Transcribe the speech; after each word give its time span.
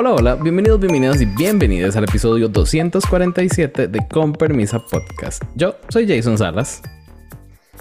Hola, 0.00 0.12
hola, 0.12 0.34
bienvenidos, 0.36 0.78
bienvenidos 0.78 1.20
y 1.20 1.24
bienvenidos 1.24 1.96
al 1.96 2.04
episodio 2.04 2.48
247 2.48 3.88
de 3.88 4.06
Con 4.06 4.32
Permisa 4.32 4.78
Podcast. 4.78 5.42
Yo 5.56 5.74
soy 5.88 6.06
Jason 6.06 6.38
Salas. 6.38 6.82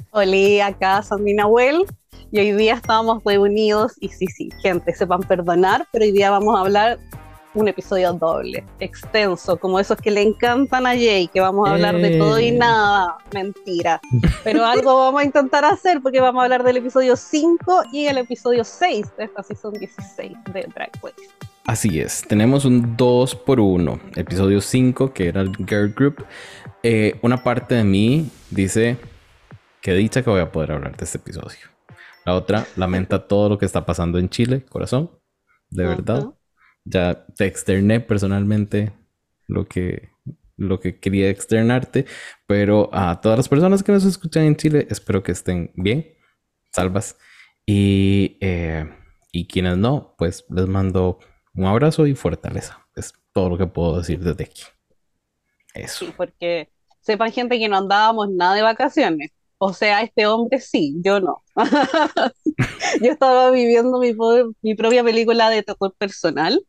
Hola, 0.09 0.65
acá 0.65 1.03
Sandina 1.03 1.45
Well. 1.45 1.85
Y 2.31 2.39
hoy 2.39 2.53
día 2.53 2.73
estábamos 2.73 3.23
reunidos 3.23 3.93
y 3.99 4.09
sí, 4.09 4.25
sí, 4.25 4.49
gente, 4.63 4.95
sepan 4.95 5.19
perdonar, 5.19 5.87
pero 5.93 6.05
hoy 6.05 6.11
día 6.11 6.31
vamos 6.31 6.57
a 6.57 6.61
hablar 6.61 6.97
un 7.53 7.67
episodio 7.67 8.11
doble, 8.13 8.65
extenso, 8.79 9.55
como 9.57 9.79
esos 9.79 9.97
que 9.99 10.09
le 10.09 10.23
encantan 10.23 10.87
a 10.87 10.95
Jay, 10.95 11.27
que 11.27 11.39
vamos 11.39 11.69
a 11.69 11.73
hablar 11.73 11.97
de 11.97 12.17
todo 12.17 12.39
y 12.39 12.47
eh. 12.47 12.51
nada, 12.51 13.15
mentira. 13.31 14.01
Pero 14.43 14.65
algo 14.65 14.97
vamos 14.97 15.21
a 15.21 15.23
intentar 15.23 15.63
hacer 15.65 16.01
porque 16.01 16.19
vamos 16.19 16.41
a 16.41 16.45
hablar 16.45 16.63
del 16.63 16.77
episodio 16.77 17.15
5 17.15 17.83
y 17.93 18.07
el 18.07 18.17
episodio 18.17 18.63
6 18.63 19.05
de 19.17 19.25
esta 19.25 19.43
season 19.43 19.73
16 19.73 20.35
de 20.51 20.67
Drag 20.73 20.91
Quest. 20.99 21.47
Así 21.67 21.99
es, 21.99 22.25
tenemos 22.25 22.63
un 22.63 22.95
2 22.95 23.35
por 23.35 23.59
1 23.59 23.99
episodio 24.15 24.61
5 24.61 25.13
que 25.13 25.27
era 25.27 25.41
el 25.41 25.53
Girl 25.57 25.93
Group. 25.93 26.25
Eh, 26.81 27.19
una 27.21 27.43
parte 27.43 27.75
de 27.75 27.83
mí 27.83 28.31
dice 28.49 28.95
que 29.81 29.93
dicha 29.93 30.23
que 30.23 30.29
voy 30.29 30.39
a 30.39 30.49
poder 30.49 30.71
hablar 30.71 30.95
de 30.95 31.03
este 31.03 31.17
episodio. 31.17 31.59
La 32.25 32.35
otra 32.35 32.65
lamenta 32.77 33.27
todo 33.27 33.49
lo 33.49 33.57
que 33.57 33.65
está 33.65 33.85
pasando 33.85 34.17
en 34.17 34.29
Chile, 34.29 34.63
corazón, 34.63 35.11
de 35.69 35.85
verdad 35.85 36.33
ya 36.85 37.25
te 37.35 37.45
externé 37.47 37.99
personalmente 37.99 38.93
lo 39.45 39.67
que, 39.67 40.11
lo 40.55 40.79
que 40.79 41.01
quería 41.01 41.29
externarte, 41.29 42.05
pero 42.45 42.89
a 42.93 43.19
todas 43.19 43.37
las 43.37 43.49
personas 43.49 43.83
que 43.83 43.91
nos 43.91 44.05
escuchan 44.05 44.43
en 44.45 44.55
Chile, 44.55 44.87
espero 44.89 45.21
que 45.21 45.33
estén 45.33 45.73
bien, 45.75 46.07
salvas. 46.71 47.17
Y, 47.65 48.37
eh, 48.39 48.89
y 49.33 49.47
quienes 49.47 49.77
no, 49.77 50.15
pues 50.17 50.45
les 50.49 50.65
mando 50.65 51.19
un 51.57 51.65
abrazo 51.65 52.05
y 52.05 52.15
fortaleza. 52.15 52.87
Es 52.95 53.13
todo 53.33 53.49
lo 53.49 53.57
que 53.57 53.65
puedo 53.65 53.97
decir 53.97 54.19
desde 54.19 54.43
aquí. 54.43 54.61
Eso. 55.73 56.05
Sí, 56.05 56.13
porque 56.15 56.69
sepan 57.01 57.31
gente 57.31 57.59
que 57.59 57.67
no 57.67 57.77
andábamos 57.77 58.29
nada 58.29 58.53
de 58.55 58.61
vacaciones. 58.61 59.31
O 59.57 59.73
sea, 59.73 60.01
este 60.03 60.27
hombre 60.27 60.59
sí, 60.59 60.95
yo 61.03 61.19
no. 61.19 61.43
yo 63.01 63.11
estaba 63.11 63.49
viviendo 63.49 63.99
mi, 63.99 64.15
mi, 64.61 64.75
propia 64.75 65.03
película 65.03 65.49
de 65.49 65.63
terror 65.63 65.95
personal, 65.97 66.61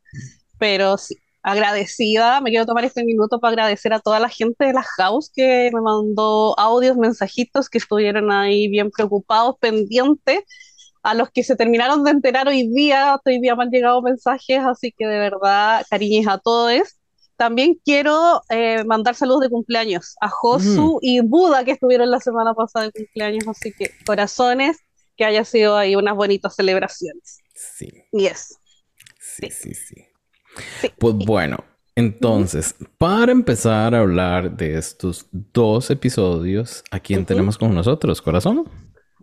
pero 0.59 0.97
sí, 0.97 1.15
agradecida. 1.43 2.41
Me 2.41 2.49
quiero 2.49 2.65
tomar 2.65 2.87
este 2.87 3.05
minuto 3.05 3.41
para 3.41 3.51
agradecer 3.53 3.93
a 3.93 4.01
toda 4.01 4.21
la 4.21 4.31
gente 4.31 4.65
de 4.65 4.73
la 4.73 4.83
house 4.97 5.31
que 5.34 5.71
me 5.75 5.83
mandó 5.83 6.59
audios, 6.59 6.97
mensajitos, 6.97 7.69
que 7.69 7.77
estuvieron 7.77 8.33
ahí 8.33 8.69
bien 8.69 8.91
preocupados, 8.91 9.57
pendientes. 9.61 10.41
A 11.03 11.15
los 11.15 11.31
que 11.31 11.45
se 11.45 11.57
terminaron 11.57 12.05
de 12.05 12.11
enterar 12.11 12.49
hoy 12.49 12.69
día, 12.69 13.19
hoy 13.25 13.41
día 13.41 13.55
me 13.55 13.65
han 13.65 13.71
llegado 13.71 14.03
mensajes, 14.03 14.61
así 14.61 14.93
que 14.97 15.07
de 15.07 15.19
verdad, 15.19 15.85
cariños 15.89 16.27
a 16.29 16.39
todos. 16.39 16.99
También 17.37 17.79
quiero 17.85 18.43
eh, 18.51 18.83
mandar 18.85 19.15
saludos 19.15 19.43
de 19.43 19.51
cumpleaños 19.51 20.17
a 20.21 20.29
Josu 20.29 20.99
y 21.01 21.21
Buda 21.21 21.65
que 21.65 21.71
estuvieron 21.71 22.11
la 22.11 22.19
semana 22.19 22.53
pasada 22.53 22.87
de 22.87 22.93
cumpleaños, 22.93 23.47
así 23.47 23.73
que 23.73 23.93
corazones, 24.05 24.79
que 25.17 25.25
haya 25.25 25.45
sido 25.45 25.77
ahí 25.77 25.95
unas 25.95 26.17
bonitas 26.17 26.57
celebraciones. 26.57 27.39
Sí. 27.55 27.93
Yes. 28.12 28.57
Sí, 29.21 29.51
sí, 29.51 29.75
sí. 29.75 30.05
Pues 30.99 31.15
bueno, 31.15 31.59
entonces, 31.99 32.77
para 32.97 33.33
empezar 33.33 33.93
a 33.93 33.99
hablar 33.99 34.57
de 34.57 34.79
estos 34.79 35.27
dos 35.33 35.91
episodios, 35.91 36.85
¿a 36.93 37.01
quién 37.01 37.27
tenemos 37.27 37.59
con 37.59 37.75
nosotros, 37.75 38.23
corazón? 38.23 38.69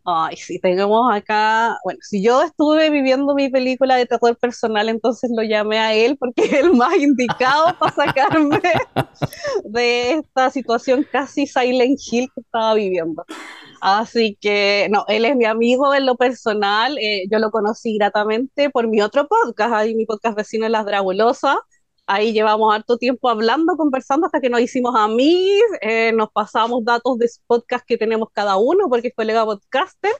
Ay, 0.08 0.36
sí, 0.38 0.60
tenemos 0.60 1.12
acá, 1.12 1.80
bueno, 1.84 1.98
si 2.04 2.22
yo 2.24 2.44
estuve 2.44 2.92
viviendo 2.92 3.34
mi 3.34 3.50
película 3.50 3.96
de 3.96 4.06
terror 4.06 4.38
personal, 4.38 4.88
entonces 4.88 5.32
lo 5.36 5.42
llamé 5.42 5.80
a 5.80 5.96
él 5.96 6.16
porque 6.20 6.44
es 6.44 6.54
el 6.54 6.74
más 6.74 6.96
indicado 6.96 7.76
para 7.80 7.92
sacarme 7.92 8.62
de 9.64 10.12
esta 10.12 10.52
situación 10.52 11.08
casi 11.12 11.48
Silent 11.48 12.00
Hill 12.12 12.30
que 12.36 12.42
estaba 12.42 12.76
viviendo. 12.76 13.26
Así 13.82 14.38
que, 14.40 14.88
no, 14.92 15.06
él 15.08 15.26
es 15.26 15.36
mi 15.36 15.46
amigo 15.46 15.92
en 15.96 16.06
lo 16.06 16.16
personal, 16.18 17.00
eh, 17.00 17.24
yo 17.32 17.40
lo 17.40 17.50
conocí 17.50 17.98
gratamente 17.98 18.70
por 18.70 18.88
mi 18.88 19.02
otro 19.02 19.28
podcast, 19.28 19.74
ahí 19.74 19.96
mi 19.96 20.06
podcast 20.06 20.38
vecino 20.38 20.70
Las 20.70 20.86
Dragulosas, 20.86 21.58
Ahí 22.08 22.34
llevamos 22.34 22.74
harto 22.74 22.98
tiempo 22.98 23.30
hablando, 23.30 23.76
conversando 23.78 24.28
hasta 24.28 24.40
que 24.40 24.50
nos 24.50 24.62
hicimos 24.62 24.96
amigos, 24.96 25.64
eh, 25.82 26.12
nos 26.14 26.30
pasamos 26.32 26.84
datos 26.86 27.18
de 27.18 27.28
podcast 27.48 27.84
que 27.86 27.98
tenemos 27.98 28.30
cada 28.32 28.58
uno 28.58 28.88
porque 28.90 29.08
es 29.08 29.16
colega 29.16 29.44
podcaster 29.44 30.12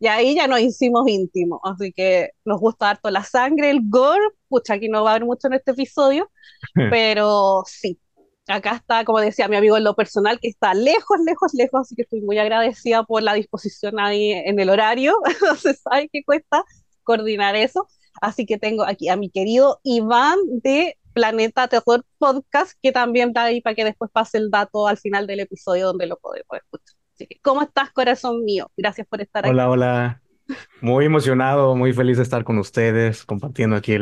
y 0.00 0.06
ahí 0.06 0.34
ya 0.34 0.46
nos 0.46 0.60
hicimos 0.60 1.08
íntimos. 1.08 1.60
Así 1.64 1.92
que 1.92 2.30
nos 2.44 2.60
gusta 2.60 2.90
harto 2.90 3.10
la 3.10 3.24
sangre, 3.24 3.70
el 3.70 3.80
gore. 3.84 4.24
Pucha, 4.48 4.74
aquí 4.74 4.88
no 4.88 5.04
va 5.04 5.10
a 5.10 5.14
haber 5.14 5.26
mucho 5.26 5.46
en 5.48 5.54
este 5.54 5.72
episodio, 5.72 6.30
pero 6.90 7.62
sí. 7.66 7.98
Acá 8.46 8.76
está, 8.76 9.04
como 9.06 9.20
decía 9.20 9.48
mi 9.48 9.56
amigo 9.56 9.78
en 9.78 9.84
lo 9.84 9.94
personal, 9.96 10.38
que 10.38 10.48
está 10.48 10.74
lejos, 10.74 11.18
lejos, 11.24 11.54
lejos, 11.54 11.80
así 11.80 11.94
que 11.94 12.02
estoy 12.02 12.20
muy 12.20 12.36
agradecida 12.36 13.02
por 13.04 13.22
la 13.22 13.32
disposición 13.32 13.98
ahí 13.98 14.32
en 14.32 14.60
el 14.60 14.68
horario. 14.68 15.14
se 15.58 15.74
sabe 15.74 16.10
qué 16.12 16.22
cuesta 16.24 16.64
coordinar 17.02 17.56
eso. 17.56 17.88
Así 18.20 18.44
que 18.46 18.58
tengo 18.58 18.84
aquí 18.84 19.08
a 19.08 19.16
mi 19.16 19.30
querido 19.30 19.80
Iván 19.82 20.38
de 20.62 20.98
Planeta 21.14 21.68
Terror 21.68 22.04
Podcast, 22.18 22.72
que 22.82 22.92
también 22.92 23.28
está 23.28 23.44
ahí 23.44 23.60
para 23.60 23.74
que 23.74 23.84
después 23.84 24.10
pase 24.10 24.38
el 24.38 24.50
dato 24.50 24.86
al 24.86 24.98
final 24.98 25.26
del 25.26 25.40
episodio 25.40 25.86
donde 25.86 26.06
lo 26.06 26.16
podemos 26.18 26.50
escuchar. 26.52 26.96
Así 27.14 27.26
que, 27.26 27.38
¿cómo 27.40 27.62
estás, 27.62 27.90
corazón 27.92 28.44
mío? 28.44 28.70
Gracias 28.76 29.06
por 29.06 29.22
estar 29.22 29.44
aquí. 29.44 29.50
Hola, 29.50 29.70
hola. 29.70 30.20
Muy 30.80 31.06
emocionado, 31.06 31.74
muy 31.76 31.92
feliz 31.92 32.16
de 32.16 32.24
estar 32.24 32.44
con 32.44 32.58
ustedes, 32.58 33.24
compartiendo 33.24 33.76
aquí 33.76 33.96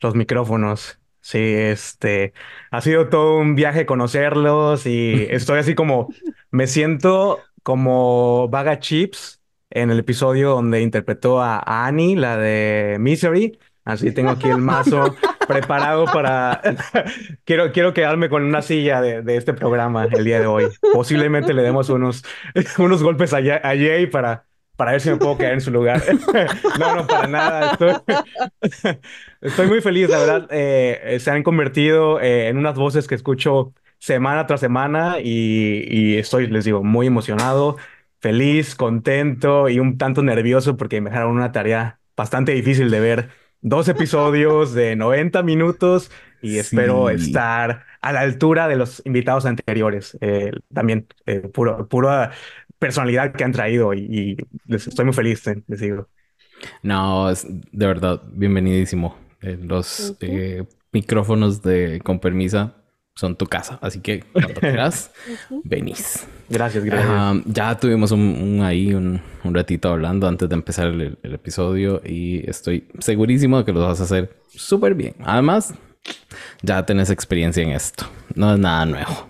los 0.00 0.14
micrófonos. 0.14 0.98
Sí, 1.20 1.38
este, 1.38 2.32
ha 2.70 2.80
sido 2.80 3.08
todo 3.08 3.38
un 3.38 3.54
viaje 3.54 3.86
conocerlos 3.86 4.86
y 4.86 5.26
estoy 5.30 5.58
así 5.58 5.74
como, 5.74 6.08
me 6.50 6.66
siento 6.66 7.40
como 7.62 8.48
Vaga 8.48 8.78
Chips 8.78 9.40
en 9.70 9.90
el 9.90 9.98
episodio 9.98 10.50
donde 10.50 10.80
interpretó 10.80 11.40
a 11.40 11.62
Annie, 11.86 12.16
la 12.16 12.36
de 12.36 12.96
Misery. 12.98 13.58
Así 13.84 14.12
tengo 14.12 14.30
aquí 14.30 14.48
el 14.48 14.58
mazo 14.58 15.14
preparado 15.46 16.04
para... 16.06 16.60
quiero, 17.44 17.72
quiero 17.72 17.94
quedarme 17.94 18.28
con 18.28 18.44
una 18.44 18.62
silla 18.62 19.00
de, 19.00 19.22
de, 19.22 19.36
este 19.36 19.52
programa 19.52 20.06
el 20.10 20.24
día 20.24 20.40
de 20.40 20.46
hoy. 20.46 20.66
Posiblemente 20.92 21.54
le 21.54 21.62
demos 21.62 21.88
unos, 21.88 22.24
unos 22.78 23.02
golpes 23.02 23.32
a, 23.32 23.42
Jay 23.42 24.06
para, 24.06 24.46
para 24.76 24.92
ver 24.92 25.00
si 25.00 25.10
me 25.10 25.16
puedo 25.16 25.38
quedar 25.38 25.54
en 25.54 25.60
su 25.60 25.70
lugar. 25.70 26.02
no, 26.78 26.96
no, 26.96 27.06
para 27.06 27.26
nada. 27.26 27.72
Estoy, 27.72 28.96
estoy 29.40 29.66
muy 29.66 29.80
feliz, 29.80 30.08
la 30.08 30.18
verdad. 30.18 30.48
Eh, 30.50 31.18
se 31.20 31.30
han 31.30 31.42
convertido 31.42 32.20
eh, 32.20 32.48
en 32.48 32.58
unas 32.58 32.76
voces 32.76 33.06
que 33.06 33.14
escucho 33.14 33.72
semana 33.98 34.46
tras 34.46 34.60
semana 34.60 35.16
y, 35.20 35.84
y 35.88 36.16
estoy, 36.18 36.46
les 36.46 36.64
digo, 36.64 36.82
muy 36.84 37.06
emocionado, 37.06 37.76
feliz, 38.20 38.74
contento 38.74 39.68
y 39.68 39.78
un 39.80 39.98
tanto 39.98 40.22
nervioso 40.22 40.76
porque 40.76 41.00
me 41.00 41.10
dejaron 41.10 41.32
una 41.32 41.52
tarea 41.52 42.00
bastante 42.16 42.52
difícil 42.52 42.90
de 42.90 43.00
ver 43.00 43.43
dos 43.64 43.88
episodios 43.88 44.74
de 44.74 44.94
90 44.94 45.42
minutos 45.42 46.10
y 46.42 46.58
espero 46.58 47.08
estar 47.08 47.84
a 48.02 48.12
la 48.12 48.20
altura 48.20 48.68
de 48.68 48.76
los 48.76 49.00
invitados 49.06 49.46
anteriores. 49.46 50.16
Eh, 50.20 50.52
también 50.72 51.06
eh, 51.24 51.40
puro, 51.40 51.88
pura 51.88 52.30
personalidad 52.78 53.32
que 53.32 53.42
han 53.42 53.52
traído 53.52 53.94
y, 53.94 54.36
les 54.66 54.86
estoy 54.86 55.06
muy 55.06 55.14
feliz, 55.14 55.46
eh, 55.46 55.62
les 55.66 55.80
digo. 55.80 56.08
No, 56.82 57.30
es 57.30 57.46
de 57.48 57.86
verdad 57.86 58.22
bienvenidísimo. 58.32 59.16
los 59.40 60.14
micrófonos 60.92 61.62
de 61.62 62.00
con 62.04 62.20
permisa 62.20 62.74
son 63.14 63.36
tu 63.36 63.46
casa. 63.46 63.78
Así 63.80 64.00
que 64.00 64.24
cuando 64.32 64.54
quieras, 64.54 65.12
venís. 65.64 66.26
Gracias, 66.48 66.84
gracias. 66.84 67.42
ya 67.46 67.78
tuvimos 67.78 68.10
un, 68.12 68.60
ahí 68.62 68.92
un, 68.92 69.20
ratito 69.44 69.90
hablando 69.90 70.26
antes 70.26 70.48
de 70.48 70.54
empezar 70.54 70.88
el, 70.88 71.18
episodio 71.22 72.02
y 72.04 72.48
estoy 72.48 72.88
segurísimo 72.98 73.58
de 73.58 73.64
que 73.64 73.72
lo 73.72 73.80
vas 73.80 74.00
a 74.00 74.04
hacer 74.04 74.36
súper 74.48 74.94
bien. 74.94 75.14
Además, 75.24 75.74
ya 76.62 76.84
tenés 76.84 77.10
experiencia 77.10 77.62
en 77.62 77.70
esto. 77.70 78.06
No 78.34 78.52
es 78.52 78.58
nada 78.58 78.84
nuevo. 78.84 79.28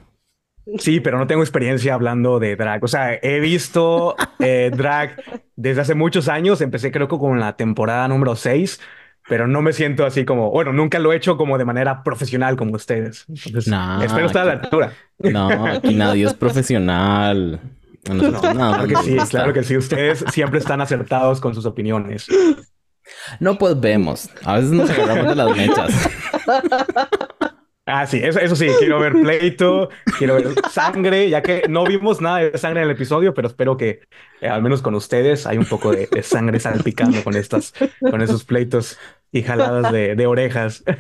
Sí, 0.79 1.01
pero 1.01 1.19
no 1.19 1.27
tengo 1.27 1.43
experiencia 1.43 1.93
hablando 1.93 2.39
de 2.39 2.57
drag. 2.57 2.83
O 2.83 2.89
sea, 2.89 3.19
he 3.21 3.39
visto 3.39 4.17
eh, 4.39 4.71
drag 4.75 5.23
desde 5.57 5.83
hace 5.83 5.95
muchos 5.95 6.29
años. 6.29 6.63
Empecé 6.63 6.91
creo 6.91 7.07
que 7.07 7.19
con 7.19 7.39
la 7.39 7.57
temporada 7.57 8.09
número 8.09 8.35
6 8.35 8.81
pero 9.29 9.47
no 9.47 9.63
me 9.63 9.73
siento 9.73 10.05
así 10.05 10.25
como, 10.25 10.51
bueno, 10.51 10.73
nunca 10.73 10.99
lo 10.99 11.13
he 11.13 11.17
hecho 11.17 11.37
como 11.37 11.57
de 11.59 11.65
manera 11.65 12.03
profesional 12.03 12.57
como 12.57 12.75
ustedes. 12.75 13.27
espero 13.29 14.27
estar 14.27 14.43
a 14.43 14.45
la 14.45 14.53
altura. 14.53 14.93
No, 15.19 15.67
aquí 15.67 15.95
nadie 15.95 16.27
es 16.27 16.35
profesional. 16.35 17.61
No, 18.09 18.41
claro 18.41 18.87
que 18.87 18.97
sí, 18.97 19.17
claro 19.31 19.53
que 19.53 19.63
sí. 19.63 19.77
Ustedes 19.77 20.25
siempre 20.31 20.59
están 20.59 20.81
acertados 20.81 21.41
con 21.41 21.55
sus 21.55 21.65
opiniones. 21.65 22.27
No, 23.41 23.57
pues 23.57 23.79
vemos. 23.81 24.29
A 24.45 24.57
veces 24.57 24.71
nos 24.73 24.91
agarramos 24.91 25.29
de 25.29 25.35
las 25.35 25.57
mechas. 25.57 26.11
Ah, 27.87 28.07
sí, 28.07 28.19
eso, 28.23 28.41
eso 28.41 28.57
sí, 28.57 28.67
quiero 28.79 28.99
ver 28.99 29.13
pleito, 29.13 29.91
quiero 30.19 30.37
ver 30.37 30.55
sangre, 30.71 31.29
ya 31.29 31.43
que 31.43 31.65
no 31.69 31.85
vimos 31.85 32.21
nada 32.21 32.39
de 32.39 32.57
sangre 32.57 32.81
en 32.81 32.89
el 32.89 32.95
episodio, 32.95 33.35
pero 33.35 33.47
espero 33.49 33.77
que 33.77 34.01
eh, 34.41 34.49
al 34.49 34.63
menos 34.63 34.81
con 34.81 34.95
ustedes 34.95 35.47
hay 35.47 35.59
un 35.59 35.67
poco 35.67 35.93
de, 35.93 36.09
sangre 36.23 36.61
salpicando 36.61 37.23
con 37.23 37.37
estas, 37.37 37.75
con 38.01 38.23
esos 38.23 38.45
pleitos. 38.45 38.99
y 39.33 39.43
jaladas 39.43 39.93
de, 39.93 40.15
de 40.15 40.27
orejas. 40.27 40.83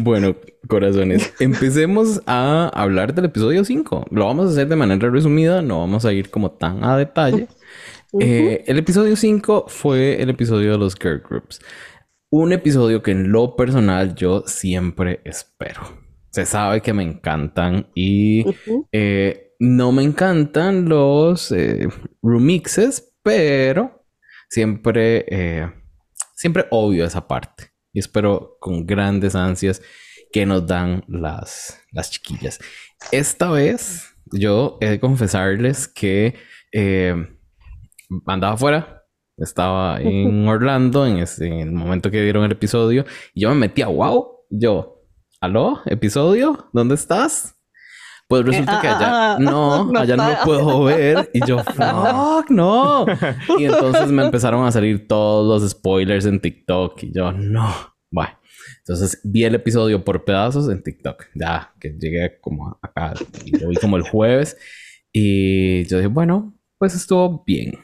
Bueno, 0.00 0.36
corazones, 0.68 1.32
empecemos 1.40 2.20
a 2.26 2.70
hablar 2.74 3.14
del 3.14 3.26
episodio 3.26 3.64
5. 3.64 4.06
Lo 4.10 4.26
vamos 4.26 4.48
a 4.48 4.50
hacer 4.50 4.68
de 4.68 4.76
manera 4.76 5.10
resumida, 5.10 5.62
no 5.62 5.80
vamos 5.80 6.04
a 6.04 6.12
ir 6.12 6.30
como 6.30 6.50
tan 6.50 6.84
a 6.84 6.96
detalle. 6.96 7.48
Eh, 8.20 8.64
el 8.66 8.78
episodio 8.78 9.16
5 9.16 9.66
fue 9.68 10.20
el 10.22 10.30
episodio 10.30 10.72
de 10.72 10.78
los 10.78 10.94
girl 10.94 11.22
groups. 11.28 11.60
Un 12.30 12.52
episodio 12.52 13.02
que 13.02 13.12
en 13.12 13.32
lo 13.32 13.56
personal 13.56 14.14
yo 14.14 14.42
siempre 14.46 15.20
espero. 15.24 15.82
Se 16.30 16.44
sabe 16.44 16.82
que 16.82 16.92
me 16.92 17.02
encantan 17.02 17.90
y 17.94 18.44
eh, 18.92 19.54
no 19.58 19.92
me 19.92 20.02
encantan 20.02 20.88
los 20.88 21.50
eh, 21.52 21.88
remixes, 22.22 23.14
pero 23.22 24.04
siempre, 24.50 25.72
siempre 26.34 26.66
obvio 26.70 27.04
esa 27.06 27.26
parte 27.26 27.72
y 27.92 28.00
espero 28.00 28.56
con 28.60 28.86
grandes 28.86 29.34
ansias 29.34 29.82
que 30.32 30.46
nos 30.46 30.66
dan 30.66 31.04
las, 31.08 31.80
las 31.92 32.10
chiquillas. 32.10 32.58
Esta 33.12 33.50
vez 33.50 34.14
yo 34.32 34.78
he 34.80 34.90
de 34.90 35.00
confesarles 35.00 35.88
que 35.88 36.34
eh, 36.72 37.14
andaba 38.26 38.54
afuera, 38.54 38.97
estaba 39.38 40.00
en 40.00 40.48
Orlando 40.48 41.06
en, 41.06 41.18
en, 41.18 41.52
el 41.60 41.72
momento 41.72 42.10
que 42.10 42.22
dieron 42.22 42.44
el 42.44 42.52
episodio 42.52 43.04
y 43.34 43.42
yo 43.42 43.48
me 43.50 43.54
metí 43.56 43.82
a 43.82 43.88
wow, 43.88 44.44
yo, 44.50 45.02
¿aló? 45.40 45.80
¿Episodio? 45.86 46.68
¿Dónde 46.72 46.94
estás? 46.94 47.58
Pues 48.28 48.44
resulta 48.44 48.76
eh, 48.76 48.80
que 48.82 48.88
allá, 48.88 49.08
ah, 49.08 49.32
ah, 49.34 49.38
no, 49.40 49.98
allá 49.98 50.16
no 50.16 50.28
lo 50.28 50.36
puedo 50.44 50.84
ver. 50.84 51.30
Y 51.32 51.46
yo, 51.46 51.58
fuck, 51.64 52.50
no. 52.50 53.06
Y 53.58 53.64
entonces 53.64 54.10
me 54.10 54.22
empezaron 54.22 54.66
a 54.66 54.70
salir 54.70 55.08
todos 55.08 55.62
los 55.62 55.70
spoilers 55.70 56.26
en 56.26 56.38
TikTok. 56.38 57.02
Y 57.04 57.12
yo, 57.12 57.32
no. 57.32 57.74
Bueno, 58.10 58.38
entonces 58.80 59.18
vi 59.24 59.44
el 59.44 59.54
episodio 59.54 60.04
por 60.04 60.26
pedazos 60.26 60.68
en 60.68 60.82
TikTok. 60.82 61.24
Ya 61.34 61.72
que 61.80 61.96
llegué 61.98 62.38
como 62.40 62.78
acá 62.82 63.14
y 63.46 63.56
lo 63.56 63.70
vi 63.70 63.76
como 63.76 63.96
el 63.96 64.02
jueves. 64.02 64.58
Y 65.10 65.84
yo 65.84 65.96
dije, 65.96 66.08
bueno, 66.08 66.54
pues 66.76 66.94
estuvo 66.94 67.42
bien. 67.46 67.78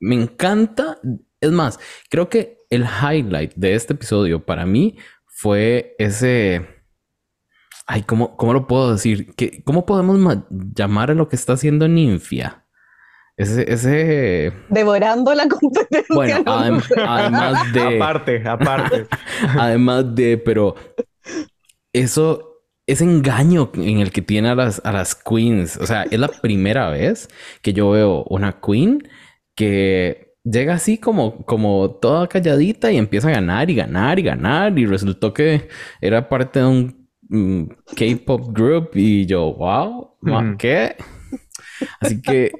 Me 0.00 0.16
encanta. 0.16 0.98
Es 1.40 1.50
más, 1.50 1.78
creo 2.08 2.28
que 2.28 2.58
el 2.70 2.84
highlight 2.84 3.54
de 3.54 3.74
este 3.74 3.92
episodio 3.92 4.44
para 4.44 4.66
mí 4.66 4.96
fue 5.26 5.94
ese 5.98 6.80
Ay, 7.92 8.04
¿cómo, 8.04 8.36
¿cómo 8.36 8.52
lo 8.52 8.68
puedo 8.68 8.92
decir? 8.92 9.34
¿Qué, 9.34 9.64
¿Cómo 9.64 9.84
podemos 9.84 10.44
llamar 10.48 11.10
a 11.10 11.14
lo 11.14 11.28
que 11.28 11.34
está 11.34 11.54
haciendo 11.54 11.88
Ninfia? 11.88 12.64
Ese, 13.36 13.72
ese... 13.72 14.52
Devorando 14.68 15.34
la 15.34 15.48
competencia. 15.48 16.04
Bueno, 16.14 16.44
además 17.04 17.72
de... 17.72 17.96
aparte, 17.96 18.48
aparte. 18.48 19.06
además 19.58 20.14
de, 20.14 20.38
pero 20.38 20.76
eso, 21.92 22.62
ese 22.86 23.02
engaño 23.02 23.72
en 23.74 23.98
el 23.98 24.12
que 24.12 24.22
tiene 24.22 24.50
a 24.50 24.54
las, 24.54 24.80
a 24.84 24.92
las 24.92 25.16
queens. 25.16 25.76
O 25.78 25.84
sea, 25.84 26.04
es 26.04 26.20
la 26.20 26.28
primera 26.28 26.90
vez 26.90 27.28
que 27.60 27.72
yo 27.72 27.90
veo 27.90 28.22
una 28.28 28.60
queen 28.60 29.02
que 29.60 30.34
llega 30.44 30.74
así 30.74 30.98
como, 30.98 31.44
como 31.44 31.90
toda 32.00 32.28
calladita 32.28 32.90
y 32.92 32.96
empieza 32.98 33.28
a 33.28 33.32
ganar 33.32 33.70
y 33.70 33.74
ganar 33.74 34.18
y 34.18 34.22
ganar. 34.22 34.78
Y 34.78 34.86
resultó 34.86 35.32
que 35.32 35.68
era 36.00 36.28
parte 36.28 36.60
de 36.60 36.66
un 36.66 37.00
Mm, 37.30 37.68
K-pop 37.96 38.52
group 38.52 38.90
y 38.94 39.24
yo, 39.24 39.54
wow, 39.54 40.16
¿qué? 40.58 40.96
Así 42.00 42.20
que 42.20 42.50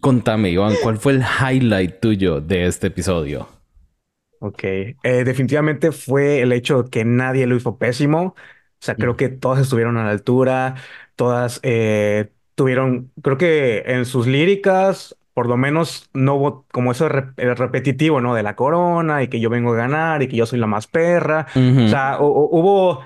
contame, 0.00 0.50
Iván, 0.50 0.74
¿cuál 0.82 0.98
fue 0.98 1.12
el 1.12 1.22
highlight 1.22 2.00
tuyo 2.00 2.40
de 2.40 2.66
este 2.66 2.88
episodio? 2.88 3.48
Ok, 4.40 4.64
eh, 4.64 4.96
definitivamente 5.24 5.92
fue 5.92 6.40
el 6.40 6.52
hecho 6.52 6.82
de 6.82 6.90
que 6.90 7.04
nadie 7.04 7.46
lo 7.46 7.54
hizo 7.54 7.78
pésimo. 7.78 8.34
O 8.34 8.84
sea, 8.84 8.96
creo 8.96 9.16
que 9.16 9.28
todas 9.28 9.60
estuvieron 9.60 9.96
a 9.96 10.04
la 10.04 10.10
altura, 10.10 10.74
todas 11.14 11.60
eh, 11.62 12.32
tuvieron, 12.56 13.12
creo 13.22 13.38
que 13.38 13.84
en 13.86 14.06
sus 14.06 14.26
líricas, 14.26 15.16
por 15.34 15.48
lo 15.48 15.56
menos 15.56 16.10
no 16.12 16.34
hubo 16.34 16.66
como 16.72 16.92
eso 16.92 17.08
repetitivo, 17.08 18.20
¿no? 18.20 18.34
De 18.34 18.42
la 18.42 18.56
corona 18.56 19.22
y 19.22 19.28
que 19.28 19.40
yo 19.40 19.50
vengo 19.50 19.72
a 19.72 19.76
ganar 19.76 20.22
y 20.22 20.28
que 20.28 20.36
yo 20.36 20.46
soy 20.46 20.58
la 20.58 20.66
más 20.66 20.86
perra. 20.86 21.46
O 21.54 21.88
sea, 21.88 22.18
hubo 22.20 23.00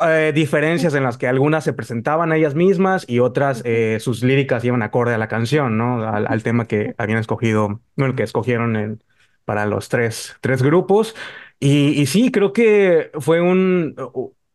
eh, 0.00 0.32
diferencias 0.34 0.94
en 0.94 1.04
las 1.04 1.16
que 1.16 1.28
algunas 1.28 1.64
se 1.64 1.72
presentaban 1.72 2.32
a 2.32 2.36
ellas 2.36 2.54
mismas 2.54 3.04
y 3.08 3.20
otras 3.20 3.62
eh, 3.64 3.98
sus 4.00 4.22
líricas 4.22 4.64
iban 4.64 4.82
acorde 4.82 5.14
a 5.14 5.18
la 5.18 5.28
canción, 5.28 5.78
¿no? 5.78 6.06
Al, 6.06 6.42
tema 6.42 6.66
que 6.66 6.94
habían 6.98 7.18
escogido, 7.18 7.80
no, 7.96 8.06
el 8.06 8.14
que 8.14 8.24
escogieron 8.24 9.00
para 9.44 9.66
los 9.66 9.88
tres, 9.88 10.36
tres 10.40 10.62
grupos. 10.62 11.14
Y, 11.60 12.00
y, 12.00 12.06
sí, 12.06 12.30
creo 12.30 12.52
que 12.52 13.10
fue 13.20 13.40
un, 13.40 13.94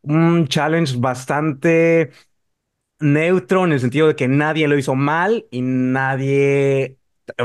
un 0.01 0.47
challenge 0.47 0.97
bastante 0.97 2.11
neutro 2.99 3.65
en 3.65 3.71
el 3.71 3.79
sentido 3.79 4.07
de 4.07 4.15
que 4.15 4.27
nadie 4.27 4.67
lo 4.67 4.77
hizo 4.77 4.95
mal 4.95 5.45
y 5.51 5.61
nadie 5.61 6.98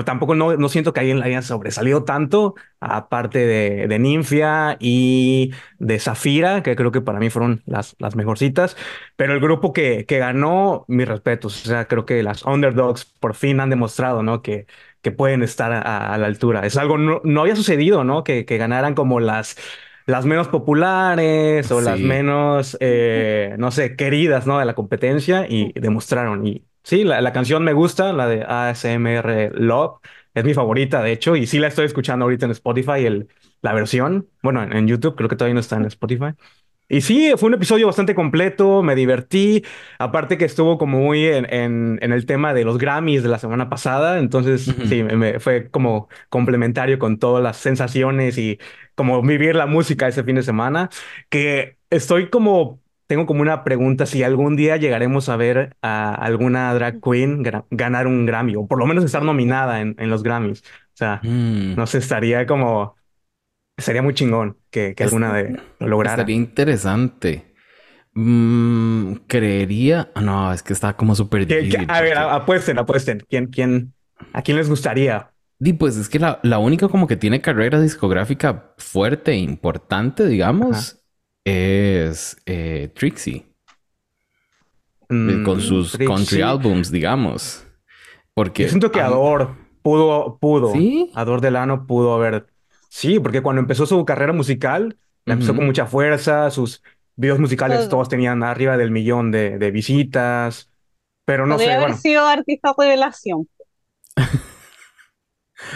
tampoco 0.04 0.34
no, 0.34 0.56
no 0.56 0.68
siento 0.68 0.92
que 0.92 1.00
alguien 1.00 1.22
haya 1.22 1.42
sobresalido 1.42 2.04
tanto, 2.04 2.54
aparte 2.80 3.38
de, 3.40 3.88
de 3.88 3.98
Ninfia 3.98 4.76
y 4.80 5.52
de 5.78 5.98
Zafira, 5.98 6.62
que 6.62 6.76
creo 6.76 6.92
que 6.92 7.00
para 7.00 7.18
mí 7.18 7.30
fueron 7.30 7.62
las, 7.66 7.96
las 7.98 8.16
mejorcitas. 8.16 8.76
Pero 9.16 9.34
el 9.34 9.40
grupo 9.40 9.72
que, 9.72 10.06
que 10.06 10.18
ganó, 10.18 10.84
mis 10.88 11.08
respetos. 11.08 11.64
O 11.64 11.68
sea, 11.68 11.86
creo 11.86 12.06
que 12.06 12.22
las 12.22 12.44
underdogs 12.44 13.04
por 13.04 13.34
fin 13.34 13.60
han 13.60 13.70
demostrado, 13.70 14.22
¿no? 14.22 14.42
Que, 14.42 14.66
que 15.02 15.12
pueden 15.12 15.42
estar 15.42 15.72
a, 15.72 16.16
la 16.18 16.26
altura. 16.26 16.66
Es 16.66 16.76
algo 16.76 16.98
no, 16.98 17.20
no 17.24 17.42
había 17.42 17.56
sucedido, 17.56 18.04
¿no? 18.04 18.24
Que, 18.24 18.44
que 18.44 18.58
ganaran 18.58 18.94
como 18.94 19.20
las 19.20 19.56
las 20.06 20.26
menos 20.26 20.48
populares 20.48 21.70
o 21.70 21.80
las 21.80 21.98
menos, 22.00 22.76
eh, 22.80 23.54
no 23.58 23.70
sé, 23.70 23.96
queridas, 23.96 24.46
¿no? 24.46 24.58
De 24.58 24.64
la 24.64 24.74
competencia 24.74 25.46
y 25.48 25.72
demostraron. 25.80 26.46
Y 26.46 26.66
Sí, 26.84 27.02
la, 27.02 27.32
canción 27.32 27.64
me 27.64 27.72
gusta, 27.72 28.12
la 28.12 28.28
de 28.28 28.44
ASMR 28.46 29.52
Love. 29.54 30.00
Es 30.34 30.44
mi 30.44 30.52
favorita, 30.52 31.02
de 31.02 31.12
hecho, 31.12 31.34
y 31.34 31.46
sí 31.46 31.58
la 31.58 31.68
estoy 31.68 31.86
escuchando 31.86 32.24
ahorita 32.26 32.44
en 32.44 32.52
Spotify, 32.52 33.06
el, 33.06 33.28
la 33.62 33.72
versión. 33.72 34.28
Bueno, 34.42 34.62
en, 34.62 34.86
YouTube, 34.86 35.16
creo 35.16 35.28
que 35.30 35.36
todavía 35.36 35.54
no 35.54 35.60
está 35.60 35.76
en 35.76 35.86
Spotify. 35.86 36.34
Y 36.86 37.00
sí, 37.00 37.32
fue 37.38 37.48
un 37.48 37.54
episodio 37.54 37.86
bastante 37.86 38.14
completo, 38.14 38.82
me 38.82 38.94
divertí. 38.94 39.64
Aparte 39.98 40.36
que 40.36 40.44
estuvo 40.44 40.76
como 40.76 40.98
muy 40.98 41.24
en, 41.26 41.50
en, 41.50 42.12
el 42.12 42.26
tema 42.26 42.52
de 42.52 42.64
los 42.64 42.76
Grammys 42.76 43.22
de 43.22 43.30
la 43.30 43.38
semana 43.38 43.70
pasada. 43.70 44.18
Entonces, 44.18 44.70
sí, 44.88 45.02
me, 45.02 45.40
fue 45.40 45.70
como 45.70 46.08
complementario 46.28 46.98
con 46.98 47.18
todas 47.18 47.42
las 47.42 47.56
sensaciones 47.56 48.36
y 48.36 48.58
como 48.94 49.22
vivir 49.22 49.56
la 49.56 49.66
música 49.66 50.08
ese 50.08 50.22
fin 50.22 50.36
de 50.36 50.42
semana. 50.42 50.90
Que 51.30 51.78
estoy 51.88 52.28
como 52.28 52.83
tengo 53.06 53.26
como 53.26 53.42
una 53.42 53.64
pregunta, 53.64 54.06
si 54.06 54.22
algún 54.22 54.56
día 54.56 54.76
llegaremos 54.76 55.28
a 55.28 55.36
ver 55.36 55.76
a 55.82 56.14
alguna 56.14 56.72
drag 56.74 57.00
queen 57.00 57.42
ganar 57.70 58.06
un 58.06 58.26
Grammy, 58.26 58.56
o 58.56 58.66
por 58.66 58.78
lo 58.78 58.86
menos 58.86 59.04
estar 59.04 59.22
nominada 59.22 59.80
en, 59.80 60.10
los 60.10 60.22
Grammys. 60.22 60.60
O 60.60 60.96
sea, 60.96 61.20
mm. 61.22 61.74
no 61.76 61.86
sé, 61.86 61.98
estaría 61.98 62.46
como... 62.46 62.96
Sería 63.76 64.02
muy 64.02 64.14
chingón 64.14 64.56
que, 64.70 64.94
alguna 65.00 65.32
de 65.32 65.60
lo 65.80 65.88
lograra. 65.88 66.14
Estaría 66.14 66.36
interesante. 66.36 67.54
Mm, 68.14 69.14
creería... 69.26 70.12
No, 70.22 70.52
es 70.52 70.62
que 70.62 70.72
está 70.72 70.96
como 70.96 71.14
súper 71.14 71.46
difícil. 71.46 71.86
A 71.88 72.00
ver, 72.00 72.16
apuesten, 72.16 72.78
apuesten. 72.78 73.24
¿Quién, 73.28 73.48
quién, 73.48 73.92
¿A 74.32 74.42
quién 74.42 74.56
les 74.56 74.70
gustaría? 74.70 75.32
Y 75.58 75.72
pues 75.72 75.96
es 75.96 76.08
que 76.08 76.18
la, 76.18 76.40
la 76.42 76.58
única 76.58 76.88
como 76.88 77.06
que 77.06 77.16
tiene 77.16 77.40
carrera 77.40 77.80
discográfica 77.80 78.74
fuerte 78.78 79.32
e 79.32 79.36
importante, 79.36 80.26
digamos, 80.26 81.03
es 81.44 82.36
eh, 82.46 82.90
Trixie. 82.94 83.46
Mm, 85.08 85.44
con 85.44 85.60
sus 85.60 85.96
country 85.96 86.42
albums, 86.42 86.90
digamos. 86.90 87.66
Porque. 88.32 88.64
Yo 88.64 88.68
siento 88.70 88.90
que 88.90 89.00
Ador 89.00 89.54
pudo, 89.82 90.38
pudo. 90.38 90.72
¿Sí? 90.72 91.10
Ador 91.14 91.40
Delano 91.40 91.86
pudo 91.86 92.14
haber. 92.14 92.46
Sí, 92.88 93.20
porque 93.20 93.42
cuando 93.42 93.60
empezó 93.60 93.86
su 93.86 94.04
carrera 94.04 94.32
musical, 94.32 94.96
empezó 95.26 95.54
con 95.54 95.66
mucha 95.66 95.86
fuerza. 95.86 96.50
Sus 96.50 96.82
videos 97.16 97.38
musicales 97.38 97.88
todos 97.88 98.08
tenían 98.08 98.42
arriba 98.42 98.76
del 98.76 98.90
millón 98.90 99.30
de, 99.30 99.70
visitas. 99.70 100.70
Pero 101.26 101.46
no 101.46 101.58
sé. 101.58 101.72
haber 101.72 101.94
sido 101.94 102.26
artista 102.26 102.74
revelación. 102.76 103.48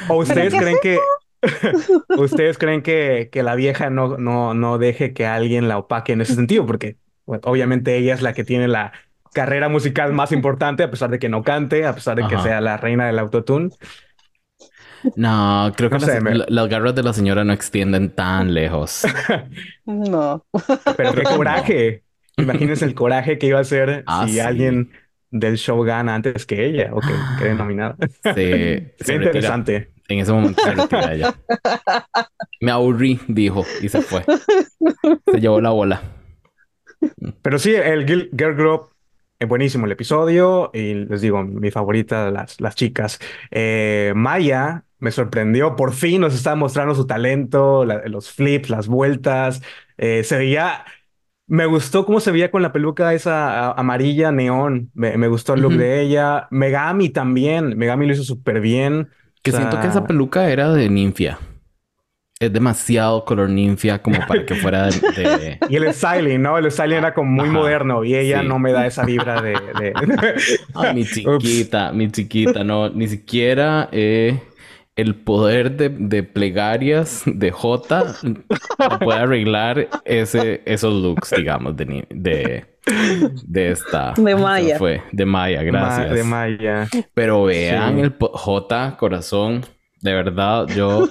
¿O 0.09 0.17
ustedes 0.17 0.55
creen 0.55 0.77
que 0.83 0.99
¿Ustedes 2.19 2.59
creen 2.59 2.83
que, 2.83 3.29
que 3.31 3.43
la 3.43 3.55
vieja 3.55 3.91
no, 3.91 4.19
no, 4.19 4.55
no 4.55 4.79
deje 4.79 5.13
que 5.13 5.27
alguien 5.27 5.69
la 5.69 5.79
opaque 5.79 6.13
en 6.13 6.21
ese 6.21 6.35
sentido? 6.35 6.67
Porque 6.67 6.97
obviamente 7.27 7.97
ella 7.97 8.15
es 8.15 8.23
la 8.23 8.33
que 8.33 8.45
tiene 8.45 8.69
la 8.69 8.93
carrera 9.33 9.69
musical 9.69 10.13
más 10.13 10.33
importante, 10.33 10.83
a 10.83 10.91
pesar 10.91 11.11
de 11.11 11.19
que 11.19 11.29
no 11.29 11.43
cante, 11.43 11.87
a 11.87 11.95
pesar 11.95 12.17
de 12.17 12.27
que 12.27 12.39
sea 12.39 12.61
la 12.61 12.77
reina 12.77 13.07
del 13.07 13.19
autotune. 13.19 13.71
No, 15.15 15.73
creo 15.77 15.91
que 15.91 15.99
las, 16.49 16.69
garras 16.69 16.95
de 16.95 17.03
la 17.05 17.13
señora 17.13 17.45
no 17.45 17.53
extienden 17.53 18.11
tan 18.11 18.53
lejos. 18.53 19.07
no. 19.85 20.45
Pero 20.97 21.15
qué 21.15 21.23
coraje. 21.23 22.03
Imagínense 22.37 22.85
el 22.85 22.95
coraje 22.95 23.39
que 23.39 23.47
iba 23.47 23.61
a 23.61 23.65
ser 23.65 24.03
ah, 24.07 24.27
si 24.27 24.41
alguien 24.41 24.91
del 25.31 25.57
show 25.57 25.81
gana 25.85 26.17
antes 26.17 26.47
que 26.47 26.65
ella 26.65 26.91
o 26.93 27.01
que 27.01 27.13
quede 27.39 27.55
nominada. 27.55 27.97
Sí. 28.35 29.13
interesante 29.13 29.91
En 30.09 30.19
ese 30.21 30.33
momento 30.33 30.63
se 30.63 30.73
retira 30.73 31.13
ella. 31.15 31.35
Me 32.61 32.71
aburrí, 32.73 33.21
dijo, 33.29 33.65
y 33.83 33.89
se 33.89 34.01
fue. 34.03 34.25
Se 35.31 35.41
llevó 35.41 35.61
la 35.61 35.71
bola. 35.71 36.03
Pero 37.43 37.59
sí, 37.59 37.75
el 37.75 38.07
Girl, 38.07 38.31
Girl 38.37 38.55
Group 38.55 38.89
es 39.39 39.49
buenísimo 39.49 39.87
el 39.87 39.93
episodio 39.93 40.71
y 40.75 40.95
les 40.95 41.21
digo, 41.21 41.43
mi 41.45 41.71
favorita, 41.71 42.31
las, 42.31 42.61
las 42.61 42.75
chicas. 42.75 43.19
Eh, 43.51 44.13
Maya 44.17 44.85
me 44.99 45.13
sorprendió, 45.13 45.77
por 45.77 45.93
fin 45.93 46.23
nos 46.23 46.35
estaba 46.35 46.57
mostrando 46.57 46.95
su 46.95 47.07
talento, 47.07 47.85
la- 47.85 48.03
los 48.09 48.31
flips, 48.33 48.69
las 48.71 48.89
vueltas. 48.89 49.63
Eh, 49.97 50.25
se 50.25 50.39
veía, 50.39 50.85
me 51.47 51.67
gustó 51.67 52.05
cómo 52.05 52.19
se 52.19 52.33
veía 52.33 52.51
con 52.51 52.63
la 52.63 52.73
peluca 52.73 53.15
esa 53.15 53.69
a- 53.69 53.73
amarilla 53.75 54.33
neón. 54.33 54.91
Me, 54.95 55.17
me 55.17 55.29
gustó 55.29 55.55
el 55.55 55.61
look 55.61 55.73
Ujú. 55.73 55.81
de 55.81 56.01
ella. 56.01 56.49
Megami 56.51 57.11
también, 57.11 57.79
Megami 57.79 58.07
lo 58.07 58.15
hizo 58.15 58.25
súper 58.25 58.61
bien. 58.61 59.09
Que 59.43 59.51
O 59.51 59.53
sea, 59.53 59.61
siento 59.61 59.81
que 59.81 59.87
esa 59.89 60.07
peluca 60.07 60.51
era 60.51 60.73
de 60.73 60.89
ninfia. 60.89 61.39
Es 62.41 62.53
demasiado 62.53 63.25
color 63.25 63.49
ninfia 63.51 64.01
como 64.01 64.25
para 64.25 64.45
que 64.47 64.55
fuera 64.55 64.87
de... 64.87 65.01
de- 65.01 65.59
Y 65.69 65.77
el 65.77 65.93
styling, 65.93 66.41
¿no? 66.41 66.57
El 66.57 66.71
styling 66.71 66.99
era 66.99 67.13
como 67.15 67.31
muy 67.33 67.49
Ajá, 67.49 67.53
moderno 67.59 68.05
y 68.05 68.15
ella 68.15 68.43
sí. 68.43 68.49
no 68.49 68.59
me 68.61 68.73
da 68.73 68.87
esa 68.87 69.05
vibra 69.05 69.41
de... 69.43 69.53
de- 69.75 69.93
Ay, 70.75 70.93
mi 70.93 71.05
Ups. 71.25 71.67
chiquita, 71.67 71.93
mi 71.93 72.11
chiquita, 72.11 72.63
no, 72.65 72.89
ni 72.91 73.09
siquiera 73.09 73.89
eh, 73.93 74.41
el 74.97 75.15
poder 75.17 75.77
de, 75.77 75.89
de 75.91 76.23
plegarias 76.23 77.23
de 77.27 77.51
J 77.51 78.21
puede 79.03 79.19
arreglar 79.21 79.89
ese, 80.05 80.63
esos 80.67 80.95
looks, 81.03 81.35
digamos, 81.35 81.77
de, 81.77 82.07
de, 82.11 82.67
de 83.45 83.71
esta. 83.71 84.15
De 84.17 84.35
Maya. 84.37 84.79
Fue, 84.79 85.03
de 85.13 85.27
Maya, 85.27 85.63
gracias. 85.63 86.09
Ma- 86.09 86.15
de 86.15 86.25
Maya. 86.25 86.89
Pero 87.15 87.45
vean 87.45 87.97
Sí. 87.97 88.01
el 88.03 88.15
J, 88.19 88.97
corazón. 88.97 89.65
De 90.01 90.15
verdad, 90.15 90.67
yo 90.69 91.09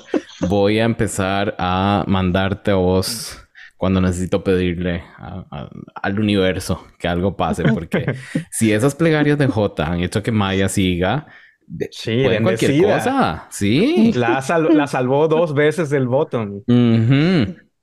voy 0.48 0.80
a 0.80 0.86
empezar 0.86 1.56
a 1.60 2.04
mandarte 2.08 2.72
a 2.72 2.76
vos 2.76 3.44
cuando 3.76 4.00
necesito 4.02 4.44
pedirle 4.44 5.04
a- 5.18 5.46
a- 5.52 5.70
al 6.02 6.20
universo 6.20 6.88
que 6.98 7.08
algo 7.08 7.36
pase. 7.36 7.64
Porque 7.64 8.06
si 8.52 8.72
esas 8.72 8.96
plegarias 8.96 9.38
de 9.38 9.48
J 9.48 9.84
han 9.86 10.00
hecho 10.02 10.24
que 10.24 10.32
Maya 10.32 10.70
siga, 10.70 11.28
de- 11.68 11.90
Sí, 11.92 12.24
cualquier 12.42 12.82
cosa. 12.82 13.46
Sí. 13.50 14.14
La, 14.16 14.42
sal- 14.42 14.70
la 14.76 14.88
salvó 14.88 15.28
dos 15.28 15.54
veces 15.54 15.90
del 15.90 16.08
ujú. 16.08 16.64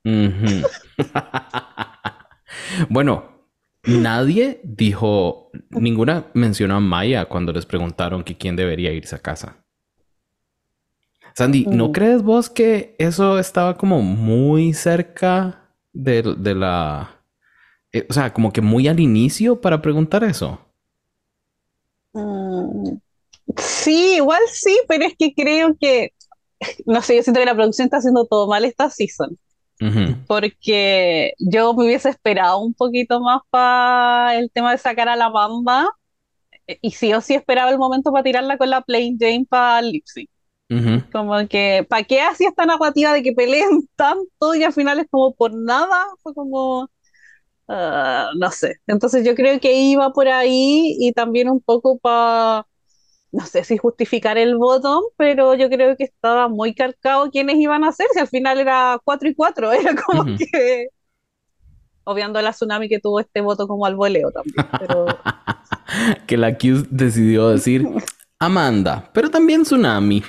bueno, 2.89 3.34
nadie 3.87 4.61
dijo, 4.65 5.51
ninguna 5.71 6.27
mencionó 6.35 6.77
a 6.77 6.81
Maya 6.81 7.27
cuando 7.27 7.53
les 7.53 7.67
preguntaron 7.67 8.25
que 8.25 8.37
quién 8.37 8.57
debería 8.57 8.93
irse 8.93 9.17
a 9.17 9.21
casa. 9.21 9.65
Sandy, 11.35 11.67
¿no 11.71 11.91
Mm. 11.91 11.93
crees 11.93 12.23
vos 12.23 12.49
que 12.51 12.95
eso 12.99 13.39
estaba 13.39 13.77
como 13.77 14.03
muy 14.03 14.73
cerca 14.73 15.69
de, 15.93 16.23
de 16.23 16.55
la... 16.55 17.21
eh, 17.93 18.07
o 18.11 18.13
sea, 18.13 18.33
como 18.35 18.53
que 18.53 18.61
muy 18.63 18.89
al 18.89 19.01
inicio 19.01 19.61
para 19.61 19.83
preguntar 19.83 20.25
eso? 20.25 20.61
Mm, 22.13 22.99
Sí, 23.59 24.17
igual 24.17 24.43
sí, 24.53 24.79
pero 24.89 25.07
es 25.07 25.15
que 25.19 25.35
creo 25.35 25.77
que, 25.81 26.13
no 26.87 27.03
sé, 27.03 27.17
yo 27.17 27.23
siento 27.25 27.41
que 27.41 27.47
la 27.47 27.55
producción 27.57 27.87
está 27.87 27.99
haciendo 27.99 28.27
todo 28.27 28.49
mal 28.49 28.65
esta 28.67 28.91
season, 28.91 29.39
Porque 30.27 31.35
yo 31.39 31.75
me 31.75 31.85
hubiese 31.87 32.09
esperado 32.11 32.59
un 32.61 32.75
poquito 32.75 33.21
más 33.21 33.43
para 33.51 34.37
el 34.39 34.51
tema 34.51 34.73
de 34.73 34.79
sacar 34.79 35.09
a 35.09 35.17
la 35.17 35.31
Mamba, 35.31 35.89
eh, 36.67 36.79
y 36.83 36.93
sí 36.93 37.13
o 37.15 37.21
sí 37.21 37.35
esperaba 37.35 37.71
el 37.71 37.79
momento 37.79 38.13
para 38.13 38.25
tirarla 38.25 38.59
con 38.59 38.71
la 38.71 38.83
Plain 38.83 39.19
Jane 39.21 39.47
para 39.49 39.83
Lipsy. 39.83 40.29
ujú. 40.71 41.05
Como 41.13 41.47
que, 41.49 41.87
¿para 41.89 42.05
qué 42.05 42.21
hacía 42.23 42.49
esta 42.49 42.67
narrativa 42.67 43.13
de 43.13 43.23
que 43.23 43.33
peleen 43.33 43.89
tanto 43.97 44.55
y 44.55 44.65
al 44.65 44.73
final 44.73 44.99
es 45.01 45.07
como 45.11 45.35
por 45.35 45.55
nada? 45.55 46.07
Fue 46.23 46.35
como, 46.35 46.91
ah, 47.69 48.31
no 48.39 48.51
sé. 48.51 48.77
Entonces 48.87 49.25
yo 49.27 49.35
creo 49.35 49.61
que 49.61 49.75
iba 49.75 50.13
por 50.13 50.29
ahí 50.29 50.97
y 51.01 51.13
también 51.13 51.51
un 51.51 51.61
poco 51.61 51.99
para, 51.99 52.67
no 53.35 53.45
sé 53.47 53.65
si 53.65 53.77
justificar 53.77 54.39
el 54.39 54.57
botón, 54.57 55.03
pero 55.17 55.55
yo 55.55 55.69
creo 55.69 55.97
que 55.97 56.05
estaba 56.05 56.49
muy 56.49 56.73
cargado 56.73 57.31
quiénes 57.31 57.57
iban 57.57 57.83
a 57.83 57.89
hacer, 57.89 58.07
si 58.13 58.21
al 58.21 58.29
final 58.29 58.61
era 58.61 59.01
4 59.03 59.29
y 59.29 59.35
4, 59.35 59.73
era 59.73 59.95
como 59.97 60.25
que, 60.37 60.89
obviando 62.05 62.41
la 62.41 62.53
tsunami 62.53 62.89
que 62.89 63.01
tuvo 63.01 63.19
este 63.19 63.41
voto 63.41 63.67
como 63.67 63.87
al 63.87 63.97
voleo 63.97 64.31
también, 64.31 64.67
pero 64.79 65.07
que 66.27 66.37
la 66.37 66.57
Q 66.57 66.87
decidió 66.91 67.49
decir 67.49 67.85
Amanda, 68.39 69.11
pero 69.13 69.31
también 69.31 69.63
Tsunami. 69.63 70.23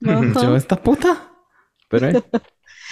Yo, 0.00 0.56
esta 0.56 0.76
puta. 0.76 1.32
Pero 1.88 2.08
eh, 2.08 2.22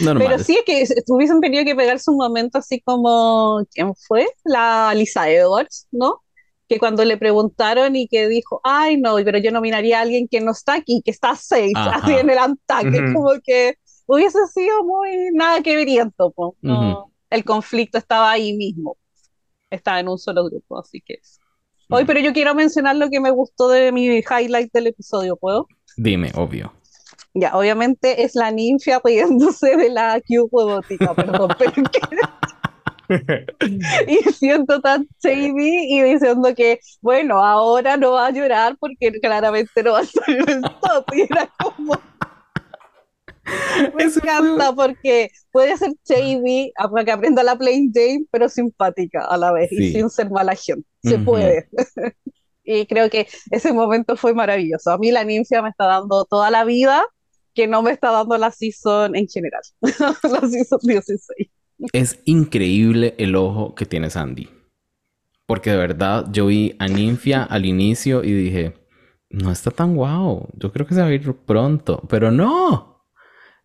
normal. 0.00 0.26
Pero 0.26 0.42
sí 0.42 0.56
es 0.56 0.64
que 0.64 1.02
hubiesen 1.08 1.40
tenido 1.40 1.64
que 1.64 1.76
pegarse 1.76 2.10
un 2.10 2.16
momento 2.16 2.58
así 2.58 2.80
como, 2.80 3.64
¿quién 3.72 3.94
fue? 3.94 4.26
La 4.44 4.94
Lisa 4.94 5.28
Edwards, 5.28 5.86
¿no? 5.92 6.23
Que 6.68 6.78
cuando 6.78 7.04
le 7.04 7.16
preguntaron 7.18 7.94
y 7.94 8.08
que 8.08 8.28
dijo, 8.28 8.60
ay 8.64 8.96
no, 8.96 9.16
pero 9.24 9.38
yo 9.38 9.50
nominaría 9.50 9.98
a 9.98 10.02
alguien 10.02 10.28
que 10.28 10.40
no 10.40 10.52
está 10.52 10.74
aquí, 10.74 11.02
que 11.04 11.10
está 11.10 11.34
safe, 11.36 11.72
Ajá. 11.76 11.90
así 11.96 12.12
en 12.12 12.30
el 12.30 12.38
ataque, 12.38 13.00
Ujú. 13.00 13.12
como 13.14 13.30
que 13.44 13.76
hubiese 14.06 14.38
sido 14.52 14.82
muy 14.84 15.30
nada 15.32 15.62
que 15.62 15.76
veriento, 15.76 16.30
po, 16.30 16.56
no, 16.62 17.10
el 17.30 17.44
conflicto 17.44 17.98
estaba 17.98 18.30
ahí 18.30 18.56
mismo, 18.56 18.96
estaba 19.70 20.00
en 20.00 20.08
un 20.08 20.18
solo 20.18 20.44
grupo, 20.44 20.78
así 20.78 21.00
que 21.00 21.14
es. 21.14 21.38
Hoy, 21.90 22.06
pero 22.06 22.18
yo 22.20 22.32
quiero 22.32 22.54
mencionar 22.54 22.96
lo 22.96 23.10
que 23.10 23.20
me 23.20 23.30
gustó 23.30 23.68
de 23.68 23.92
mi 23.92 24.06
highlight 24.18 24.72
del 24.72 24.86
episodio, 24.86 25.36
¿puedo? 25.36 25.68
Dime, 25.96 26.32
obvio. 26.34 26.72
Ya, 27.34 27.56
obviamente 27.56 28.22
es 28.24 28.34
la 28.34 28.50
ninfia 28.50 29.00
riéndose 29.04 29.76
de 29.76 29.90
la 29.90 30.20
Q 30.20 30.48
robótica, 30.50 31.14
perdón, 31.14 31.50
pero 31.58 31.72
que 31.72 32.00
y 34.08 34.16
siento 34.32 34.80
tan 34.80 35.06
shady 35.22 35.94
y 35.94 36.02
diciendo 36.02 36.54
que, 36.54 36.80
bueno, 37.00 37.44
ahora 37.44 37.96
no 37.96 38.12
va 38.12 38.26
a 38.26 38.30
llorar 38.30 38.76
porque 38.78 39.12
claramente 39.20 39.82
no 39.82 39.92
va 39.92 40.00
a 40.00 40.04
salir 40.04 40.44
el 40.48 40.62
top. 40.62 41.04
Y 41.14 41.20
era 41.22 41.50
como. 41.62 42.00
Me 43.94 44.08
fue- 44.08 44.22
encanta 44.22 44.72
porque 44.72 45.30
puede 45.52 45.76
ser 45.76 45.92
shady, 46.08 46.72
para 46.90 47.04
que 47.04 47.12
aprenda 47.12 47.42
la 47.42 47.56
Plain 47.56 47.92
Jane, 47.94 48.24
pero 48.30 48.48
simpática 48.48 49.24
a 49.26 49.36
la 49.36 49.52
vez 49.52 49.70
y 49.72 49.76
Sí. 49.76 49.92
sin 49.92 50.08
ser 50.10 50.30
mala 50.30 50.54
gente. 50.54 50.88
Se 51.02 51.16
Ujú. 51.16 51.24
puede. 51.24 51.68
Y 52.66 52.86
creo 52.86 53.10
que 53.10 53.28
ese 53.50 53.74
momento 53.74 54.16
fue 54.16 54.32
maravilloso. 54.32 54.90
A 54.90 54.96
mí 54.96 55.10
la 55.10 55.22
ninfia 55.22 55.60
me 55.60 55.68
está 55.68 55.84
dando 55.84 56.24
toda 56.24 56.50
la 56.50 56.64
vida 56.64 57.04
que 57.52 57.66
no 57.66 57.82
me 57.82 57.90
está 57.90 58.10
dando 58.10 58.38
la 58.38 58.50
season 58.52 59.14
en 59.14 59.28
general. 59.28 59.60
la 59.82 60.48
season 60.48 60.78
16. 60.82 61.50
Es 61.92 62.20
increíble 62.24 63.14
el 63.18 63.36
ojo 63.36 63.74
que 63.74 63.86
tiene 63.86 64.10
Sandy. 64.10 64.48
Porque 65.46 65.70
de 65.70 65.76
verdad 65.76 66.26
yo 66.32 66.46
vi 66.46 66.74
a 66.78 66.88
Ninfia 66.88 67.42
al 67.42 67.66
inicio 67.66 68.24
y 68.24 68.32
dije, 68.32 68.74
no 69.30 69.50
está 69.50 69.70
tan 69.70 69.94
guau. 69.94 70.48
Yo 70.54 70.72
creo 70.72 70.86
que 70.86 70.94
se 70.94 71.00
va 71.02 71.08
a 71.08 71.12
ir 71.12 71.34
pronto. 71.44 72.02
Pero 72.08 72.30
no. 72.30 73.04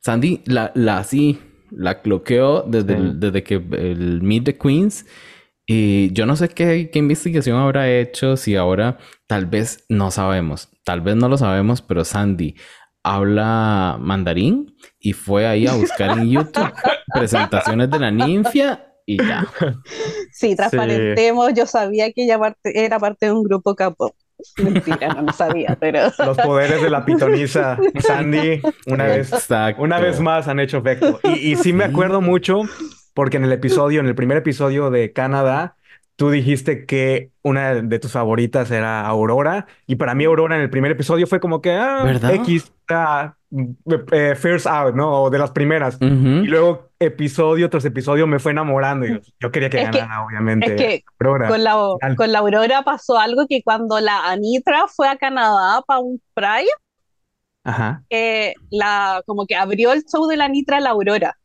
Sandy 0.02 0.42
la, 0.46 0.72
la 0.76 0.98
así, 0.98 1.40
la 1.72 2.02
cloqueó 2.02 2.64
desde, 2.64 2.96
Sí. 2.96 3.02
el- 3.02 3.20
desde 3.20 3.44
que 3.44 3.56
el 3.56 4.22
Meet 4.22 4.44
the 4.46 4.58
Queens. 4.58 5.06
Y 5.72 6.12
yo 6.14 6.26
no 6.26 6.36
sé 6.36 6.50
qué, 6.50 6.90
qué 6.92 6.98
investigación 7.00 7.56
habrá 7.58 7.90
hecho, 7.92 8.36
si 8.38 8.56
ahora 8.56 8.98
tal 9.28 9.46
vez 9.46 9.86
no 9.88 10.10
sabemos, 10.10 10.70
tal 10.84 11.02
vez 11.02 11.16
no 11.16 11.30
lo 11.30 11.38
sabemos, 11.38 11.84
pero 11.84 12.04
Sandy 12.04 12.56
habla 13.04 13.98
mandarín 14.00 14.76
y 15.00 15.14
fue 15.14 15.48
ahí 15.48 15.68
a 15.68 15.74
buscar 15.74 16.18
en 16.18 16.30
YouTube 16.30 16.72
presentaciones 17.14 17.90
de 17.90 18.00
la 18.00 18.12
ninfia 18.12 18.86
y 19.06 19.18
ya. 19.18 19.46
Sí, 20.32 20.56
transparentemos, 20.56 21.54
yo 21.56 21.66
sabía 21.66 22.12
que 22.12 22.26
ella 22.26 22.38
parte- 22.38 22.86
era 22.86 23.00
parte 23.00 23.26
de 23.28 23.32
un 23.32 23.44
grupo 23.44 23.76
K-pop. 23.76 24.14
Mentira, 24.58 25.10
no 25.16 25.24
lo 25.24 25.34
sabía, 25.34 25.76
pero 25.80 26.12
Los 26.26 26.38
poderes 26.38 26.82
de 26.82 26.90
la 26.90 27.04
pitonisa 27.04 27.78
Sandy, 28.00 28.62
una 28.88 29.06
vez, 29.06 29.34
Exacto. 29.34 29.82
una 29.82 30.00
vez 30.00 30.20
más 30.20 30.48
han 30.48 30.60
hecho 30.60 30.78
efecto. 30.78 31.20
Y, 31.24 31.52
y 31.52 31.56
sí 31.56 31.74
me 31.74 31.84
acuerdo 31.86 32.22
mucho 32.22 32.62
porque 33.14 33.38
en 33.38 33.44
el 33.46 33.52
episodio, 33.52 34.00
en 34.00 34.06
el 34.08 34.16
primer 34.16 34.38
episodio 34.38 34.92
de 34.92 35.12
Canadá, 35.12 35.76
tú 36.20 36.30
dijiste 36.30 36.86
que 36.86 37.32
una 37.44 37.76
de 37.76 37.98
tus 37.98 38.12
favoritas 38.12 38.70
era 38.72 39.08
Aurora. 39.08 39.68
Y 39.88 39.96
para 39.96 40.14
mí 40.16 40.26
Aurora 40.26 40.58
en 40.58 40.62
el 40.62 40.70
primer 40.70 40.92
episodio 40.92 41.26
fue 41.28 41.40
como 41.40 41.62
que, 41.62 41.72
ah, 41.72 42.02
¿Verdad? 42.04 42.34
X, 42.34 42.74
ah, 42.90 43.36
eh, 44.12 44.36
First 44.36 44.68
Out, 44.68 44.96
¿no? 44.96 45.24
O 45.24 45.30
de 45.30 45.40
las 45.40 45.52
primeras. 45.52 45.96
Ujú. 45.96 46.06
Y 46.44 46.48
luego 46.48 46.90
episodio 47.00 47.70
tras 47.70 47.86
episodio 47.86 48.28
me 48.28 48.38
fue 48.40 48.52
enamorando. 48.52 49.06
Y 49.08 49.14
yo, 49.14 49.20
yo 49.40 49.52
quería 49.54 49.70
que 49.70 49.82
Es 49.82 49.90
que- 49.92 49.98
ganara, 50.00 50.26
obviamente, 50.26 50.66
es 50.68 50.76
que 50.76 51.04
Aurora. 51.22 51.48
con 51.48 51.64
la, 51.64 51.78
con 52.18 52.32
la 52.34 52.40
Aurora 52.40 52.82
pasó 52.84 53.18
algo 53.18 53.46
que 53.48 53.64
cuando 53.64 54.02
la 54.02 54.30
Anitra 54.30 54.88
fue 54.94 55.08
a 55.08 55.16
Canadá 55.16 55.82
para 55.88 56.02
un 56.02 56.22
Pride, 56.34 56.68
Ajá. 57.64 58.04
eh, 58.10 58.56
la, 58.72 59.22
como 59.26 59.46
que 59.46 59.56
abrió 59.56 59.94
el 59.94 60.04
show 60.04 60.28
de 60.28 60.36
la 60.36 60.46
Anitra 60.46 60.82
la 60.82 60.90
Aurora. 60.90 61.38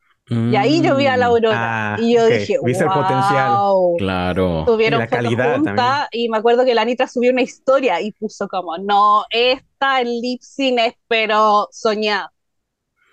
Y 0.48 0.56
ahí 0.56 0.82
yo 0.82 0.96
vi 0.96 1.06
a 1.06 1.16
la 1.16 1.26
Mm, 1.26 1.28
Aurora 1.28 1.74
Ah, 1.92 1.96
y 1.96 2.14
yo 2.16 2.26
ok. 2.26 2.28
dije, 2.28 2.58
Viste 2.60 2.84
el 2.84 2.90
potencial. 2.90 3.64
wow. 3.64 3.96
Claro. 3.96 4.64
Tuvieron 4.64 4.94
Y 4.94 4.96
la 4.96 5.08
calidad 5.08 5.60
juntas 5.60 6.08
y 6.12 6.28
me 6.30 6.38
acuerdo 6.38 6.64
que 6.64 6.74
la 6.74 6.82
Anitra 6.82 7.08
subió 7.08 7.30
una 7.32 7.42
historia 7.42 8.00
y 8.00 8.12
puso 8.12 8.48
como, 8.48 8.78
no, 8.78 9.24
esta 9.30 9.64
esta 9.84 10.00
el 10.02 10.20
lip 10.20 10.40
sync 10.42 10.78
es 10.80 10.94
pero 11.08 11.68
soñada. 11.72 12.32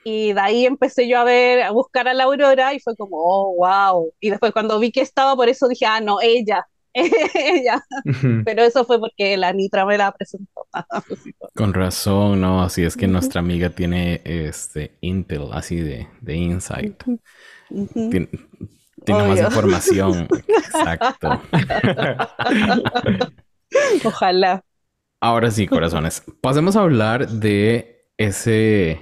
Y 0.03 0.33
de 0.33 0.41
ahí 0.41 0.65
empecé 0.65 1.07
yo 1.07 1.19
a 1.19 1.23
ver, 1.25 1.61
a 1.63 1.71
buscar 1.71 2.07
a 2.07 2.13
la 2.15 2.23
Aurora 2.25 2.73
y 2.73 2.79
fue 2.79 2.95
como, 2.97 3.17
oh, 3.19 3.55
wow. 3.57 4.13
Y 4.19 4.31
después 4.31 4.51
cuando 4.53 4.79
vi 4.79 4.91
que 4.91 5.01
estaba, 5.01 5.35
por 5.35 5.49
eso 5.49 5.67
dije, 5.67 5.85
ah, 5.85 6.01
no, 6.01 6.19
ella, 6.21 6.67
ella. 7.33 7.83
Pero 8.45 8.63
eso 8.63 8.85
fue 8.85 8.99
porque 8.99 9.37
la 9.37 9.53
Nitra 9.53 9.85
me 9.85 9.97
la 9.97 10.11
presentó. 10.11 10.67
Con 11.55 11.73
razón, 11.73 12.41
no, 12.41 12.61
así 12.61 12.83
es 12.83 12.97
que 12.97 13.07
nuestra 13.07 13.39
amiga 13.39 13.69
tiene 13.69 14.21
este 14.25 14.97
Intel, 15.01 15.49
así 15.51 15.77
de, 15.77 16.07
de 16.21 16.35
insight. 16.35 17.03
Tiene, 17.69 19.27
más 19.27 19.39
información. 19.39 20.27
Exacto. 20.47 21.41
Ojalá. 24.03 24.63
Ahora 25.19 25.51
sí, 25.51 25.67
corazones. 25.67 26.23
Pasemos 26.41 26.75
a 26.75 26.81
hablar 26.81 27.27
de 27.29 28.07
ese. 28.17 28.99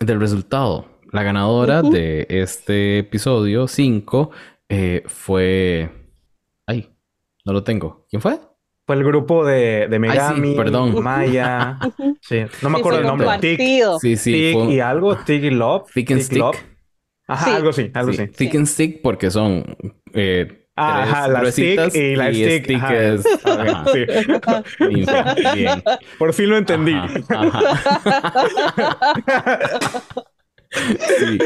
del 0.00 0.20
resultado. 0.20 1.00
La 1.12 1.22
ganadora 1.22 1.82
de 1.82 2.26
este 2.28 2.98
episodio 2.98 3.66
5 3.66 4.30
eh, 4.68 5.02
fue. 5.06 5.99
No 7.44 7.52
lo 7.52 7.62
tengo. 7.62 8.06
¿Quién 8.08 8.20
fue? 8.22 8.38
Fue 8.86 8.96
el 8.96 9.04
grupo 9.04 9.44
de, 9.44 9.86
de 9.88 9.98
Megami, 9.98 10.54
perdón. 10.54 10.94
Maya. 11.02 11.78
sí, 12.20 12.42
no 12.62 12.70
me 12.70 12.78
acuerdo 12.78 13.00
el 13.00 13.06
nombre. 13.06 13.28
Tic, 13.40 13.60
sí, 14.00 14.16
sí. 14.16 14.54
y 14.56 14.80
algo, 14.80 15.16
Tig 15.16 15.44
y 15.44 15.50
Love. 15.50 15.90
Thick 15.92 16.10
and 16.12 16.20
Stick. 16.22 16.66
Ajá, 17.28 17.56
algo 17.56 17.70
así, 17.70 17.90
algo 17.94 18.10
así. 18.10 18.26
Thick 18.26 18.54
and 18.56 18.66
Stick 18.66 19.02
porque 19.02 19.30
son 19.30 19.64
eh, 20.12 20.60
Ajá, 20.80 21.28
la 21.28 21.50
stick 21.52 21.94
y 21.94 22.16
la 22.16 22.32
stick. 22.32 22.70
es... 22.90 23.24
Bien, 25.54 25.82
Por 26.18 26.32
fin 26.32 26.50
lo 26.50 26.56
entendí. 26.56 26.96
sí. 30.70 31.38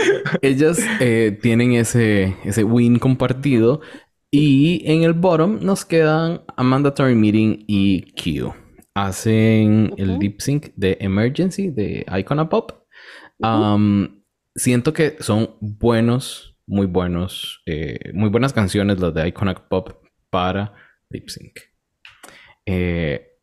Ellas 0.43 0.79
eh, 1.01 1.37
tienen 1.43 1.73
ese, 1.73 2.37
ese 2.45 2.65
win 2.65 2.99
compartido. 2.99 3.81
Y 4.37 4.83
en 4.85 5.03
el 5.05 5.13
bottom 5.13 5.61
nos 5.63 5.85
quedan 5.85 6.43
a 6.57 6.63
Mandatory 6.63 7.15
Meeting 7.15 7.65
y 7.69 8.13
Q. 8.15 8.53
Hacen 8.95 9.93
el 9.97 10.19
lip 10.19 10.41
sync 10.41 10.69
de 10.77 10.97
Emergency 11.01 11.71
de 11.71 12.05
Icona 12.19 12.49
Pop. 12.49 12.73
siento 14.57 14.93
que 14.93 15.17
son 15.21 15.57
buenos 15.61 16.55
muy 16.67 16.87
buenos, 16.87 17.63
eh, 17.67 18.13
muy 18.13 18.31
buenas 18.31 18.53
canciones 18.53 19.01
las 19.01 19.15
de 19.15 19.29
Iconic 19.29 19.69
Pop 19.69 19.91
para 20.31 20.75
lip 21.11 21.29
sync. 21.29 21.61
Eh, 22.67 23.39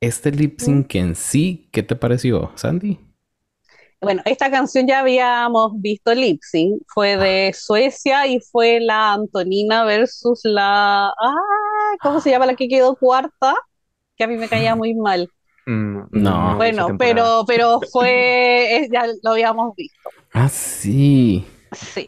este 0.00 0.30
lip 0.30 0.58
sync 0.58 0.94
en 0.94 1.14
sí, 1.14 1.68
¿qué 1.72 1.82
te 1.82 1.96
pareció, 1.96 2.52
Sandy? 2.54 2.98
Bueno, 4.04 4.22
esta 4.24 4.50
canción 4.50 4.86
ya 4.86 5.00
habíamos 5.00 5.72
visto 5.80 6.14
lip 6.14 6.40
sync, 6.42 6.82
fue 6.86 7.16
de 7.16 7.52
Suecia 7.52 8.26
y 8.26 8.40
fue 8.40 8.80
la 8.80 9.14
Antonina 9.14 9.84
versus 9.84 10.40
la, 10.44 11.08
ah, 11.08 11.96
¿cómo 12.00 12.20
se 12.20 12.30
llama 12.30 12.46
la 12.46 12.54
que 12.54 12.68
quedó 12.68 12.94
cuarta? 12.96 13.54
Que 14.16 14.24
a 14.24 14.26
mí 14.28 14.36
me 14.36 14.48
caía 14.48 14.76
muy 14.76 14.94
mal. 14.94 15.28
Mm, 15.66 16.02
no. 16.12 16.56
Bueno, 16.56 16.96
pero, 16.98 17.44
pero 17.46 17.80
fue, 17.90 18.88
ya 18.92 19.06
lo 19.22 19.30
habíamos 19.30 19.74
visto. 19.74 20.10
Ah, 20.32 20.48
sí. 20.48 21.46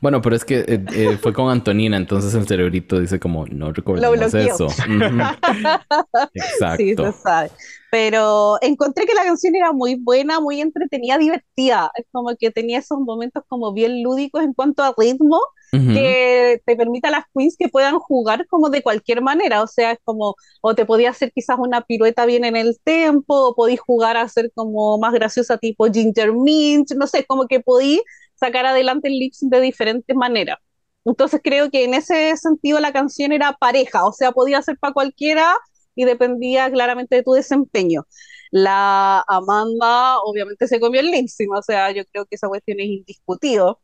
Bueno, 0.00 0.22
pero 0.22 0.36
es 0.36 0.44
que 0.44 0.60
eh, 0.60 0.84
eh, 0.92 1.18
fue 1.20 1.32
con 1.32 1.50
Antonina, 1.50 1.96
entonces 1.96 2.34
el 2.34 2.46
cerebrito 2.46 3.00
dice 3.00 3.18
como, 3.18 3.46
no 3.46 3.72
recordemos 3.72 4.34
eso. 4.34 4.66
Exacto. 6.34 6.76
Sí, 6.76 6.94
se 6.94 7.12
sabe. 7.12 7.50
Pero 7.98 8.58
encontré 8.60 9.06
que 9.06 9.14
la 9.14 9.24
canción 9.24 9.56
era 9.56 9.72
muy 9.72 9.94
buena, 9.94 10.38
muy 10.38 10.60
entretenida, 10.60 11.16
divertida. 11.16 11.90
Es 11.94 12.04
como 12.12 12.36
que 12.36 12.50
tenía 12.50 12.80
esos 12.80 12.98
momentos 13.00 13.42
como 13.48 13.72
bien 13.72 14.02
lúdicos 14.02 14.42
en 14.42 14.52
cuanto 14.52 14.82
a 14.82 14.94
ritmo, 14.98 15.40
que 15.72 16.60
te 16.66 16.76
permite 16.76 17.08
a 17.08 17.12
las 17.12 17.24
queens 17.34 17.56
que 17.58 17.70
puedan 17.70 17.98
jugar 17.98 18.46
como 18.48 18.68
de 18.68 18.82
cualquier 18.82 19.22
manera. 19.22 19.62
O 19.62 19.66
sea, 19.66 19.92
es 19.92 19.98
como, 20.04 20.34
o 20.60 20.74
te 20.74 20.84
podía 20.84 21.08
hacer 21.08 21.32
quizás 21.34 21.56
una 21.58 21.80
pirueta 21.80 22.26
bien 22.26 22.44
en 22.44 22.56
el 22.56 22.78
tempo, 22.84 23.48
o 23.48 23.54
podías 23.54 23.80
jugar 23.80 24.18
a 24.18 24.28
ser 24.28 24.52
como 24.54 24.98
más 24.98 25.14
graciosa 25.14 25.56
tipo 25.56 25.90
Ginger 25.90 26.34
Mint, 26.34 26.92
no 26.96 27.06
sé, 27.06 27.24
como 27.24 27.46
que 27.46 27.60
podías 27.60 28.02
sacar 28.34 28.66
adelante 28.66 29.08
el 29.08 29.18
lip 29.18 29.32
de 29.40 29.60
diferentes 29.62 30.14
maneras. 30.14 30.58
Entonces 31.06 31.40
creo 31.42 31.70
que 31.70 31.84
en 31.84 31.94
ese 31.94 32.36
sentido 32.36 32.78
la 32.78 32.92
canción 32.92 33.32
era 33.32 33.56
pareja, 33.58 34.04
o 34.04 34.12
sea, 34.12 34.32
podía 34.32 34.60
ser 34.60 34.76
para 34.76 34.92
cualquiera 34.92 35.56
y 35.96 36.04
dependía 36.04 36.70
claramente 36.70 37.16
de 37.16 37.22
tu 37.24 37.32
desempeño. 37.32 38.06
La 38.52 39.24
Amanda 39.26 40.20
obviamente 40.20 40.68
se 40.68 40.78
comió 40.80 41.00
el 41.00 41.10
lip 41.10 41.26
o 41.54 41.62
sea, 41.62 41.90
yo 41.90 42.04
creo 42.06 42.26
que 42.26 42.36
esa 42.36 42.48
cuestión 42.48 42.78
es 42.80 42.86
indiscutido 42.86 43.80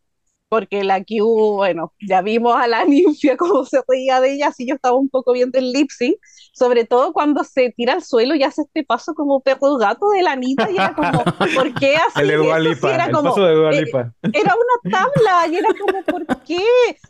porque 0.52 0.84
la 0.84 1.02
Q, 1.02 1.54
bueno, 1.56 1.94
ya 2.06 2.20
vimos 2.20 2.54
a 2.54 2.68
la 2.68 2.84
ninfia 2.84 3.38
como 3.38 3.64
se 3.64 3.80
reía 3.88 4.20
de 4.20 4.34
ella, 4.34 4.48
así 4.48 4.66
yo 4.68 4.74
estaba 4.74 4.96
un 4.96 5.08
poco 5.08 5.32
viendo 5.32 5.58
el 5.58 5.72
lip 5.72 5.88
sync, 5.90 6.16
sobre 6.52 6.84
todo 6.84 7.14
cuando 7.14 7.42
se 7.42 7.72
tira 7.74 7.94
al 7.94 8.04
suelo 8.04 8.34
y 8.34 8.42
hace 8.42 8.60
este 8.60 8.84
paso 8.84 9.14
como 9.14 9.40
perro 9.40 9.78
gato 9.78 10.10
de 10.10 10.20
la 10.20 10.32
Anita 10.32 10.70
y 10.70 10.74
era 10.74 10.94
como, 10.94 11.24
¿por 11.56 11.72
qué 11.80 11.96
así? 11.96 12.20
El, 12.20 12.30
era 12.32 13.10
como, 13.10 13.30
paso 13.30 13.44
de. 13.46 13.80
Eh, 13.80 13.90
era 14.34 14.54
una 14.54 14.90
tabla 14.90 15.46
y 15.50 15.56
era 15.56 15.68
como, 15.68 16.02
¿por 16.04 16.42
qué? 16.42 16.62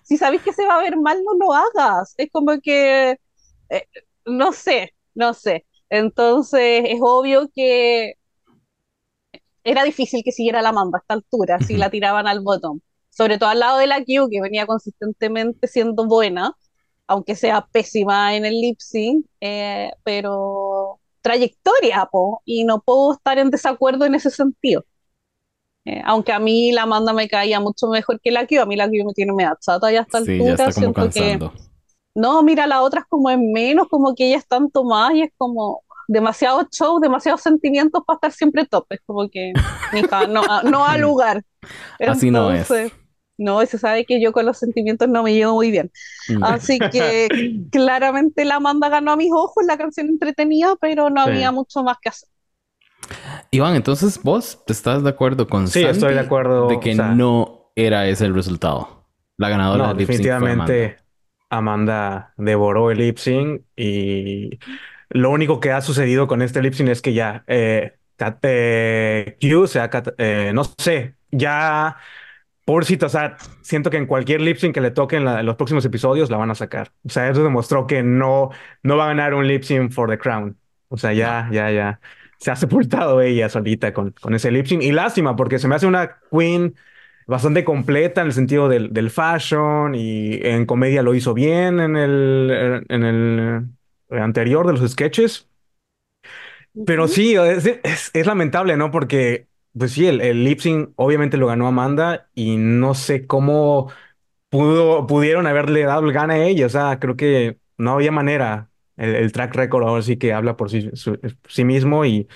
Si 0.04 0.16
sabes 0.16 0.40
que 0.42 0.52
se 0.52 0.64
va 0.64 0.76
a 0.76 0.82
ver 0.82 0.96
mal, 0.96 1.20
no 1.24 1.32
lo 1.36 1.52
hagas. 1.52 2.14
Es 2.18 2.30
como 2.30 2.60
que, 2.60 3.18
eh, 3.70 3.88
no 4.26 4.52
sé, 4.52 4.94
no 5.14 5.35
sé. 5.35 5.66
Entonces 5.90 6.85
es 6.87 6.98
obvio 7.02 7.50
que 7.54 8.14
era 9.64 9.85
difícil 9.85 10.22
que 10.24 10.32
siguiera 10.32 10.62
la 10.62 10.72
mamba 10.72 10.98
a 10.98 11.02
esta 11.02 11.14
altura 11.14 11.58
si 11.61 11.76
la 11.76 11.90
tiraban 11.90 12.26
al 12.26 12.40
botón 12.40 12.82
sobre 13.12 13.38
todo 13.38 13.50
al 13.50 13.61
lado 13.61 13.78
de 13.78 13.87
la 13.87 13.98
Q, 13.98 14.28
que 14.30 14.40
venía 14.40 14.66
consistentemente 14.66 15.68
siendo 15.68 16.06
buena, 16.06 16.56
aunque 17.06 17.37
sea 17.37 17.66
pésima 17.70 18.35
en 18.35 18.46
el 18.46 18.58
lip 18.61 18.78
sync, 18.80 19.26
eh, 19.40 19.90
pero 20.02 20.98
trayectoria, 21.20 22.08
po, 22.11 22.42
y 22.44 22.64
no 22.64 22.80
puedo 22.80 23.12
estar 23.12 23.38
en 23.38 23.50
desacuerdo 23.50 24.06
en 24.06 24.14
ese 24.14 24.30
sentido. 24.30 24.85
Eh, 25.85 26.00
aunque 26.04 26.32
a 26.32 26.38
mí 26.38 26.72
la 26.72 26.82
Amanda 26.82 27.12
me 27.12 27.28
caía 27.28 27.61
mucho 27.61 27.88
mejor 27.88 28.18
que 28.20 28.30
la 28.30 28.46
Q, 28.46 28.61
a 28.61 28.66
mí 28.66 28.76
la 28.76 28.88
Q 28.88 29.04
me 29.04 29.12
tiene 29.12 29.32
media 29.32 29.58
chata 29.61 29.92
ya 29.92 30.00
hasta 30.02 30.24
sí, 30.24 30.32
altura. 30.32 30.56
Ya 30.56 30.68
está 30.68 30.80
como 30.80 30.94
cansando. 30.94 31.52
No, 32.14 32.42
mira, 32.42 32.66
la 32.66 32.83
otra 32.83 33.01
es 33.01 33.07
como 33.09 33.31
en 33.31 33.53
menos, 33.53 33.88
como 33.88 34.14
que 34.14 34.29
ella 34.29 34.38
es 34.38 34.46
tanto 34.46 34.85
más 34.85 35.14
y 35.14 35.22
es 35.22 35.31
como 35.37 35.83
demasiado 36.09 36.68
show, 36.70 37.01
demasiados 37.01 37.40
sentimientos 37.40 38.03
para 38.07 38.16
estar 38.16 38.33
siempre 38.33 38.66
top. 38.66 38.87
Es 38.90 39.01
como 39.07 39.29
que, 39.31 39.53
no, 40.29 40.42
no 40.64 40.85
ha 40.85 40.96
lugar. 40.98 41.42
Así 42.07 42.31
no 42.31 42.51
es. 42.53 42.70
No, 43.38 43.64
se 43.64 43.79
sabe 43.79 44.05
que 44.05 44.20
yo 44.20 44.31
con 44.31 44.44
los 44.46 44.59
sentimientos 44.59 45.09
no 45.09 45.22
me 45.22 45.33
llevo 45.33 45.55
muy 45.55 45.70
bien. 45.70 45.90
Mm. 46.29 46.44
Así 46.44 46.79
que 46.79 47.29
claramente 47.72 48.44
la 48.44 48.57
Amanda 48.57 48.88
ganó 48.88 49.12
a 49.12 49.16
mis 49.16 49.33
ojos, 49.33 49.64
la 49.66 49.79
canción 49.79 50.09
entretenida, 50.09 50.77
pero 50.81 51.09
no 51.11 51.22
había 51.22 51.51
mucho 51.51 51.83
más 51.83 51.96
que 52.01 52.11
hacer. 52.11 52.29
Iván, 53.51 53.75
entonces 53.75 54.22
vos 54.22 54.62
estás 54.68 55.03
de 55.03 55.11
acuerdo 55.11 55.48
con 55.48 55.66
Sí, 55.66 55.83
estoy 55.83 56.14
de 56.14 56.20
acuerdo. 56.20 56.68
De 56.68 56.79
que 56.79 56.94
no 56.94 57.72
era 57.75 58.07
ese 58.07 58.27
el 58.27 58.35
resultado. 58.35 59.07
La 59.38 59.48
ganadora 59.48 59.88
no, 59.88 59.94
definitivamente 59.94 61.01
Amanda. 61.52 62.34
devoró 62.36 62.90
el 62.90 62.98
lip 62.98 63.18
sync 63.18 63.62
y 63.76 64.58
lo 65.10 65.30
único 65.30 65.60
que 65.60 65.72
ha 65.72 65.80
sucedido 65.80 66.26
con 66.26 66.42
este 66.42 66.62
lip 66.62 66.74
sync 66.74 66.88
es 66.88 67.02
que 67.02 67.12
ya 67.12 67.44
eh, 67.46 67.96
eh 68.42 69.36
Q 69.40 69.66
se 69.66 69.80
ha, 69.80 69.90
eh, 70.18 70.52
no 70.54 70.64
sé, 70.64 71.14
ya 71.30 71.96
Pobrecito, 72.64 73.06
o 73.06 73.08
sea, 73.08 73.36
siento 73.60 73.90
que 73.90 73.96
en 73.96 74.06
cualquier 74.06 74.40
lip 74.40 74.56
sync 74.56 74.72
que 74.74 74.80
le 74.80 74.92
toque 74.92 75.16
en, 75.16 75.24
los 75.44 75.56
próximos 75.56 75.84
episodios 75.84 76.30
la 76.30 76.36
van 76.36 76.50
a 76.50 76.54
sacar. 76.54 76.92
O 77.04 77.08
sea, 77.08 77.28
eso 77.28 77.42
demostró 77.42 77.88
que 77.88 78.04
no, 78.04 78.50
no 78.84 78.96
va 78.96 79.04
a 79.04 79.08
ganar 79.08 79.34
un 79.34 79.48
lip 79.48 79.64
sync 79.64 79.90
for 79.90 80.08
the 80.08 80.16
crown. 80.16 80.56
O 80.88 80.96
sea, 80.96 81.12
ya, 81.12 81.48
ya, 81.50 81.72
ya. 81.72 82.00
Se 82.38 82.52
ha 82.52 82.56
sepultado 82.56 83.20
ella 83.20 83.48
solita 83.48 83.92
con, 83.92 84.12
con 84.12 84.34
ese 84.34 84.52
lip 84.52 84.66
sync. 84.66 84.82
Y 84.82 84.92
lástima, 84.92 85.34
porque 85.34 85.58
se 85.58 85.66
me 85.66 85.74
hace 85.74 85.86
una 85.86 86.18
queen 86.30 86.76
bastante 87.26 87.64
completa 87.64 88.20
en 88.20 88.28
el 88.28 88.32
sentido 88.32 88.68
del, 88.68 88.92
del 88.92 89.11
fashion 89.11 89.94
y 89.94 90.40
en 90.42 90.66
comedia 90.66 91.02
lo 91.02 91.14
hizo 91.14 91.35
bien 91.35 91.80
en 91.80 91.96
el, 91.96 92.85
en 92.88 93.04
el 93.04 93.68
anterior 94.11 94.66
de 94.66 94.72
los 94.74 94.90
sketches. 94.90 95.48
Pero 96.87 97.06
sí, 97.08 97.35
es, 97.35 97.66
es, 97.66 98.11
es 98.14 98.26
lamentable, 98.26 98.76
¿no? 98.76 98.90
Porque 98.90 99.46
pues 99.78 99.92
sí, 99.92 100.06
el, 100.06 100.20
el 100.20 100.44
lip 100.44 100.61
sync 100.61 100.90
obviamente 100.96 101.37
lo 101.37 101.46
ganó 101.46 101.66
Amanda 101.66 102.28
y 102.35 102.56
no 102.56 102.94
sé 102.94 103.26
cómo 103.26 103.90
pudo, 104.50 105.06
pudieron 105.06 105.46
haberle 105.46 105.85
dado 105.85 106.06
el 106.06 106.12
gana 106.12 106.35
a 106.35 106.44
ella. 106.44 106.66
O 106.66 106.68
sea, 106.70 106.98
creo 107.00 107.16
que 107.16 107.58
no 107.78 107.92
había 107.94 108.12
manera. 108.12 108.70
El, 108.96 109.32
track 109.32 109.54
record 109.56 109.85
ahora 109.88 110.02
sí 110.02 110.18
que 110.18 110.32
habla 110.35 110.56
por 110.56 110.70
sí, 110.70 110.90
sí 111.48 111.64
mismo 111.64 112.04
y 112.04 112.28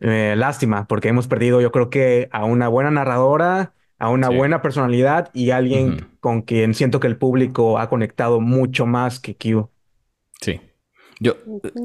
eh, 0.00 0.34
lástima, 0.36 0.86
porque 0.88 1.08
hemos 1.08 1.28
perdido 1.28 1.60
yo 1.60 1.72
creo 1.72 1.90
que 1.90 2.28
a 2.32 2.44
una 2.44 2.68
buena 2.68 2.90
narradora, 2.90 3.74
a 3.98 4.10
una 4.10 4.28
buena 4.28 4.62
personalidad 4.62 5.30
y 5.34 5.50
alguien 5.50 6.08
con 6.20 6.42
quien 6.42 6.74
siento 6.74 7.00
que 7.00 7.08
el 7.08 7.16
público 7.16 7.78
ha 7.78 7.88
conectado 7.88 8.40
mucho 8.40 8.86
más 8.86 9.18
que 9.18 9.36
Q. 9.36 9.68
Sí. 10.40 10.60
Yo, 11.20 11.36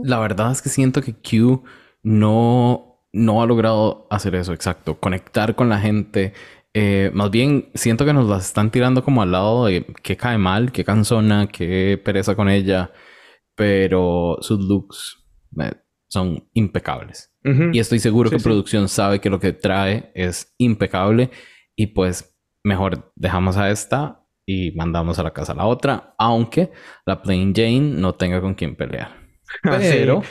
la 0.04 0.20
verdad 0.20 0.52
es 0.52 0.62
que 0.62 0.70
siento 0.70 1.02
que 1.02 1.14
Q 1.14 1.64
no 2.04 2.94
no 3.14 3.42
ha 3.42 3.46
logrado 3.46 4.08
hacer 4.10 4.36
eso, 4.36 4.54
exacto, 4.54 5.00
conectar 5.00 5.56
con 5.56 5.70
la 5.70 5.80
gente. 5.80 6.34
Eh, 6.74 7.12
más 7.14 7.30
bien, 7.30 7.70
siento 7.76 8.06
que 8.06 8.14
nos 8.14 8.28
las 8.28 8.48
están 8.48 8.72
tirando 8.72 9.04
como 9.04 9.22
al 9.22 9.32
lado 9.32 9.66
de 9.66 9.86
qué 10.02 10.18
cae 10.18 10.40
mal, 10.40 10.72
qué 10.72 10.84
cansona, 10.84 11.48
qué 11.48 12.02
pereza 12.04 12.36
con 12.36 12.50
ella, 12.50 12.92
pero 13.56 14.38
sus 14.42 14.60
looks 14.66 15.24
eh, 15.62 15.74
son 16.08 16.50
impecables. 16.54 17.30
Y 17.74 17.80
estoy 17.80 18.00
seguro 18.00 18.30
que 18.30 18.40
producción 18.40 18.88
sabe 18.88 19.20
que 19.20 19.30
lo 19.30 19.38
que 19.38 19.52
trae 19.52 20.14
es 20.16 20.56
impecable 20.58 21.30
y 21.76 21.88
pues 21.88 22.38
mejor 22.64 23.12
dejamos 23.16 23.58
a 23.58 23.70
esta 23.70 24.26
y 24.46 24.72
mandamos 24.72 25.20
a 25.20 25.24
la 25.24 25.32
casa 25.32 25.54
a 25.54 25.56
la 25.56 25.66
otra, 25.66 26.16
aunque 26.18 26.72
la 27.06 27.22
Plain 27.22 27.54
Jane 27.56 27.80
no 27.80 28.14
tenga 28.14 28.42
con 28.42 28.54
quién 28.54 28.76
pelear. 28.76 29.16
Pero 29.64 30.24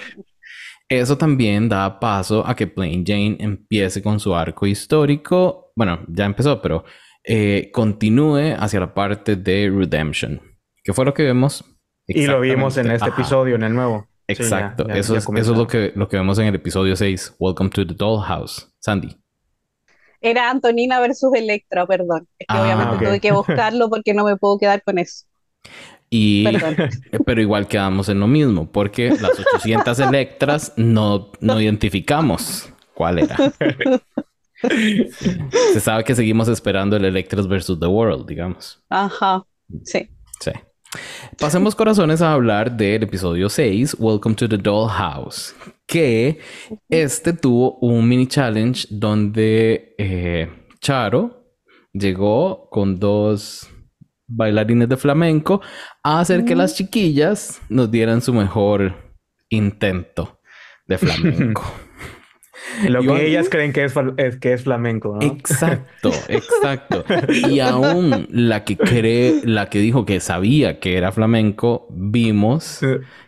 eso 0.89 1.17
también 1.17 1.69
da 1.69 1.99
paso 1.99 2.47
a 2.47 2.55
que 2.55 2.67
Plain 2.67 3.05
Jane 3.07 3.37
empiece 3.41 4.03
con 4.03 4.21
su 4.21 4.35
arco 4.35 4.67
histórico. 4.67 5.73
Bueno, 5.75 6.01
ya 6.09 6.27
empezó, 6.27 6.61
pero 6.61 6.85
eh, 7.25 7.71
continúe 7.73 8.55
hacia 8.59 8.81
la 8.81 8.93
parte 8.93 9.37
de 9.37 9.73
Redemption, 9.75 10.41
que 10.85 10.93
fue 10.93 11.07
lo 11.07 11.15
que 11.15 11.23
vemos. 11.23 11.65
Y 12.07 12.27
lo 12.27 12.41
vimos 12.41 12.77
en 12.77 12.91
este 12.91 13.09
episodio, 13.09 13.55
en 13.55 13.63
el 13.63 13.75
nuevo. 13.75 14.07
Exacto, 14.29 14.89
eso, 14.89 15.17
es, 15.17 15.25
eso 15.25 15.53
es 15.53 15.59
lo 15.59 15.67
que, 15.67 15.93
lo 15.95 16.09
que 16.09 16.17
vemos 16.17 16.39
en 16.39 16.47
el 16.47 16.55
episodio 16.55 16.95
6, 16.95 17.37
Welcome 17.39 17.71
to 17.71 17.87
the 17.87 17.95
Dollhouse. 17.95 18.75
Sandy. 18.81 19.22
Era 20.23 20.51
Antonina 20.51 21.01
versus 21.01 21.35
Electra, 21.35 21.87
perdón. 21.87 22.29
Es 22.39 22.47
que 22.47 22.57
ah, 22.57 22.63
obviamente 22.63 23.05
tuve 23.05 23.21
que 23.21 23.33
buscarlo 23.33 23.91
porque 23.91 24.15
no 24.15 24.25
me 24.25 24.37
puedo 24.37 24.59
quedar 24.59 24.83
con 24.83 24.99
eso. 24.99 25.25
Y, 26.09 26.45
pero 27.27 27.41
igual 27.41 27.67
quedamos 27.67 28.09
en 28.09 28.21
lo 28.21 28.27
mismo, 28.27 28.71
porque 28.71 29.11
las 29.11 29.39
800 29.39 29.99
Electras 29.99 30.73
no, 30.77 31.33
no 31.41 31.61
identificamos 31.61 32.73
cuál 32.95 33.19
era. 33.21 33.37
Se 35.73 35.81
sabe 35.81 36.05
que 36.05 36.15
seguimos 36.15 36.47
esperando 36.49 36.97
el 36.97 37.05
Electras 37.05 37.49
versus 37.49 37.81
The 37.81 37.87
World, 37.87 38.29
digamos. 38.29 38.81
Ajá, 38.91 39.45
sí. 39.85 40.09
Sí. 40.39 40.53
Pasemos 41.39 41.75
corazones 41.75 42.21
a 42.21 42.35
hablar 42.35 42.77
del 42.77 43.05
episodio 43.05 43.49
6, 43.49 43.97
Welcome 43.99 44.35
to 44.37 44.49
the 44.49 44.59
Dollhouse, 44.59 45.55
que 45.87 46.39
este 46.89 47.33
tuvo 47.33 47.79
un 47.79 48.09
mini 48.09 48.27
challenge 48.27 48.87
donde 48.91 49.95
eh, 49.99 50.49
Charo 50.81 51.43
llegó 51.93 52.69
con 52.71 52.99
dos 52.99 53.69
bailarines 54.27 54.89
de 54.89 54.97
flamenco 54.97 55.61
a 56.03 56.21
hacer 56.21 56.45
que 56.45 56.57
las 56.57 56.75
chiquillas 56.75 57.61
nos 57.69 57.91
dieran 57.91 58.23
su 58.23 58.33
mejor 58.33 58.95
intento 59.51 60.41
de 60.87 60.99
flamenco. 60.99 61.63
Lo 62.89 63.03
que 63.03 63.27
ellas 63.27 63.49
creen 63.49 63.73
que 63.73 63.85
es, 63.85 63.95
que 64.41 64.53
es 64.53 64.63
flamenco, 64.65 65.19
¿no? 65.21 65.27
Exacto, 65.27 66.11
exacto. 66.29 67.05
Y 67.47 67.61
aún 67.61 68.27
la 68.31 68.65
que 68.65 68.77
cree, 68.77 69.41
la 69.45 69.69
que 69.69 69.79
dijo 69.79 70.05
que 70.05 70.21
sabía 70.21 70.81
que 70.81 70.97
era 70.97 71.13
flamenco, 71.13 71.87
vimos 71.91 72.81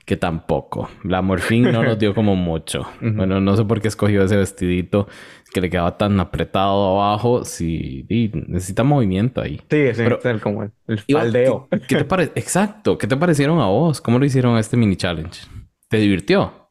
que 0.04 0.16
tampoco. 0.16 0.90
La 1.02 1.22
morfín 1.22 1.70
no 1.72 1.82
nos 1.82 1.98
dio 1.98 2.14
como 2.14 2.36
mucho. 2.36 2.86
Bueno, 3.00 3.40
no 3.40 3.56
sé 3.56 3.64
por 3.64 3.80
qué 3.80 3.88
escogió 3.88 4.22
ese 4.24 4.36
vestidito 4.36 5.08
que 5.52 5.60
le 5.60 5.70
quedaba 5.70 5.96
tan 5.96 6.18
apretado 6.20 7.00
abajo. 7.00 7.44
Sí, 7.44 8.06
necesita 8.48 8.82
movimiento 8.82 9.40
ahí. 9.40 9.60
Sí, 9.70 9.76
es 9.76 10.00
como 10.42 10.64
el, 10.64 10.98
faldeo. 11.00 11.68
¿qué, 11.88 11.96
te 11.96 12.04
parece? 12.04 12.32
Exacto. 12.34 12.98
¿Qué 12.98 13.06
te 13.06 13.16
parecieron 13.16 13.60
a 13.60 13.66
vos? 13.66 14.00
¿Cómo 14.00 14.18
lo 14.18 14.24
hicieron 14.24 14.56
a 14.56 14.60
este 14.60 14.76
mini 14.76 14.96
challenge? 14.96 15.42
¿Te 15.88 15.98
divirtió? 15.98 16.63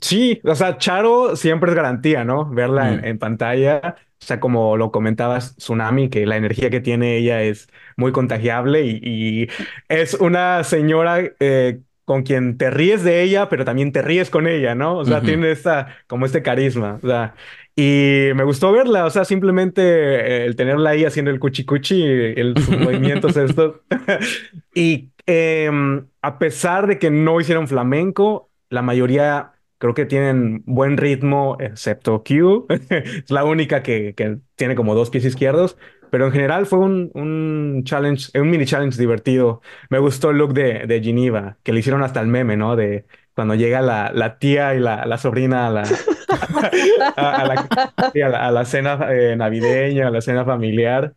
Sí, 0.00 0.40
o 0.44 0.54
sea, 0.54 0.78
Charo 0.78 1.34
siempre 1.36 1.70
es 1.70 1.76
garantía, 1.76 2.24
¿no? 2.24 2.48
Verla 2.50 2.92
en, 3.02 3.16
mm. 3.16 3.18
pantalla. 3.18 3.96
O 4.20 4.24
sea, 4.24 4.40
como 4.40 4.76
lo 4.76 4.90
comentabas, 4.92 5.56
Tsunami, 5.56 6.10
que 6.10 6.26
la 6.26 6.36
energía 6.36 6.70
que 6.70 6.80
tiene 6.80 7.16
ella 7.16 7.42
es 7.42 7.68
muy 7.96 8.12
contagiable 8.12 8.84
y, 8.84 9.48
es 9.88 10.14
una 10.14 10.64
señora 10.64 11.20
eh, 11.40 11.80
con 12.04 12.22
quien 12.22 12.58
te 12.58 12.70
ríes 12.70 13.04
de 13.04 13.22
ella, 13.22 13.48
pero 13.48 13.64
también 13.64 13.92
te 13.92 14.02
ríes 14.02 14.30
con 14.30 14.46
ella, 14.46 14.74
¿no? 14.74 14.98
O 14.98 15.04
sea, 15.04 15.20
tiene 15.20 15.50
esta, 15.50 15.96
como 16.06 16.26
este 16.26 16.42
carisma. 16.42 16.98
O 17.02 17.06
sea, 17.06 17.34
y 17.76 18.30
me 18.34 18.44
gustó 18.44 18.72
verla, 18.72 19.04
o 19.06 19.10
sea, 19.10 19.24
simplemente 19.24 19.82
eh, 19.82 20.46
el 20.46 20.56
tenerla 20.56 20.90
ahí 20.90 21.04
haciendo 21.04 21.30
el 21.30 21.38
cuchi 21.38 21.64
cuchi, 21.64 22.02
el, 22.02 22.54
sus 22.56 22.76
movimientos 22.80 23.36
estos. 23.36 23.76
y 24.74 25.10
em, 25.26 26.06
a 26.20 26.38
pesar 26.38 26.88
de 26.88 26.98
que 26.98 27.10
no 27.10 27.40
hicieron 27.40 27.68
flamenco, 27.68 28.50
la 28.68 28.82
mayoría 28.82 29.52
Creo 29.78 29.94
que 29.94 30.06
tienen 30.06 30.62
buen 30.66 30.96
ritmo, 30.96 31.56
excepto 31.60 32.22
Q. 32.24 32.66
es 32.90 33.30
la 33.30 33.44
única 33.44 33.82
que, 33.82 34.14
que, 34.14 34.38
tiene 34.56 34.74
como 34.74 34.94
dos 34.94 35.10
pies 35.10 35.24
izquierdos. 35.24 35.78
Pero 36.10 36.26
en 36.26 36.32
general 36.32 36.66
fue 36.66 36.78
un, 36.78 37.10
un 37.14 37.82
challenge, 37.84 38.38
un 38.38 38.50
mini 38.50 38.64
challenge 38.64 38.98
divertido. 38.98 39.60
Me 39.90 39.98
gustó 39.98 40.30
el 40.30 40.38
look 40.38 40.54
de, 40.54 40.86
de 40.86 41.02
Geneva, 41.02 41.58
que 41.62 41.72
le 41.72 41.80
hicieron 41.80 42.02
hasta 42.02 42.20
el 42.20 42.28
meme, 42.28 42.56
¿no? 42.56 42.76
De 42.76 43.06
cuando 43.34 43.54
llega 43.54 43.80
la, 43.82 44.10
la 44.12 44.38
tía 44.38 44.74
y 44.74 44.80
la, 44.80 45.06
la 45.06 45.18
sobrina 45.18 45.68
a 45.68 45.70
la, 45.70 45.82
a, 47.16 47.44
la, 47.46 48.46
a, 48.46 48.50
la, 48.50 48.64
cena 48.64 48.98
eh, 49.10 49.36
navideña, 49.36 50.08
a 50.08 50.10
la 50.10 50.20
cena 50.20 50.44
familiar. 50.44 51.14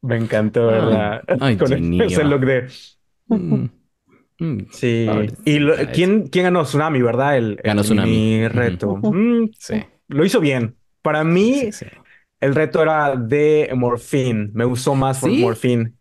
Me 0.00 0.16
encantó, 0.16 0.66
¿verdad? 0.66 1.22
Con 1.58 2.00
ese 2.00 2.24
look 2.24 2.40
de... 2.40 2.68
Mm. 4.38 4.58
Sí. 4.70 5.06
¿Y 5.44 5.58
¿quién, 5.92 6.28
quién 6.28 6.44
ganó? 6.44 6.62
Tsunami, 6.62 7.02
¿verdad? 7.02 7.36
El, 7.36 7.56
ganó 7.56 7.82
Tsunami. 7.82 8.48
reto. 8.48 8.96
Mm, 8.96 9.50
sí. 9.58 9.82
Lo 10.08 10.24
hizo 10.24 10.40
bien. 10.40 10.76
Para 11.02 11.24
mí, 11.24 11.70
el 12.40 12.54
reto 12.54 12.82
era 12.82 13.16
de 13.16 13.70
Morphine. 13.74 14.50
Me 14.52 14.64
gustó 14.64 14.94
más 14.94 15.20
por 15.20 15.30
Morphine. 15.30 15.92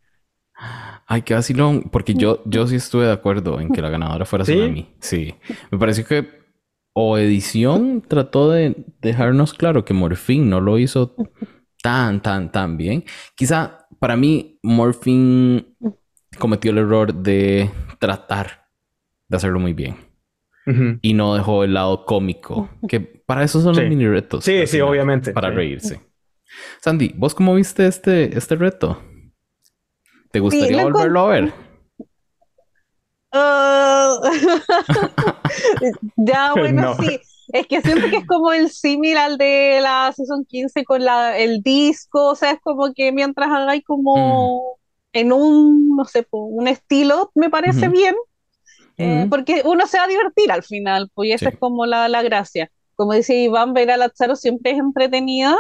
Ay, 1.08 1.22
qué 1.22 1.34
vacilón. 1.34 1.84
Porque 1.92 2.14
yo, 2.14 2.44
yo 2.46 2.68
sí 2.68 2.76
estuve 2.76 3.06
de 3.06 3.12
acuerdo 3.12 3.60
en 3.60 3.70
que 3.70 3.82
la 3.82 3.90
ganadora 3.90 4.26
fuera 4.26 4.44
Tsunami. 4.44 4.96
Sí. 5.00 5.36
Me 5.72 5.78
pareció 5.78 6.06
que 6.06 6.38
o 7.00 7.18
edición 7.20 8.04
trató 8.08 8.50
de 8.50 8.76
dejarnos 9.02 9.54
claro 9.54 9.86
que 9.86 9.94
Morphine 9.94 10.48
no 10.48 10.62
lo 10.62 10.80
hizo 10.80 11.16
tan, 11.84 12.22
tan, 12.22 12.52
tan 12.52 12.76
bien. 12.76 13.06
Quizá 13.36 13.88
para 14.00 14.16
mí 14.16 14.60
Morphine 14.64 15.66
cometió 16.38 16.72
el 16.72 16.80
error 16.80 17.14
de 17.14 17.72
tratar 18.00 18.68
de 19.28 19.38
hacerlo 19.38 19.60
muy 19.60 19.74
bien. 19.74 19.96
Y 21.02 21.14
no 21.14 21.34
dejó 21.34 21.64
el 21.64 21.74
lado 21.74 22.06
cómico, 22.06 22.70
que 22.90 23.00
para 23.00 23.46
eso 23.46 23.62
son 23.62 23.74
los 23.74 23.86
mini 23.86 24.06
retos. 24.06 24.44
Sí, 24.44 24.68
sí, 24.68 24.82
obviamente. 24.82 25.32
Para 25.32 25.50
reírse. 25.50 26.02
Sandy, 26.82 27.14
¿vos 27.16 27.34
cómo 27.34 27.56
viste 27.56 27.88
este, 27.88 28.38
este 28.38 28.58
reto? 28.58 29.02
¿Te 30.30 30.42
gustaría 30.42 30.84
volverlo 30.84 31.22
a 31.22 31.28
ver? 31.30 31.54
Ah, 33.32 34.20
ya, 36.18 36.52
bueno, 36.58 36.96
sí. 36.96 37.18
Es 37.54 37.66
que 37.66 37.82
siento 37.82 38.10
que 38.10 38.18
es 38.18 38.28
como 38.28 38.52
el 38.52 38.70
símil 38.70 39.16
al 39.16 39.38
de 39.38 39.80
la 39.82 40.12
Season 40.14 40.44
15 40.44 40.84
con 40.84 41.06
la, 41.06 41.38
el 41.38 41.62
disco. 41.62 42.32
O 42.32 42.36
sea, 42.36 42.52
es 42.52 42.60
como 42.60 42.94
que 42.94 43.14
mientras 43.14 43.50
hagáis 43.50 43.86
como 43.86 44.74
mm 44.74 44.87
en 45.14 45.32
un, 45.32 45.96
no 45.96 46.06
sé, 46.06 46.28
un 46.32 46.68
estilo, 46.68 47.32
me 47.36 47.50
parece 47.50 47.90
bien, 47.90 48.16
eh, 48.98 49.28
porque 49.30 49.62
uno 49.66 49.86
se 49.88 49.98
va 49.98 50.06
a 50.06 50.08
divertir 50.08 50.52
al 50.52 50.64
final, 50.64 51.10
pues 51.14 51.34
esa 51.34 51.50
es 51.50 51.58
como 51.58 51.86
la, 51.86 52.08
la, 52.08 52.24
gracia. 52.24 52.72
Como 52.96 53.14
dice 53.14 53.36
Iván, 53.36 53.74
ver 53.74 53.92
a 53.92 53.98
Lazaro 53.98 54.36
siempre 54.36 54.72
es 54.72 54.80
entretenida, 54.80 55.56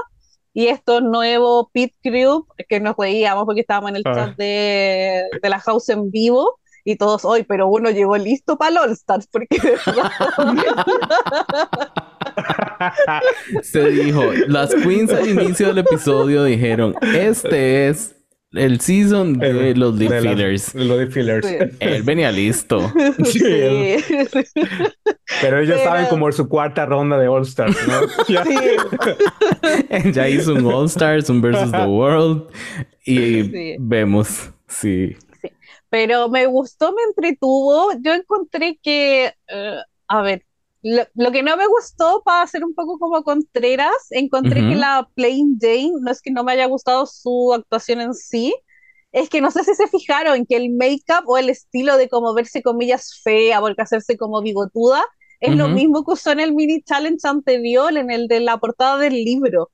y 0.53 0.67
estos 0.67 1.03
nuevos 1.03 1.67
Pit 1.71 1.93
Crew, 2.01 2.47
que 2.67 2.79
nos 2.79 2.97
veíamos 2.97 3.45
porque 3.45 3.61
estábamos 3.61 3.91
en 3.91 3.97
el 3.97 4.03
ah. 4.05 4.13
chat 4.13 4.35
de, 4.37 5.25
de 5.41 5.49
la 5.49 5.59
house 5.59 5.89
en 5.89 6.09
vivo, 6.09 6.59
y 6.83 6.95
todos 6.95 7.25
hoy, 7.25 7.43
pero 7.43 7.67
uno 7.67 7.91
llegó 7.91 8.17
listo 8.17 8.57
para 8.57 8.71
el 8.71 8.77
All 8.77 8.91
Stars, 8.91 9.27
porque 9.29 9.59
se 13.61 13.89
dijo, 13.89 14.23
las 14.47 14.73
queens 14.73 15.11
al 15.11 15.27
inicio 15.27 15.67
del 15.67 15.79
episodio 15.79 16.45
dijeron, 16.45 16.95
este 17.01 17.89
es 17.89 18.16
el 18.53 18.79
season 18.79 19.37
de 19.39 19.75
los 19.75 19.95
lip 19.97 20.11
fillers. 20.11 20.73
los 20.73 20.99
lip 20.99 21.11
fillers. 21.11 21.47
Él 21.79 22.03
venía 22.03 22.31
listo. 22.31 22.91
Sí. 23.25 23.97
Pero 25.41 25.59
ellos 25.59 25.81
saben 25.81 26.05
como 26.07 26.31
su 26.31 26.47
cuarta 26.47 26.85
ronda 26.85 27.17
de 27.17 27.27
All 27.27 27.43
Stars, 27.43 27.75
¿no? 27.87 28.01
ya. 28.27 28.43
ya 30.11 30.29
hizo 30.29 30.53
un 30.53 30.65
All 30.65 30.85
Stars, 30.85 31.29
un 31.29 31.41
versus 31.41 31.71
the 31.71 31.85
World. 31.85 32.47
Y 33.05 33.75
vemos, 33.79 34.51
sí. 34.67 35.15
Pero 35.89 36.29
me 36.29 36.45
gustó, 36.45 36.93
me 36.93 37.01
entretuvo. 37.03 37.91
Yo 38.01 38.13
encontré 38.13 38.79
que, 38.81 39.33
eh, 39.47 39.77
a 40.07 40.21
ver, 40.21 40.45
lo, 40.83 41.31
que 41.31 41.43
no 41.43 41.57
me 41.57 41.67
gustó, 41.67 42.21
para 42.23 42.45
ser 42.47 42.63
un 42.63 42.73
poco 42.75 42.99
como 42.99 43.23
Contreras, 43.23 43.91
encontré 44.11 44.65
que 44.65 44.75
la 44.75 45.09
Plain 45.15 45.57
Jane, 45.59 45.91
no 46.01 46.11
es 46.11 46.21
que 46.21 46.31
no 46.31 46.43
me 46.43 46.53
haya 46.53 46.65
gustado 46.67 47.05
su 47.05 47.53
actuación 47.53 48.01
en 48.01 48.13
sí, 48.13 48.55
es 49.11 49.29
que 49.29 49.41
no 49.41 49.51
sé 49.51 49.63
si 49.63 49.73
se 49.75 49.87
fijaron 49.87 50.45
que 50.45 50.55
el 50.57 50.69
make-up 50.71 51.23
o 51.27 51.37
el 51.37 51.49
estilo 51.49 51.97
de 51.97 52.09
como 52.09 52.33
verse 52.33 52.61
comillas 52.61 53.19
fea, 53.23 53.59
porque 53.61 53.81
hacerse 53.81 54.17
como 54.17 54.41
bigotuda, 54.41 55.03
es 55.39 55.55
lo 55.55 55.69
Ujú. 55.69 55.75
mismo 55.75 56.03
que 56.05 56.11
usó 56.13 56.31
en 56.31 56.39
el 56.39 56.53
mini 56.53 56.81
challenge 56.83 57.27
anterior, 57.27 57.95
en 57.97 58.11
el 58.11 58.27
de 58.27 58.39
la 58.41 58.57
portada 58.57 58.97
del 58.97 59.13
libro. 59.13 59.71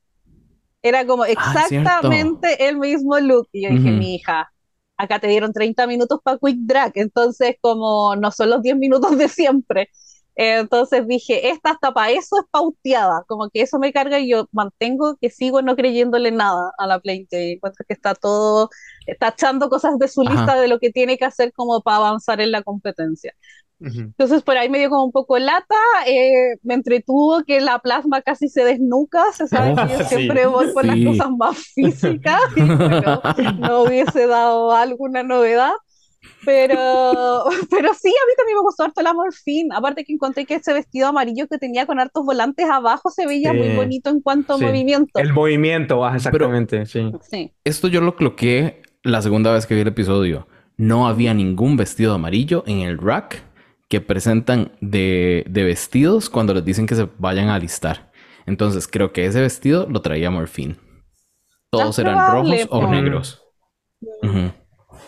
Era 0.82 1.06
como 1.06 1.24
Ah, 1.36 1.54
exactamente 1.56 2.68
el 2.68 2.78
mismo 2.78 3.18
look. 3.20 3.48
Y 3.52 3.62
yo 3.64 3.70
dije, 3.70 3.92
Ujú. 3.92 3.98
mi 3.98 4.16
hija, 4.16 4.52
acá 4.96 5.18
te 5.20 5.28
dieron 5.28 5.52
30 5.52 5.86
minutos 5.86 6.20
para 6.22 6.38
Quick 6.38 6.58
Drag, 6.60 6.92
entonces 6.96 7.56
como 7.60 8.16
no 8.16 8.30
son 8.32 8.50
los 8.50 8.62
10 8.62 8.76
minutos 8.76 9.16
de 9.18 9.28
siempre. 9.28 9.90
Entonces 10.36 11.06
dije, 11.06 11.50
esta 11.50 11.70
hasta 11.70 11.92
para 11.92 12.10
eso 12.12 12.36
es 12.38 12.44
pauteada, 12.50 13.24
como 13.28 13.48
que 13.50 13.62
eso 13.62 13.78
me 13.78 13.92
carga 13.92 14.18
y 14.18 14.28
yo 14.30 14.48
mantengo 14.52 15.16
que 15.20 15.30
sigo 15.30 15.62
no 15.62 15.76
creyéndole 15.76 16.30
nada 16.32 16.72
a 16.78 16.86
la 16.86 16.98
Plain 17.00 17.26
Jane. 17.30 17.52
Encuentro 17.52 17.84
que 17.86 17.94
está 17.94 18.14
todo, 18.14 18.68
está 19.06 19.28
echando 19.28 19.68
cosas 19.70 19.98
de 19.98 20.08
su 20.08 20.22
Ajá. 20.22 20.30
lista 20.32 20.56
de 20.60 20.68
lo 20.68 20.78
que 20.80 20.90
tiene 20.90 21.18
que 21.18 21.24
hacer 21.24 21.52
como 21.52 21.80
para 21.82 21.98
avanzar 21.98 22.40
en 22.40 22.50
la 22.52 22.62
competencia. 22.62 23.32
Ujú. 23.80 24.12
Entonces 24.16 24.42
por 24.42 24.56
ahí 24.56 24.68
me 24.68 24.78
dio 24.78 24.90
como 24.90 25.04
un 25.04 25.12
poco 25.12 25.38
lata, 25.38 25.74
eh, 26.06 26.56
me 26.62 26.74
entretuvo 26.74 27.42
que 27.44 27.60
la 27.60 27.80
plasma 27.80 28.22
casi 28.22 28.48
se 28.48 28.64
desnuca, 28.64 29.32
se 29.32 29.48
sabe 29.48 29.72
Oh, 29.72 29.76
que 29.76 29.88
yo 29.88 29.98
sí. 30.08 30.08
siempre 30.08 30.46
voy 30.46 30.68
por 30.68 30.84
Sí. 30.84 30.88
las 30.88 31.00
cosas 31.00 31.30
más 31.36 31.58
físicas 31.74 32.40
y 32.56 32.62
bueno, 32.78 33.20
no 33.58 33.82
hubiese 33.82 34.26
dado 34.26 34.72
alguna 34.72 35.22
novedad. 35.22 35.72
Pero, 36.44 37.44
pero 37.70 37.94
sí, 37.94 38.08
a 38.08 38.24
mí 38.26 38.32
también 38.36 38.56
me 38.56 38.62
gustó 38.62 38.84
harto 38.84 39.02
la 39.02 39.12
morfín. 39.14 39.72
Aparte 39.72 40.04
que 40.04 40.12
encontré 40.12 40.44
que 40.46 40.56
ese 40.56 40.72
vestido 40.72 41.08
amarillo 41.08 41.46
que 41.48 41.58
tenía 41.58 41.86
con 41.86 41.98
hartos 41.98 42.24
volantes 42.24 42.68
abajo 42.68 43.10
se 43.10 43.26
veía 43.26 43.52
muy 43.52 43.74
bonito 43.76 44.10
en 44.10 44.20
cuanto 44.20 44.54
a 44.54 44.58
Sí. 44.58 44.64
movimiento. 44.64 45.18
El 45.20 45.32
movimiento, 45.32 46.04
ah, 46.04 46.14
exactamente, 46.16 46.86
sí. 46.86 47.10
Sí. 47.30 47.52
Esto 47.64 47.88
yo 47.88 48.00
lo 48.00 48.16
cloqué 48.16 48.82
la 49.02 49.22
segunda 49.22 49.52
vez 49.52 49.66
que 49.66 49.74
vi 49.74 49.80
el 49.82 49.88
episodio. 49.88 50.46
No 50.76 51.06
había 51.08 51.34
ningún 51.34 51.76
vestido 51.76 52.14
amarillo 52.14 52.64
en 52.66 52.80
el 52.80 52.98
rack 52.98 53.42
que 53.88 54.00
presentan 54.00 54.72
de, 54.80 55.44
de 55.48 55.62
vestidos 55.62 56.28
cuando 56.30 56.52
les 56.54 56.64
dicen 56.64 56.86
que 56.86 56.94
se 56.96 57.08
vayan 57.18 57.48
a 57.48 57.54
alistar. 57.54 58.10
Entonces 58.46 58.88
creo 58.88 59.12
que 59.12 59.24
ese 59.26 59.40
vestido 59.40 59.86
lo 59.88 60.02
traía 60.02 60.30
Morphine. 60.30 60.76
Todos 61.70 61.98
eran 61.98 62.14
probable, 62.14 62.62
rojos 62.64 62.68
o 62.70 62.80
po. 62.80 62.88
negros. 62.90 63.42
Ujú. 64.22 64.52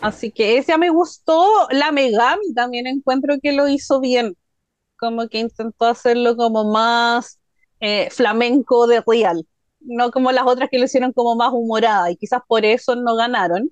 Así 0.00 0.30
que 0.30 0.59
ese 0.59 0.72
ya 0.72 0.78
me 0.78 0.90
gustó. 0.90 1.46
La 1.70 1.92
Megami 1.92 2.54
también 2.54 2.87
encuentro 2.87 3.37
que 3.42 3.52
lo 3.52 3.68
hizo 3.68 4.00
bien. 4.00 4.37
Como 4.98 5.28
que 5.28 5.38
intentó 5.40 5.87
hacerlo 5.87 6.37
como 6.37 6.64
más 6.64 7.38
eh, 7.80 8.09
flamenco 8.11 8.87
de 8.87 9.02
real. 9.06 9.46
No 9.80 10.11
como 10.11 10.32
las 10.32 10.46
otras 10.46 10.68
que 10.70 10.78
lo 10.78 10.85
hicieron 10.87 11.12
como 11.12 11.37
más 11.37 11.52
humorada. 11.52 12.11
Y 12.11 12.16
quizás 12.16 12.40
por 12.46 12.64
eso 12.64 12.96
no 12.96 13.16
ganaron. 13.16 13.70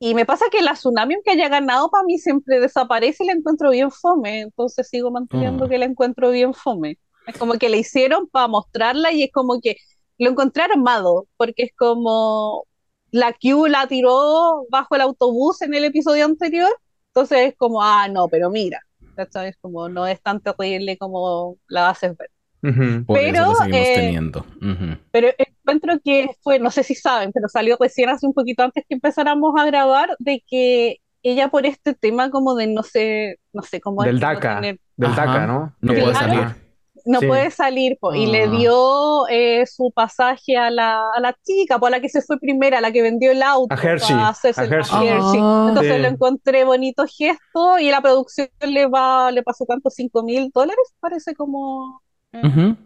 Y 0.00 0.14
me 0.14 0.24
pasa 0.24 0.44
que 0.50 0.62
la 0.62 0.74
Tsunami, 0.74 1.14
aunque 1.14 1.32
haya 1.32 1.48
ganado, 1.48 1.90
para 1.90 2.04
mí 2.04 2.18
siempre 2.18 2.60
desaparece 2.60 3.24
y 3.24 3.26
la 3.26 3.32
encuentro 3.32 3.70
bien 3.70 3.90
fome. 3.90 4.40
Entonces 4.42 4.88
sigo 4.88 5.10
manteniendo 5.10 5.66
Mm. 5.66 5.68
que 5.68 5.78
la 5.78 5.84
encuentro 5.86 6.30
bien 6.30 6.54
fome. 6.54 6.98
Es 7.26 7.36
como 7.36 7.54
que 7.54 7.68
la 7.68 7.76
hicieron 7.78 8.28
para 8.28 8.46
mostrarla 8.48 9.12
y 9.12 9.24
es 9.24 9.32
como 9.32 9.60
que 9.60 9.76
lo 10.18 10.30
encontré 10.30 10.62
armado, 10.62 11.26
porque 11.36 11.64
es 11.64 11.72
como 11.76 12.66
la 13.10 13.32
Q 13.32 13.66
la 13.68 13.86
tiró 13.86 14.64
bajo 14.70 14.94
el 14.94 15.00
autobús 15.02 15.62
en 15.62 15.74
el 15.74 15.84
episodio 15.84 16.24
anterior, 16.24 16.70
entonces 17.08 17.48
es 17.50 17.56
como, 17.56 17.82
ah, 17.82 18.08
no, 18.08 18.28
pero 18.28 18.50
mira, 18.50 18.80
¿cachai? 19.16 19.48
Es 19.48 19.56
como, 19.60 19.88
no 19.88 20.06
es 20.06 20.20
tan 20.22 20.40
terrible 20.40 20.96
como 20.98 21.56
la 21.68 21.90
haces 21.90 22.16
ver. 22.16 22.30
Ujú. 22.62 23.04
Por 23.06 23.16
Pero, 23.18 23.44
eh, 23.72 23.92
teniendo. 23.94 24.40
Ujú. 24.60 24.98
Pero 25.12 25.28
encuentro 25.38 26.00
que 26.04 26.30
fue, 26.42 26.58
no 26.58 26.70
sé 26.70 26.82
si 26.82 26.94
saben, 26.94 27.30
pero 27.32 27.48
salió 27.48 27.76
recién 27.78 28.08
hace 28.10 28.26
un 28.26 28.34
poquito 28.34 28.62
antes 28.64 28.84
que 28.88 28.94
empezáramos 28.94 29.54
a 29.58 29.64
grabar, 29.64 30.16
de 30.18 30.42
que 30.46 30.96
ella 31.22 31.48
por 31.48 31.66
este 31.66 31.94
tema 31.94 32.30
como 32.30 32.54
de 32.56 32.66
no 32.66 32.82
sé, 32.82 33.38
no 33.52 33.62
sé 33.62 33.80
cómo 33.80 34.02
Del 34.02 34.16
es, 34.16 34.20
DACA, 34.20 34.56
tener- 34.56 34.80
del 34.96 35.10
Ajá. 35.10 35.26
DACA, 35.26 35.46
¿no? 35.46 35.74
No 35.80 35.92
puede 35.94 36.10
Claro. 36.12 36.18
salir. 36.18 36.67
No 37.10 37.20
Sí. 37.20 37.26
puede 37.26 37.50
salir, 37.50 37.96
po, 38.00 38.14
y 38.14 38.26
le 38.26 38.42
Ah. 38.44 38.50
dio 38.50 39.28
eh, 39.28 39.64
su 39.66 39.90
pasaje 39.94 40.56
a 40.56 40.70
la, 40.70 41.00
a 41.16 41.20
la 41.20 41.34
chica, 41.42 41.78
por 41.78 41.90
la 41.90 42.00
que 42.00 42.08
se 42.08 42.20
fue 42.22 42.38
primera, 42.38 42.80
la 42.80 42.92
que 42.92 43.00
vendió 43.02 43.32
el 43.32 43.42
auto, 43.42 43.74
A 43.74 43.78
Hershey, 43.82 44.14
para 44.14 44.28
hacerse 44.28 44.60
a 44.60 44.64
el- 44.64 44.72
Hershey. 44.74 45.08
Hershey. 45.08 45.40
Ah. 45.42 45.66
Entonces 45.70 45.94
Sí. 45.96 46.02
lo 46.02 46.08
encontré 46.08 46.64
bonito 46.64 47.04
gesto 47.06 47.78
y 47.78 47.90
la 47.90 48.00
producción 48.02 48.48
le 48.60 48.86
va, 48.86 49.30
le 49.32 49.42
pasó 49.42 49.64
cuánto, 49.64 49.90
cinco 49.90 50.22
mil 50.22 50.50
dólares, 50.54 50.84
parece 51.00 51.34
como 51.34 52.02
eh, 52.32 52.42
Ujú. 52.46 52.76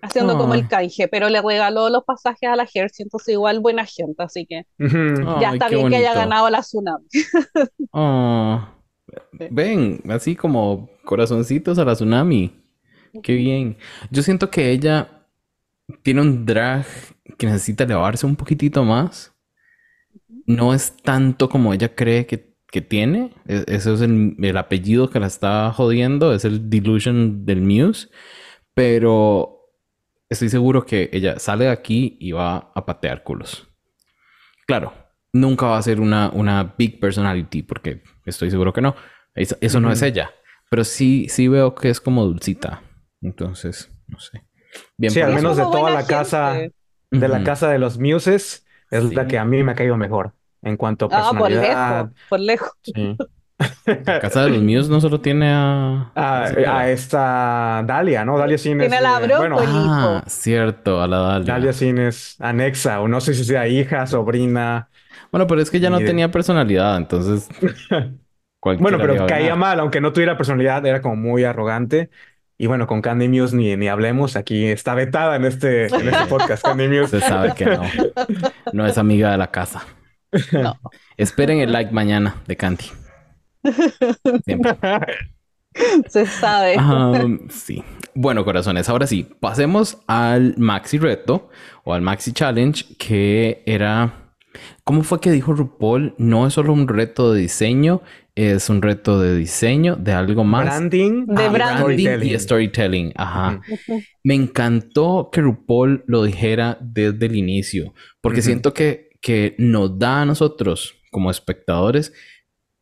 haciendo 0.00 0.38
como 0.38 0.54
Ah. 0.54 0.56
el 0.56 0.66
canje, 0.66 1.06
pero 1.08 1.28
le 1.28 1.42
regaló 1.42 1.90
los 1.90 2.04
pasajes 2.04 2.48
a 2.48 2.56
la 2.56 2.62
Hershey, 2.64 3.04
entonces 3.04 3.34
igual 3.34 3.60
buena 3.60 3.84
gente, 3.84 4.22
así 4.22 4.46
que 4.46 4.62
ya 5.40 5.52
está 5.52 5.68
bien 5.68 5.88
que 5.90 5.96
haya 5.96 6.14
ganado 6.14 6.48
la 6.50 6.60
Tsunami. 6.62 7.06
Ah. 7.92 8.68
Sí. 9.38 9.46
Ven, 9.50 10.00
así 10.08 10.34
como 10.36 10.88
corazoncitos 11.04 11.78
a 11.78 11.84
la 11.84 11.92
tsunami. 11.94 12.50
Qué 13.20 13.34
bien. 13.34 13.76
Yo 14.10 14.22
siento 14.22 14.50
que 14.50 14.70
ella 14.70 15.26
tiene 16.02 16.22
un 16.22 16.46
drag 16.46 16.86
que 17.38 17.46
necesita 17.46 17.84
elevarse 17.84 18.26
un 18.26 18.36
poquitito 18.36 18.84
más. 18.84 19.34
No 20.46 20.74
es 20.74 20.96
tanto 21.02 21.48
como 21.48 21.72
ella 21.72 21.94
cree 21.94 22.26
que, 22.26 22.54
que 22.70 22.80
tiene. 22.80 23.32
E- 23.46 23.64
Ese 23.68 23.92
es 23.94 24.00
el, 24.00 24.36
el 24.40 24.56
apellido 24.56 25.10
que 25.10 25.20
la 25.20 25.26
está 25.26 25.72
jodiendo. 25.72 26.32
Es 26.34 26.44
el 26.44 26.68
delusion 26.68 27.44
del 27.44 27.62
Muse. 27.62 28.08
Pero 28.74 29.70
estoy 30.30 30.50
seguro 30.50 30.86
que 30.86 31.10
ella 31.12 31.38
sale 31.38 31.66
de 31.66 31.70
aquí 31.72 32.16
y 32.20 32.32
va 32.32 32.72
a 32.74 32.86
patear 32.86 33.22
culos. 33.24 33.68
Claro, 34.66 34.92
nunca 35.32 35.66
va 35.66 35.78
a 35.78 35.82
ser 35.82 36.00
una, 36.00 36.30
una 36.30 36.74
big 36.78 37.00
personality 37.00 37.62
porque 37.62 38.02
estoy 38.24 38.50
seguro 38.50 38.72
que 38.72 38.80
no. 38.80 38.94
Eso, 39.34 39.56
eso 39.60 39.80
no 39.80 39.90
es 39.92 40.02
ella. 40.02 40.30
Pero 40.70 40.84
sí, 40.84 41.26
sí 41.28 41.48
veo 41.48 41.74
que 41.74 41.90
es 41.90 42.00
como 42.00 42.24
dulcita. 42.24 42.82
Entonces, 43.22 43.90
no 44.08 44.18
sé. 44.18 44.42
Bien 44.96 45.12
Sí, 45.12 45.20
al 45.20 45.34
menos 45.34 45.56
de 45.56 45.62
toda 45.64 45.90
la 45.90 46.06
casa, 46.06 46.54
de 47.10 47.28
la 47.28 47.44
casa 47.44 47.68
de 47.70 47.78
los 47.78 47.98
Muses, 47.98 48.66
es 48.90 49.04
Sí. 49.08 49.14
la 49.14 49.26
que 49.26 49.38
a 49.38 49.44
mí 49.44 49.62
me 49.62 49.72
ha 49.72 49.74
caído 49.74 49.96
mejor 49.96 50.32
en 50.62 50.76
cuanto 50.76 51.06
a 51.06 51.08
Ah, 51.08 51.30
por 51.30 51.48
personalidad. 51.48 52.04
lejos, 52.04 52.20
por 52.28 52.40
lejos. 52.40 52.70
Sí. 52.82 53.16
La 53.86 54.18
casa 54.18 54.42
de 54.44 54.50
los 54.50 54.62
míos 54.62 54.88
no 54.88 55.00
solo 55.00 55.20
tiene 55.20 55.48
a... 55.52 56.10
A, 56.16 56.44
a 56.46 56.90
esta 56.90 57.84
Dalia, 57.86 58.24
¿no? 58.24 58.36
Dalia 58.36 58.58
Sin 58.58 58.78
Tiene 58.78 58.96
es, 58.96 59.02
la 59.02 59.20
brócoli. 59.20 59.36
bueno, 59.38 59.56
Ah, 59.60 60.24
cierto, 60.26 61.00
a 61.00 61.06
la 61.06 61.18
Dalia. 61.18 61.52
Dalia 61.54 61.72
Sin 61.72 61.98
es 61.98 62.36
anexa, 62.40 63.00
o 63.00 63.06
no 63.06 63.20
sé 63.20 63.34
si 63.34 63.44
sea 63.44 63.68
hija, 63.68 64.04
sobrina. 64.08 64.88
Bueno, 65.30 65.46
pero 65.46 65.60
es 65.60 65.70
que 65.70 65.78
ya 65.78 65.90
no 65.90 66.00
de- 66.00 66.06
tenía 66.06 66.30
personalidad, 66.30 66.96
entonces... 66.96 67.48
Bueno, 68.64 68.96
pero 68.98 69.24
a 69.24 69.26
caía 69.26 69.56
mal, 69.56 69.80
aunque 69.80 70.00
no 70.00 70.12
tuviera 70.12 70.36
personalidad, 70.36 70.86
era 70.86 71.02
como 71.02 71.16
muy 71.16 71.42
arrogante. 71.42 72.10
Y 72.62 72.68
bueno, 72.68 72.86
con 72.86 73.02
Candy 73.02 73.26
Muse 73.26 73.56
ni, 73.56 73.76
ni 73.76 73.88
hablemos, 73.88 74.36
aquí 74.36 74.66
está 74.66 74.94
vetada 74.94 75.34
en 75.34 75.44
este, 75.44 75.86
en 75.86 76.08
este 76.08 76.26
podcast, 76.26 76.64
Candy 76.64 76.86
Muse. 76.86 77.18
Se 77.18 77.20
sabe 77.20 77.54
que 77.56 77.64
no. 77.64 77.82
No 78.72 78.86
es 78.86 78.98
amiga 78.98 79.32
de 79.32 79.36
la 79.36 79.50
casa. 79.50 79.84
No. 80.52 80.78
Esperen 81.16 81.58
el 81.58 81.72
like 81.72 81.90
mañana 81.90 82.36
de 82.46 82.56
Candy. 82.56 82.84
Siempre. 84.44 84.76
Se 86.06 86.24
sabe. 86.24 86.76
Sí. 87.50 87.82
Bueno, 88.14 88.44
corazones, 88.44 88.88
ahora 88.88 89.08
sí, 89.08 89.28
pasemos 89.40 89.98
al 90.06 90.54
Maxi 90.56 90.98
Reto 90.98 91.50
o 91.82 91.94
al 91.94 92.02
Maxi 92.02 92.32
Challenge, 92.32 92.94
que 92.96 93.64
era. 93.66 94.36
¿Cómo 94.84 95.02
fue 95.02 95.20
que 95.20 95.32
dijo 95.32 95.52
RuPaul? 95.52 96.14
No 96.16 96.46
es 96.46 96.52
solo 96.52 96.74
un 96.74 96.86
reto 96.86 97.32
de 97.32 97.40
diseño, 97.40 98.02
es 98.34 98.70
un 98.70 98.80
reto 98.80 99.20
de 99.20 99.36
diseño 99.36 99.96
de 99.96 100.12
algo 100.12 100.44
más. 100.44 100.64
Branding 100.64 101.26
De 101.26 101.44
y 101.44 101.48
branding. 101.48 102.22
y 102.22 102.38
storytelling. 102.38 103.12
Ajá. 103.16 103.60
Me 104.24 104.34
encantó 104.34 105.28
que 105.30 105.40
RuPaul 105.40 106.04
lo 106.06 106.24
dijera 106.24 106.78
desde 106.80 107.26
el 107.26 107.36
inicio, 107.36 107.94
porque 108.20 108.42
siento 108.42 108.72
que, 108.72 109.10
que 109.20 109.54
nos 109.58 109.98
da 109.98 110.22
a 110.22 110.26
nosotros, 110.26 110.94
como 111.10 111.30
espectadores, 111.30 112.12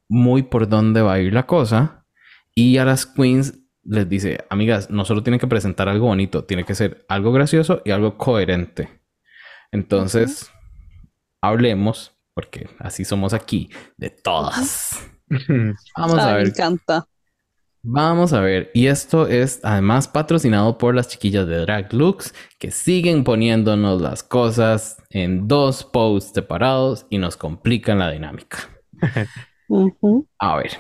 muy 0.08 0.42
por 0.42 0.68
dónde 0.68 1.02
va 1.02 1.14
a 1.14 1.20
ir 1.20 1.32
la 1.32 1.46
cosa. 1.46 2.06
Y 2.54 2.78
a 2.78 2.84
las 2.84 3.06
queens 3.06 3.54
les 3.82 4.08
dice, 4.08 4.44
amigas, 4.50 4.90
no 4.90 5.04
solo 5.04 5.22
tienen 5.22 5.40
que 5.40 5.46
presentar 5.46 5.88
algo 5.88 6.06
bonito, 6.06 6.44
tiene 6.44 6.64
que 6.64 6.74
ser 6.74 7.04
algo 7.08 7.32
gracioso 7.32 7.82
y 7.84 7.90
algo 7.90 8.18
coherente. 8.18 9.00
Entonces, 9.72 10.50
hablemos, 11.40 12.12
porque 12.34 12.68
así 12.78 13.04
somos 13.04 13.32
aquí, 13.32 13.70
de 13.96 14.10
todas. 14.10 15.10
Vamos 15.96 16.18
Ah, 16.18 16.30
a 16.30 16.32
me 16.32 16.38
ver 16.38 16.48
encanta. 16.48 17.06
Vamos 17.82 18.34
a 18.34 18.40
ver, 18.40 18.70
y 18.74 18.88
esto 18.88 19.26
es 19.26 19.60
además 19.62 20.06
patrocinado 20.06 20.76
por 20.76 20.94
las 20.94 21.08
chiquillas 21.08 21.46
de 21.46 21.58
Drag 21.60 21.90
Looks 21.94 22.34
que 22.58 22.70
siguen 22.70 23.24
poniéndonos 23.24 24.02
las 24.02 24.22
cosas 24.22 24.98
en 25.08 25.48
dos 25.48 25.84
posts 25.84 26.32
separados 26.34 27.06
y 27.08 27.16
nos 27.16 27.38
complican 27.38 27.98
la 27.98 28.10
dinámica. 28.10 28.58
A 30.38 30.56
ver. 30.56 30.72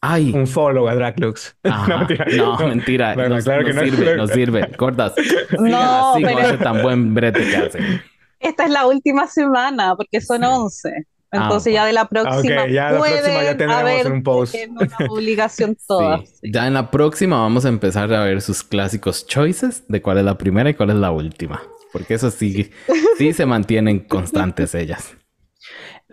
Ay. 0.00 0.32
Un 0.32 0.46
follow 0.46 0.86
a 0.88 0.94
Draglux. 0.94 1.56
Ajá. 1.64 1.88
No, 1.88 1.98
mentira. 1.98 2.26
No, 2.36 2.58
mentira. 2.68 3.16
No, 3.16 3.28
no, 3.28 3.36
no, 3.36 3.42
claro 3.42 3.62
no 3.62 3.66
que 3.66 3.74
no. 3.74 3.82
sirve, 3.82 4.16
no 4.16 4.26
sirve. 4.28 4.76
Cortas. 4.76 5.14
No, 5.58 6.12
con 6.12 6.22
pero 6.22 6.38
ese 6.38 6.58
tan 6.58 6.82
buen 6.82 7.14
brete 7.14 7.42
que 7.50 7.56
hacen. 7.56 8.02
esta 8.38 8.64
es 8.66 8.70
la 8.70 8.86
última 8.86 9.26
semana 9.26 9.96
porque 9.96 10.20
son 10.20 10.44
11. 10.44 11.04
Ah, 11.30 11.42
Entonces 11.42 11.72
ya 11.74 11.84
de 11.84 11.92
la 11.92 12.06
próxima 12.08 12.38
Ok, 12.64 12.70
ya 12.70 12.90
la 12.90 12.98
próxima 12.98 13.42
ya 13.42 13.56
tendremos 13.56 13.76
haber 13.76 14.12
un 14.12 14.22
post. 14.22 14.54
una 14.68 14.88
publicación 15.06 15.76
Sí. 15.78 15.84
todas. 15.86 16.40
Ya 16.42 16.66
en 16.66 16.74
la 16.74 16.90
próxima 16.90 17.38
vamos 17.40 17.64
a 17.64 17.68
empezar 17.68 18.12
a 18.14 18.24
ver 18.24 18.40
sus 18.40 18.62
clásicos 18.62 19.26
choices 19.26 19.84
de 19.88 20.00
cuál 20.00 20.18
es 20.18 20.24
la 20.24 20.38
primera 20.38 20.70
y 20.70 20.74
cuál 20.74 20.90
es 20.90 20.96
la 20.96 21.10
última. 21.10 21.62
Porque 21.92 22.14
eso 22.14 22.30
sí, 22.30 22.70
sí 23.18 23.32
se 23.32 23.46
mantienen 23.46 24.00
constantes 24.00 24.74
ellas. 24.74 25.16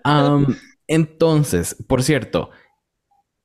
Entonces, 0.88 1.75
por 1.88 2.04
cierto, 2.04 2.51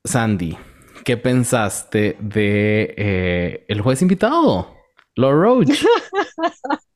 Sandy, 0.04 0.58
¿qué 1.04 1.16
pensaste 1.16 2.16
de 2.20 2.94
eh, 2.96 3.64
el 3.68 3.80
juez 3.80 4.02
invitado? 4.02 4.74
Lord 5.16 5.40
Roach. 5.40 5.68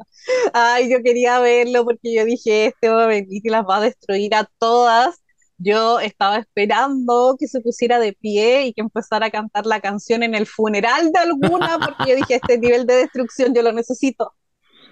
Ay, 0.53 0.91
yo 0.91 1.03
quería 1.03 1.39
verlo 1.41 1.85
porque 1.85 2.15
yo 2.15 2.25
dije, 2.25 2.67
este 2.67 2.89
va 2.89 3.05
a 3.05 3.09
venir 3.09 3.43
y 3.45 3.49
las 3.49 3.65
va 3.65 3.79
a 3.79 3.81
destruir 3.81 4.35
a 4.35 4.49
todas. 4.59 5.23
Yo 5.59 6.01
estaba 6.01 6.39
esperando 6.39 7.37
que 7.39 7.47
se 7.47 7.61
pusiera 7.61 7.99
de 7.99 8.13
pie 8.13 8.67
y 8.67 8.73
que 8.73 8.81
empezara 8.81 9.27
a 9.27 9.31
cantar 9.31 9.67
la 9.67 9.81
canción 9.81 10.23
en 10.23 10.35
el 10.35 10.47
funeral 10.47 11.13
de 11.13 11.19
alguna, 11.19 11.79
porque 11.79 12.11
yo 12.11 12.17
dije, 12.17 12.37
este 12.37 12.59
nivel 12.59 12.87
de 12.87 12.97
destrucción 12.97 13.55
yo 13.55 13.63
lo 13.63 13.73
necesito. 13.73 14.35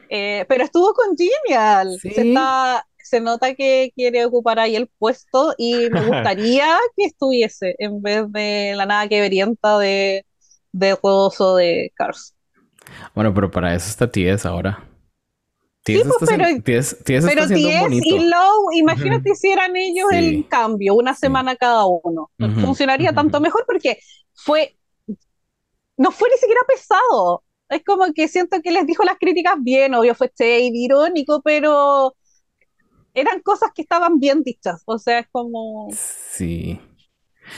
Eh, 0.09 0.45
pero 0.49 0.65
estuvo 0.65 0.93
congenial. 0.93 1.99
Sí. 2.01 2.11
Se 2.11 2.29
está, 2.29 2.87
se 3.03 3.21
nota 3.21 3.55
que 3.55 3.93
quiere 3.95 4.25
ocupar 4.25 4.59
ahí 4.59 4.77
el 4.77 4.89
puesto 4.99 5.55
y 5.59 5.91
me 5.91 6.01
gustaría 6.07 6.77
que 6.97 7.07
estuviese 7.07 7.75
en 7.79 8.01
vez 8.01 8.31
de 8.31 8.75
la 8.77 8.87
nada 8.87 9.09
que 9.09 9.21
verienta 9.21 9.79
de, 9.79 10.25
de 10.73 10.97
Ross 11.03 11.41
o 11.41 11.57
de 11.57 11.93
Cars. 11.95 12.35
Bueno, 13.15 13.35
pero 13.35 13.51
para 13.51 13.75
eso 13.75 13.89
está 13.89 14.11
Ties 14.11 14.47
ahora. 14.47 14.92
Pues, 15.85 15.99
está, 15.99 16.37
pero- 16.37 16.45
Pero 16.65 16.79
está 16.81 17.43
haciendo 17.43 17.55
Ties 17.69 17.81
bonito. 17.81 18.17
y 18.17 18.19
Low, 18.29 18.73
imagínate 18.73 19.35
si 19.35 19.51
eran 19.51 19.75
ellos 19.77 20.07
Sí. 20.11 20.17
el 20.17 20.49
cambio, 20.49 20.95
una 20.95 21.15
Sí. 21.15 21.21
semana 21.23 21.57
cada 21.57 21.85
uno. 21.87 22.31
Funcionaría 22.61 23.13
tanto 23.13 23.41
mejor 23.41 23.65
porque 23.67 23.99
fue, 24.35 24.77
no 25.97 26.11
fue 26.13 26.29
ni 26.31 26.37
siquiera 26.37 26.61
pesado. 26.69 27.43
Es 27.69 27.83
como 27.85 28.05
que 28.15 28.29
siento 28.29 28.61
que 28.63 28.71
les 28.71 28.87
dijo 28.87 29.03
las 29.03 29.17
críticas 29.19 29.55
bien, 29.59 29.95
obvio 29.95 30.15
fue 30.15 30.29
shade, 30.39 30.71
irónico, 30.73 31.41
pero 31.43 32.15
eran 33.15 33.41
cosas 33.41 33.71
que 33.75 33.83
estaban 33.83 34.21
bien 34.21 34.43
dichas. 34.43 34.83
O 34.87 34.99
sea, 34.99 35.19
es 35.21 35.27
como, 35.33 35.89
Sí. 35.93 36.81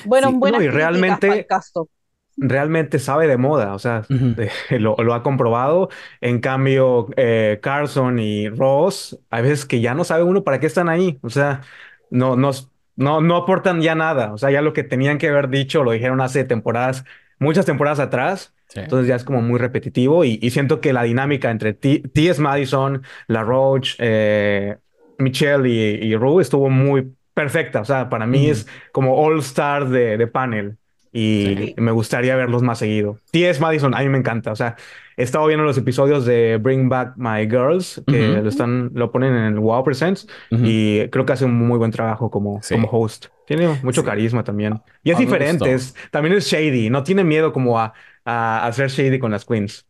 bueno, 0.07 0.29
Sí, 0.31 0.35
buenas 0.37 0.61
no, 0.61 0.65
y 0.67 0.69
realmente- 0.71 1.27
para 1.29 1.41
el 1.41 1.47
caso. 1.47 1.89
Realmente 2.37 2.99
sabe 2.99 3.27
de 3.29 3.37
moda, 3.37 3.75
o 3.75 3.79
sea, 3.79 4.03
lo, 4.71 4.97
lo 4.97 5.15
ha 5.15 5.23
comprobado. 5.23 5.89
En 6.21 6.41
cambio, 6.41 7.09
eh, 7.17 7.59
Carson 7.63 8.19
y 8.19 8.49
Ross, 8.49 9.19
hay 9.31 9.43
veces 9.43 9.65
que 9.67 9.81
ya 9.81 9.95
no 9.95 10.05
sabe 10.05 10.25
uno 10.25 10.45
para 10.45 10.61
qué 10.61 10.67
están 10.67 10.89
ahí, 10.89 11.19
o 11.23 11.31
sea, 11.31 11.63
no, 12.11 12.37
no, 12.37 12.51
no, 12.97 13.21
no 13.21 13.37
aportan 13.37 13.81
ya 13.81 13.95
nada, 13.95 14.33
o 14.33 14.39
sea, 14.39 14.51
ya 14.51 14.63
lo 14.63 14.73
que 14.73 14.85
tenían 14.85 15.19
que 15.19 15.29
haber 15.29 15.49
dicho 15.49 15.85
lo 15.85 15.93
dijeron 15.93 16.21
hace 16.21 16.45
temporadas, 16.45 17.05
muchas 17.39 17.67
temporadas 17.67 18.01
atrás. 18.01 18.53
Sí. 18.69 18.81
Entonces 18.81 19.07
ya 19.07 19.15
es 19.15 19.25
como 19.25 19.41
muy 19.41 19.59
repetitivo 19.61 20.25
y, 20.25 20.39
y 20.43 20.51
siento 20.51 20.81
que 20.81 20.93
la 20.93 21.05
dinámica 21.05 21.51
entre 21.51 21.75
T.S. 21.75 22.41
Madison, 22.41 23.03
La 23.29 23.43
Roche, 23.45 23.95
eh, 24.01 24.79
Michelle 25.19 25.69
y, 25.69 26.05
y 26.07 26.17
Rue 26.17 26.43
estuvo 26.43 26.71
muy 26.71 27.15
perfecta. 27.35 27.81
O 27.83 27.85
sea, 27.85 28.09
para 28.09 28.27
mí 28.27 28.49
es 28.49 28.67
como 28.93 29.17
All 29.17 29.39
Stars 29.41 29.91
de, 29.91 30.17
de 30.17 30.27
panel 30.27 30.77
y 31.15 31.55
Sí. 31.57 31.75
me 31.79 31.93
gustaría 31.93 32.35
verlos 32.37 32.63
más 32.63 32.79
seguido. 32.79 33.19
T.S. 33.31 33.61
Madison, 33.61 33.95
a 33.95 34.01
mí 34.01 34.09
me 34.09 34.19
encanta. 34.19 34.51
O 34.53 34.57
sea, 34.57 34.75
he 35.17 35.23
estado 35.23 35.47
viendo 35.47 35.65
los 35.65 35.79
episodios 35.79 36.27
de 36.27 36.59
Bring 36.61 36.89
Back 36.89 37.15
My 37.17 37.43
Girls 37.49 38.03
que 38.07 38.29
lo, 38.43 38.49
están, 38.49 38.91
lo 38.95 39.11
ponen 39.13 39.33
en 39.35 39.45
el 39.45 39.59
Wow 39.61 39.85
Presents 39.85 40.27
y 40.51 41.09
creo 41.09 41.25
que 41.25 41.33
hace 41.33 41.45
un 41.45 41.55
muy 41.55 41.79
buen 41.79 41.93
trabajo 41.93 42.31
como, 42.31 42.61
Sí. 42.63 42.75
como 42.75 42.89
host. 42.89 43.27
Tiene 43.47 43.79
mucho 43.83 44.01
Sí. 44.01 44.07
carisma 44.07 44.43
también. 44.43 44.81
Y 45.05 45.11
es 45.13 45.17
A 45.17 45.21
diferente, 45.21 45.73
es, 45.73 45.95
también 46.11 46.35
es 46.35 46.47
shady, 46.47 46.91
no 46.91 47.03
tiene 47.05 47.23
miedo 47.25 47.53
como 47.53 47.79
a, 47.79 47.95
a 48.25 48.67
hacer 48.67 48.89
shady 48.91 49.19
con 49.21 49.31
las 49.31 49.45
queens. 49.45 49.87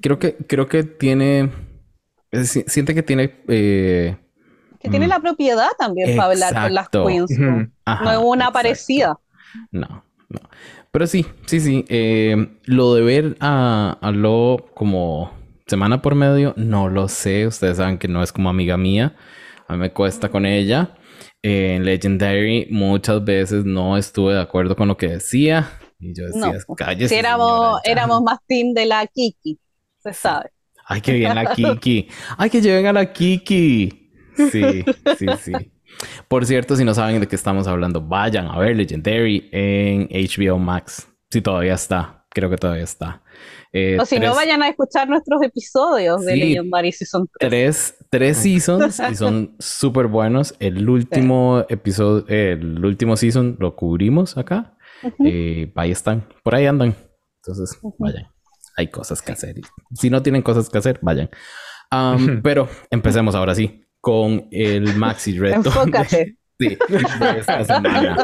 Creo 0.00 0.18
que, 0.18 0.36
creo 0.48 0.66
que 0.66 0.82
tiene. 0.84 1.50
eh, 2.32 2.44
si- 2.44 2.64
Siente 2.66 2.94
que 2.94 3.02
tiene. 3.02 3.34
eh, 3.48 4.16
Que 4.80 4.88
tiene 4.90 5.06
Mm. 5.06 5.10
la 5.10 5.20
propiedad 5.20 5.68
también 5.78 6.16
para 6.16 6.30
hablar 6.32 6.54
con 6.54 6.74
las 6.74 6.88
queens. 6.90 7.30
¿no? 7.38 7.68
ajá, 7.86 8.04
No 8.04 8.10
es 8.12 8.18
una 8.18 8.34
exacto. 8.44 8.52
parecida. 8.52 9.18
No, 9.70 10.03
no. 10.34 10.50
Pero 10.90 11.06
sí, 11.06 11.26
sí, 11.46 11.60
sí. 11.60 11.84
eh, 11.88 12.36
lo 12.64 12.94
de 12.94 13.02
ver 13.02 13.36
a, 13.40 13.98
a 14.00 14.10
Lo 14.12 14.66
como 14.74 15.32
semana 15.66 16.02
por 16.02 16.14
medio, 16.14 16.54
no 16.56 16.88
lo 16.88 17.08
sé. 17.08 17.46
Ustedes 17.46 17.78
saben 17.78 17.98
que 17.98 18.08
no 18.08 18.22
es 18.22 18.32
como 18.32 18.48
amiga 18.50 18.76
mía. 18.76 19.16
A 19.66 19.74
mí 19.74 19.78
me 19.80 19.92
cuesta 19.92 20.28
con 20.28 20.46
ella. 20.46 20.96
Eh, 21.42 21.74
en 21.76 21.84
Legendary 21.84 22.68
muchas 22.70 23.24
veces 23.24 23.64
no 23.64 23.96
estuve 23.96 24.34
de 24.34 24.40
acuerdo 24.40 24.76
con 24.76 24.88
lo 24.88 24.96
que 24.96 25.08
decía. 25.08 25.70
Y 25.98 26.14
yo 26.14 26.26
decía, 26.26 26.52
No, 26.68 26.74
cállese, 26.76 27.08
Si 27.08 27.14
éramos, 27.16 27.48
señora, 27.48 27.82
ya". 27.84 27.92
éramos 27.92 28.22
más 28.22 28.38
team 28.46 28.72
de 28.74 28.86
la 28.86 29.06
Kiki, 29.06 29.58
se 30.02 30.12
sabe. 30.12 30.50
Ay, 30.86 31.00
que 31.00 31.12
bien 31.14 31.34
la 31.34 31.46
Kiki. 31.46 32.08
Ay, 32.36 32.50
que 32.50 32.60
lleven 32.60 32.86
a 32.86 32.92
la 32.92 33.12
Kiki. 33.12 34.10
Sí, 34.36 34.84
sí, 35.18 35.26
sí. 35.40 35.52
Por 36.28 36.44
cierto, 36.46 36.76
si 36.76 36.84
no 36.84 36.94
saben 36.94 37.20
de 37.20 37.26
qué 37.26 37.36
estamos 37.36 37.66
hablando, 37.66 38.00
vayan 38.00 38.46
a 38.48 38.58
ver 38.58 38.76
Legendary 38.76 39.48
en 39.52 40.08
HBO 40.10 40.58
Max. 40.58 41.08
Si 41.30 41.40
todavía 41.40 41.74
está. 41.74 42.26
Creo 42.30 42.50
que 42.50 42.56
todavía 42.56 42.82
está. 42.84 43.22
Eh, 43.72 43.96
O 44.00 44.04
si 44.04 44.16
no, 44.16 44.22
tres- 44.22 44.34
vayan 44.36 44.62
a 44.62 44.68
escuchar 44.68 45.08
nuestros 45.08 45.40
episodios 45.42 46.24
de 46.24 46.32
Sí. 46.34 46.40
Legendary 46.40 46.92
Season 46.92 47.28
3. 47.38 47.50
Tres, 47.50 47.96
tres 48.10 48.36
seasons 48.38 49.00
y 49.10 49.14
son 49.14 49.54
súper 49.58 50.06
buenos. 50.08 50.54
El 50.58 50.88
último 50.88 51.64
episodio, 51.68 52.24
el 52.28 52.84
último 52.84 53.16
season 53.16 53.56
lo 53.60 53.76
cubrimos 53.76 54.36
acá. 54.36 54.76
Eh, 55.24 55.72
ahí 55.76 55.90
están, 55.90 56.26
por 56.42 56.54
ahí 56.54 56.66
andan. 56.66 56.94
Entonces, 57.42 57.78
vayan. 57.98 58.26
Hay 58.76 58.88
cosas 58.88 59.22
que 59.22 59.32
hacer. 59.32 59.54
Si 59.94 60.10
no 60.10 60.22
tienen 60.22 60.42
cosas 60.42 60.68
que 60.70 60.78
hacer, 60.78 60.98
vayan. 61.02 61.30
Am, 61.90 62.40
pero 62.42 62.68
empecemos 62.90 63.34
ahora 63.34 63.54
sí 63.54 63.83
con 64.04 64.48
el 64.50 64.96
maxi 64.96 65.38
reto. 65.38 65.56
Enfócate. 65.56 66.36
Sí, 66.60 66.68
de 66.68 67.38
esta 67.40 67.64
semana. 67.64 68.16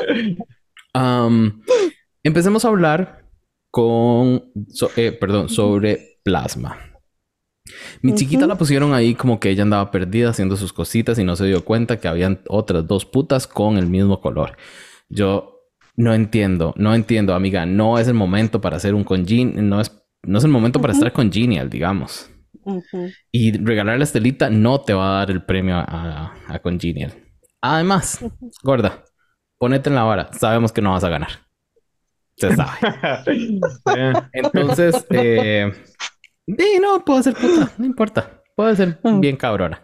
Empecemos 2.23 2.65
a 2.65 2.69
hablar 2.69 3.25
con, 3.73 4.53
so- 4.69 4.91
eh, 4.97 5.11
perdón, 5.11 5.49
sobre 5.49 6.21
plasma. 6.23 6.79
Mi 8.03 8.15
chiquita 8.15 8.47
la 8.47 8.57
pusieron 8.57 8.95
ahí 8.95 9.15
como 9.17 9.41
que 9.41 9.51
ella 9.51 9.63
andaba 9.65 9.91
perdida 9.91 10.31
haciendo 10.31 10.57
sus 10.57 10.73
cositas 10.73 11.19
y 11.19 11.25
no 11.25 11.35
se 11.35 11.47
dio 11.47 11.65
cuenta 11.65 11.99
que 11.99 12.07
habían 12.09 12.41
otras 12.49 12.87
dos 12.87 13.05
putas 13.05 13.49
con 13.49 13.79
el 13.79 13.87
mismo 13.89 14.21
color. 14.21 14.57
Yo 15.09 15.59
no 15.97 16.15
entiendo, 16.15 16.73
no 16.77 16.95
entiendo, 16.95 17.35
amiga. 17.35 17.67
No 17.67 17.99
es 17.99 18.07
el 18.07 18.15
momento 18.15 18.61
para 18.61 18.77
hacer 18.77 18.95
un 18.95 19.03
congenial, 19.05 19.69
no 19.69 19.81
es, 19.81 19.91
no 20.23 20.39
es 20.39 20.45
el 20.45 20.51
momento 20.51 20.81
para 20.81 20.93
estar 20.93 21.13
congenial, 21.13 21.69
digamos. 21.69 22.30
Y 23.33 23.53
regalar 23.59 23.99
la 23.99 24.05
estelita 24.05 24.51
no 24.51 24.81
te 24.81 24.93
va 24.93 25.11
a 25.11 25.19
dar 25.19 25.31
el 25.31 25.45
premio 25.45 25.77
a, 25.77 26.35
a, 26.49 26.59
Congenial. 26.61 27.13
Además, 27.61 28.25
gorda, 28.63 29.05
ponete 29.59 29.89
en 29.89 29.97
la 29.97 30.05
vara. 30.05 30.31
Sabemos 30.33 30.73
que 30.73 30.83
no 30.83 30.93
vas 30.93 31.05
a 31.05 31.09
ganar. 31.09 31.31
Se 32.37 32.55
sabe. 32.57 32.79
Eh, 33.97 34.13
Entonces, 34.33 35.07
eh, 35.11 35.73
sí, 36.47 36.79
no, 36.81 37.05
puedo 37.05 37.23
ser 37.23 37.35
puta, 37.35 37.71
no 37.77 37.85
importa. 37.85 38.43
Puede 38.55 38.77
ser 38.77 38.99
bien 39.21 39.37
cabrona. 39.37 39.83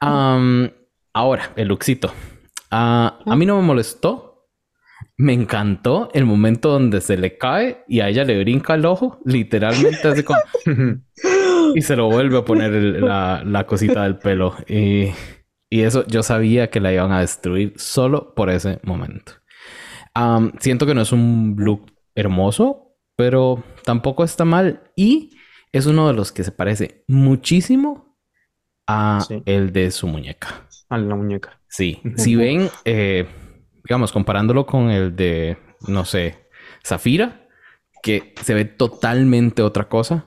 Ahora, 0.00 1.52
el 1.56 1.68
luxito. 1.68 2.12
Ah, 2.70 3.20
a 3.24 3.36
mí 3.36 3.46
no 3.46 3.56
me 3.60 3.66
molestó. 3.66 4.48
Me 5.16 5.32
encantó 5.32 6.10
el 6.12 6.24
momento 6.24 6.70
donde 6.70 7.00
se 7.00 7.16
le 7.16 7.38
cae 7.38 7.84
y 7.86 8.00
a 8.00 8.08
ella 8.08 8.24
le 8.24 8.40
brinca 8.40 8.74
el 8.74 8.84
ojo, 8.84 9.20
literalmente 9.24 10.08
así 10.08 10.24
como... 10.24 10.40
Y 11.74 11.82
se 11.82 11.96
lo 11.96 12.08
vuelve 12.08 12.38
a 12.38 12.44
poner 12.44 12.72
el- 12.74 13.00
la, 13.00 13.42
la 13.44 13.66
cosita 13.66 14.02
del 14.04 14.18
pelo. 14.18 14.54
Y, 14.68 15.10
y 15.70 15.80
eso 15.82 16.06
yo 16.06 16.22
sabía 16.22 16.70
que 16.70 16.80
la 16.80 16.92
iban 16.92 17.12
a 17.12 17.20
destruir 17.20 17.72
solo 17.76 18.34
por 18.34 18.50
ese 18.50 18.80
momento. 18.82 19.32
Siento 20.60 20.86
que 20.86 20.94
no 20.94 21.00
es 21.02 21.12
un 21.12 21.56
look 21.58 21.92
hermoso, 22.14 22.96
pero 23.16 23.62
tampoco 23.84 24.24
está 24.24 24.44
mal. 24.44 24.90
Y 24.96 25.30
es 25.72 25.86
uno 25.86 26.06
de 26.06 26.14
los 26.14 26.30
que 26.32 26.44
se 26.44 26.52
parece 26.52 27.04
muchísimo 27.08 28.16
a 28.86 29.20
Sí. 29.26 29.42
el 29.46 29.72
de 29.72 29.90
su 29.90 30.06
muñeca. 30.06 30.68
A 30.88 30.98
la 30.98 31.16
muñeca. 31.16 31.60
Sí, 31.68 32.00
si 32.16 32.36
ven, 32.36 32.68
eh, 32.84 33.26
digamos, 33.82 34.12
comparándolo 34.12 34.66
con 34.66 34.90
el 34.90 35.16
de, 35.16 35.58
no 35.88 36.04
sé, 36.04 36.46
Zafira, 36.86 37.48
que 38.02 38.34
se 38.42 38.54
ve 38.54 38.64
totalmente 38.66 39.62
otra 39.62 39.88
cosa, 39.88 40.26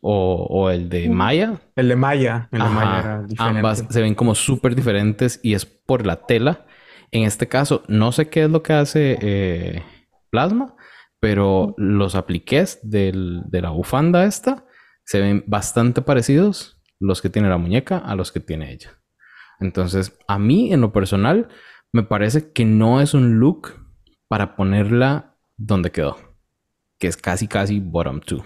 o, 0.00 0.46
o 0.48 0.70
el 0.70 0.88
de. 0.88 1.08
Maya, 1.08 1.60
El 1.76 1.88
de 1.88 1.96
Maya. 1.96 2.48
El 2.52 2.62
de 2.62 2.68
Maya 2.68 2.98
era 3.00 3.22
diferente. 3.22 3.58
ambas 3.58 3.84
se 3.88 4.00
ven 4.00 4.14
como 4.14 4.34
súper 4.34 4.74
diferentes 4.74 5.40
y 5.42 5.54
es 5.54 5.64
por 5.66 6.06
la 6.06 6.16
tela. 6.26 6.66
En 7.10 7.22
este 7.24 7.48
caso, 7.48 7.82
no 7.88 8.12
sé 8.12 8.28
qué 8.28 8.44
es 8.44 8.50
lo 8.50 8.62
que 8.62 8.74
hace 8.74 9.18
eh, 9.20 9.82
Plasma, 10.30 10.74
pero 11.20 11.74
los 11.78 12.14
apliques 12.14 12.78
del- 12.82 13.42
de 13.46 13.62
la 13.62 13.70
bufanda 13.70 14.24
esta 14.24 14.64
se 15.04 15.20
ven 15.20 15.42
bastante 15.46 16.02
parecidos 16.02 16.80
los 17.00 17.22
que 17.22 17.30
tiene 17.30 17.48
la 17.48 17.56
muñeca 17.58 17.96
a 17.98 18.14
los 18.14 18.30
que 18.30 18.40
tiene 18.40 18.72
ella. 18.72 18.90
Entonces, 19.60 20.16
a 20.28 20.38
mí 20.38 20.72
en 20.72 20.80
lo 20.82 20.92
personal 20.92 21.48
me 21.92 22.02
parece 22.02 22.52
que 22.52 22.64
no 22.64 23.00
es 23.00 23.14
un 23.14 23.38
look 23.40 23.72
para 24.28 24.54
ponerla 24.54 25.36
donde 25.56 25.90
quedó, 25.90 26.18
que 26.98 27.06
es 27.08 27.16
casi, 27.16 27.48
casi 27.48 27.80
bottom 27.80 28.20
two. 28.20 28.44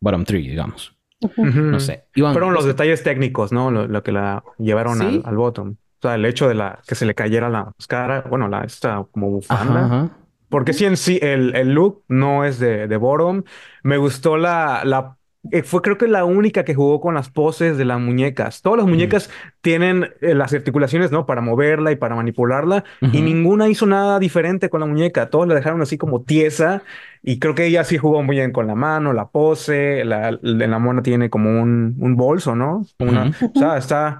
Bottom 0.00 0.24
three, 0.24 0.48
digamos. 0.48 0.96
No 1.36 1.80
sé. 1.80 2.04
Fueron 2.14 2.52
los 2.52 2.64
detalles 2.64 3.02
técnicos, 3.02 3.52
¿no? 3.52 3.70
Lo, 3.70 4.02
que 4.02 4.12
la 4.12 4.44
llevaron 4.58 5.00
al, 5.00 5.36
bottom. 5.36 5.70
O 5.70 6.02
sea, 6.02 6.14
el 6.14 6.24
hecho 6.26 6.48
de 6.48 6.54
la 6.54 6.80
que 6.86 6.94
se 6.94 7.06
le 7.06 7.14
cayera 7.14 7.48
la 7.48 7.72
máscara, 7.76 8.24
bueno, 8.28 8.48
la 8.48 8.64
esta 8.64 9.04
como 9.10 9.30
bufanda. 9.30 10.10
Porque 10.48 10.72
sí 10.72 10.84
en 10.84 10.96
sí 10.96 11.18
el, 11.22 11.56
el, 11.56 11.72
look 11.72 12.04
no 12.08 12.44
es 12.44 12.58
de, 12.58 12.86
de 12.86 12.96
bottom. 12.96 13.42
Me 13.82 13.96
gustó 13.96 14.36
la, 14.36 14.82
la 14.84 15.16
eh, 15.52 15.62
fue 15.62 15.82
creo 15.82 15.98
que 15.98 16.08
la 16.08 16.24
única 16.24 16.64
que 16.64 16.74
jugó 16.74 17.00
con 17.00 17.14
las 17.14 17.30
poses 17.30 17.76
de 17.76 17.84
las 17.84 18.00
muñecas. 18.00 18.62
Todas 18.62 18.78
las 18.78 18.86
muñecas 18.86 19.30
tienen 19.60 20.10
eh, 20.20 20.34
las 20.34 20.52
articulaciones, 20.52 21.12
¿no? 21.12 21.26
Para 21.26 21.40
moverla 21.40 21.92
y 21.92 21.96
para 21.96 22.14
manipularla. 22.14 22.84
Y 23.00 23.20
ninguna 23.22 23.68
hizo 23.68 23.86
nada 23.86 24.18
diferente 24.18 24.68
con 24.70 24.80
la 24.80 24.86
muñeca. 24.86 25.30
Todos 25.30 25.46
la 25.46 25.54
dejaron 25.54 25.82
así 25.82 25.98
como 25.98 26.22
tiesa. 26.22 26.82
Y 27.26 27.38
creo 27.38 27.54
que 27.54 27.66
ella 27.66 27.84
sí 27.84 27.98
jugó 27.98 28.22
muy 28.22 28.36
bien 28.36 28.52
con 28.52 28.66
la 28.66 28.74
mano, 28.74 29.12
la 29.12 29.28
pose. 29.28 30.04
La, 30.04 30.38
la 30.40 30.78
mona 30.78 31.02
tiene 31.02 31.28
como 31.28 31.60
un, 31.60 31.96
un 31.98 32.16
bolso, 32.16 32.54
¿no? 32.54 32.86
Una, 32.98 33.32
O 33.54 33.58
sea, 33.58 33.76
está... 33.76 34.18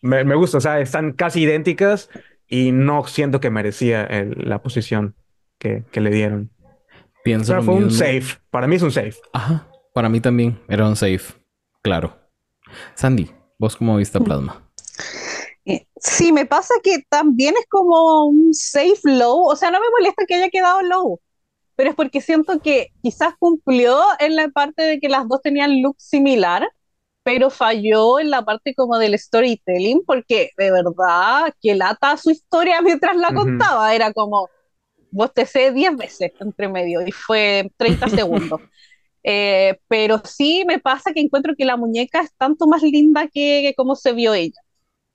Me, 0.00 0.24
me, 0.24 0.36
gusta. 0.36 0.58
O 0.58 0.60
sea, 0.60 0.80
están 0.80 1.12
casi 1.12 1.42
idénticas. 1.42 2.08
Y 2.46 2.72
no 2.72 3.04
siento 3.06 3.40
que 3.40 3.50
merecía 3.50 4.08
la 4.36 4.62
posición 4.62 5.14
que, 5.58 5.84
que 5.90 6.00
le 6.00 6.10
dieron. 6.10 6.50
Pienso. 7.24 7.58
O 7.58 7.62
fue 7.62 7.74
un 7.74 7.90
safe. 7.90 8.38
Para 8.50 8.66
mí 8.66 8.76
es 8.76 8.82
un 8.82 8.92
safe. 8.92 9.16
Ajá. 9.34 9.68
Para 9.98 10.08
mí 10.08 10.20
también 10.20 10.56
era 10.68 10.86
un 10.86 10.94
safe, 10.94 11.34
claro. 11.82 12.16
Sandy, 12.94 13.32
¿vos 13.58 13.74
cómo 13.74 13.96
viste 13.96 14.20
Plasma? 14.20 14.62
Eh, 15.64 15.88
sí, 15.96 16.32
me 16.32 16.46
pasa 16.46 16.72
que 16.84 17.02
también 17.08 17.54
es 17.58 17.66
como 17.68 18.26
un 18.26 18.54
safe 18.54 19.00
low, 19.02 19.48
o 19.48 19.56
sea, 19.56 19.72
no 19.72 19.80
me 19.80 19.90
molesta 19.90 20.24
que 20.26 20.36
haya 20.36 20.50
quedado 20.50 20.82
low, 20.82 21.20
pero 21.78 21.90
es 21.90 21.96
porque 21.96 22.20
siento 22.20 22.58
que 22.58 22.88
quizás 23.04 23.34
cumplió 23.38 24.00
en 24.18 24.34
la 24.34 24.48
parte 24.48 24.82
de 24.82 24.98
que 24.98 25.08
las 25.08 25.28
dos 25.28 25.40
tenían 25.40 25.80
look 25.80 25.94
similar, 26.00 26.68
pero 27.22 27.50
falló 27.50 28.18
en 28.18 28.30
la 28.30 28.44
parte 28.44 28.74
como 28.74 28.98
del 28.98 29.16
storytelling, 29.16 30.02
porque 30.04 30.50
de 30.58 30.72
verdad 30.72 31.54
que 31.62 31.76
lata 31.76 32.16
su 32.16 32.32
historia 32.32 32.82
mientras 32.82 33.16
la 33.16 33.32
contaba, 33.32 33.94
era 33.94 34.12
como, 34.12 34.50
vos 35.12 35.32
te 35.32 35.46
sé 35.46 35.70
10 35.70 35.96
veces 35.96 36.32
entre 36.40 36.68
medio 36.68 37.06
y 37.06 37.12
fue 37.12 37.70
30 37.76 38.08
segundos. 38.08 38.60
Eh, 39.22 39.78
pero 39.86 40.20
sí 40.24 40.64
me 40.66 40.80
pasa 40.80 41.12
que 41.12 41.20
encuentro 41.20 41.54
que 41.56 41.64
la 41.64 41.76
muñeca 41.76 42.22
es 42.22 42.32
tanto 42.36 42.66
más 42.66 42.82
linda 42.82 43.28
que, 43.32 43.72
como 43.76 43.94
se 43.94 44.12
vio 44.14 44.34
ella. 44.34 44.60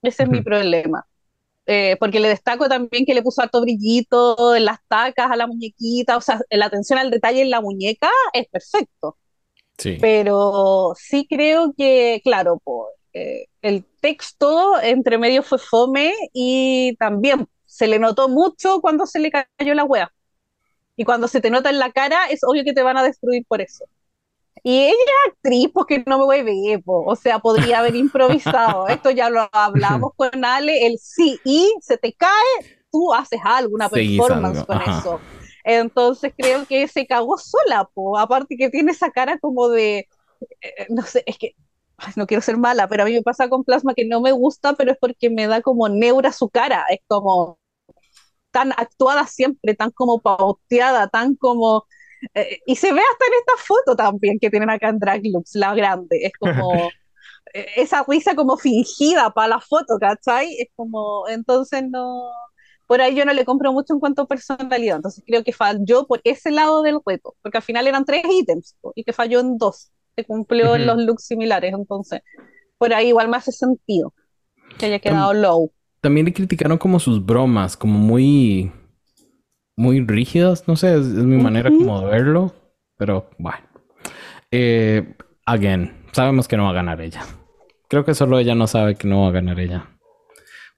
Ese 0.00 0.22
es 0.22 0.30
mi 0.30 0.40
problema. 0.40 1.06
Eh, 1.66 1.96
porque 1.98 2.20
le 2.20 2.28
destaco 2.28 2.68
también 2.68 3.06
que 3.06 3.14
le 3.14 3.22
puso 3.22 3.40
harto 3.40 3.62
brillito 3.62 4.54
en 4.54 4.66
las 4.66 4.78
tacas 4.86 5.30
a 5.30 5.36
la 5.36 5.46
muñequita, 5.46 6.16
o 6.16 6.20
sea, 6.20 6.40
la 6.50 6.66
atención 6.66 6.98
al 6.98 7.10
detalle 7.10 7.40
en 7.40 7.50
la 7.50 7.62
muñeca 7.62 8.10
es 8.34 8.46
perfecto. 8.48 9.16
Sí. 9.78 9.96
Pero 10.00 10.92
sí 10.96 11.26
creo 11.28 11.72
que, 11.76 12.20
claro, 12.22 12.60
eh, 13.14 13.46
el 13.62 13.84
texto 14.00 14.80
entre 14.82 15.18
medio 15.18 15.42
fue 15.42 15.58
fome 15.58 16.12
y 16.32 16.96
también 16.96 17.48
se 17.64 17.86
le 17.86 17.98
notó 17.98 18.28
mucho 18.28 18.80
cuando 18.80 19.06
se 19.06 19.18
le 19.18 19.30
cayó 19.30 19.74
la 19.74 19.84
wea. 19.84 20.12
Y 20.96 21.04
cuando 21.04 21.28
se 21.28 21.40
te 21.40 21.50
nota 21.50 21.70
en 21.70 21.78
la 21.78 21.90
cara, 21.90 22.26
es 22.30 22.44
obvio 22.44 22.62
que 22.62 22.72
te 22.72 22.82
van 22.82 22.96
a 22.96 23.02
destruir 23.02 23.44
por 23.48 23.60
eso. 23.60 23.86
Y 24.62 24.84
ella 24.84 24.92
es 24.92 25.32
actriz 25.32 25.68
porque 25.72 26.02
no 26.06 26.18
me 26.18 26.24
voy 26.24 26.38
a 26.38 26.42
ver, 26.42 26.82
o 26.86 27.16
sea, 27.16 27.38
podría 27.38 27.80
haber 27.80 27.96
improvisado. 27.96 28.86
Esto 28.88 29.10
ya 29.10 29.28
lo 29.28 29.48
hablamos 29.52 30.12
con 30.16 30.44
Ale, 30.44 30.86
el 30.86 30.98
sí 30.98 31.38
y 31.44 31.74
se 31.80 31.98
te 31.98 32.12
cae, 32.12 32.30
tú 32.90 33.12
haces 33.12 33.40
algo, 33.44 33.74
una 33.74 33.88
performance 33.88 34.64
con 34.64 34.80
eso. 34.80 35.20
Entonces 35.64 36.32
creo 36.36 36.66
que 36.66 36.86
se 36.88 37.06
cagó 37.06 37.38
sola, 37.38 37.88
po. 37.92 38.18
aparte 38.18 38.56
que 38.56 38.70
tiene 38.70 38.92
esa 38.92 39.10
cara 39.10 39.38
como 39.38 39.68
de, 39.68 40.08
eh, 40.60 40.86
no 40.90 41.02
sé, 41.02 41.22
es 41.26 41.38
que 41.38 41.56
no 42.16 42.26
quiero 42.26 42.42
ser 42.42 42.56
mala, 42.56 42.88
pero 42.88 43.02
a 43.02 43.06
mí 43.06 43.12
me 43.12 43.22
pasa 43.22 43.48
con 43.48 43.64
Plasma 43.64 43.94
que 43.94 44.04
no 44.04 44.20
me 44.20 44.32
gusta, 44.32 44.74
pero 44.74 44.92
es 44.92 44.98
porque 44.98 45.30
me 45.30 45.46
da 45.46 45.62
como 45.62 45.88
neura 45.88 46.32
su 46.32 46.48
cara, 46.50 46.84
es 46.90 47.00
como 47.06 47.58
tan 48.50 48.72
actuada 48.72 49.26
siempre, 49.26 49.74
tan 49.74 49.90
como 49.90 50.20
pauteada, 50.20 51.08
tan 51.08 51.34
como 51.34 51.86
eh, 52.34 52.60
y 52.66 52.76
se 52.76 52.92
ve 52.92 53.00
hasta 53.00 53.26
en 53.26 53.32
esta 53.38 53.64
foto 53.64 53.96
también 53.96 54.38
que 54.38 54.50
tienen 54.50 54.70
acá 54.70 54.88
en 54.88 54.98
Draglux, 54.98 55.54
la 55.54 55.74
grande. 55.74 56.20
Es 56.22 56.32
como 56.38 56.72
eh, 57.54 57.66
esa 57.76 58.04
risa 58.06 58.34
como 58.34 58.56
fingida 58.56 59.30
para 59.30 59.48
la 59.48 59.60
foto, 59.60 59.98
¿cachai? 60.00 60.54
Es 60.58 60.68
como, 60.74 61.28
entonces 61.28 61.84
no, 61.88 62.30
por 62.86 63.00
ahí 63.00 63.14
yo 63.14 63.24
no 63.24 63.32
le 63.32 63.44
compro 63.44 63.72
mucho 63.72 63.94
en 63.94 64.00
cuanto 64.00 64.22
a 64.22 64.26
personalidad. 64.26 64.96
Entonces 64.96 65.24
creo 65.26 65.44
que 65.44 65.52
falló 65.52 66.06
por 66.06 66.20
ese 66.24 66.50
lado 66.50 66.82
del 66.82 66.98
reto, 67.04 67.34
porque 67.42 67.58
al 67.58 67.64
final 67.64 67.86
eran 67.86 68.04
tres 68.04 68.22
ítems 68.30 68.76
y 68.94 69.04
que 69.04 69.12
falló 69.12 69.40
en 69.40 69.58
dos, 69.58 69.90
que 70.16 70.24
cumplió 70.24 70.76
en 70.76 70.86
los 70.86 70.98
looks 70.98 71.26
similares. 71.26 71.72
Entonces, 71.74 72.20
por 72.78 72.92
ahí 72.92 73.08
igual 73.08 73.28
me 73.28 73.36
hace 73.36 73.52
sentido 73.52 74.12
que 74.78 74.86
haya 74.86 74.98
quedado 74.98 75.32
low. 75.32 75.72
También 76.00 76.26
le 76.26 76.32
criticaron 76.32 76.76
como 76.76 77.00
sus 77.00 77.24
bromas, 77.24 77.76
como 77.76 77.98
muy 77.98 78.70
muy 79.76 80.00
rígidas, 80.04 80.68
no 80.68 80.76
sé, 80.76 80.94
es, 80.94 81.06
mi 81.06 81.40
manera 81.42 81.70
como 81.70 82.00
de 82.00 82.06
verlo, 82.06 82.54
pero 82.96 83.30
bueno. 83.38 83.66
Eh, 84.50 85.14
again, 85.46 86.04
sabemos 86.12 86.46
que 86.48 86.56
no 86.56 86.64
va 86.64 86.70
a 86.70 86.74
ganar 86.74 87.00
ella. 87.00 87.22
Creo 87.88 88.04
que 88.04 88.14
solo 88.14 88.38
ella 88.38 88.54
no 88.54 88.66
sabe 88.66 88.94
que 88.94 89.08
no 89.08 89.22
va 89.22 89.28
a 89.28 89.32
ganar 89.32 89.58
ella. 89.58 89.88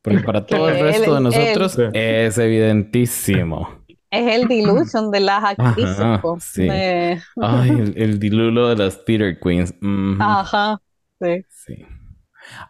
Porque 0.03 0.21
para 0.21 0.47
todo 0.47 0.69
el 0.69 0.81
resto 0.81 1.15
de 1.15 1.21
nosotros 1.21 1.79
es 1.93 2.39
evidentísimo. 2.39 3.85
Es 4.11 4.35
el 4.35 4.49
delusion 4.49 5.11
de 5.11 5.21
las 5.21 5.45
actrices. 5.45 5.97
sí. 6.41 6.69
Ay, 6.71 7.93
el, 7.97 8.19
dilulo 8.19 8.69
de 8.69 8.77
las 8.77 9.05
theater 9.05 9.39
queens. 9.39 9.75
Ajá, 10.19 10.81
sí. 11.21 11.45
sí. 11.51 11.87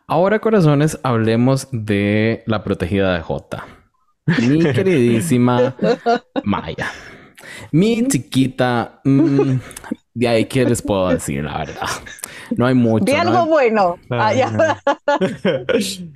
Ahora, 0.06 0.38
corazones, 0.38 0.98
hablemos 1.02 1.68
de 1.70 2.42
la 2.46 2.64
protegida 2.64 3.14
de 3.14 3.20
J 3.20 3.75
mi 4.26 4.58
queridísima 4.72 5.74
Maya. 6.44 6.90
Mi 7.72 8.06
chiquita, 8.08 9.00
mm, 9.04 9.58
de 10.14 10.28
ahí, 10.28 10.44
¿qué 10.46 10.64
les 10.64 10.80
puedo 10.82 11.08
decir? 11.08 11.44
La 11.44 11.58
verdad, 11.58 11.88
no 12.56 12.66
hay 12.66 12.74
mucho. 12.74 13.04
De 13.04 13.16
algo 13.16 13.46
bueno. 13.46 13.98
Ah, 14.10 14.34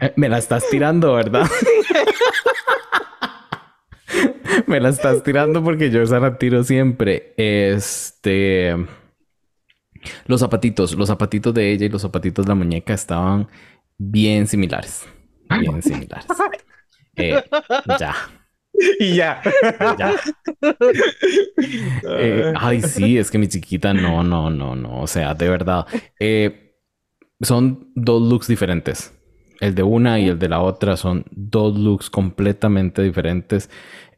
eh, 0.00 0.12
Me 0.16 0.28
la 0.28 0.38
estás 0.38 0.68
tirando, 0.70 1.14
¿verdad? 1.14 1.46
Me 4.66 4.80
la 4.80 4.88
estás 4.88 5.22
tirando 5.22 5.62
porque 5.62 5.90
yo 5.90 6.02
esa 6.02 6.18
la 6.18 6.36
tiro 6.38 6.64
siempre. 6.64 7.34
Este. 7.36 8.74
Los 10.26 10.40
zapatitos, 10.40 10.94
los 10.94 11.08
zapatitos 11.08 11.52
de 11.52 11.72
ella 11.72 11.84
y 11.86 11.90
los 11.90 12.02
zapatitos 12.02 12.46
de 12.46 12.48
la 12.48 12.54
muñeca 12.54 12.94
estaban 12.94 13.48
bien 13.98 14.46
similares. 14.46 15.04
Bien 15.60 15.82
similares. 15.82 16.26
Eh, 17.20 17.44
ya. 17.98 18.14
Y 18.98 19.16
ya. 19.16 19.42
ya. 19.98 20.14
Eh, 22.18 22.52
ay, 22.56 22.80
sí, 22.80 23.18
es 23.18 23.30
que 23.30 23.38
mi 23.38 23.46
chiquita, 23.48 23.92
no, 23.92 24.22
no, 24.22 24.50
no, 24.50 24.74
no. 24.74 25.00
O 25.00 25.06
sea, 25.06 25.34
de 25.34 25.48
verdad. 25.48 25.86
Eh, 26.18 26.78
son 27.40 27.90
dos 27.94 28.22
looks 28.22 28.46
diferentes. 28.48 29.16
El 29.60 29.74
de 29.74 29.82
una 29.82 30.18
y 30.18 30.28
el 30.28 30.38
de 30.38 30.48
la 30.48 30.60
otra 30.60 30.96
son 30.96 31.24
dos 31.30 31.78
looks 31.78 32.08
completamente 32.10 33.02
diferentes. 33.02 33.68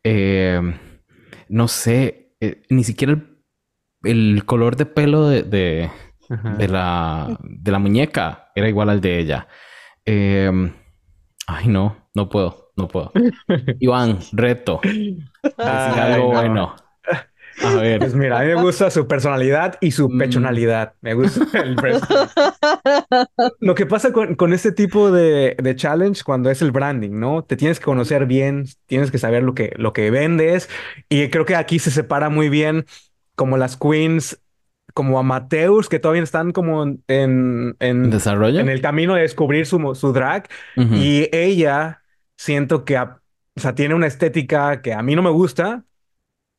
no 0.04 1.68
sé, 1.68 2.36
ni 2.68 2.84
siquiera 2.84 3.20
el, 4.04 4.44
color 4.44 4.76
de 4.76 4.86
pelo 4.86 5.28
de, 5.28 5.42
de, 5.42 6.68
la, 6.68 7.36
de 7.42 7.72
la 7.72 7.78
muñeca 7.78 8.50
era 8.54 8.68
igual 8.68 8.90
al 8.90 9.00
de 9.00 9.18
ella. 9.18 9.48
ay, 10.06 11.68
no, 11.68 12.08
no 12.14 12.28
puedo 12.28 12.61
no 12.76 12.88
puedo. 12.88 13.12
Iván, 13.80 14.18
reto. 14.32 14.80
algo 15.58 16.28
bueno. 16.28 16.74
A 17.62 17.74
ver. 17.74 17.98
Pues 17.98 18.14
mira, 18.14 18.38
a 18.38 18.42
mí 18.42 18.48
me 18.48 18.62
gusta 18.62 18.90
su 18.90 19.06
personalidad 19.06 19.76
y 19.80 19.90
su 19.90 20.08
mm. 20.08 20.18
pechonalidad. 20.18 20.94
Me 21.00 21.14
gusta 21.14 21.46
el 21.62 21.76
Lo 23.60 23.74
que 23.74 23.86
pasa 23.86 24.12
con, 24.12 24.52
este 24.52 24.72
tipo 24.72 25.10
de, 25.10 25.74
challenge 25.76 26.22
cuando 26.24 26.50
es 26.50 26.62
el 26.62 26.72
branding, 26.72 27.18
¿no? 27.18 27.44
Te 27.44 27.56
tienes 27.56 27.78
que 27.78 27.84
conocer 27.84 28.26
bien, 28.26 28.66
tienes 28.86 29.10
que 29.10 29.18
saber 29.18 29.42
lo 29.42 29.54
que, 29.54 29.72
lo 29.76 29.92
que 29.92 30.10
vendes. 30.10 30.68
Y 31.08 31.28
creo 31.28 31.44
que 31.44 31.56
aquí 31.56 31.78
se 31.78 31.90
separa 31.90 32.30
muy 32.30 32.48
bien 32.48 32.86
como 33.34 33.56
las 33.56 33.76
queens 33.76 34.38
como 34.94 35.18
amateurs 35.18 35.88
que 35.88 35.98
todavía 35.98 36.22
están 36.22 36.52
como 36.52 36.82
en, 36.82 37.76
en, 37.78 38.10
desarrollo 38.10 38.60
en 38.60 38.68
el 38.68 38.82
camino 38.82 39.14
de 39.14 39.22
descubrir 39.22 39.64
su, 39.64 39.94
su 39.94 40.12
drag 40.12 40.48
y 40.76 41.30
ella 41.32 42.01
siento 42.42 42.84
que, 42.84 42.98
o 42.98 43.20
sea, 43.56 43.74
tiene 43.74 43.94
una 43.94 44.08
estética 44.08 44.82
que 44.82 44.92
a 44.92 45.02
mí 45.02 45.14
no 45.14 45.22
me 45.22 45.30
gusta 45.30 45.84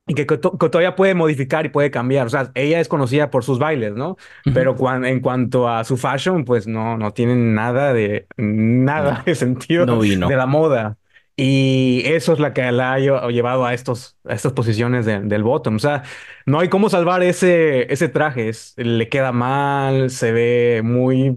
y 0.08 0.16
que, 0.16 0.26
todavía 0.26 0.96
puede 0.96 1.14
modificar 1.14 1.66
y 1.66 1.70
puede 1.70 1.92
cambiar. 1.92 2.28
O 2.28 2.30
sea, 2.30 2.52
ella 2.56 2.80
es 2.80 2.88
conocida 2.88 3.30
por 3.30 3.44
sus 3.44 3.60
bailes, 3.60 3.94
¿no? 3.94 4.18
Pero 4.54 4.76
en 5.04 5.20
cuanto 5.20 5.68
a 5.68 5.84
su 5.84 5.98
fashion, 5.98 6.46
pues 6.46 6.68
no, 6.68 6.98
no 6.98 7.12
tiene 7.12 7.36
nada 7.36 7.94
de, 7.94 8.28
nada 8.38 9.24
de 9.26 9.36
sentido 9.36 9.86
de 9.86 10.36
la 10.36 10.46
moda. 10.46 10.98
Y 11.36 12.04
eso 12.06 12.34
es 12.34 12.40
la 12.40 12.54
que 12.54 12.72
la 12.72 12.94
ha 12.94 13.00
llevado 13.00 13.66
a, 13.66 13.74
estos, 13.74 14.18
a 14.24 14.34
estas 14.34 14.54
posiciones 14.54 15.06
del 15.06 15.44
bottom. 15.44 15.76
O 15.76 15.80
sea, 15.80 16.04
no 16.46 16.60
hay 16.60 16.70
cómo 16.70 16.90
salvar 16.90 17.24
ese, 17.24 17.92
ese 17.92 18.08
traje. 18.08 18.52
le 18.78 19.10
queda 19.10 19.32
mal, 19.32 20.12
se 20.12 20.32
ve 20.32 20.82
muy, 20.84 21.36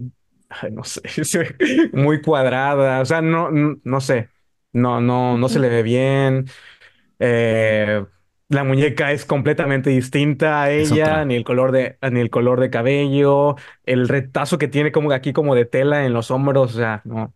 no 0.71 0.83
sé, 0.83 1.01
muy 1.93 2.21
cuadrada. 2.21 3.01
O 3.01 3.05
sea, 3.05 3.21
no, 3.21 3.49
no, 3.51 4.01
sé. 4.01 4.29
No, 4.77 5.01
no, 5.01 5.37
no 5.37 5.49
se 5.49 5.59
le 5.59 5.69
ve 5.69 5.83
bien. 5.83 6.45
Eh, 7.19 8.05
la 8.49 8.63
muñeca 8.63 9.11
es 9.11 9.25
completamente 9.25 9.89
distinta 9.89 10.63
a 10.63 10.71
ella, 10.71 11.25
ni 11.25 11.35
el 11.35 11.43
color 11.43 11.71
de, 11.71 11.97
ni 12.11 12.19
el 12.21 12.29
color 12.29 12.59
de 12.59 12.69
cabello, 12.69 13.55
el 13.83 14.07
retazo 14.07 14.57
que 14.57 14.67
tiene 14.67 14.91
como 14.91 15.11
aquí 15.11 15.33
como 15.33 15.55
de 15.55 15.65
tela 15.65 16.05
en 16.05 16.13
los 16.13 16.31
hombros, 16.31 16.75
o 16.75 16.77
sea, 16.77 17.01
no, 17.05 17.33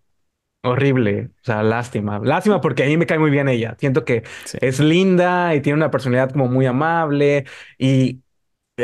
horrible, 0.63 1.31
o 1.41 1.43
sea, 1.43 1.63
lástima, 1.63 2.19
lástima 2.19 2.61
porque 2.61 2.83
a 2.83 2.87
mí 2.87 2.97
me 2.97 3.05
cae 3.07 3.19
muy 3.19 3.31
bien 3.31 3.49
ella, 3.49 3.75
siento 3.79 4.05
que 4.05 4.23
es 4.61 4.79
linda 4.79 5.55
y 5.55 5.61
tiene 5.61 5.77
una 5.77 5.91
personalidad 5.91 6.31
como 6.31 6.47
muy 6.47 6.65
amable 6.65 7.45
y 7.77 8.21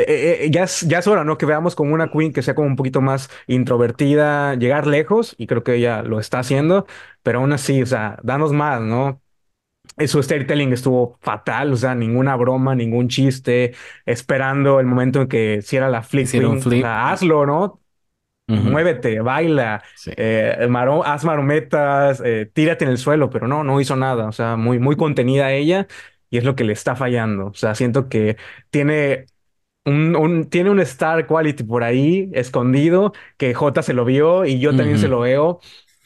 eh, 0.00 0.04
eh, 0.08 0.44
eh, 0.44 0.50
ya, 0.50 0.64
es, 0.64 0.82
ya 0.82 0.98
es 0.98 1.06
hora, 1.06 1.24
¿no? 1.24 1.38
Que 1.38 1.46
veamos 1.46 1.74
como 1.74 1.94
una 1.94 2.10
queen 2.10 2.32
que 2.32 2.42
sea 2.42 2.54
como 2.54 2.68
un 2.68 2.76
poquito 2.76 3.00
más 3.00 3.30
introvertida, 3.46 4.54
llegar 4.54 4.86
lejos, 4.86 5.34
y 5.38 5.46
creo 5.46 5.62
que 5.62 5.74
ella 5.74 6.02
lo 6.02 6.20
está 6.20 6.38
haciendo, 6.40 6.86
pero 7.22 7.40
aún 7.40 7.52
así, 7.52 7.82
o 7.82 7.86
sea, 7.86 8.18
danos 8.22 8.52
más, 8.52 8.80
¿no? 8.80 9.20
su 10.06 10.22
storytelling 10.22 10.72
estuvo 10.72 11.18
fatal, 11.20 11.72
o 11.72 11.76
sea, 11.76 11.94
ninguna 11.94 12.36
broma, 12.36 12.74
ningún 12.74 13.08
chiste, 13.08 13.74
esperando 14.06 14.80
el 14.80 14.86
momento 14.86 15.22
en 15.22 15.28
que 15.28 15.56
hiciera 15.56 15.88
la 15.88 16.02
flip, 16.02 16.26
flip. 16.26 16.84
hazlo, 16.84 17.46
¿no? 17.46 17.80
Muévete, 18.46 19.20
baila, 19.20 19.82
eh, 20.06 20.68
haz 21.04 21.24
marometas, 21.24 22.22
eh, 22.24 22.50
tírate 22.50 22.84
en 22.84 22.90
el 22.90 22.96
suelo, 22.96 23.28
pero 23.28 23.46
no, 23.46 23.62
no 23.62 23.78
hizo 23.78 23.94
nada, 23.94 24.26
o 24.26 24.32
sea, 24.32 24.56
muy, 24.56 24.78
muy 24.78 24.96
contenida 24.96 25.52
ella 25.52 25.86
y 26.30 26.38
es 26.38 26.44
lo 26.44 26.54
que 26.54 26.64
le 26.64 26.72
está 26.72 26.96
fallando, 26.96 27.48
o 27.48 27.54
sea, 27.54 27.74
siento 27.74 28.08
que 28.08 28.38
tiene 28.70 29.26
un, 29.88 30.46
tiene 30.50 30.70
un 30.70 30.80
star 30.80 31.26
quality 31.26 31.64
por 31.64 31.82
ahí 31.82 32.30
escondido 32.32 33.12
que 33.36 33.54
J 33.54 33.82
se 33.82 33.94
lo 33.94 34.04
vio 34.04 34.44
y 34.44 34.58
yo 34.60 34.76
también 34.76 34.98
se 34.98 35.08
lo 35.08 35.20
veo 35.20 35.60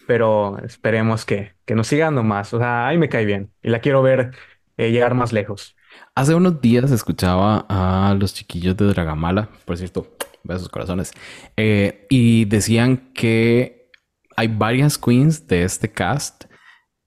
pero 0.06 0.58
esperemos 0.64 1.24
que, 1.24 1.54
que 1.64 1.74
nos 1.74 1.86
siga 1.86 2.06
dando 2.06 2.22
más. 2.22 2.52
O 2.54 2.58
sea, 2.58 2.86
ahí 2.86 2.98
me 2.98 3.08
cae 3.08 3.24
bien 3.24 3.50
y 3.62 3.70
la 3.70 3.80
quiero 3.80 4.02
ver 4.02 4.32
eh, 4.76 4.90
llegar 4.90 5.14
más 5.14 5.32
lejos. 5.32 5.76
Hace 6.14 6.34
unos 6.34 6.60
días 6.60 6.90
escuchaba 6.90 7.66
a 7.68 8.14
los 8.14 8.34
chiquillos 8.34 8.76
de 8.76 8.86
Dragamala, 8.86 9.48
por 9.64 9.76
cierto, 9.76 10.06
besos 10.42 10.68
corazones, 10.68 11.12
eh, 11.56 12.06
y 12.08 12.46
decían 12.46 13.12
que 13.14 13.90
hay 14.36 14.48
varias 14.48 14.96
queens 14.98 15.46
de 15.46 15.64
este 15.64 15.90
cast 15.90 16.44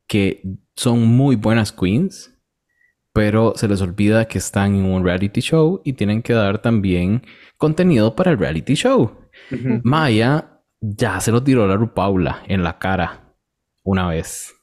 que 0.07 0.43
son 0.75 1.07
muy 1.07 1.35
buenas 1.35 1.71
queens, 1.71 2.34
pero 3.15 3.53
se 3.55 3.69
les 3.69 3.79
olvida 3.79 4.25
que 4.25 4.39
están 4.39 4.75
en 4.75 4.83
un 4.83 5.05
reality 5.05 5.39
show 5.39 5.81
y 5.85 5.93
tienen 5.93 6.21
que 6.21 6.33
dar 6.33 6.61
también 6.61 7.21
contenido 7.55 8.13
para 8.13 8.31
el 8.31 8.37
reality 8.37 8.73
show. 8.73 9.29
Maya 9.83 10.61
ya 10.81 11.21
se 11.21 11.31
lo 11.31 11.41
tiró 11.41 11.65
la 11.65 11.77
Rupaula 11.77 12.43
en 12.45 12.61
la 12.61 12.77
cara 12.77 13.33
una 13.83 14.09
vez. 14.09 14.53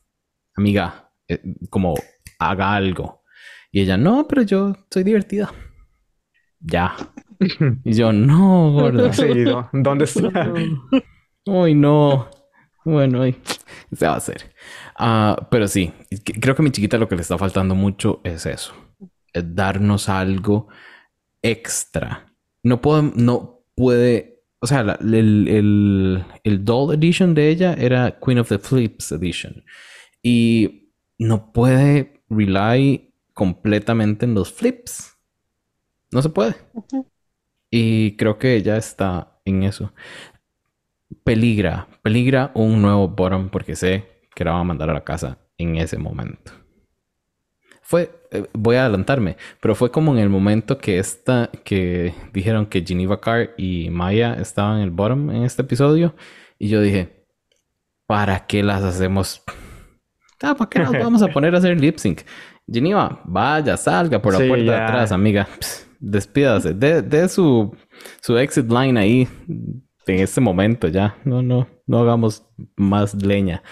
Amiga, 0.54 1.10
eh, 1.28 1.40
como 1.70 1.94
haga 2.38 2.74
algo. 2.74 3.22
Y 3.70 3.80
ella, 3.80 3.96
no, 3.96 4.28
pero 4.28 4.42
yo 4.42 4.76
soy 4.90 5.02
divertida. 5.02 5.50
Ya. 6.60 6.94
Y 7.84 7.94
yo, 7.94 8.12
no, 8.12 8.70
gorda. 8.70 9.10
¿Dónde 9.72 10.04
está? 10.04 10.52
Uy, 11.46 11.74
no. 11.74 12.28
Bueno, 12.84 13.24
se 13.92 14.06
va 14.06 14.12
a 14.12 14.16
hacer. 14.16 14.51
Ah, 15.04 15.48
pero 15.50 15.66
sí, 15.66 15.92
creo 16.22 16.54
que 16.54 16.62
a 16.62 16.64
mi 16.64 16.70
chiquita 16.70 16.96
lo 16.96 17.08
que 17.08 17.16
le 17.16 17.22
está 17.22 17.36
faltando 17.36 17.74
mucho 17.74 18.20
es 18.22 18.46
eso. 18.46 18.72
Es 19.32 19.52
darnos 19.52 20.08
algo 20.08 20.68
extra. 21.42 22.32
No 22.62 22.80
puede, 22.80 23.10
no 23.16 23.64
puede 23.74 24.44
o 24.60 24.66
sea, 24.68 24.96
el, 25.00 25.48
el, 25.48 26.24
el, 26.44 26.64
Doll 26.64 26.94
Edition 26.94 27.34
de 27.34 27.48
ella 27.48 27.74
era 27.74 28.16
Queen 28.24 28.38
of 28.38 28.48
the 28.48 28.60
Flips 28.60 29.10
Edition. 29.10 29.64
Y 30.22 30.92
no 31.18 31.52
puede 31.52 32.22
rely 32.30 33.12
completamente 33.34 34.24
en 34.24 34.34
los 34.34 34.52
flips. 34.52 35.18
No 36.12 36.22
se 36.22 36.28
puede. 36.28 36.54
Y 37.72 38.16
creo 38.16 38.38
que 38.38 38.54
ella 38.54 38.76
está 38.76 39.40
en 39.44 39.64
eso. 39.64 39.92
Peligra, 41.24 41.88
peligra 42.02 42.52
un 42.54 42.82
nuevo 42.82 43.08
bottom 43.08 43.48
porque 43.48 43.74
sé 43.74 44.11
que 44.34 44.44
la 44.44 44.52
va 44.52 44.60
a 44.60 44.64
mandar 44.64 44.90
a 44.90 44.94
la 44.94 45.04
casa 45.04 45.38
en 45.58 45.76
ese 45.76 45.98
momento 45.98 46.52
fue, 47.92 48.10
eh, 48.30 48.46
voy 48.54 48.76
a 48.76 48.86
adelantarme, 48.86 49.36
pero 49.60 49.74
fue 49.74 49.90
como 49.90 50.14
en 50.14 50.18
el 50.18 50.30
momento 50.30 50.78
que 50.78 50.98
esta, 50.98 51.50
que 51.62 52.14
dijeron 52.32 52.64
que 52.64 52.82
Geneva 52.82 53.20
Carr 53.20 53.50
y 53.58 53.90
Maya 53.90 54.32
estaban 54.40 54.78
en 54.78 54.84
el 54.84 54.90
bottom 54.90 55.30
en 55.30 55.42
este 55.42 55.60
episodio, 55.60 56.14
y 56.58 56.68
yo 56.68 56.80
dije, 56.80 57.26
¿para 58.06 58.46
qué 58.46 58.62
las 58.62 58.82
hacemos? 58.82 59.42
Ah, 60.42 60.54
¿para 60.54 60.70
qué 60.70 60.78
nos 60.78 60.92
vamos 60.92 61.20
a 61.20 61.28
poner 61.34 61.54
a 61.54 61.58
hacer 61.58 61.78
lip 61.78 61.98
sync? 61.98 62.22
Geneva, 62.66 63.20
vaya, 63.26 63.76
salga 63.76 64.22
por 64.22 64.32
la 64.32 64.48
puerta 64.48 64.72
de 64.72 64.78
atrás, 64.78 65.12
amiga. 65.12 65.46
despídase. 66.00 66.72
De, 66.72 67.28
su, 67.28 67.76
su 68.22 68.38
exit 68.38 68.70
line 68.70 68.98
ahí 68.98 69.28
en 70.06 70.20
este 70.20 70.40
momento 70.40 70.88
ya. 70.88 71.16
No, 71.24 71.42
no, 71.42 71.68
no 71.86 71.98
hagamos 71.98 72.42
más 72.74 73.14
leña. 73.22 73.62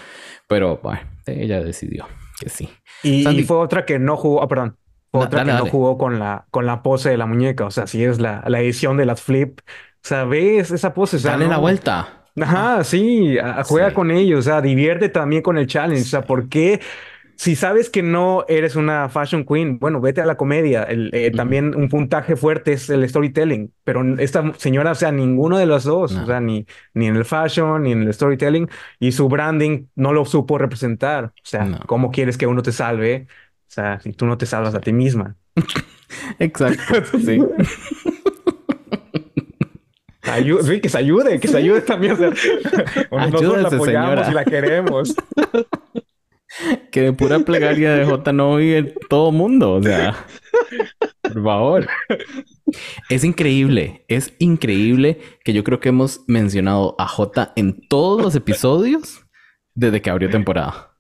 Pero 0.51 0.81
bueno, 0.83 1.01
ella 1.27 1.63
decidió 1.63 2.09
que 2.41 2.49
sí. 2.49 2.69
Y, 3.05 3.45
fue 3.45 3.59
otra 3.59 3.87
que 3.87 4.01
no 4.01 4.17
jugó, 4.17 4.43
ah, 4.43 4.49
perdón, 4.49 4.77
otra 5.13 5.45
que 5.45 5.53
no 5.53 5.67
jugó 5.67 5.97
con 5.97 6.19
la, 6.19 6.47
con 6.51 6.67
la 6.67 6.83
pose 6.83 7.09
de 7.09 7.17
la 7.17 7.27
muñeca. 7.27 7.67
O 7.67 7.71
sea, 7.71 7.87
si 7.87 8.03
es 8.03 8.19
la, 8.19 8.43
la 8.49 8.61
edición 8.61 8.97
de 8.97 9.07
las 9.07 9.23
flip. 9.23 9.61
O 9.61 10.09
sea, 10.09 10.25
ves 10.25 10.73
esa 10.73 10.93
pose. 10.93 11.19
O 11.19 11.21
Dale 11.21 11.47
la 11.47 11.59
vuelta. 11.59 12.25
Ajá, 12.41 12.83
sí, 12.83 13.37
juega 13.65 13.95
con 13.95 14.11
ellos, 14.11 14.41
o 14.41 14.43
sea, 14.43 14.61
divierte 14.61 15.09
también 15.09 15.43
con 15.43 15.57
el 15.57 15.69
challenge. 15.69 16.03
O 16.03 16.07
sea, 16.07 16.23
¿por 16.23 16.49
qué 16.49 16.81
si 17.41 17.57
sabes 17.57 17.89
que 17.89 18.03
no 18.03 18.45
eres 18.49 18.77
una 18.77 19.09
fashion 19.09 19.47
queen, 19.47 19.79
bueno, 19.79 20.03
vete 20.03 20.21
a 20.21 20.27
la 20.27 20.37
comedia. 20.37 20.87
Eh, 20.91 21.33
también 21.35 21.75
un 21.75 21.89
puntaje 21.89 22.37
fuerte 22.37 22.75
es 22.75 22.91
el 22.91 23.09
storytelling, 23.09 23.73
pero 23.83 24.05
esta 24.19 24.53
señora, 24.59 24.91
o 24.91 24.95
sea, 24.95 25.11
ninguno 25.11 25.57
de 25.57 25.65
los 25.65 25.85
dos, 25.85 26.13
o 26.13 26.27
sea, 26.27 26.41
ni, 26.41 26.67
ni 26.93 27.07
en 27.07 27.17
el 27.17 27.25
fashion, 27.25 27.85
ni 27.85 27.93
en 27.93 28.03
el 28.03 28.13
storytelling, 28.13 28.69
y 28.99 29.13
su 29.13 29.27
branding 29.31 29.87
no 29.95 30.13
lo 30.13 30.27
supo 30.27 30.59
representar. 30.59 31.33
O 31.35 31.41
sea, 31.43 31.81
¿cómo 31.87 32.11
quieres 32.11 32.37
que 32.37 32.47
uno 32.47 32.61
te 32.61 32.73
salve? 32.73 33.27
O 33.31 33.73
sea, 33.73 34.01
si 34.01 34.13
tú 34.13 34.27
no 34.27 34.37
te 34.37 34.45
salvas 34.45 34.75
a 34.75 34.81
ti 34.83 34.93
misma. 34.93 35.35
Exacto, 36.39 37.07
sí. 37.25 37.41
sí, 40.63 40.81
que 40.81 40.89
se 40.89 40.99
ayude, 40.99 41.41
que 41.41 41.49
se 41.49 41.57
ayude 41.57 41.81
también. 41.81 42.17
O 43.11 43.19
nosotros 43.31 43.63
la 43.63 43.69
apoyamos 43.69 44.29
y 44.29 44.33
la 44.33 44.45
queremos. 44.45 45.15
que 46.91 47.03
de 47.03 47.13
pura 47.13 47.41
plegaria 47.41 47.93
de 47.95 48.05
J 48.05 48.33
no 48.33 48.57
vive 48.57 48.95
todo 49.09 49.33
mundo. 49.33 49.75
O 49.75 49.83
sea, 49.83 50.27
por 51.23 51.45
favor. 51.45 51.89
Es 53.09 53.25
increíble, 53.25 54.05
es 54.09 54.33
increíble 54.39 55.21
que 55.45 55.53
yo 55.53 55.65
creo 55.65 55.81
que 55.81 55.89
hemos 55.89 56.23
mencionado 56.29 56.95
a 56.99 57.07
J 57.09 57.53
en 57.57 57.81
todos 57.89 58.23
los 58.23 58.35
episodios 58.35 59.25
desde 59.75 60.01
que 60.01 60.11
abrió 60.11 60.31
temporada. 60.31 60.97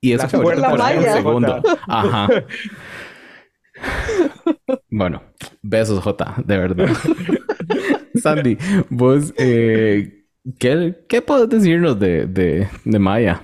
Y 0.00 0.12
eso 0.12 0.28
fue 0.28 0.56
un 0.56 1.02
segundo. 1.02 1.62
Ajá. 1.86 2.28
Bueno, 4.90 5.22
besos 5.62 6.02
J, 6.02 6.34
de 6.44 6.58
verdad. 6.58 6.88
Sandy, 8.14 8.58
vos, 8.88 9.32
eh, 9.38 10.26
¿qué, 10.58 10.96
¿qué 11.08 11.22
puedes 11.22 11.48
decirnos 11.48 11.98
de, 11.98 12.26
de, 12.26 12.68
de 12.84 12.98
Maya? 12.98 13.42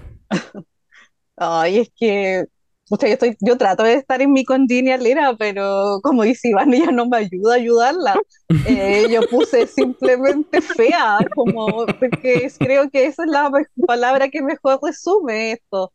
Ay, 1.36 1.78
es 1.80 1.90
que, 1.94 2.44
o 2.88 2.96
sea, 2.96 3.08
yo, 3.08 3.14
estoy, 3.14 3.36
yo 3.40 3.58
trato 3.58 3.82
de 3.82 3.94
estar 3.94 4.22
en 4.22 4.32
mi 4.32 4.44
congenialera, 4.44 5.36
pero 5.36 5.98
como 6.02 6.22
dice 6.22 6.48
Iván, 6.48 6.72
ella 6.72 6.92
no 6.92 7.06
me 7.06 7.18
ayuda 7.18 7.54
a 7.54 7.56
ayudarla. 7.56 8.14
Eh, 8.66 9.06
yo 9.10 9.20
puse 9.28 9.66
simplemente 9.66 10.60
fea, 10.60 11.18
como, 11.34 11.86
porque 11.86 12.50
creo 12.58 12.88
que 12.90 13.06
esa 13.06 13.24
es 13.24 13.30
la 13.30 13.50
palabra 13.86 14.28
que 14.28 14.42
mejor 14.42 14.78
resume 14.82 15.52
esto. 15.52 15.92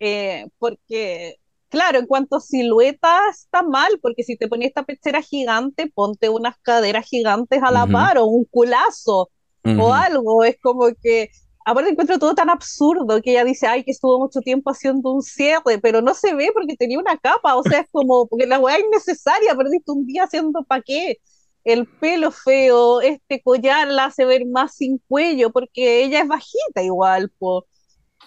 Eh, 0.00 0.46
porque, 0.58 1.36
claro, 1.68 1.98
en 2.00 2.06
cuanto 2.06 2.36
a 2.36 2.40
silueta 2.40 3.20
está 3.30 3.62
mal, 3.62 3.98
porque 4.02 4.24
si 4.24 4.36
te 4.36 4.48
pones 4.48 4.68
esta 4.68 4.82
pechera 4.82 5.22
gigante, 5.22 5.90
ponte 5.94 6.28
unas 6.28 6.58
caderas 6.58 7.06
gigantes 7.06 7.62
a 7.62 7.70
la 7.70 7.86
par 7.86 8.18
o 8.18 8.26
un 8.26 8.44
culazo 8.46 9.30
o 9.64 9.94
algo. 9.94 10.44
Es 10.44 10.56
como 10.60 10.88
que 11.00 11.30
Aparte 11.64 11.90
encuentro 11.90 12.18
todo 12.18 12.34
tan 12.34 12.50
absurdo 12.50 13.20
que 13.22 13.30
ella 13.32 13.44
dice, 13.44 13.66
ay, 13.66 13.84
que 13.84 13.92
estuvo 13.92 14.18
mucho 14.18 14.40
tiempo 14.40 14.70
haciendo 14.70 15.12
un 15.12 15.22
cierre, 15.22 15.78
pero 15.80 16.02
no 16.02 16.14
se 16.14 16.34
ve 16.34 16.50
porque 16.52 16.76
tenía 16.76 16.98
una 16.98 17.16
capa, 17.18 17.56
o 17.56 17.62
sea, 17.62 17.80
es 17.80 17.86
como, 17.92 18.26
porque 18.30 18.46
la 18.46 18.58
weá 18.58 18.76
es 18.76 18.84
innecesaria, 18.84 19.54
perdiste 19.56 19.92
un 19.92 20.06
día 20.06 20.24
haciendo 20.24 20.64
pa' 20.64 20.80
qué. 20.82 21.18
El 21.64 21.86
pelo 21.86 22.32
feo, 22.32 23.00
este 23.02 23.40
collar 23.42 23.88
la 23.88 24.06
hace 24.06 24.24
ver 24.24 24.46
más 24.46 24.74
sin 24.76 24.98
cuello, 25.08 25.50
porque 25.52 26.04
ella 26.04 26.20
es 26.22 26.28
bajita 26.28 26.82
igual, 26.82 27.30
po. 27.38 27.66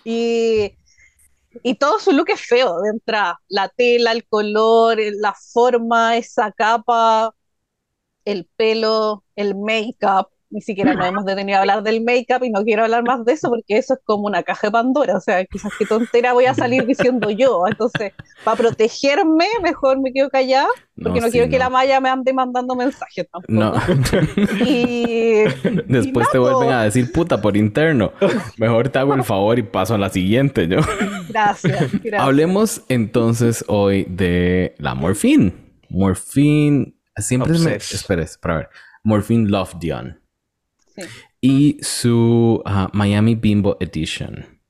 Y 0.05 0.73
Y 1.63 1.75
todo 1.75 1.99
su 1.99 2.11
look 2.11 2.29
es 2.31 2.41
feo 2.41 2.81
de 2.81 2.89
entrada. 2.91 3.39
La 3.47 3.69
tela, 3.69 4.11
el 4.11 4.27
color, 4.27 4.97
la 5.19 5.33
forma, 5.53 6.17
esa 6.17 6.51
capa, 6.51 7.33
el 8.25 8.45
pelo, 8.57 9.23
el 9.35 9.55
make-up 9.55 10.29
ni 10.55 10.61
siquiera 10.61 10.93
nos 10.93 11.05
hemos 11.05 11.25
detenido 11.25 11.57
a 11.57 11.61
hablar 11.61 11.83
del 11.83 12.01
make-up 12.01 12.41
y 12.45 12.49
no 12.49 12.63
quiero 12.63 12.83
hablar 12.83 13.03
más 13.03 13.25
de 13.25 13.33
eso 13.33 13.49
porque 13.49 13.77
eso 13.77 13.95
es 13.95 13.99
como 14.05 14.25
una 14.25 14.41
caja 14.41 14.67
de 14.67 14.71
Pandora, 14.71 15.17
o 15.17 15.19
sea, 15.19 15.43
quizás 15.43 15.73
qué 15.77 15.85
tontera 15.85 16.31
voy 16.31 16.45
a 16.45 16.53
salir 16.53 16.85
diciendo 16.85 17.29
yo, 17.29 17.65
entonces, 17.67 18.13
para 18.45 18.55
protegerme, 18.55 19.47
mejor 19.61 19.99
me 19.99 20.13
quedo 20.13 20.29
callada, 20.29 20.69
porque 21.01 21.19
no, 21.19 21.29
quiero 21.29 21.49
que 21.49 21.59
la 21.59 21.69
Maya 21.69 21.99
me 21.99 22.07
ande 22.07 22.31
mandando 22.31 22.73
mensajes 22.73 23.27
tampoco. 23.29 23.51
No. 23.53 23.73
y 24.65 25.43
después 25.87 26.29
te 26.31 26.37
vuelven 26.37 26.69
a 26.71 26.83
decir 26.83 27.11
puta 27.11 27.41
por 27.41 27.57
interno. 27.57 28.13
Mejor 28.57 28.87
te 28.87 28.99
hago 28.99 29.13
el 29.13 29.25
favor 29.25 29.59
y 29.59 29.63
paso 29.63 29.95
a 29.95 29.97
la 29.97 30.09
siguiente, 30.09 30.69
yo. 30.69 30.79
Gracias, 31.27 31.91
gracias. 31.91 32.21
Hablemos 32.21 32.81
entonces 32.87 33.65
hoy 33.67 34.05
de 34.09 34.73
la 34.77 34.95
morfina. 34.95 35.51
Morphine, 35.89 36.95
siempre 37.17 37.59
me... 37.59 37.75
Espera, 37.75 38.25
para 38.41 38.55
ver. 38.55 38.69
Morphine 39.03 39.49
Love 39.49 39.75
Dion. 39.79 40.24
Y 41.41 41.77
su 41.81 42.63
Miami 42.93 43.35
Bimbo 43.35 43.77
Edition. 43.79 44.61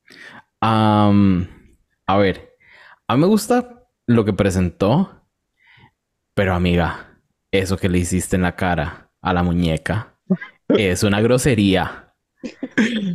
a 0.62 2.18
ver, 2.18 2.58
a 3.08 3.16
mí 3.16 3.22
me 3.22 3.28
gusta 3.28 3.84
lo 4.08 4.26
que 4.26 4.34
presentó, 4.34 5.28
pero 6.34 6.54
amiga, 6.54 7.22
eso 7.52 7.78
que 7.78 7.90
le 7.90 8.00
hiciste 8.00 8.36
en 8.36 8.44
la 8.44 8.56
cara 8.56 9.12
a 9.22 9.34
la 9.34 9.44
muñeca 9.44 10.20
es 10.70 11.04
una 11.04 11.22
grosería. 11.22 12.14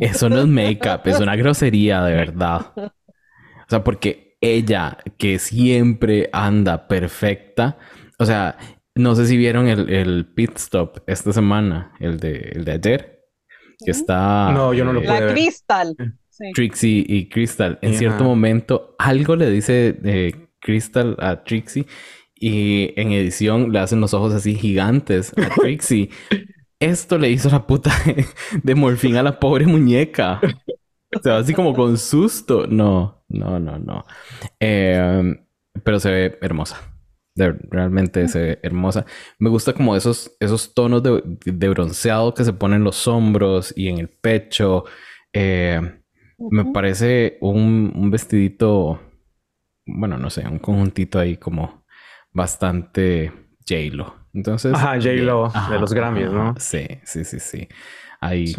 Eso 0.01 0.29
no 0.29 0.39
es 0.39 0.47
make-up, 0.47 1.01
es 1.05 1.19
una 1.19 1.35
grosería 1.35 2.03
de 2.03 2.13
verdad. 2.13 2.73
O 2.75 3.69
sea, 3.69 3.83
porque 3.83 4.37
ella, 4.41 4.97
que 5.17 5.39
siempre 5.39 6.29
anda 6.33 6.87
perfecta, 6.87 7.77
o 8.17 8.25
sea, 8.25 8.57
no 8.95 9.15
sé 9.15 9.25
si 9.25 9.37
vieron 9.37 9.67
el, 9.67 10.25
pit 10.25 10.57
stop 10.57 10.99
esta 11.07 11.31
semana, 11.31 11.93
el 11.99 12.19
de, 12.19 12.51
el 12.55 12.65
de 12.65 12.71
ayer, 12.71 13.25
que 13.83 13.91
está... 13.91 14.51
No, 14.51 14.73
yo 14.73 14.83
no 14.83 14.93
lo 14.93 15.01
pude 15.01 15.21
La 15.21 15.33
Crystal. 15.33 15.95
Trixie 16.53 17.05
y 17.07 17.29
Crystal. 17.29 17.77
En 17.81 17.93
cierto 17.93 18.23
momento, 18.23 18.95
algo 18.97 19.35
le 19.35 19.49
dice 19.49 19.99
eh, 20.03 20.47
Crystal 20.59 21.15
a 21.19 21.43
Trixie 21.43 21.85
y 22.35 22.99
en 22.99 23.11
edición 23.11 23.71
le 23.71 23.79
hacen 23.79 24.01
los 24.01 24.13
ojos 24.13 24.33
así 24.33 24.55
gigantes 24.55 25.33
a 25.37 25.49
Trixie. 25.61 26.09
Esto 26.79 27.19
le 27.19 27.29
hizo 27.29 27.49
la 27.49 27.67
puta 27.67 27.91
de, 28.63 28.75
morfín 28.75 29.15
a 29.17 29.23
la 29.23 29.39
pobre 29.39 29.67
muñeca. 29.67 30.41
O 31.15 31.19
sea, 31.21 31.37
así 31.37 31.53
como 31.53 31.73
con 31.73 31.97
susto. 31.97 32.65
No, 32.67 33.23
no, 33.29 33.59
no, 33.59 33.77
no. 33.77 34.03
Eh, 34.59 35.35
pero 35.83 35.99
se 35.99 36.09
ve 36.09 36.39
hermosa 36.41 36.90
realmente 37.35 38.23
es 38.23 38.35
hermosa. 38.35 39.05
Me 39.39 39.49
gusta 39.49 39.73
como 39.73 39.95
esos, 39.95 40.35
esos 40.39 40.73
tonos 40.73 41.01
de, 41.03 41.69
bronceado 41.69 42.33
que 42.33 42.43
se 42.43 42.53
ponen 42.53 42.77
en 42.77 42.83
los 42.83 43.07
hombros 43.07 43.73
y 43.75 43.87
en 43.87 43.99
el 43.99 44.09
pecho. 44.09 44.85
Eh, 45.33 45.79
me 46.49 46.65
parece 46.65 47.37
un, 47.41 48.09
vestidito, 48.11 48.99
bueno, 49.85 50.17
no 50.17 50.29
sé, 50.29 50.47
un 50.47 50.59
conjuntito 50.59 51.19
ahí 51.19 51.37
como 51.37 51.85
bastante 52.31 53.31
J-Lo. 53.67 54.15
Entonces. 54.33 54.73
Ajá, 54.73 54.95
J-Lo 54.95 55.51
de 55.69 55.79
los 55.79 55.93
Grammys, 55.93 56.31
¿no? 56.31 56.55
Sí, 56.57 56.87
sí, 57.03 57.23
sí, 57.23 57.39
sí. 57.39 57.67
Ahí 58.19 58.53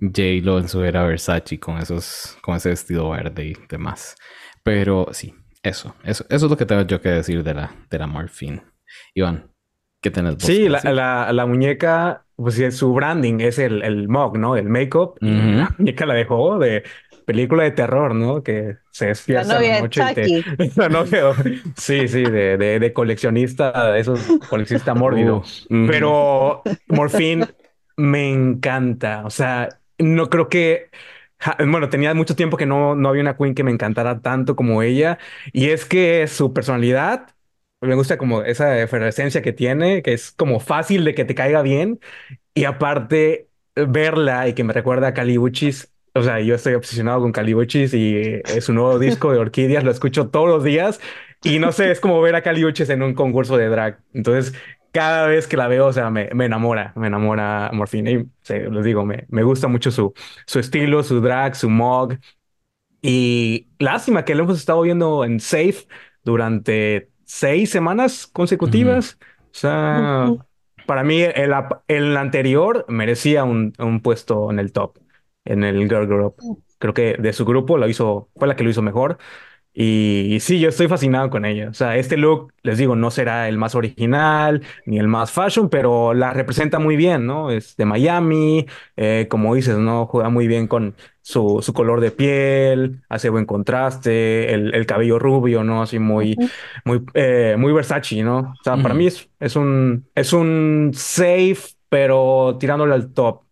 J-Lo 0.00 0.58
en 0.58 0.68
su 0.68 0.82
era 0.82 1.04
Versace 1.04 1.58
con 1.58 1.78
esos, 1.78 2.36
con 2.42 2.56
ese 2.56 2.70
vestido 2.70 3.10
verde 3.10 3.46
y 3.46 3.56
demás. 3.68 4.16
Pero 4.62 5.08
sí, 5.12 5.34
eso, 5.62 5.94
eso, 6.04 6.24
eso 6.28 6.46
es 6.46 6.50
lo 6.50 6.56
que 6.56 6.66
tengo 6.66 6.82
yo 6.82 7.00
que 7.00 7.10
decir 7.10 7.42
de 7.42 7.54
la, 7.54 7.70
de 7.90 7.98
la 7.98 8.06
Morphine. 8.06 8.62
Iván, 9.14 9.50
¿qué 10.00 10.10
tenés 10.10 10.34
vos 10.34 10.44
Sí, 10.44 10.68
la, 10.68 10.80
la, 10.84 11.32
la, 11.32 11.46
muñeca, 11.46 12.24
pues 12.36 12.76
su 12.76 12.92
branding 12.94 13.40
es 13.40 13.58
el, 13.58 13.82
el 13.82 14.08
mug, 14.08 14.38
¿no? 14.38 14.56
El 14.56 14.68
make-up. 14.68 15.16
La 15.20 15.74
muñeca 15.78 16.06
la 16.06 16.14
dejó 16.14 16.58
de 16.58 16.82
película 17.30 17.62
de 17.62 17.70
terror, 17.70 18.14
¿no? 18.14 18.42
Que 18.42 18.78
se 18.90 19.06
despierta 19.06 19.60
la, 19.60 19.60
la 19.60 19.80
noche 19.82 20.02
y 20.10 20.14
te... 20.14 20.70
la 20.76 20.88
novia, 20.88 21.32
sí, 21.76 22.08
sí, 22.08 22.22
de, 22.22 22.56
de, 22.56 22.80
de 22.80 22.92
coleccionista, 22.92 23.96
esos 23.96 24.20
coleccionista 24.48 24.94
mórbido. 24.94 25.44
Uh, 25.68 25.86
Pero 25.86 26.62
Morphine 26.88 27.46
me 27.96 28.32
encanta. 28.32 29.22
O 29.24 29.30
sea, 29.30 29.68
no 29.98 30.28
creo 30.28 30.48
que 30.48 30.90
bueno, 31.58 31.88
tenía 31.88 32.14
mucho 32.14 32.36
tiempo 32.36 32.56
que 32.56 32.66
no, 32.66 32.94
no 32.94 33.08
había 33.08 33.22
una 33.22 33.36
queen 33.36 33.54
que 33.54 33.64
me 33.64 33.70
encantara 33.70 34.20
tanto 34.20 34.56
como 34.56 34.82
ella. 34.82 35.18
Y 35.52 35.70
es 35.70 35.84
que 35.84 36.26
su 36.26 36.52
personalidad, 36.52 37.28
me 37.80 37.94
gusta 37.94 38.18
como 38.18 38.42
esa 38.42 38.78
efervescencia 38.80 39.42
que 39.42 39.52
tiene, 39.52 40.02
que 40.02 40.12
es 40.12 40.32
como 40.32 40.60
fácil 40.60 41.04
de 41.04 41.14
que 41.14 41.24
te 41.24 41.34
caiga 41.34 41.62
bien. 41.62 42.00
Y 42.54 42.64
aparte, 42.64 43.48
verla 43.74 44.48
y 44.48 44.54
que 44.54 44.64
me 44.64 44.72
recuerda 44.72 45.08
a 45.08 45.14
Calibuchis. 45.14 45.92
O 46.14 46.22
sea, 46.22 46.40
yo 46.40 46.56
estoy 46.56 46.74
obsesionado 46.74 47.20
con 47.20 47.32
Calibuchis 47.32 47.94
y 47.94 48.16
es 48.44 48.68
un 48.68 48.76
nuevo 48.76 48.98
disco 48.98 49.32
de 49.32 49.38
Orquídeas, 49.38 49.84
lo 49.84 49.90
escucho 49.92 50.28
todos 50.30 50.48
los 50.48 50.64
días. 50.64 51.00
Y 51.42 51.58
no 51.58 51.72
sé, 51.72 51.90
es 51.90 52.00
como 52.00 52.20
ver 52.20 52.34
a 52.34 52.42
Calibuchis 52.42 52.90
en 52.90 53.02
un 53.02 53.14
concurso 53.14 53.56
de 53.56 53.68
drag. 53.68 54.00
Entonces, 54.12 54.54
cada 54.92 55.26
vez 55.26 55.46
que 55.46 55.56
la 55.56 55.68
veo, 55.68 55.86
o 55.86 55.92
sea, 55.92 56.10
me, 56.10 56.30
me 56.34 56.46
enamora, 56.46 56.92
me 56.96 57.06
enamora 57.06 57.70
Morfina. 57.72 58.10
Y 58.10 58.28
les 58.48 58.84
digo, 58.84 59.04
me, 59.04 59.26
me 59.28 59.42
gusta 59.42 59.68
mucho 59.68 59.90
su, 59.90 60.12
su 60.46 60.58
estilo, 60.58 61.02
su 61.02 61.20
drag, 61.20 61.54
su 61.56 61.70
mog. 61.70 62.18
Y 63.02 63.68
lástima 63.78 64.24
que 64.24 64.34
lo 64.34 64.44
hemos 64.44 64.58
estado 64.58 64.82
viendo 64.82 65.24
en 65.24 65.40
Safe 65.40 65.86
durante 66.24 67.10
seis 67.24 67.70
semanas 67.70 68.26
consecutivas. 68.26 69.18
O 69.20 69.54
sea, 69.54 70.26
para 70.86 71.04
mí 71.04 71.22
el, 71.22 71.54
el 71.88 72.16
anterior 72.16 72.84
merecía 72.88 73.44
un, 73.44 73.72
un, 73.78 74.00
puesto 74.00 74.50
en 74.50 74.58
el 74.58 74.72
top, 74.72 74.98
en 75.44 75.64
el 75.64 75.88
Girl 75.88 76.06
Group. 76.06 76.36
Creo 76.78 76.94
que 76.94 77.16
de 77.18 77.32
su 77.32 77.44
grupo 77.44 77.78
lo 77.78 77.88
hizo, 77.88 78.30
fue 78.36 78.48
la 78.48 78.56
que 78.56 78.64
lo 78.64 78.70
hizo 78.70 78.82
mejor. 78.82 79.18
Y, 79.72 80.38
sí, 80.40 80.58
yo 80.58 80.68
estoy 80.68 80.88
fascinado 80.88 81.30
con 81.30 81.44
ella. 81.44 81.68
O 81.70 81.74
sea, 81.74 81.96
este 81.96 82.16
look, 82.16 82.52
les 82.62 82.76
digo, 82.78 82.96
no 82.96 83.10
será 83.10 83.48
el 83.48 83.56
más 83.56 83.74
original 83.74 84.62
ni 84.84 84.98
el 84.98 85.06
más 85.06 85.30
fashion, 85.30 85.68
pero 85.68 86.12
la 86.12 86.32
representa 86.32 86.78
muy 86.78 86.96
bien, 86.96 87.24
¿no? 87.26 87.50
Es 87.50 87.76
de 87.76 87.84
Miami, 87.84 88.66
eh, 88.96 89.26
como 89.30 89.54
dices, 89.54 89.78
¿no? 89.78 90.06
Juega 90.06 90.28
muy 90.28 90.48
bien 90.48 90.66
con 90.66 90.96
su, 91.22 91.60
su 91.62 91.72
color 91.72 92.00
de 92.00 92.10
piel, 92.10 93.02
hace 93.08 93.28
buen 93.30 93.46
contraste, 93.46 94.52
el, 94.52 94.74
el 94.74 94.86
cabello 94.86 95.18
rubio, 95.18 95.62
¿no? 95.62 95.82
Así 95.82 95.98
muy, 96.00 96.36
muy, 96.84 97.04
eh, 97.14 97.54
muy 97.56 97.72
Versace, 97.72 98.22
¿no? 98.22 98.38
O 98.38 98.64
sea, 98.64 98.76
para 98.76 98.94
mí 98.94 99.06
es, 99.06 99.28
es, 99.38 99.54
un, 99.54 100.08
es 100.14 100.32
un 100.32 100.90
safe, 100.94 101.58
pero 101.88 102.56
tirándole 102.58 102.94
al 102.94 103.12
top. 103.12 103.42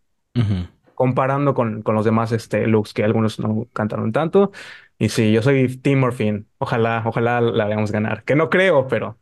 Comparando 0.99 1.53
con, 1.53 1.81
con 1.81 1.95
los 1.95 2.03
demás 2.03 2.33
este, 2.33 2.67
looks 2.67 2.93
que 2.93 3.05
algunos 3.05 3.39
no 3.39 3.69
cantaron 3.71 4.11
tanto. 4.11 4.51
Y 4.97 5.07
sí, 5.07 5.31
yo 5.31 5.41
soy 5.41 5.77
Team 5.77 5.99
Morphine. 5.99 6.43
Ojalá, 6.57 7.03
ojalá 7.05 7.39
la 7.39 7.65
veamos 7.67 7.93
ganar. 7.93 8.25
Que 8.25 8.35
no 8.35 8.49
creo, 8.49 8.85
pero 8.89 9.17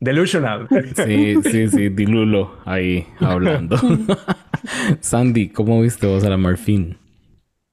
delusional. 0.00 0.66
Sí, 0.96 1.36
sí, 1.44 1.68
sí, 1.68 1.88
Dilulo 1.88 2.58
ahí 2.64 3.06
hablando. 3.20 3.78
Sandy, 5.00 5.50
¿cómo 5.50 5.80
viste 5.80 6.08
vos 6.08 6.24
a 6.24 6.30
la 6.30 6.36
Morphine? 6.36 6.96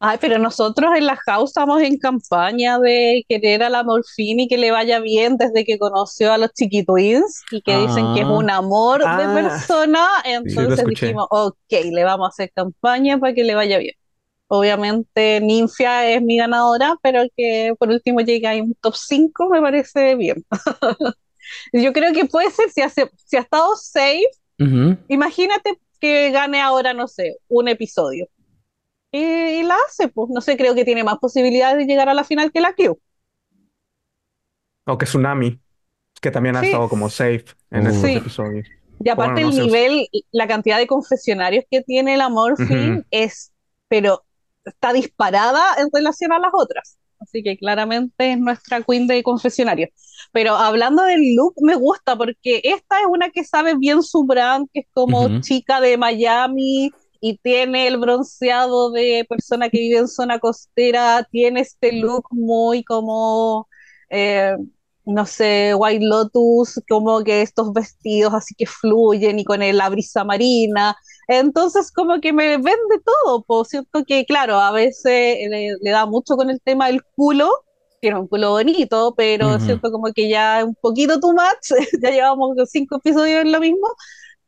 Ay, 0.04 0.18
pero 0.20 0.40
nosotros 0.40 0.90
en 0.98 1.06
la 1.06 1.16
house 1.16 1.52
estamos 1.52 1.80
en 1.84 2.00
campaña 2.00 2.80
de 2.80 3.24
querer 3.30 3.62
a 3.62 3.70
la 3.70 3.84
Morphine 3.84 4.44
y 4.44 4.48
que 4.48 4.58
le 4.58 4.72
vaya 4.72 5.00
bien 5.00 5.38
desde 5.38 5.64
que 5.64 5.78
conoció 5.78 6.34
a 6.34 6.40
los 6.40 6.52
chiquitwins 6.54 7.44
y 7.52 7.62
que 7.62 7.78
dicen 7.78 8.16
que 8.16 8.22
es 8.22 8.26
un 8.26 8.50
amor 8.50 9.02
de 9.02 9.06
ah. 9.06 9.32
persona. 9.32 10.08
Entonces 10.26 10.84
dijimos, 10.86 11.28
ok, 11.30 11.56
le 11.92 12.04
vamos 12.04 12.26
a 12.26 12.30
hacer 12.30 12.52
campaña 12.52 13.20
para 13.20 13.36
que 13.36 13.44
le 13.44 13.54
vaya 13.54 13.78
bien. 13.78 13.94
Obviamente 14.48 15.40
Ninfia 15.40 16.10
es 16.10 16.24
mi 16.24 16.38
ganadora, 16.38 16.96
pero 17.04 17.22
que 17.38 17.76
por 17.78 17.90
último 17.90 18.22
llegue 18.22 18.48
a 18.48 18.56
un 18.56 18.74
top 18.82 18.96
5 18.96 19.50
me 19.50 19.62
parece 19.62 20.16
bien. 20.16 20.44
Yo 21.74 21.94
creo 21.94 22.12
que 22.12 22.26
puede 22.26 22.50
ser, 22.50 22.72
si, 22.72 22.82
hace, 22.82 23.08
si 23.24 23.38
ha 23.38 23.42
estado 23.42 23.76
safe, 23.76 24.26
imagínate 25.10 25.80
que 26.00 26.32
gane 26.32 26.60
ahora, 26.60 26.92
no 26.96 27.08
sé, 27.08 27.38
un 27.50 27.68
episodio. 27.68 28.28
Y, 29.12 29.64
la 29.64 29.76
hace, 29.88 30.08
pues 30.08 30.30
no 30.30 30.42
sé, 30.42 30.56
creo 30.56 30.74
que 30.74 30.86
tiene 30.86 31.04
más 31.04 31.18
posibilidades 31.20 31.78
de 31.78 31.86
llegar 31.86 32.08
a 32.08 32.14
la 32.14 32.24
final 32.24 32.52
que 32.52 32.62
la 32.62 32.74
Q. 32.74 32.98
O 34.86 34.98
que 34.98 35.06
Tsunami, 35.06 35.60
que 36.22 36.32
también 36.32 36.56
ha 36.56 36.64
estado 36.64 36.88
como 36.88 37.10
safe 37.10 37.46
en 37.70 37.88
estos 37.88 38.10
episodios. 38.10 38.68
Y 39.04 39.10
aparte 39.10 39.42
el 39.42 39.50
nivel, 39.50 40.08
la 40.32 40.48
cantidad 40.48 40.78
de 40.78 40.88
confesionarios 40.88 41.66
que 41.70 41.82
tiene 41.82 42.14
el 42.14 42.22
Morphine 42.30 43.04
es, 43.10 43.52
pero 43.88 44.24
está 44.64 44.94
disparada 44.94 45.62
en 45.80 45.90
relación 45.92 46.32
a 46.32 46.40
las 46.40 46.52
otras. 46.54 46.98
Así 47.20 47.44
que 47.44 47.58
claramente 47.58 48.32
es 48.32 48.40
nuestra 48.40 48.82
queen 48.82 49.08
de 49.08 49.22
confesionario. 49.24 49.90
Pero 50.32 50.56
hablando 50.56 51.04
del 51.04 51.36
look, 51.36 51.54
me 51.62 51.76
gusta 51.76 52.16
porque 52.16 52.62
esta 52.64 53.00
es 53.00 53.06
una 53.08 53.30
que 53.30 53.44
sabe 53.44 53.76
bien 53.76 54.02
su 54.02 54.24
brand, 54.24 54.68
que 54.74 54.82
es 54.82 54.88
como 54.94 55.42
chica 55.42 55.82
de 55.82 55.98
Miami 55.98 56.92
y 57.22 57.38
tiene 57.38 57.88
el 57.88 58.00
bronceado 58.00 58.92
de 58.92 59.26
persona 59.30 59.70
que 59.70 59.78
vive 59.78 60.00
en 60.00 60.08
zona 60.08 60.40
costera, 60.40 61.28
tiene 61.32 61.62
este 61.62 61.94
look 61.94 62.26
muy 62.32 62.84
como, 62.84 63.68
eh, 64.10 64.58
no 65.06 65.26
sé, 65.28 65.76
White 65.76 66.04
Lotus, 66.04 66.82
como 66.90 67.24
que 67.24 67.44
estos 67.44 67.74
vestidos 67.74 68.34
así 68.34 68.56
que 68.56 68.66
fluyen 68.66 69.38
y 69.40 69.46
con 69.46 69.60
la 69.60 69.90
brisa 69.90 70.24
marina. 70.24 70.98
Entonces 71.28 71.92
como 71.92 72.20
que 72.20 72.34
me 72.34 72.58
vende 72.58 73.00
todo, 73.06 73.44
por 73.44 73.68
cierto 73.68 74.04
que 74.06 74.26
claro, 74.26 74.60
a 74.60 74.72
veces 74.72 75.38
le, 75.50 75.92
da 75.92 76.08
mucho 76.08 76.36
con 76.36 76.50
el 76.50 76.60
tema 76.62 76.88
del 76.88 77.04
culo, 77.16 77.52
tiene 78.02 78.20
un 78.20 78.28
culo 78.28 78.52
bonito, 78.52 79.14
pero 79.16 79.60
siento 79.60 79.92
como 79.92 80.12
que 80.12 80.28
ya 80.28 80.64
un 80.66 80.76
poquito 80.76 81.20
too 81.20 81.34
much, 81.34 81.70
ya 82.02 82.10
llevamos 82.10 82.58
cinco 82.72 82.98
episodios 82.98 83.42
en 83.42 83.52
lo 83.52 83.60
mismo, 83.60 83.88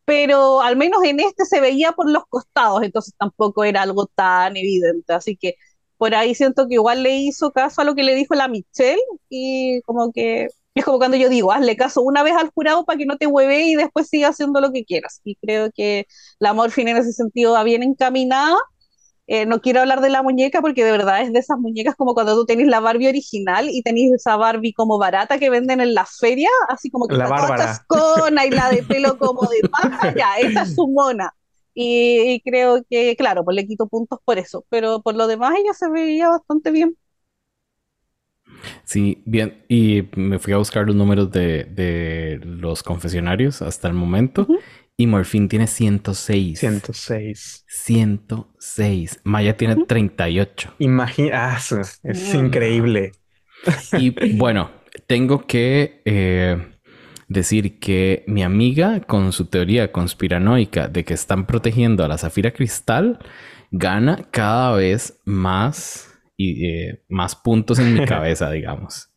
pero 0.06 0.62
al 0.62 0.76
menos 0.78 1.04
en 1.04 1.20
este 1.20 1.46
se 1.46 1.62
veía 1.62 1.94
por 1.94 2.10
los 2.10 2.26
costados, 2.28 2.84
entonces 2.84 3.14
tampoco 3.18 3.64
era 3.64 3.82
algo 3.84 4.08
tan 4.08 4.58
evidente, 4.58 5.14
así 5.14 5.38
que 5.38 5.56
por 5.98 6.16
ahí 6.16 6.36
siento 6.36 6.68
que 6.68 6.76
igual 6.76 7.04
le 7.04 7.16
hizo 7.18 7.52
caso 7.52 7.82
a 7.82 7.86
lo 7.86 7.96
que 7.96 8.04
le 8.04 8.16
dijo 8.16 8.36
la 8.36 8.48
Michelle 8.48 9.00
y 9.30 9.82
como 9.84 10.12
que 10.12 10.48
es 10.76 10.86
como 10.86 10.98
cuando 10.98 11.18
yo 11.18 11.30
digo, 11.30 11.52
hazle 11.52 11.76
caso 11.78 12.02
una 12.02 12.24
vez 12.24 12.34
al 12.36 12.50
jurado 12.52 12.84
para 12.86 12.98
que 12.98 13.06
no 13.06 13.18
te 13.18 13.28
hueve 13.28 13.64
y 13.68 13.76
después 13.76 14.10
siga 14.10 14.30
haciendo 14.30 14.60
lo 14.60 14.72
que 14.72 14.86
quieras. 14.86 15.22
Y 15.24 15.36
creo 15.36 15.70
que 15.72 16.08
la 16.40 16.54
Morfina 16.54 16.92
en 16.92 16.98
ese 16.98 17.14
sentido 17.14 17.54
va 17.54 17.64
bien 17.64 17.84
encaminada. 17.84 18.58
Eh, 19.28 19.46
no 19.46 19.62
quiero 19.62 19.80
hablar 19.80 20.02
de 20.02 20.10
la 20.10 20.22
muñeca 20.22 20.60
porque 20.60 20.84
de 20.84 20.92
verdad 20.92 21.22
es 21.22 21.32
de 21.32 21.40
esas 21.40 21.58
muñecas 21.58 21.96
como 21.96 22.14
cuando 22.14 22.36
tú 22.36 22.46
tenés 22.46 22.68
la 22.68 22.82
Barbie 22.82 23.08
original 23.08 23.70
y 23.70 23.82
tenés 23.82 24.12
esa 24.12 24.36
Barbie 24.36 24.74
como 24.74 24.98
barata 24.98 25.40
que 25.40 25.50
venden 25.50 25.80
en 25.80 25.94
la 25.94 26.06
feria, 26.06 26.50
así 26.68 26.90
como 26.90 27.08
que 27.08 27.16
la 27.16 27.30
chascona 27.30 28.46
y 28.46 28.50
la 28.50 28.70
de 28.70 28.84
pelo 28.88 29.18
como 29.18 29.48
de 29.50 29.70
paja, 29.70 30.14
ya, 30.16 30.36
esa 30.40 30.64
es 30.64 30.76
su 30.76 30.88
mona. 30.88 31.34
Y, 31.76 32.42
creo 32.46 32.84
que, 32.88 33.16
claro, 33.16 33.44
pues 33.44 33.56
le 33.56 33.66
quito 33.66 33.88
puntos 33.88 34.20
por 34.24 34.38
eso, 34.38 34.66
pero 34.70 35.02
por 35.02 35.16
lo 35.16 35.26
demás 35.26 35.56
ella 35.58 35.74
se 35.74 35.90
veía 35.90 36.30
bastante 36.30 36.72
bien. 36.72 36.96
Sí, 38.84 39.24
bien. 39.26 39.64
Y 39.68 40.08
me 40.16 40.40
fui 40.40 40.54
a 40.54 40.58
buscar 40.58 40.86
los 40.86 40.96
números 40.96 41.32
de, 41.32 42.40
los 42.44 42.84
confesionarios 42.84 43.62
hasta 43.62 43.88
el 43.88 43.94
momento. 43.94 44.48
Y 45.04 45.08
Morfin 45.08 45.50
tiene 45.50 45.68
106. 45.68 46.60
106. 46.62 47.66
106. 47.68 49.20
Maya 49.26 49.58
tiene 49.58 49.84
38. 49.86 50.76
Imagina, 50.80 51.58
ah, 51.58 51.60
es 52.04 52.34
increíble. 52.34 53.12
Y 54.00 54.12
bueno, 54.38 54.72
tengo 55.06 55.46
que 55.46 56.02
eh, 56.06 56.78
decir 57.28 57.80
que 57.80 58.24
mi 58.28 58.44
amiga, 58.44 59.02
con 59.02 59.34
su 59.34 59.48
teoría 59.48 59.92
conspiranoica 59.92 60.88
de 60.88 61.04
que 61.04 61.16
están 61.16 61.48
protegiendo 61.48 62.06
a 62.06 62.08
la 62.08 62.18
Zafira 62.18 62.52
Cristal, 62.52 63.20
gana 63.72 64.30
cada 64.32 64.74
vez 64.74 65.20
más 65.26 66.14
y 66.38 66.66
eh, 66.66 67.04
más 67.10 67.36
puntos 67.36 67.78
en 67.78 67.94
mi 67.94 68.06
cabeza, 68.06 68.50
digamos. 68.52 69.14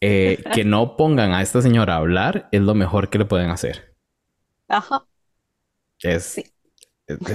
Eh, 0.00 0.42
que 0.54 0.64
no 0.64 0.96
pongan 0.96 1.34
a 1.34 1.42
esta 1.42 1.60
señora 1.60 1.96
a 1.96 1.98
hablar 1.98 2.48
es 2.52 2.62
lo 2.62 2.74
mejor 2.74 3.10
que 3.10 3.18
le 3.18 3.26
pueden 3.26 3.50
hacer. 3.50 3.94
Ajá. 4.66 5.06
Es, 6.02 6.40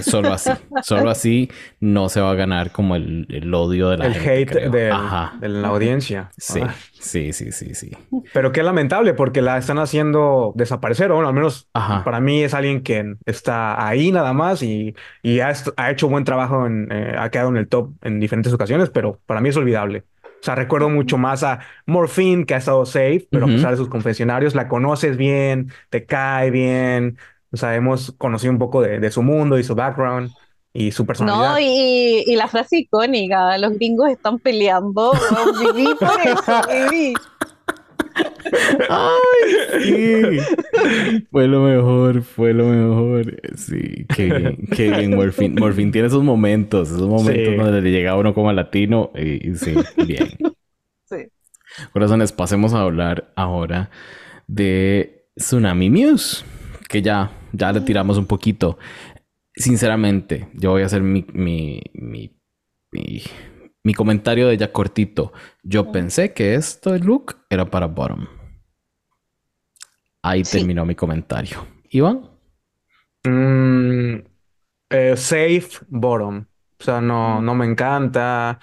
solo 0.01 0.33
así. 0.33 0.51
solo 0.83 1.09
así 1.09 1.49
no 1.79 2.09
se 2.09 2.19
va 2.19 2.31
a 2.31 2.35
ganar 2.35 2.71
como 2.71 2.97
el, 2.97 3.53
odio 3.53 3.89
de 3.89 3.97
la 3.97 4.07
el 4.07 4.15
hate 4.15 4.69
de, 4.69 4.89
la 4.89 5.67
audiencia. 5.67 6.29
Sí, 6.37 6.59
ah. 6.61 6.75
sí, 6.91 7.31
sí, 7.31 7.51
sí, 7.51 7.73
sí. 7.73 7.91
Pero 8.33 8.51
qué 8.51 8.63
lamentable 8.63 9.13
porque 9.13 9.41
la 9.41 9.57
están 9.57 9.79
haciendo 9.79 10.51
desaparecer, 10.55 11.11
o 11.11 11.15
bueno, 11.15 11.29
al 11.29 11.33
menos 11.33 11.69
para 11.73 12.19
mí 12.19 12.43
es 12.43 12.53
alguien 12.53 12.81
que 12.81 13.15
está 13.25 13.87
ahí 13.87 14.11
nada 14.11 14.33
más 14.33 14.61
y, 14.61 14.93
ha, 15.39 15.89
hecho 15.89 16.09
buen 16.09 16.25
trabajo, 16.25 16.65
en, 16.65 16.89
eh, 16.91 17.15
ha 17.17 17.29
quedado 17.29 17.49
en 17.49 17.57
el 17.57 17.67
top 17.67 17.93
en 18.01 18.19
diferentes 18.19 18.51
ocasiones, 18.51 18.89
pero 18.89 19.21
para 19.25 19.39
mí 19.39 19.49
es 19.49 19.57
olvidable. 19.57 20.03
O 20.41 20.43
sea, 20.43 20.55
recuerdo 20.55 20.89
mucho 20.89 21.19
más 21.19 21.43
a 21.43 21.59
Morphine, 21.85 22.47
que 22.47 22.55
ha 22.55 22.57
estado 22.57 22.83
safe, 22.87 23.27
pero 23.29 23.45
a 23.45 23.47
pesar 23.47 23.71
de 23.71 23.77
sus 23.77 23.89
confesionarios, 23.89 24.55
la 24.55 24.67
conoces 24.67 25.15
bien, 25.15 25.71
te 25.91 26.07
cae 26.07 26.49
bien, 26.49 27.19
o 27.51 27.57
sea, 27.57 27.75
hemos 27.75 28.11
conocido 28.13 28.53
un 28.53 28.59
poco 28.59 28.81
de, 28.81 29.11
su 29.11 29.21
mundo 29.23 29.57
y 29.57 29.63
su 29.63 29.75
background 29.75 30.31
y 30.73 30.91
su 30.91 31.05
personalidad. 31.05 31.53
No, 31.53 31.59
y, 31.59 32.23
y 32.25 32.35
la 32.35 32.47
frase 32.47 32.77
icónica, 32.77 33.57
los 33.57 33.73
gringos 33.73 34.09
están 34.09 34.39
peleando. 34.39 35.11
viví 35.59 35.87
por 35.99 36.19
eso, 36.21 36.61
viví. 36.89 37.13
Ay, 38.89 39.83
sí. 39.83 41.25
Fue 41.31 41.47
lo 41.47 41.61
mejor, 41.61 42.23
fue 42.23 42.53
lo 42.53 42.65
mejor. 42.65 43.41
Sí, 43.55 44.05
qué 44.15 44.25
bien, 44.25 44.57
qué 44.75 44.91
bien, 44.91 45.15
Morfin. 45.15 45.55
Morfin 45.55 45.91
tiene 45.91 46.07
esos 46.07 46.23
momentos, 46.23 46.89
esos 46.89 47.07
momentos 47.07 47.57
donde 47.57 47.81
le 47.81 47.91
llega 47.91 48.17
uno 48.17 48.33
como 48.33 48.51
latino 48.51 49.11
y, 49.15 49.55
sí, 49.55 49.75
bien. 50.05 50.29
Sí. 51.05 51.27
Corazones, 51.91 52.31
pasemos 52.31 52.73
a 52.73 52.79
hablar 52.79 53.33
ahora 53.35 53.89
de 54.47 55.25
Tsunami 55.35 55.89
Muse, 55.89 56.45
que 56.91 57.01
ya 57.01 57.31
ya 57.53 57.71
le 57.71 57.81
tiramos 57.81 58.17
un 58.17 58.25
poquito. 58.25 58.77
Sinceramente, 59.55 60.49
yo 60.53 60.71
voy 60.71 60.83
a 60.83 60.85
hacer 60.85 61.01
mi, 61.01 61.25
mi, 61.33 61.81
mi, 61.93 63.93
comentario 63.93 64.47
de 64.47 64.57
ya 64.57 64.71
cortito. 64.71 65.33
Yo 65.63 65.91
pensé 65.91 66.33
que 66.33 66.55
esto, 66.55 66.95
el 66.95 67.03
look, 67.03 67.37
era 67.49 67.69
para 67.69 67.87
bottom. 67.87 68.27
Ahí 70.23 70.43
terminó 70.43 70.85
mi 70.85 70.95
comentario. 70.95 71.67
Iván. 71.89 72.29
Mm, 73.25 74.23
eh, 74.89 75.17
safe 75.17 75.69
bottom. 75.87 76.45
O 76.79 76.83
sea, 76.83 77.01
no, 77.01 77.41
no 77.41 77.55
me 77.55 77.65
encanta. 77.65 78.59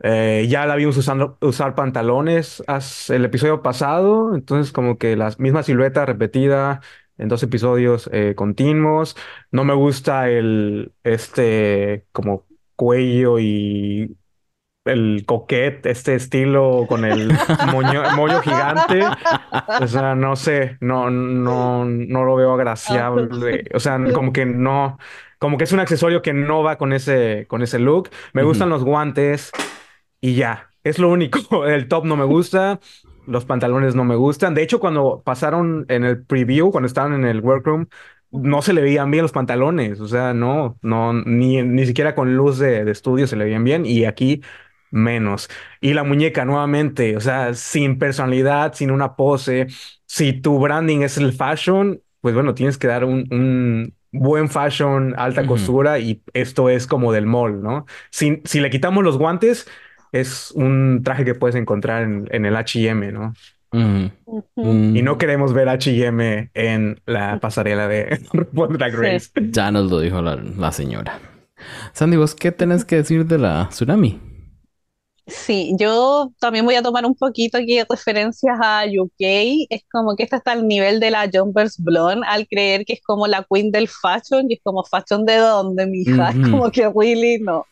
Eh, 0.00 0.46
ya 0.48 0.66
la 0.66 0.76
vimos 0.76 0.96
usando, 0.96 1.38
usar 1.40 1.74
pantalones 1.74 2.62
el 3.08 3.24
episodio 3.24 3.62
pasado, 3.62 4.36
entonces 4.36 4.72
como 4.72 4.96
que 4.96 5.16
la 5.16 5.34
misma 5.38 5.64
silueta 5.64 6.06
repetida, 6.06 6.80
en 7.18 7.28
dos 7.28 7.42
episodios 7.42 8.08
eh, 8.12 8.34
continuos. 8.34 9.16
No 9.50 9.64
me 9.64 9.74
gusta 9.74 10.30
el, 10.30 10.92
este, 11.02 12.06
como 12.12 12.46
cuello 12.76 13.38
y 13.38 14.16
el 14.84 15.24
coquet, 15.26 15.84
este 15.86 16.14
estilo 16.14 16.86
con 16.88 17.04
el 17.04 17.30
moño, 17.72 18.40
gigante. 18.42 19.04
O 19.80 19.86
sea, 19.86 20.14
no 20.14 20.36
sé, 20.36 20.78
no, 20.80 21.10
no, 21.10 21.84
no 21.84 22.24
lo 22.24 22.36
veo 22.36 22.54
agraciable. 22.54 23.64
O 23.74 23.80
sea, 23.80 23.98
como 24.14 24.32
que 24.32 24.46
no, 24.46 24.98
como 25.38 25.58
que 25.58 25.64
es 25.64 25.72
un 25.72 25.80
accesorio 25.80 26.22
que 26.22 26.32
no 26.32 26.62
va 26.62 26.78
con 26.78 26.92
ese, 26.92 27.46
con 27.48 27.62
ese 27.62 27.78
look. 27.78 28.10
Me 28.32 28.42
gustan 28.42 28.70
los 28.70 28.84
guantes 28.84 29.52
y 30.20 30.34
ya. 30.34 30.70
Es 30.84 30.98
lo 30.98 31.10
único. 31.10 31.66
El 31.66 31.88
top 31.88 32.04
no 32.04 32.16
me 32.16 32.24
gusta 32.24 32.80
los 33.28 33.44
pantalones 33.44 33.94
no 33.94 34.04
me 34.04 34.16
gustan. 34.16 34.54
De 34.54 34.62
hecho, 34.62 34.80
cuando 34.80 35.22
pasaron 35.24 35.86
en 35.88 36.04
el 36.04 36.24
preview, 36.24 36.70
cuando 36.70 36.86
estaban 36.86 37.14
en 37.14 37.24
el 37.24 37.40
workroom, 37.40 37.86
no 38.30 38.62
se 38.62 38.72
le 38.72 38.82
veían 38.82 39.10
bien 39.10 39.22
los 39.22 39.32
pantalones. 39.32 40.00
O 40.00 40.08
sea, 40.08 40.34
no, 40.34 40.78
no, 40.82 41.12
ni, 41.12 41.62
ni 41.62 41.86
siquiera 41.86 42.14
con 42.14 42.36
luz 42.36 42.58
de, 42.58 42.90
estudio 42.90 43.26
se 43.26 43.36
le 43.36 43.44
veían 43.44 43.64
bien. 43.64 43.86
Y 43.86 44.04
aquí 44.04 44.42
menos. 44.90 45.48
Y 45.80 45.94
la 45.94 46.04
muñeca 46.04 46.44
nuevamente, 46.44 47.16
o 47.16 47.20
sea, 47.20 47.54
sin 47.54 47.98
personalidad, 47.98 48.74
sin 48.74 48.90
una 48.90 49.16
pose. 49.16 49.66
Si 50.06 50.32
tu 50.32 50.58
branding 50.58 51.02
es 51.02 51.18
el 51.18 51.32
fashion, 51.32 52.02
pues 52.20 52.34
bueno, 52.34 52.54
tienes 52.54 52.78
que 52.78 52.86
dar 52.86 53.04
un, 53.04 53.94
buen 54.10 54.48
fashion, 54.48 55.14
alta 55.18 55.46
costura 55.46 55.98
y 55.98 56.22
esto 56.32 56.70
es 56.70 56.86
como 56.86 57.12
del 57.12 57.26
mall, 57.26 57.62
¿no? 57.62 57.86
Si, 58.10 58.40
si 58.44 58.60
le 58.60 58.70
quitamos 58.70 59.04
los 59.04 59.18
guantes, 59.18 59.68
es 60.12 60.50
un 60.52 61.02
traje 61.04 61.24
que 61.24 61.34
puedes 61.34 61.56
encontrar 61.56 62.02
en, 62.02 62.46
el 62.46 62.54
HM, 62.54 63.12
¿no? 63.12 63.34
Y 63.72 65.02
no 65.02 65.18
queremos 65.18 65.52
ver 65.52 65.68
HM 65.68 66.50
en 66.54 67.00
la 67.06 67.38
pasarela 67.40 67.88
de 67.88 68.20
Drag 68.52 68.94
Race. 68.94 69.30
Ya 69.50 69.70
nos 69.70 69.90
lo 69.90 70.00
dijo 70.00 70.22
la, 70.22 70.72
señora. 70.72 71.18
Sandy, 71.92 72.16
¿vos 72.16 72.34
qué 72.34 72.52
tenés 72.52 72.84
que 72.84 72.96
decir 72.96 73.26
de 73.26 73.38
la 73.38 73.68
tsunami? 73.70 74.20
Sí, 75.28 75.74
yo 75.78 76.32
también 76.40 76.64
voy 76.64 76.76
a 76.76 76.82
tomar 76.82 77.04
un 77.04 77.14
poquito 77.14 77.58
aquí 77.58 77.76
de 77.76 77.86
referencias 77.88 78.58
a 78.62 78.84
UK. 78.86 79.66
Es 79.68 79.82
como 79.92 80.16
que 80.16 80.22
esta 80.22 80.38
está 80.38 80.52
al 80.52 80.66
nivel 80.66 81.00
de 81.00 81.10
la 81.10 81.28
Jumpers 81.30 81.76
Blonde, 81.78 82.26
al 82.26 82.48
creer 82.48 82.86
que 82.86 82.94
es 82.94 83.02
como 83.02 83.26
la 83.26 83.46
queen 83.50 83.70
del 83.70 83.88
fashion, 83.88 84.46
y 84.48 84.54
es 84.54 84.60
como 84.62 84.82
fashion 84.84 85.26
de 85.26 85.36
dónde, 85.36 85.86
mi 85.86 86.00
hija. 86.00 86.30
Es 86.30 86.48
como 86.48 86.70
que 86.70 86.88
really 86.88 87.38
no. 87.40 87.66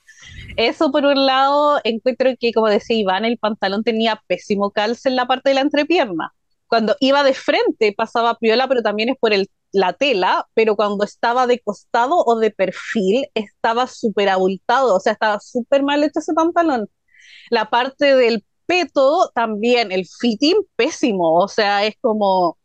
Eso 0.57 0.91
por 0.91 1.05
un 1.05 1.27
lado, 1.27 1.81
encuentro 1.85 2.31
que, 2.39 2.53
como 2.53 2.69
decía 2.69 2.97
Iván, 2.97 3.25
el 3.25 3.39
pantalón 3.39 3.85
tenía 3.85 4.23
pésimo 4.27 4.71
calce 4.71 5.09
en 5.09 5.17
la 5.17 5.27
parte 5.27 5.51
de 5.51 5.55
la 5.55 5.61
entrepierna. 5.61 6.33
Cuando 6.67 6.97
iba 7.01 7.23
de 7.23 7.35
frente 7.35 7.95
pasaba 7.97 8.39
piola, 8.39 8.67
pero 8.67 8.83
también 8.83 9.11
es 9.11 9.17
por 9.21 9.33
el, 9.33 9.49
la 9.73 9.93
tela, 9.93 10.49
pero 10.55 10.75
cuando 10.77 11.05
estaba 11.05 11.47
de 11.47 11.61
costado 11.61 12.17
o 12.17 12.39
de 12.39 12.51
perfil 12.51 13.27
estaba 13.35 13.87
súper 13.87 14.29
abultado, 14.31 14.97
o 14.97 15.01
sea, 15.01 15.13
estaba 15.13 15.39
súper 15.41 15.83
mal 15.83 16.03
hecho 16.03 16.21
ese 16.21 16.33
pantalón. 16.35 16.89
La 17.51 17.71
parte 17.71 18.17
del 18.17 18.45
peto 18.67 19.31
también, 19.35 19.93
el 19.93 20.07
fitting 20.07 20.57
pésimo, 20.77 21.39
o 21.39 21.49
sea, 21.49 21.85
es 21.87 21.95
como 22.01 22.59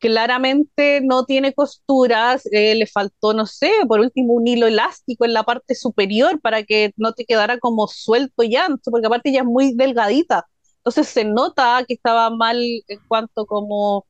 claramente 0.00 1.00
no 1.02 1.24
tiene 1.24 1.54
costuras, 1.54 2.46
eh, 2.52 2.74
le 2.74 2.86
faltó, 2.86 3.34
no 3.34 3.46
sé, 3.46 3.70
por 3.86 4.00
último 4.00 4.32
un 4.34 4.48
hilo 4.48 4.66
elástico 4.66 5.24
en 5.24 5.34
la 5.34 5.44
parte 5.44 5.74
superior 5.74 6.40
para 6.40 6.64
que 6.64 6.92
no 6.96 7.12
te 7.12 7.24
quedara 7.24 7.58
como 7.58 7.86
suelto 7.86 8.42
y 8.42 8.56
ancho, 8.56 8.90
porque 8.90 9.06
aparte 9.06 9.30
ya 9.30 9.40
es 9.40 9.46
muy 9.46 9.74
delgadita. 9.74 10.46
Entonces 10.78 11.08
se 11.08 11.24
nota 11.24 11.84
que 11.86 11.94
estaba 11.94 12.30
mal 12.30 12.58
en 12.60 12.98
cuanto 13.06 13.46
como 13.46 14.06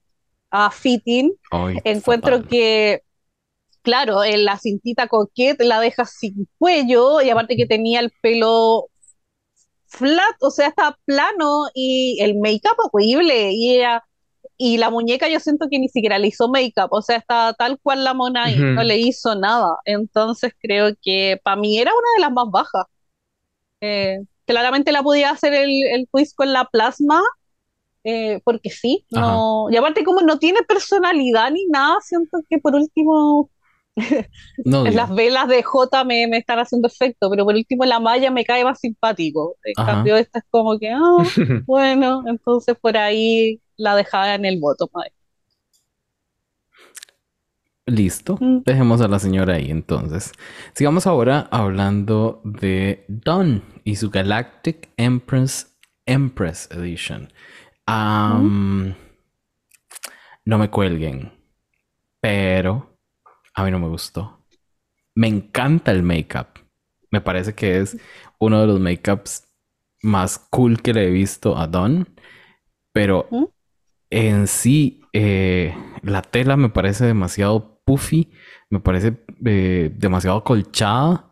a 0.51 0.71
fitting. 0.71 1.33
Encuentro 1.85 2.47
que, 2.47 3.03
claro, 3.83 4.23
en 4.25 4.45
la 4.45 4.59
cintita 4.59 5.09
coquette 5.09 5.63
la 5.65 5.81
deja 5.81 6.05
sin 6.05 6.49
cuello 6.59 7.21
y 7.21 7.31
aparte 7.31 7.57
que 7.57 7.67
tenía 7.67 8.01
el 8.01 8.13
pelo 8.23 8.87
flat, 9.87 10.37
o 10.41 10.51
sea, 10.53 10.69
estaba 10.69 10.97
plano 11.05 11.65
y 11.75 12.19
el 12.21 12.39
make-up 12.39 12.77
horrible 12.93 13.51
y 13.53 13.77
ella 13.77 14.05
y 14.63 14.77
la 14.77 14.91
muñeca 14.91 15.27
yo 15.27 15.41
siento 15.41 15.69
que 15.71 15.79
ni 15.79 15.89
siquiera 15.89 16.19
le 16.19 16.27
hizo 16.27 16.47
make-up, 16.47 16.89
o 16.91 17.01
sea, 17.01 17.17
está 17.17 17.55
tal 17.55 17.79
cual 17.83 18.05
la 18.05 18.13
mona 18.13 18.51
y 18.51 18.57
no 18.57 18.83
le 18.83 18.99
hizo 18.99 19.35
nada. 19.35 19.79
Entonces 19.87 20.53
creo 20.61 20.95
que 21.01 21.41
para 21.43 21.57
mí 21.57 21.79
era 21.79 21.91
una 21.91 22.09
de 22.15 22.21
las 22.21 22.31
más 22.31 22.45
bajas. 22.51 22.85
Eh, 23.81 24.19
claramente 24.45 24.93
la 24.93 25.03
podía 25.03 25.31
hacer 25.31 25.55
el, 25.55 25.71
el 25.91 26.07
quiz 26.11 26.35
con 26.35 26.53
la 26.53 26.67
plasma, 26.67 27.23
eh, 28.05 28.43
porque 28.45 28.69
sí, 28.69 29.07
no, 29.11 29.69
y 29.71 29.79
aparte 29.79 30.05
como 30.05 30.21
no 30.21 30.39
tiene 30.39 30.61
personalidad 30.69 31.51
ni 31.51 31.65
nada, 31.69 31.97
siento 32.03 32.41
que 32.51 32.59
por 32.59 32.75
último 32.75 33.49
las 34.65 35.15
velas 35.15 35.49
de 35.49 35.63
J 35.63 36.05
me, 36.05 36.27
me, 36.27 36.37
están 36.37 36.59
haciendo 36.59 36.89
efecto, 36.89 37.31
pero 37.31 37.47
por 37.47 37.55
último 37.55 37.87
la 37.87 37.99
malla 37.99 38.31
me 38.31 38.45
cae 38.45 38.63
más 38.63 38.79
simpático. 38.79 39.57
En 39.65 39.87
cambio 39.87 40.19
esta 40.19 40.41
es 40.41 40.45
como 40.51 40.79
que, 40.79 40.91
ah, 40.91 41.17
bueno, 41.67 42.25
entonces 42.27 42.77
por 42.79 42.99
ahí 42.99 43.59
la 43.81 43.97
dejaba 43.97 44.35
en 44.35 44.45
el 44.45 44.61
voto. 44.61 44.91
Listo. 47.87 48.37
Mm. 48.39 48.63
Dejemos 48.65 49.01
a 49.01 49.09
la 49.09 49.19
señora 49.19 49.55
ahí 49.55 49.71
entonces. 49.71 50.33
Sigamos 50.75 51.07
ahora 51.07 51.49
hablando 51.51 52.41
de 52.45 53.05
Dawn 53.09 53.63
y 53.85 53.97
su 53.97 54.11
Galactic 54.11 54.91
Empress 54.97 55.75
Empress 56.07 56.69
Edition. 56.71 57.33
Mm. 57.87 58.91
No 60.45 60.59
me 60.59 60.71
cuelguen, 60.71 61.33
pero 62.21 62.99
a 63.55 63.65
mí 63.65 63.71
no 63.71 63.79
me 63.79 63.89
gustó. 63.89 64.45
Me 65.15 65.27
encanta 65.27 65.91
el 65.91 66.03
make-up. 66.03 66.61
Me 67.11 67.21
parece 67.21 67.55
que 67.55 67.79
es 67.79 67.97
uno 68.39 68.61
de 68.61 68.67
los 68.67 68.79
make-ups 68.79 69.49
más 70.03 70.39
cool 70.39 70.81
que 70.81 70.93
le 70.93 71.09
he 71.09 71.11
visto 71.11 71.57
a 71.57 71.67
Dawn. 71.67 72.07
Pero 72.93 73.27
¿Mm? 73.31 73.45
En 74.11 74.47
sí, 74.47 75.03
eh, 75.13 75.75
la 76.03 76.23
tela 76.23 76.57
me 76.57 76.69
parece 76.69 77.07
demasiado 77.07 77.83
puffy, 77.85 78.31
me 78.69 78.81
parece 78.81 79.25
eh, 79.45 79.91
demasiado 79.95 80.45
colchada 80.45 81.29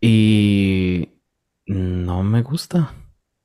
y 0.00 1.20
no 1.66 2.22
me 2.22 2.42
gusta. 2.42 2.94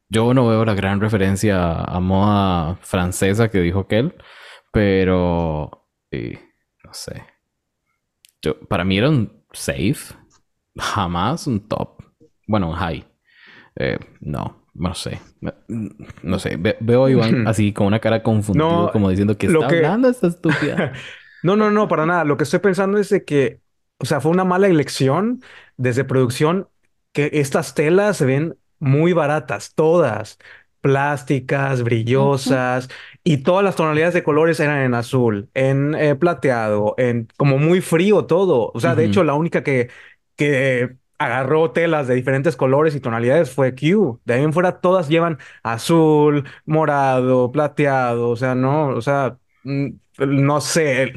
Yo 0.09 0.33
no 0.33 0.47
veo 0.47 0.65
la 0.65 0.73
gran 0.73 0.99
referencia 0.99 1.83
a 1.83 1.99
moda 1.99 2.75
francesa 2.81 3.49
que 3.49 3.59
dijo 3.61 3.81
aquel, 3.81 4.15
pero 4.73 5.87
no 6.11 6.93
sé. 6.93 7.23
Para 8.67 8.83
mí 8.83 8.97
era 8.97 9.09
un 9.09 9.45
safe, 9.53 10.15
jamás 10.75 11.47
un 11.47 11.67
top. 11.67 12.01
Bueno, 12.47 12.69
un 12.69 12.75
high. 12.75 13.07
Eh, 13.75 13.97
no, 14.19 14.60
no 14.73 14.93
sé. 14.93 15.19
No 16.21 16.39
sé. 16.39 16.57
veo 16.57 17.05
a 17.05 17.11
Iván 17.11 17.45
así 17.47 17.73
con 17.73 17.87
una 17.87 17.99
cara 17.99 18.23
confundida, 18.23 18.91
como 18.91 19.09
diciendo 19.09 19.37
que 19.37 19.47
está 19.47 19.65
hablando 19.65 20.09
esta 20.09 20.27
estúpida. 20.27 20.93
no, 21.43 21.55
no, 21.55 21.71
no, 21.71 21.87
para 21.87 22.05
nada. 22.05 22.23
Lo 22.23 22.37
que 22.37 22.43
estoy 22.43 22.59
pensando 22.59 22.97
es 22.97 23.09
de 23.09 23.25
que, 23.25 23.59
o 23.97 24.05
sea, 24.05 24.21
fue 24.21 24.31
una 24.31 24.43
mala 24.43 24.67
elección 24.67 25.41
desde 25.77 26.03
producción 26.03 26.67
que 27.11 27.29
estas 27.33 27.75
telas 27.75 28.17
se 28.17 28.25
ven 28.25 28.57
muy 28.79 29.13
baratas, 29.13 29.73
todas 29.75 30.37
plásticas, 30.81 31.83
brillosas, 31.83 32.89
y 33.23 33.37
todas 33.37 33.63
las 33.63 33.75
tonalidades 33.75 34.15
de 34.15 34.23
colores 34.23 34.59
eran 34.59 34.79
en 34.79 34.95
azul, 34.95 35.49
en 35.53 35.93
eh, 35.95 36.15
plateado, 36.15 36.95
en 36.97 37.27
como 37.37 37.59
muy 37.59 37.81
frío 37.81 38.25
todo. 38.25 38.71
O 38.73 38.79
sea, 38.79 38.95
de 38.95 39.05
hecho, 39.05 39.23
la 39.23 39.35
única 39.35 39.63
que, 39.63 39.89
que 40.35 40.97
agarró 41.25 41.71
telas 41.71 42.07
de 42.07 42.15
diferentes 42.15 42.55
colores 42.55 42.95
y 42.95 42.99
tonalidades 42.99 43.51
fue 43.51 43.75
Q. 43.75 44.19
De 44.25 44.33
ahí 44.35 44.43
en 44.43 44.53
fuera 44.53 44.79
todas 44.81 45.07
llevan 45.09 45.37
azul, 45.63 46.45
morado, 46.65 47.51
plateado, 47.51 48.29
o 48.29 48.35
sea, 48.35 48.55
no, 48.55 48.87
o 48.89 49.01
sea, 49.01 49.37
mm, 49.63 49.87
no 50.19 50.61
sé, 50.61 51.13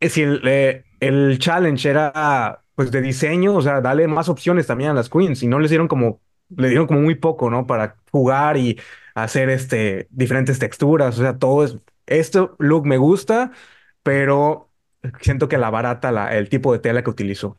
si 0.00 0.22
el, 0.22 0.40
eh, 0.46 0.84
el 1.00 1.38
challenge 1.38 1.88
era 1.88 2.62
pues 2.74 2.90
de 2.90 3.00
diseño, 3.02 3.54
o 3.56 3.62
sea, 3.62 3.80
dale 3.80 4.06
más 4.08 4.28
opciones 4.28 4.66
también 4.66 4.90
a 4.90 4.94
las 4.94 5.10
queens 5.10 5.42
y 5.42 5.46
no 5.48 5.58
les 5.58 5.70
dieron 5.70 5.88
como, 5.88 6.20
le 6.56 6.68
dieron 6.68 6.86
como 6.86 7.00
muy 7.00 7.14
poco, 7.14 7.50
¿no? 7.50 7.66
Para 7.66 7.96
jugar 8.10 8.56
y 8.56 8.80
hacer 9.14 9.50
este, 9.50 10.06
diferentes 10.10 10.58
texturas, 10.58 11.18
o 11.18 11.22
sea, 11.22 11.38
todo 11.38 11.64
es, 11.64 11.76
este 12.06 12.40
look 12.58 12.86
me 12.86 12.96
gusta, 12.96 13.52
pero 14.02 14.70
siento 15.20 15.48
que 15.48 15.58
la 15.58 15.70
barata, 15.70 16.12
la, 16.12 16.36
el 16.36 16.48
tipo 16.48 16.72
de 16.72 16.78
tela 16.78 17.02
que 17.02 17.10
utilizó 17.10 17.58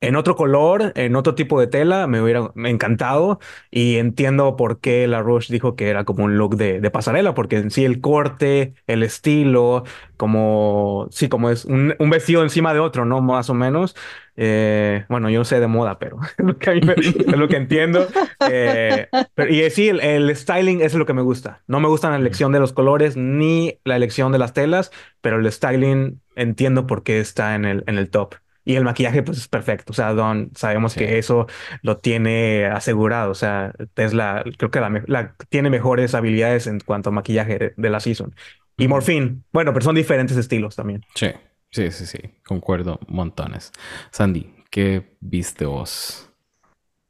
en 0.00 0.16
otro 0.16 0.34
color, 0.34 0.92
en 0.96 1.14
otro 1.14 1.34
tipo 1.34 1.60
de 1.60 1.66
tela, 1.66 2.06
me 2.06 2.22
hubiera 2.22 2.52
encantado. 2.56 3.38
Y 3.70 3.96
entiendo 3.96 4.56
por 4.56 4.80
qué 4.80 5.06
la 5.06 5.20
Rush 5.20 5.50
dijo 5.50 5.76
que 5.76 5.88
era 5.88 6.04
como 6.04 6.24
un 6.24 6.38
look 6.38 6.56
de, 6.56 6.90
pasarela, 6.90 7.34
porque 7.34 7.58
en 7.58 7.70
sí 7.70 7.84
el 7.84 8.00
corte, 8.00 8.74
el 8.86 9.02
estilo, 9.02 9.84
como, 10.16 11.06
sí, 11.10 11.28
como 11.28 11.50
es 11.50 11.66
un, 11.66 11.94
vestido 12.10 12.42
encima 12.42 12.72
de 12.72 12.80
otro, 12.80 13.04
¿no? 13.04 13.20
Más 13.20 13.50
o 13.50 13.54
menos. 13.54 13.94
Eh, 14.36 15.04
bueno, 15.10 15.28
yo 15.28 15.40
no 15.40 15.44
sé 15.44 15.60
de 15.60 15.66
moda, 15.66 15.98
pero 15.98 16.18
es 16.38 16.44
lo 16.44 16.56
que, 16.58 16.70
es 16.70 17.36
lo 17.36 17.48
que 17.48 17.56
entiendo. 17.56 18.06
Eh, 18.48 19.08
y 19.50 19.68
sí, 19.70 19.90
el, 19.90 20.34
styling 20.34 20.80
es 20.80 20.94
lo 20.94 21.04
que 21.04 21.12
me 21.12 21.22
gusta. 21.22 21.62
No 21.66 21.78
me 21.78 21.88
gusta 21.88 22.08
la 22.08 22.16
elección 22.16 22.52
de 22.52 22.60
los 22.60 22.72
colores 22.72 23.16
ni 23.18 23.78
la 23.84 23.96
elección 23.96 24.32
de 24.32 24.38
las 24.38 24.54
telas, 24.54 24.92
pero 25.20 25.38
el 25.38 25.52
styling 25.52 26.22
entiendo 26.36 26.86
por 26.86 27.02
qué 27.02 27.20
está 27.20 27.54
en 27.54 27.66
el, 27.66 27.84
en 27.86 27.98
el 27.98 28.08
top. 28.08 28.36
Y 28.70 28.76
el 28.76 28.84
maquillaje, 28.84 29.24
pues 29.24 29.38
es 29.38 29.48
perfecto. 29.48 29.90
O 29.90 29.94
sea, 29.94 30.12
Don, 30.12 30.52
sabemos 30.54 30.94
que 30.94 31.18
eso 31.18 31.48
lo 31.82 31.96
tiene 31.96 32.66
asegurado. 32.66 33.32
O 33.32 33.34
sea, 33.34 33.72
Tesla, 33.94 34.44
creo 34.58 34.70
que 34.70 34.78
la, 35.08 35.34
tiene 35.48 35.70
mejores 35.70 36.14
habilidades 36.14 36.68
en 36.68 36.78
cuanto 36.78 37.08
a 37.08 37.12
maquillaje 37.12 37.74
de, 37.76 37.90
la 37.90 37.98
season. 37.98 38.32
Y 38.76 38.86
Morphine, 38.86 39.42
bueno, 39.52 39.72
pero 39.72 39.84
son 39.84 39.96
diferentes 39.96 40.36
estilos 40.36 40.76
también. 40.76 41.04
Sí, 41.16 41.32
sí, 41.72 41.90
sí, 41.90 42.06
sí. 42.06 42.18
Concuerdo 42.46 43.00
montones. 43.08 43.72
Sandy, 44.12 44.54
¿qué 44.70 45.16
viste 45.18 45.66
vos? 45.66 46.30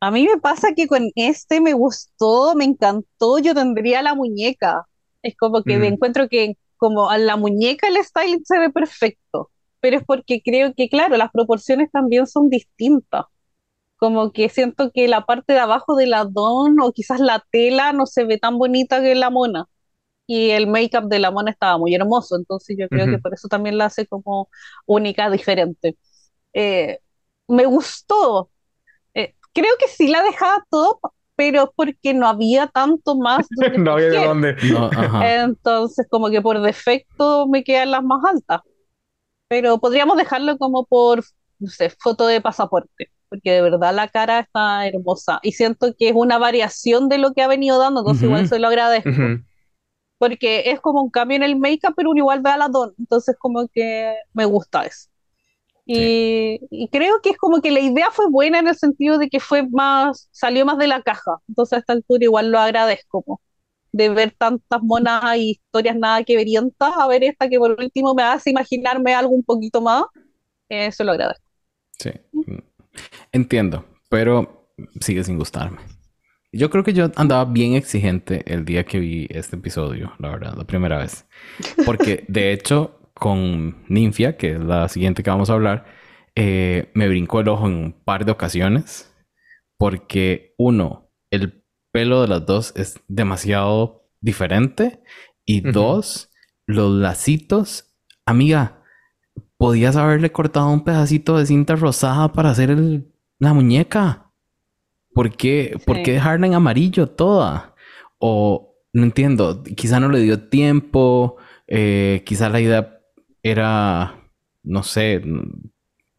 A 0.00 0.10
mí 0.10 0.26
me 0.26 0.40
pasa 0.40 0.68
que 0.74 0.86
con 0.86 1.10
este 1.14 1.60
me 1.60 1.74
gustó, 1.74 2.54
me 2.54 2.64
encantó. 2.64 3.38
Yo 3.38 3.52
tendría 3.54 4.00
la 4.00 4.14
muñeca. 4.14 4.86
Es 5.22 5.36
como 5.36 5.62
que 5.62 5.76
me 5.76 5.88
encuentro 5.88 6.26
que 6.30 6.56
como 6.78 7.10
a 7.10 7.18
la 7.18 7.36
muñeca 7.36 7.86
el 7.86 8.02
styling 8.02 8.46
se 8.46 8.58
ve 8.58 8.70
perfecto 8.70 9.50
pero 9.80 9.96
es 9.98 10.04
porque 10.04 10.42
creo 10.42 10.74
que, 10.74 10.88
claro, 10.88 11.16
las 11.16 11.30
proporciones 11.30 11.90
también 11.90 12.26
son 12.26 12.48
distintas. 12.50 13.24
Como 13.96 14.32
que 14.32 14.48
siento 14.48 14.92
que 14.92 15.08
la 15.08 15.26
parte 15.26 15.52
de 15.52 15.58
abajo 15.58 15.96
de 15.96 16.06
la 16.06 16.24
don 16.24 16.80
o 16.80 16.92
quizás 16.92 17.20
la 17.20 17.44
tela 17.50 17.92
no 17.92 18.06
se 18.06 18.24
ve 18.24 18.38
tan 18.38 18.58
bonita 18.58 19.02
que 19.02 19.14
la 19.14 19.30
mona. 19.30 19.66
Y 20.26 20.50
el 20.50 20.68
make-up 20.68 21.08
de 21.08 21.18
la 21.18 21.30
mona 21.30 21.50
estaba 21.50 21.76
muy 21.76 21.94
hermoso, 21.94 22.36
entonces 22.36 22.76
yo 22.78 22.88
creo 22.88 23.06
que 23.06 23.18
por 23.18 23.34
eso 23.34 23.48
también 23.48 23.76
la 23.78 23.86
hace 23.86 24.06
como 24.06 24.48
única, 24.86 25.28
diferente. 25.28 25.98
Eh, 26.52 27.00
me 27.48 27.66
gustó. 27.66 28.48
Eh, 29.14 29.34
creo 29.52 29.72
que 29.78 29.88
sí 29.88 30.06
la 30.06 30.22
dejaba 30.22 30.64
top, 30.70 31.00
pero 31.34 31.72
porque 31.74 32.14
no 32.14 32.28
había 32.28 32.68
tanto 32.68 33.16
más. 33.16 33.46
no 33.78 33.92
había 33.92 34.08
de 34.08 34.24
dónde. 34.24 34.56
Entonces, 35.24 36.06
como 36.08 36.30
que 36.30 36.40
por 36.40 36.60
defecto 36.60 37.48
me 37.48 37.64
quedan 37.64 37.90
las 37.90 38.04
más 38.04 38.24
altas 38.24 38.60
pero 39.50 39.78
podríamos 39.78 40.16
dejarlo 40.16 40.56
como 40.58 40.86
por, 40.86 41.24
no 41.58 41.68
sé, 41.68 41.90
foto 41.90 42.28
de 42.28 42.40
pasaporte, 42.40 43.10
porque 43.28 43.50
de 43.50 43.62
verdad 43.62 43.92
la 43.92 44.06
cara 44.06 44.38
está 44.38 44.86
hermosa 44.86 45.40
y 45.42 45.50
siento 45.50 45.92
que 45.98 46.10
es 46.10 46.14
una 46.14 46.38
variación 46.38 47.08
de 47.08 47.18
lo 47.18 47.32
que 47.32 47.42
ha 47.42 47.48
venido 47.48 47.80
dando, 47.80 48.00
entonces 48.00 48.22
igual 48.22 48.48
se 48.48 48.60
lo 48.60 48.68
agradezco. 48.68 49.10
Porque 50.18 50.70
es 50.70 50.80
como 50.80 51.02
un 51.02 51.10
cambio 51.10 51.36
en 51.36 51.42
el 51.42 51.56
make-up, 51.56 51.94
pero 51.96 52.14
igual 52.14 52.42
ve 52.42 52.50
a 52.50 52.58
la 52.58 52.68
don, 52.68 52.94
entonces 52.96 53.34
como 53.40 53.66
que 53.66 54.14
me 54.34 54.44
gusta 54.44 54.84
eso. 54.84 55.08
Y, 55.84 56.60
y, 56.70 56.88
creo 56.88 57.20
que 57.20 57.30
es 57.30 57.36
como 57.36 57.60
que 57.60 57.72
la 57.72 57.80
idea 57.80 58.12
fue 58.12 58.30
buena 58.30 58.60
en 58.60 58.68
el 58.68 58.76
sentido 58.76 59.18
de 59.18 59.28
que 59.28 59.40
fue 59.40 59.68
más, 59.68 60.28
salió 60.30 60.64
más 60.64 60.78
de 60.78 60.86
la 60.86 61.02
caja, 61.02 61.38
entonces 61.48 61.72
a 61.72 61.80
esta 61.80 61.94
altura 61.94 62.22
igual 62.22 62.52
lo 62.52 62.60
agradezco 62.60 63.40
de 63.92 64.08
ver 64.08 64.34
tantas 64.36 64.82
monas 64.82 65.36
y 65.36 65.50
historias 65.50 65.96
nada 65.96 66.22
que 66.24 66.36
verientas 66.36 66.92
a 66.96 67.06
ver 67.08 67.24
esta 67.24 67.48
que 67.48 67.58
por 67.58 67.72
último 67.78 68.14
me 68.14 68.22
hace 68.22 68.50
imaginarme 68.50 69.14
algo 69.14 69.32
un 69.32 69.42
poquito 69.42 69.80
más, 69.80 70.04
eso 70.68 71.04
lo 71.04 71.12
agradezco. 71.12 71.44
Sí, 71.98 72.10
entiendo, 73.32 73.84
pero 74.08 74.68
sigue 75.00 75.24
sin 75.24 75.36
gustarme. 75.38 75.78
Yo 76.52 76.68
creo 76.68 76.82
que 76.82 76.92
yo 76.92 77.10
andaba 77.14 77.44
bien 77.44 77.74
exigente 77.74 78.42
el 78.52 78.64
día 78.64 78.84
que 78.84 78.98
vi 78.98 79.28
este 79.30 79.56
episodio, 79.56 80.12
la 80.18 80.30
verdad, 80.30 80.54
la 80.56 80.64
primera 80.64 80.98
vez. 80.98 81.26
Porque 81.86 82.24
de 82.28 82.52
hecho 82.52 83.00
con 83.14 83.84
Ninfia, 83.88 84.36
que 84.36 84.52
es 84.54 84.60
la 84.60 84.88
siguiente 84.88 85.22
que 85.22 85.30
vamos 85.30 85.50
a 85.50 85.52
hablar, 85.52 85.84
eh, 86.34 86.90
me 86.94 87.06
brincó 87.06 87.40
el 87.40 87.48
ojo 87.48 87.66
en 87.66 87.74
un 87.74 87.92
par 87.92 88.24
de 88.24 88.32
ocasiones. 88.32 89.14
Porque, 89.76 90.54
uno, 90.58 91.10
el 91.30 91.59
pelo 91.92 92.22
de 92.22 92.28
las 92.28 92.46
dos 92.46 92.72
es 92.76 93.00
demasiado 93.08 94.08
diferente. 94.20 95.02
Y 95.44 95.60
dos, 95.62 96.30
los 96.66 96.92
lacitos. 96.92 97.96
Amiga, 98.24 98.82
podías 99.56 99.96
haberle 99.96 100.30
cortado 100.32 100.70
un 100.70 100.84
pedacito 100.84 101.36
de 101.36 101.46
cinta 101.46 101.74
rosada 101.76 102.32
para 102.32 102.50
hacer 102.50 102.76
la 103.38 103.52
muñeca. 103.52 104.30
¿Por 105.12 105.36
qué, 105.36 105.76
¿Por 105.84 106.02
qué 106.02 106.12
dejarla 106.12 106.46
en 106.46 106.54
amarillo 106.54 107.08
toda? 107.08 107.74
O 108.18 108.76
no 108.92 109.02
entiendo, 109.02 109.62
quizá 109.62 110.00
no 110.00 110.08
le 110.08 110.20
dio 110.20 110.48
tiempo, 110.48 111.36
eh, 111.66 112.22
quizá 112.24 112.48
la 112.48 112.60
idea 112.60 113.00
era, 113.42 114.30
no 114.62 114.82
sé, 114.82 115.22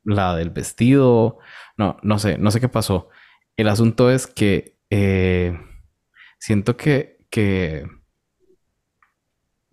la 0.03 0.35
del 0.35 0.49
vestido, 0.49 1.39
no, 1.77 1.97
no 2.03 2.19
sé, 2.19 2.37
no 2.37 2.51
sé 2.51 2.59
qué 2.59 2.69
pasó. 2.69 3.09
El 3.55 3.67
asunto 3.69 4.11
es 4.11 4.27
que 4.27 4.77
eh, 4.91 5.57
siento 6.37 6.77
que, 6.77 7.25
que 7.31 7.87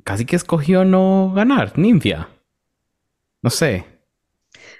casi 0.04 0.24
que 0.24 0.36
escogió 0.36 0.84
no 0.84 1.32
ganar, 1.34 1.76
Ninfia. 1.76 2.28
No 3.42 3.50
sé. 3.50 3.84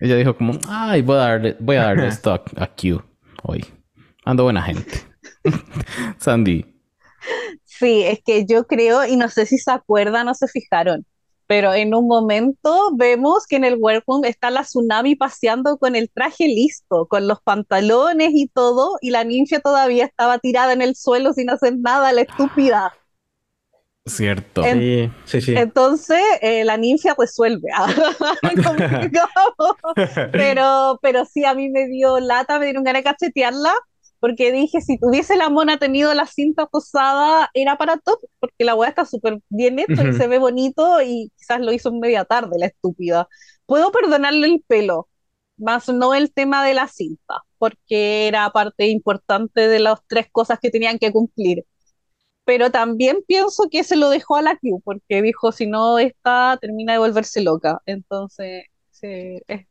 Ella 0.01 0.17
dijo 0.17 0.37
como, 0.37 0.59
ay, 0.69 1.03
voy 1.03 1.17
a 1.17 1.19
darle, 1.19 1.57
voy 1.61 1.77
a 1.77 1.83
darle 1.83 2.07
esto 2.07 2.33
a, 2.33 2.67
Q 2.69 3.03
hoy. 3.43 3.65
Ando 4.25 4.45
buena 4.45 4.63
gente. 4.63 5.03
Sandy. 6.19 6.65
Sí, 7.65 8.05
es 8.05 8.21
que 8.25 8.47
yo 8.47 8.67
creo, 8.67 9.05
y 9.05 9.17
no 9.17 9.29
sé 9.29 9.45
si 9.45 9.59
se 9.59 9.71
acuerdan 9.71 10.29
o 10.29 10.35
se 10.35 10.49
fijaron, 10.49 11.05
pero 11.49 11.73
en 11.73 11.95
un 11.95 12.07
momento 12.07 12.91
vemos 12.95 13.47
que 13.47 13.57
en 13.57 13.65
el 13.65 13.77
workroom 13.77 14.27
está 14.27 14.51
la 14.51 14.63
tsunami 14.63 15.17
paseando 15.17 15.79
con 15.79 15.97
el 15.97 16.11
traje 16.11 16.47
listo, 16.47 17.07
con 17.09 17.27
los 17.27 17.41
pantalones 17.41 18.33
y 18.35 18.49
todo, 18.49 18.99
y 19.01 19.11
la 19.11 19.25
ninja 19.25 19.59
todavía 19.59 20.05
estaba 20.05 20.39
tirada 20.39 20.75
en 20.75 20.83
el 20.83 20.95
suelo 20.95 21.33
sin 21.33 21.49
hacer 21.49 21.79
nada, 21.79 22.13
la 22.13 22.21
estúpida. 22.21 22.93
Cierto. 24.05 24.63
sí, 24.63 25.11
sí, 25.25 25.41
sí. 25.41 25.55
Entonces 25.57 26.21
eh, 26.43 26.65
la 26.65 26.77
ninja 26.77 27.15
resuelve. 27.19 27.69
pero, 30.33 30.99
pero 31.01 31.25
sí, 31.25 31.47
a 31.47 31.55
mí 31.55 31.71
me 31.71 31.87
dio 31.89 32.21
lata, 32.21 32.59
me 32.59 32.67
dieron 32.67 32.85
ganas 32.85 33.01
de 33.01 33.05
cachetearla 33.05 33.73
porque 34.21 34.53
dije, 34.53 34.81
si 34.81 34.99
tuviese 34.99 35.37
la 35.37 35.49
mona 35.49 35.79
tenido 35.79 36.13
la 36.15 36.27
cinta 36.27 36.67
posada, 36.67 37.51
era 37.55 37.79
para 37.79 37.99
top, 37.99 38.21
porque 38.41 38.65
la 38.65 38.75
weá 38.75 38.89
está 38.91 39.05
súper 39.05 39.41
bien 39.49 39.79
hecha 39.79 40.03
y 40.09 40.13
se 40.15 40.27
ve 40.29 40.39
bonito 40.39 41.01
y 41.03 41.31
quizás 41.37 41.61
lo 41.61 41.73
hizo 41.73 41.91
en 41.91 42.01
media 42.01 42.25
tarde, 42.25 42.59
la 42.59 42.67
estúpida. 42.67 43.29
Puedo 43.67 43.93
perdonarle 43.93 44.47
el 44.49 44.65
pelo, 44.67 45.09
más 45.57 45.89
no 45.89 46.15
el 46.15 46.33
tema 46.33 46.65
de 46.65 46.75
la 46.75 46.89
cinta, 46.89 47.43
porque 47.59 48.29
era 48.29 48.51
parte 48.51 48.89
importante 48.89 49.69
de 49.69 49.79
las 49.81 50.01
tres 50.09 50.27
cosas 50.33 50.59
que 50.61 50.71
tenían 50.71 50.99
que 50.99 51.13
cumplir. 51.13 51.65
Pero 52.45 52.71
también 52.71 53.19
pienso 53.27 53.65
que 53.71 53.85
se 53.85 53.97
lo 53.97 54.11
dejó 54.11 54.37
a 54.37 54.43
la 54.43 54.57
Q, 54.57 54.81
porque 54.85 55.23
dijo, 55.23 55.53
si 55.53 55.67
no 55.67 55.99
está, 55.99 56.59
termina 56.61 56.95
de 56.95 56.99
volverse 56.99 57.43
loca. 57.43 57.81
Entonces, 57.87 58.65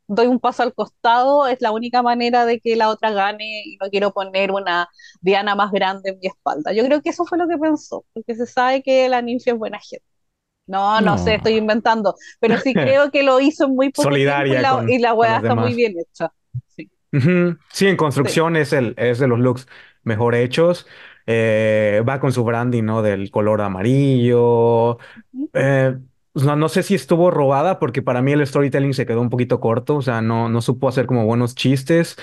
doy 0.06 0.26
un 0.26 0.40
paso 0.40 0.62
al 0.62 0.74
costado, 0.74 1.46
es 1.46 1.60
la 1.60 1.72
única 1.72 2.02
manera 2.02 2.46
de 2.46 2.60
que 2.60 2.76
la 2.76 2.88
otra 2.88 3.10
gane 3.10 3.62
y 3.64 3.76
no 3.80 3.88
quiero 3.90 4.12
poner 4.12 4.50
una 4.50 4.88
Diana 5.20 5.54
más 5.54 5.70
grande 5.72 6.10
en 6.10 6.18
mi 6.18 6.26
espalda. 6.26 6.72
Yo 6.72 6.84
creo 6.84 7.02
que 7.02 7.10
eso 7.10 7.24
fue 7.24 7.38
lo 7.38 7.48
que 7.48 7.58
pensó, 7.58 8.04
porque 8.12 8.34
se 8.34 8.46
sabe 8.46 8.82
que 8.82 9.08
la 9.08 9.22
ninfa 9.22 9.52
es 9.52 9.58
buena 9.58 9.78
gente. 9.78 10.04
No, 10.66 11.00
no, 11.00 11.16
sé, 11.16 11.36
estoy 11.36 11.54
inventando, 11.54 12.14
pero 12.40 12.58
sí 12.58 12.74
creo 12.74 13.10
que 13.10 13.22
lo 13.22 13.40
hizo 13.40 13.68
muy 13.68 13.90
poco 13.90 14.10
Solidaria 14.10 14.58
y 14.86 14.98
la, 14.98 15.14
y 15.16 15.36
está 15.36 15.54
muy 15.54 15.74
bien 15.74 15.94
hecha. 15.98 16.30
Sí, 16.66 16.90
sí 17.72 17.86
en 17.86 17.96
construcción 17.96 18.54
es, 18.56 18.74
el, 18.74 18.94
es 18.98 19.18
de 19.18 19.28
los 19.28 19.38
looks 19.38 19.66
mejor 20.02 20.34
hechos. 20.34 20.86
Eh, 21.30 22.02
va 22.08 22.20
con 22.20 22.32
su 22.32 22.42
branding, 22.42 22.84
¿no? 22.84 23.02
Del 23.02 23.30
color 23.30 23.60
amarillo. 23.60 24.98
eh, 25.52 25.96
no, 26.44 26.56
no 26.56 26.68
sé 26.68 26.82
si 26.82 26.94
estuvo 26.94 27.30
robada 27.30 27.78
porque 27.78 28.02
para 28.02 28.22
mí 28.22 28.32
el 28.32 28.46
storytelling 28.46 28.94
se 28.94 29.06
quedó 29.06 29.20
un 29.20 29.30
poquito 29.30 29.60
corto, 29.60 29.96
o 29.96 30.02
sea, 30.02 30.22
no, 30.22 30.48
no 30.48 30.60
supo 30.62 30.88
hacer 30.88 31.06
como 31.06 31.24
buenos 31.24 31.54
chistes 31.54 32.16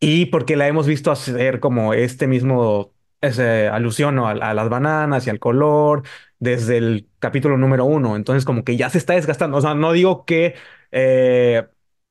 y 0.00 0.26
porque 0.26 0.56
la 0.56 0.68
hemos 0.68 0.86
visto 0.86 1.10
hacer 1.10 1.60
como 1.60 1.94
este 1.94 2.26
mismo 2.26 2.92
ese, 3.20 3.68
alusión 3.68 4.18
a, 4.18 4.30
a, 4.30 4.54
las 4.54 4.68
bananas 4.68 5.26
y 5.26 5.30
al 5.30 5.38
color 5.38 6.02
desde 6.38 6.78
el 6.78 7.08
capítulo 7.18 7.56
número 7.58 7.84
uno, 7.84 8.16
entonces 8.16 8.44
como 8.44 8.64
que 8.64 8.76
ya 8.76 8.90
se 8.90 8.98
está 8.98 9.14
desgastando, 9.14 9.56
o 9.58 9.60
sea, 9.60 9.74
no 9.74 9.92
digo 9.92 10.24
que 10.24 10.54
eh, 10.92 11.66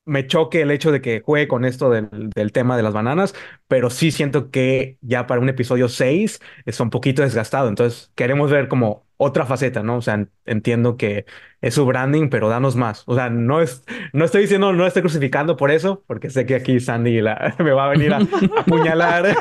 me 0.06 0.28
choque 0.28 0.62
el 0.62 0.72
hecho 0.72 0.92
de 0.92 1.02
que 1.02 1.22
juegue 1.22 1.48
con 1.48 1.66
esto 1.66 1.90
del, 1.90 2.10
del, 2.36 2.52
tema 2.52 2.76
de 2.78 2.84
las 2.84 2.94
bananas, 2.94 3.34
pero 3.68 3.90
sí 3.90 4.12
siento 4.12 4.52
que 4.52 4.98
ya 5.02 5.28
para 5.28 5.42
un 5.42 5.50
episodio 5.50 5.88
6 5.90 6.42
es 6.66 6.80
un 6.80 6.90
poquito 6.90 7.22
desgastado. 7.22 7.70
Entonces 7.70 8.12
queremos 8.16 8.52
ver 8.52 8.68
como 8.68 9.03
otra 9.18 9.46
faceta, 9.46 9.84
¿no? 9.84 9.98
O 9.98 10.02
sea, 10.02 10.28
entiendo 10.46 10.98
que 10.98 11.26
es 11.62 11.74
su 11.74 11.86
branding, 11.86 12.30
pero 12.30 12.50
danos 12.50 12.76
más. 12.76 13.04
O 13.06 13.16
sea, 13.16 13.30
no, 13.30 13.62
es, 13.62 13.84
no 14.12 14.26
estoy 14.26 14.42
diciendo, 14.42 14.74
no 14.74 14.86
estoy 14.86 15.02
crucificando 15.02 15.56
por 15.58 15.72
eso, 15.72 16.04
porque 16.08 16.30
sé 16.30 16.46
que 16.46 16.56
aquí 16.56 16.80
Sandy 16.80 17.22
la, 17.22 17.56
me 17.60 17.72
va 17.72 17.86
a 17.86 17.90
venir 17.90 18.14
a, 18.14 18.18
apuñalar. 18.58 19.36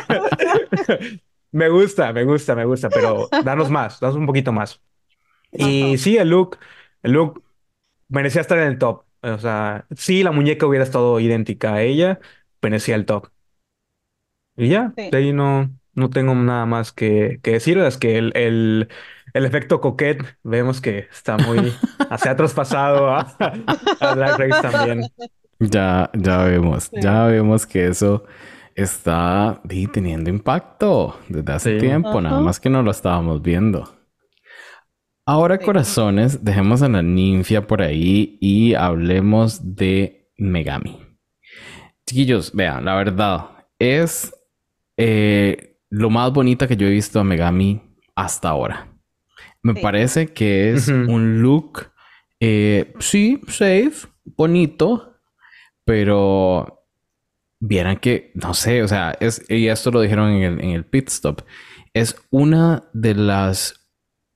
me 1.53 1.69
gusta, 1.69 2.13
me 2.13 2.25
gusta, 2.25 2.55
me 2.55 2.65
gusta, 2.65 2.89
pero 2.91 3.29
danos 3.45 3.71
más, 3.71 4.01
danos 4.01 4.17
un 4.17 4.27
poquito 4.27 4.53
más. 4.53 4.81
Y 5.51 5.99
sí, 5.99 6.17
el 6.17 6.31
look, 6.31 6.59
el 7.03 7.13
look 7.13 7.43
merecía 8.09 8.41
estar 8.41 8.59
en 8.59 8.69
el 8.69 8.79
top. 8.79 9.05
O 9.23 9.39
sea, 9.39 9.87
si 9.97 10.23
la 10.23 10.33
muñeca 10.33 10.67
hubiera 10.67 10.85
estado 10.85 11.21
idéntica 11.21 11.75
a 11.75 11.83
ella, 11.83 12.21
merecía 12.61 12.95
el 12.95 13.07
top. 13.07 13.29
Y 14.57 14.69
ya, 14.69 14.93
de 14.97 15.17
ahí 15.17 15.33
no, 15.33 15.71
no 15.95 16.11
tengo 16.11 16.35
nada 16.35 16.67
más 16.67 16.93
que, 16.93 17.41
que 17.43 17.53
decir. 17.53 17.79
Es 17.79 17.97
que 17.97 18.19
el, 18.19 18.33
el, 18.37 18.89
el 19.33 19.45
efecto 19.45 19.81
coquet 19.81 20.23
vemos 20.43 20.81
que 20.81 21.09
está 21.11 21.37
muy 21.37 21.73
hacia 22.11 22.37
traspasado 22.37 23.09
a, 23.09 23.21
a 24.01 24.15
Drag 24.15 24.39
Race 24.39 24.69
también. 24.69 25.03
Ya, 25.59 26.11
ya 26.15 26.39
vemos, 26.45 26.91
ya 26.91 27.27
vemos 27.27 27.67
que 27.67 27.87
eso 27.87 28.25
está 28.75 29.61
teniendo 29.93 30.31
impacto 30.31 31.19
desde 31.29 31.53
hace 31.53 31.79
tiempo, 31.79 32.21
nada 32.21 32.41
más 32.41 32.59
que 32.59 32.71
no 32.71 32.83
lo 32.83 32.91
estábamos 32.91 33.43
viendo. 33.43 33.89
Ahora, 35.25 35.59
corazones, 35.59 36.45
dejemos 36.45 36.83
a 36.83 36.89
la 36.89 37.01
ninfia 37.01 37.67
por 37.67 37.81
ahí 37.81 38.39
y 38.41 38.75
hablemos 38.75 39.77
de 39.77 40.33
Megami. 40.37 40.99
Chiquillos, 42.07 42.53
vean, 42.53 42.85
la 42.85 42.97
verdad, 42.97 43.67
es 43.79 44.35
eh, 44.97 45.79
lo 45.91 46.11
más 46.11 46.33
bonita 46.33 46.67
que 46.67 46.77
yo 46.77 46.89
he 46.89 46.91
visto 46.91 47.21
a 47.21 47.25
Megami 47.25 47.81
hasta 48.17 48.49
ahora. 48.49 48.92
Me 49.63 49.75
parece 49.75 50.29
que 50.33 50.73
es 50.73 50.89
un 50.89 51.41
look, 51.41 51.93
eh, 52.41 52.93
sí, 52.99 53.41
safe, 53.47 54.09
bonito, 54.25 55.21
pero 55.85 56.85
vieran 57.61 57.99
que, 57.99 58.33
no 58.35 58.55
sé, 58.55 58.83
o 58.83 58.89
sea, 58.89 59.17
es, 59.21 59.49
y 59.49 59.69
esto 59.69 59.93
lo 59.93 60.01
dijeron 60.01 60.31
en 60.31 60.43
el, 60.43 60.65
en 60.65 60.71
el 60.71 60.85
pit 60.85 61.09
stop, 61.09 61.43
es 61.95 62.17
una 62.31 62.85
de 62.93 63.15
las 63.15 63.89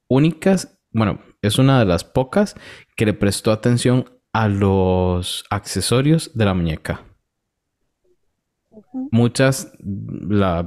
únicas 0.08 0.76
bueno, 0.96 1.18
es 1.42 1.58
una 1.58 1.78
de 1.78 1.84
las 1.84 2.04
pocas 2.04 2.54
que 2.96 3.04
le 3.04 3.12
prestó 3.12 3.52
atención 3.52 4.06
a 4.32 4.48
los 4.48 5.44
accesorios 5.50 6.30
de 6.34 6.44
la 6.46 6.54
muñeca. 6.54 7.04
Muchas 9.10 9.72
la 9.78 10.66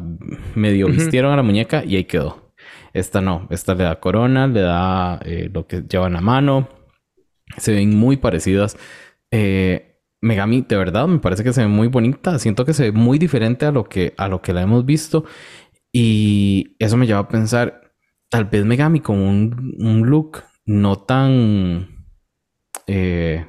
medio 0.54 0.86
vistieron 0.86 1.34
a 1.34 1.36
la 1.36 1.42
muñeca 1.42 1.84
y 1.84 1.96
ahí 1.96 2.06
quedó. 2.06 2.49
Esta 2.94 3.22
no, 3.22 3.48
esta 3.50 3.76
le 3.76 3.84
da 3.84 4.00
corona, 4.00 4.48
le 4.48 4.62
da 4.62 5.20
eh, 5.24 5.50
lo 5.54 5.68
que 5.68 5.82
llevan 5.82 6.16
a 6.16 6.22
mano. 6.22 6.70
Se 7.58 7.74
ven 7.74 7.96
muy 7.96 8.18
parecidas. 8.18 8.78
Eh, 9.32 9.90
Megami, 10.22 10.66
de 10.68 10.78
verdad, 10.78 11.08
me 11.08 11.20
parece 11.20 11.44
que 11.44 11.54
se 11.54 11.62
ve 11.62 11.68
muy 11.68 11.88
bonita. 11.88 12.40
Siento 12.40 12.66
que 12.66 12.74
se 12.74 12.84
ve 12.84 12.92
muy 12.92 13.18
diferente 13.18 13.66
a 13.66 13.72
lo 13.72 13.86
que, 13.86 14.14
a 14.18 14.28
lo 14.28 14.42
que 14.42 14.54
la 14.54 14.62
hemos 14.62 14.86
visto. 14.86 15.26
Y 15.92 16.76
eso 16.80 16.98
me 16.98 17.08
lleva 17.08 17.20
a 17.20 17.28
pensar, 17.28 17.94
tal 18.30 18.46
vez 18.46 18.66
Megami 18.66 19.00
con 19.00 19.20
un, 19.20 20.04
look 20.06 20.44
no 20.66 20.98
tan 20.98 22.06
eh, 22.86 23.46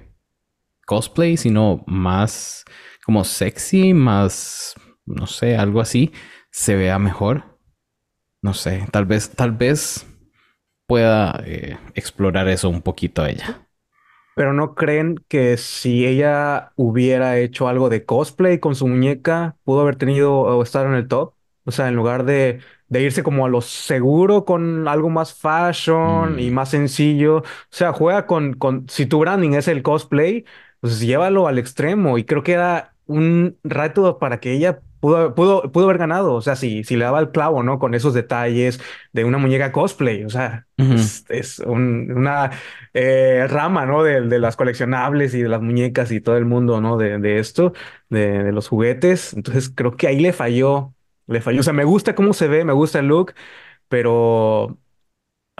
cosplay, 0.87 1.37
sino 1.37 1.85
más 1.87 2.65
como 3.05 3.25
sexy, 3.25 3.93
más, 3.93 4.75
no 5.05 5.27
sé, 5.27 5.57
algo 5.57 5.81
así, 5.81 6.13
se 6.51 6.77
vea 6.77 6.99
mejor. 6.99 7.50
No 8.43 8.55
sé, 8.55 8.87
tal 8.93 9.07
vez, 9.07 9.31
tal 9.31 9.53
vez 9.53 10.07
pueda 10.87 11.43
eh, 11.47 11.79
explorar 11.95 12.49
eso 12.49 12.69
un 12.71 12.83
poquito 12.83 13.27
ella. 13.27 13.69
Pero 14.35 14.53
no 14.55 14.75
creen 14.75 15.17
que 15.29 15.57
si 15.59 16.07
ella 16.07 16.73
hubiera 16.77 17.39
hecho 17.39 17.69
algo 17.69 17.89
de 17.91 18.05
cosplay 18.07 18.59
con 18.59 18.75
su 18.75 18.87
muñeca, 18.87 19.57
pudo 19.65 19.81
haber 19.83 19.97
tenido 19.97 20.33
o 20.41 20.63
estar 20.63 20.87
en 20.87 20.95
el 20.95 21.09
top? 21.09 21.35
O 21.65 21.71
sea, 21.73 21.89
en 21.89 21.97
lugar 21.97 22.25
de 22.25 22.61
de 22.89 23.03
irse 23.03 23.23
como 23.23 23.47
a 23.47 23.49
lo 23.49 23.61
seguro 23.61 24.45
con 24.45 24.89
algo 24.89 25.11
más 25.11 25.33
fashion 25.35 26.41
y 26.41 26.51
Mm. 26.51 26.51
más 26.51 26.71
sencillo. 26.71 27.37
O 27.39 27.45
sea, 27.71 27.93
juega 27.93 28.27
con, 28.27 28.55
con, 28.55 28.89
si 28.89 29.07
tu 29.07 29.21
branding 29.21 29.53
es 29.53 29.69
el 29.69 29.83
cosplay, 29.85 30.45
pues 30.81 30.99
llévalo 31.01 31.47
al 31.47 31.59
extremo. 31.59 32.19
Y 32.19 32.25
creo 32.25 32.43
que 32.43 32.53
era 32.55 32.97
un 33.07 33.57
reto 33.63 34.19
para 34.19 34.41
que 34.41 34.53
ella 34.55 34.81
pudo, 35.01 35.35
pudo, 35.35 35.73
pudo 35.73 35.85
haber 35.87 35.99
ganado. 35.99 36.35
O 36.35 36.43
sea, 36.43 36.57
si, 36.57 36.85
si 36.85 36.97
le 36.97 37.05
daba 37.05 37.21
el 37.21 37.31
clavo, 37.31 37.63
¿no? 37.63 37.79
Con 37.79 37.95
esos 37.95 38.15
detalles 38.15 38.81
de 39.13 39.25
una 39.25 39.39
muñeca 39.39 39.73
cosplay. 39.73 40.25
O 40.25 40.31
sea, 40.31 40.67
Ujú. 40.79 40.95
es, 40.95 41.25
es 41.29 41.59
un- 41.61 42.13
una 42.17 42.51
eh, 42.95 43.47
rama, 43.49 43.87
¿no? 43.87 44.03
De, 44.03 44.21
de 44.23 44.39
las 44.39 44.57
coleccionables 44.57 45.35
y 45.35 45.43
de 45.43 45.49
las 45.49 45.63
muñecas 45.63 46.11
y 46.13 46.21
todo 46.21 46.37
el 46.37 46.45
mundo, 46.45 46.81
¿no? 46.81 46.97
De, 46.97 47.19
de 47.19 47.39
esto, 47.39 47.73
de, 48.09 48.43
de 48.45 48.53
los 48.53 48.69
juguetes. 48.69 49.35
Entonces 49.35 49.71
creo 49.75 49.97
que 49.97 50.07
ahí 50.09 50.21
le 50.21 50.33
falló. 50.33 50.95
Le 51.27 51.41
falló. 51.41 51.61
O 51.61 51.63
sea, 51.63 51.73
me 51.73 51.85
gusta 51.85 52.15
cómo 52.15 52.33
se 52.33 52.49
ve, 52.49 52.65
me 52.65 52.73
gusta 52.73 52.99
el 53.01 53.07
look, 53.09 53.35
pero. 53.89 54.79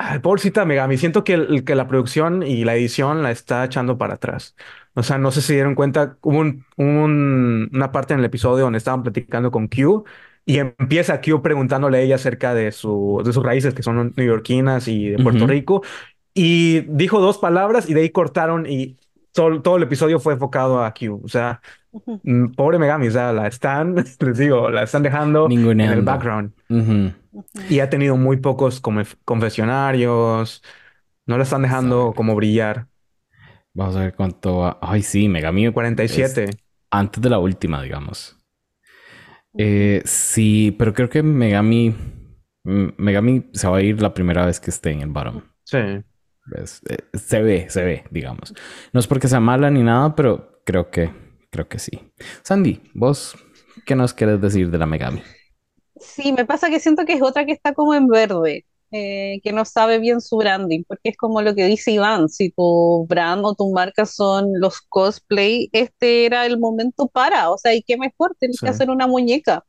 Ay, 0.03 0.19
pobrecita 0.21 0.65
Megami, 0.65 0.97
siento 0.97 1.25
que, 1.25 1.35
el- 1.35 1.65
que 1.65 1.75
la 1.75 1.87
producción 1.87 2.43
y 2.43 2.65
la 2.65 2.75
edición 2.75 3.23
la 3.23 3.31
está 3.31 3.65
echando 3.65 3.99
para 3.99 4.15
atrás. 4.15 4.57
O 4.95 5.03
sea, 5.03 5.19
no 5.19 5.31
sé 5.31 5.43
si 5.43 5.53
dieron 5.53 5.75
cuenta, 5.75 6.17
hubo 6.23 6.39
un- 6.39 6.65
un- 6.79 7.69
una 7.73 7.93
parte 7.93 8.15
en 8.15 8.21
el 8.21 8.25
episodio 8.25 8.65
donde 8.65 8.79
estaban 8.79 9.03
platicando 9.03 9.51
con 9.51 9.69
Q 9.69 10.05
y 10.47 10.59
empieza 10.59 11.21
Q 11.21 11.43
preguntándole 11.43 11.99
a 11.99 12.01
ella 12.01 12.15
acerca 12.15 12.55
de, 12.55 12.73
su, 12.73 13.21
de 13.25 13.33
sus 13.35 13.45
raíces, 13.45 13.75
que 13.75 13.83
son 13.83 14.15
neoyorquinas 14.17 14.89
y 14.89 15.11
de 15.11 15.19
Puerto 15.19 15.45
Ujú. 15.45 15.53
Rico, 15.53 15.83
y 16.35 16.81
dijo 16.83 17.21
dos 17.21 17.39
palabras 17.39 17.89
y 17.91 17.95
de 17.95 18.03
ahí 18.03 18.11
cortaron 18.11 18.67
y 18.67 18.99
todo, 19.33 19.63
todo 19.63 19.77
el 19.77 19.83
episodio 19.85 20.19
fue 20.21 20.35
enfocado 20.35 20.83
a 20.85 20.93
Q. 20.95 21.21
O 21.25 21.29
sea, 21.29 21.61
mm, 22.23 22.53
pobre 22.53 22.79
Megami, 22.79 23.09
o 23.09 23.11
sea, 23.11 23.33
la 23.33 23.47
están, 23.47 23.95
les 24.21 24.39
digo, 24.39 24.71
la 24.71 24.83
están 24.85 25.03
dejando 25.03 25.49
en 25.51 25.81
el 25.81 26.03
background. 26.03 26.53
Ujú. 26.69 27.13
Ujú. 27.33 27.45
Y 27.69 27.81
ha 27.81 27.89
tenido 27.91 28.17
muy 28.17 28.39
pocos 28.39 28.83
conf- 28.83 29.17
confesionarios. 29.25 30.63
No 31.27 31.37
la 31.37 31.45
están 31.45 31.63
dejando 31.63 32.13
como 32.17 32.35
brillar. 32.35 32.89
Vamos 33.73 33.95
a 33.97 34.01
ver 34.01 34.15
cuánto 34.15 34.59
va. 34.59 34.79
Ay, 34.83 35.03
sí, 35.03 35.29
Megami. 35.29 35.67
es 35.67 35.73
47. 35.73 36.51
antes 36.91 37.23
de 37.23 37.31
la 37.31 37.39
última, 37.39 37.81
digamos. 37.83 38.37
Eh, 39.57 40.03
sí, 40.05 40.75
pero 40.79 40.93
creo 40.95 41.09
que 41.09 41.23
Megami. 41.23 41.95
mm, 42.65 42.89
Megami 42.99 43.49
se 43.53 43.69
va 43.69 43.79
a 43.79 43.83
ir 43.83 44.01
la 44.03 44.13
primera 44.15 44.45
vez 44.47 44.61
que 44.61 44.71
esté 44.71 44.91
en 44.91 45.03
el 45.03 45.09
bottom. 45.11 45.43
Sí. 45.65 45.79
Eh, 46.57 47.19
se 47.19 47.43
ve, 47.43 47.67
se 47.71 47.85
ve, 47.85 48.05
digamos. 48.11 48.55
No 48.93 49.01
es 49.01 49.07
porque 49.07 49.29
sea 49.29 49.41
mala 49.41 49.71
ni 49.71 49.83
nada, 49.83 50.15
pero 50.15 50.63
creo 50.65 50.91
que, 50.91 51.11
creo 51.51 51.69
que 51.69 51.79
sí. 51.79 52.13
Sandy, 52.43 52.81
vos, 52.95 53.37
¿qué 53.87 53.95
nos 53.95 54.13
quieres 54.15 54.41
decir 54.41 54.71
de 54.71 54.79
la 54.79 54.87
Megami? 54.87 55.23
Sí, 55.97 56.33
me 56.33 56.45
pasa 56.47 56.71
que 56.71 56.81
siento 56.81 57.05
que 57.05 57.15
es 57.15 57.23
otra 57.23 57.45
que 57.45 57.53
está 57.53 57.75
como 57.75 57.95
en 57.95 58.09
verde, 58.09 58.65
eh, 58.91 59.41
que 59.43 59.53
no 59.53 59.65
sabe 59.65 59.99
bien 59.99 60.21
su 60.21 60.37
branding, 60.39 60.83
porque 60.89 61.11
es 61.11 61.17
como 61.17 61.43
lo 61.43 61.55
que 61.55 61.67
dice 61.67 61.93
Iván, 61.93 62.29
si 62.29 62.51
tu 62.51 63.07
brand 63.09 63.45
o 63.45 63.55
tu 63.55 63.71
marca 63.73 64.07
son 64.07 64.49
los 64.59 64.81
cosplay, 64.81 65.69
este 65.73 66.25
era 66.27 66.47
el 66.47 66.59
momento 66.59 67.07
para, 67.09 67.51
o 67.51 67.59
sea, 67.59 67.75
y 67.75 67.83
qué 67.83 67.97
mejor, 67.99 68.35
tienes 68.39 68.57
Sí. 68.59 68.65
que 68.65 68.71
hacer 68.71 68.89
una 68.91 69.07
muñeca. 69.07 69.65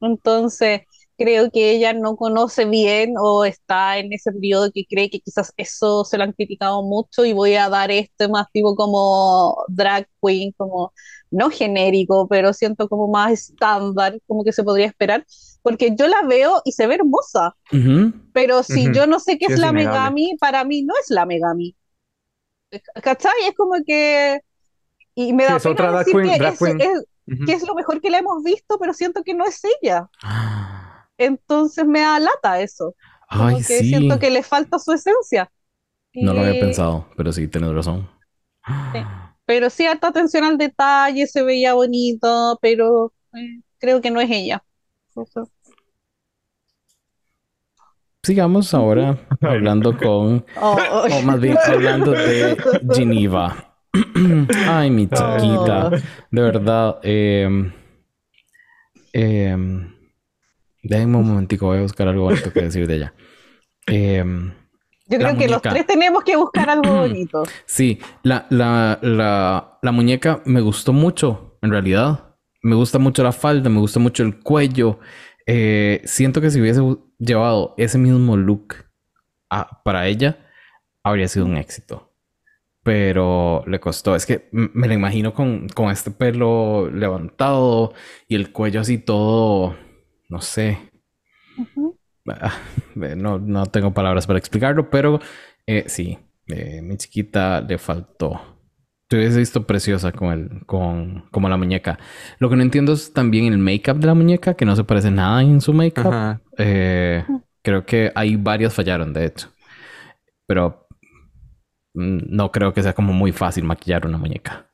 Entonces, 0.00 0.82
creo 1.22 1.50
que 1.50 1.70
ella 1.72 1.92
no 1.92 2.16
conoce 2.16 2.64
bien 2.66 3.14
o 3.18 3.44
está 3.44 3.98
en 3.98 4.12
ese 4.12 4.32
periodo 4.32 4.70
que 4.72 4.84
cree 4.88 5.10
que 5.10 5.20
quizás 5.20 5.52
eso 5.56 6.04
se 6.04 6.18
lo 6.18 6.24
han 6.24 6.32
criticado 6.32 6.82
mucho 6.82 7.24
y 7.24 7.32
voy 7.32 7.54
a 7.56 7.68
dar 7.68 7.90
este 7.90 8.28
más 8.28 8.46
tipo 8.52 8.74
como 8.76 9.56
drag 9.68 10.08
queen, 10.22 10.52
como 10.56 10.92
no 11.30 11.50
genérico, 11.50 12.28
pero 12.28 12.52
siento 12.52 12.88
como 12.88 13.08
más 13.08 13.32
estándar, 13.32 14.18
como 14.26 14.44
que 14.44 14.52
se 14.52 14.64
podría 14.64 14.86
esperar, 14.86 15.24
porque 15.62 15.94
yo 15.96 16.06
la 16.08 16.22
veo 16.28 16.60
y 16.64 16.72
se 16.72 16.86
ve 16.86 16.96
hermosa, 16.96 17.56
Ujú. 17.72 18.12
pero 18.32 18.62
si 18.62 18.84
Ujú. 18.86 18.92
yo 18.94 19.06
no 19.06 19.18
sé 19.20 19.38
qué 19.38 19.46
Sí, 19.46 19.52
es 19.54 19.58
es 19.58 19.60
la 19.60 19.70
innegable. 19.70 20.10
Megami, 20.10 20.36
para 20.40 20.64
mí 20.64 20.82
no 20.82 20.94
es 21.02 21.10
la 21.10 21.26
Megami. 21.26 21.76
¿Cachai? 23.02 23.32
Es 23.48 23.54
como 23.56 23.74
que... 23.86 24.40
Y 25.14 25.32
me 25.34 25.44
Sí, 25.44 25.52
da 25.52 25.56
es 25.56 25.66
otra 25.66 25.86
pena 25.86 25.92
drag 25.92 26.06
decir 26.06 26.14
queen- 26.16 26.32
que 26.32 26.38
drag 26.38 26.52
es, 26.54 26.58
queen. 26.58 26.80
es- 26.80 27.04
Ujú. 27.28 27.44
que 27.46 27.52
es 27.52 27.66
lo 27.66 27.74
mejor 27.74 28.00
que 28.00 28.10
la 28.10 28.18
hemos 28.18 28.42
visto, 28.42 28.78
pero 28.80 28.94
siento 28.94 29.22
que 29.24 29.34
no 29.34 29.44
es 29.44 29.60
ella. 29.82 30.08
Entonces 31.24 31.84
me 31.86 32.00
da 32.00 32.18
lata 32.18 32.60
eso. 32.60 32.94
Ay, 33.28 33.56
que 33.56 33.62
sí. 33.62 33.88
siento 33.88 34.18
que 34.18 34.30
le 34.30 34.42
falta 34.42 34.78
su 34.78 34.92
esencia. 34.92 35.50
No 36.14 36.34
lo 36.34 36.40
había 36.40 36.56
Y- 36.56 36.60
pensado, 36.60 37.08
pero 37.16 37.32
sí, 37.32 37.48
tienes 37.48 37.72
razón. 37.72 38.08
Pero 39.46 39.70
sí, 39.70 39.86
harta 39.86 40.08
atención 40.08 40.44
al 40.44 40.58
detalle, 40.58 41.26
se 41.26 41.42
veía 41.42 41.74
bonito, 41.74 42.58
pero 42.62 43.12
eh, 43.34 43.60
creo 43.78 44.00
que 44.00 44.10
no 44.10 44.20
es 44.20 44.30
ella. 44.30 44.62
O 45.14 45.26
sea, 45.26 45.42
Sigamos 48.22 48.72
ahora 48.72 49.18
hablando 49.40 49.96
con, 49.96 50.44
oh, 50.60 50.76
oh. 50.92 51.06
o 51.10 51.22
más 51.22 51.40
bien 51.40 51.56
hablando 51.66 52.12
de 52.12 52.56
Geneva. 52.94 53.74
Ay, 54.68 54.90
mi 54.90 55.06
chiquita. 55.08 55.90
De 56.30 56.40
verdad. 56.40 56.98
Eh, 57.02 57.48
eh, 59.12 59.56
déjenme 60.82 61.18
un 61.18 61.26
momentico, 61.28 61.66
voy 61.66 61.78
a 61.78 61.82
buscar 61.82 62.08
algo 62.08 62.24
bonito 62.24 62.52
que 62.52 62.62
decir 62.62 62.86
de 62.86 62.96
ella. 62.96 63.14
Eh, 63.86 64.24
Yo 65.06 65.18
creo 65.18 65.36
que 65.36 65.48
los 65.48 65.62
tres 65.62 65.86
tenemos 65.86 66.24
que 66.24 66.36
buscar 66.36 66.70
algo 66.70 66.94
bonito. 66.94 67.42
sí, 67.66 68.00
la, 68.22 68.46
la, 68.50 68.98
la, 69.02 69.78
la 69.82 69.92
muñeca 69.92 70.42
me 70.46 70.60
gustó 70.60 70.92
mucho, 70.92 71.58
en 71.62 71.70
realidad. 71.70 72.36
Me 72.62 72.76
gusta 72.76 72.98
mucho 72.98 73.22
la 73.24 73.32
falda, 73.32 73.68
me 73.70 73.80
gusta 73.80 73.98
mucho 74.00 74.22
el 74.22 74.38
cuello. 74.40 75.00
Eh, 75.46 76.00
siento 76.04 76.40
que 76.40 76.50
si 76.50 76.60
hubiese 76.60 76.80
llevado 77.18 77.74
ese 77.76 77.98
mismo 77.98 78.36
look 78.36 78.74
a- 79.50 79.82
para 79.82 80.06
ella, 80.06 80.46
habría 81.02 81.26
sido 81.28 81.46
un 81.46 81.56
éxito. 81.56 82.12
Pero 82.84 83.62
le 83.66 83.78
costó. 83.80 84.16
Es 84.16 84.26
que 84.26 84.48
me 84.52 84.88
la 84.88 84.94
imagino 84.94 85.34
con, 85.34 85.68
con 85.68 85.90
este 85.90 86.10
pelo 86.10 86.90
levantado 86.90 87.92
y 88.28 88.34
el 88.34 88.50
cuello 88.52 88.80
así 88.80 88.98
todo, 88.98 89.76
no 90.32 90.40
sé. 90.40 90.78
Ah, 92.28 92.52
No, 93.16 93.38
no 93.38 93.66
tengo 93.66 93.92
palabras 93.92 94.26
para 94.26 94.38
explicarlo, 94.38 94.90
pero 94.90 95.20
eh, 95.66 95.84
sí, 95.88 96.18
eh, 96.46 96.80
mi 96.82 96.96
chiquita 96.96 97.60
le 97.60 97.78
faltó. 97.78 98.40
Te 99.08 99.16
hubiese 99.16 99.38
visto 99.40 99.66
preciosa 99.66 100.12
con 100.12 100.32
el, 100.32 100.66
con, 100.66 101.28
como 101.30 101.48
la 101.48 101.56
muñeca. 101.58 101.98
Lo 102.38 102.48
que 102.48 102.56
no 102.56 102.62
entiendo 102.62 102.94
es 102.94 103.12
también 103.12 103.46
el 103.46 103.58
make-up 103.58 103.98
de 103.98 104.06
la 104.06 104.14
muñeca, 104.14 104.54
que 104.54 104.64
no 104.64 104.74
se 104.74 104.84
parece 104.84 105.10
nada 105.10 105.42
en 105.42 105.60
su 105.60 105.74
make-up. 105.74 106.24
Eh, 106.56 107.24
creo 107.62 107.84
que 107.84 108.10
hay 108.14 108.36
varios 108.36 108.72
fallaron, 108.74 109.12
de 109.12 109.26
hecho. 109.26 109.50
Pero 110.46 110.86
mm, 111.94 112.18
no 112.36 112.50
creo 112.52 112.72
que 112.72 112.82
sea 112.82 112.94
como 112.94 113.12
muy 113.12 113.32
fácil 113.32 113.64
maquillar 113.64 114.06
una 114.06 114.18
muñeca. 114.18 114.70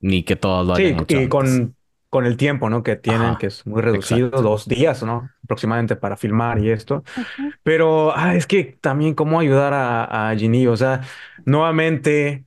Ni 0.00 0.24
que 0.24 0.36
todos 0.36 0.66
lo 0.66 0.74
Sí, 0.74 0.82
hayan 0.84 1.00
hecho 1.00 1.18
y 1.20 1.28
antes. 1.28 1.28
con, 1.28 1.75
con 2.10 2.26
el 2.26 2.36
tiempo, 2.36 2.70
¿no? 2.70 2.82
Que 2.82 2.96
tienen, 2.96 3.36
Ajá, 3.36 3.36
que 3.36 3.46
es 3.48 3.66
muy 3.66 3.82
reducido, 3.82 4.30
exacto. 4.30 4.42
dos 4.42 4.66
días, 4.68 5.02
¿no? 5.02 5.30
Aproximadamente 5.44 5.96
para 5.96 6.16
filmar 6.16 6.58
y 6.58 6.70
esto. 6.70 7.04
Pero 7.62 8.16
ah, 8.16 8.34
es 8.36 8.46
que 8.46 8.78
también 8.80 9.14
cómo 9.14 9.40
ayudar 9.40 9.74
a, 9.74 10.30
a 10.30 10.36
Ginny, 10.36 10.66
o 10.68 10.76
sea, 10.76 11.02
nuevamente 11.44 12.46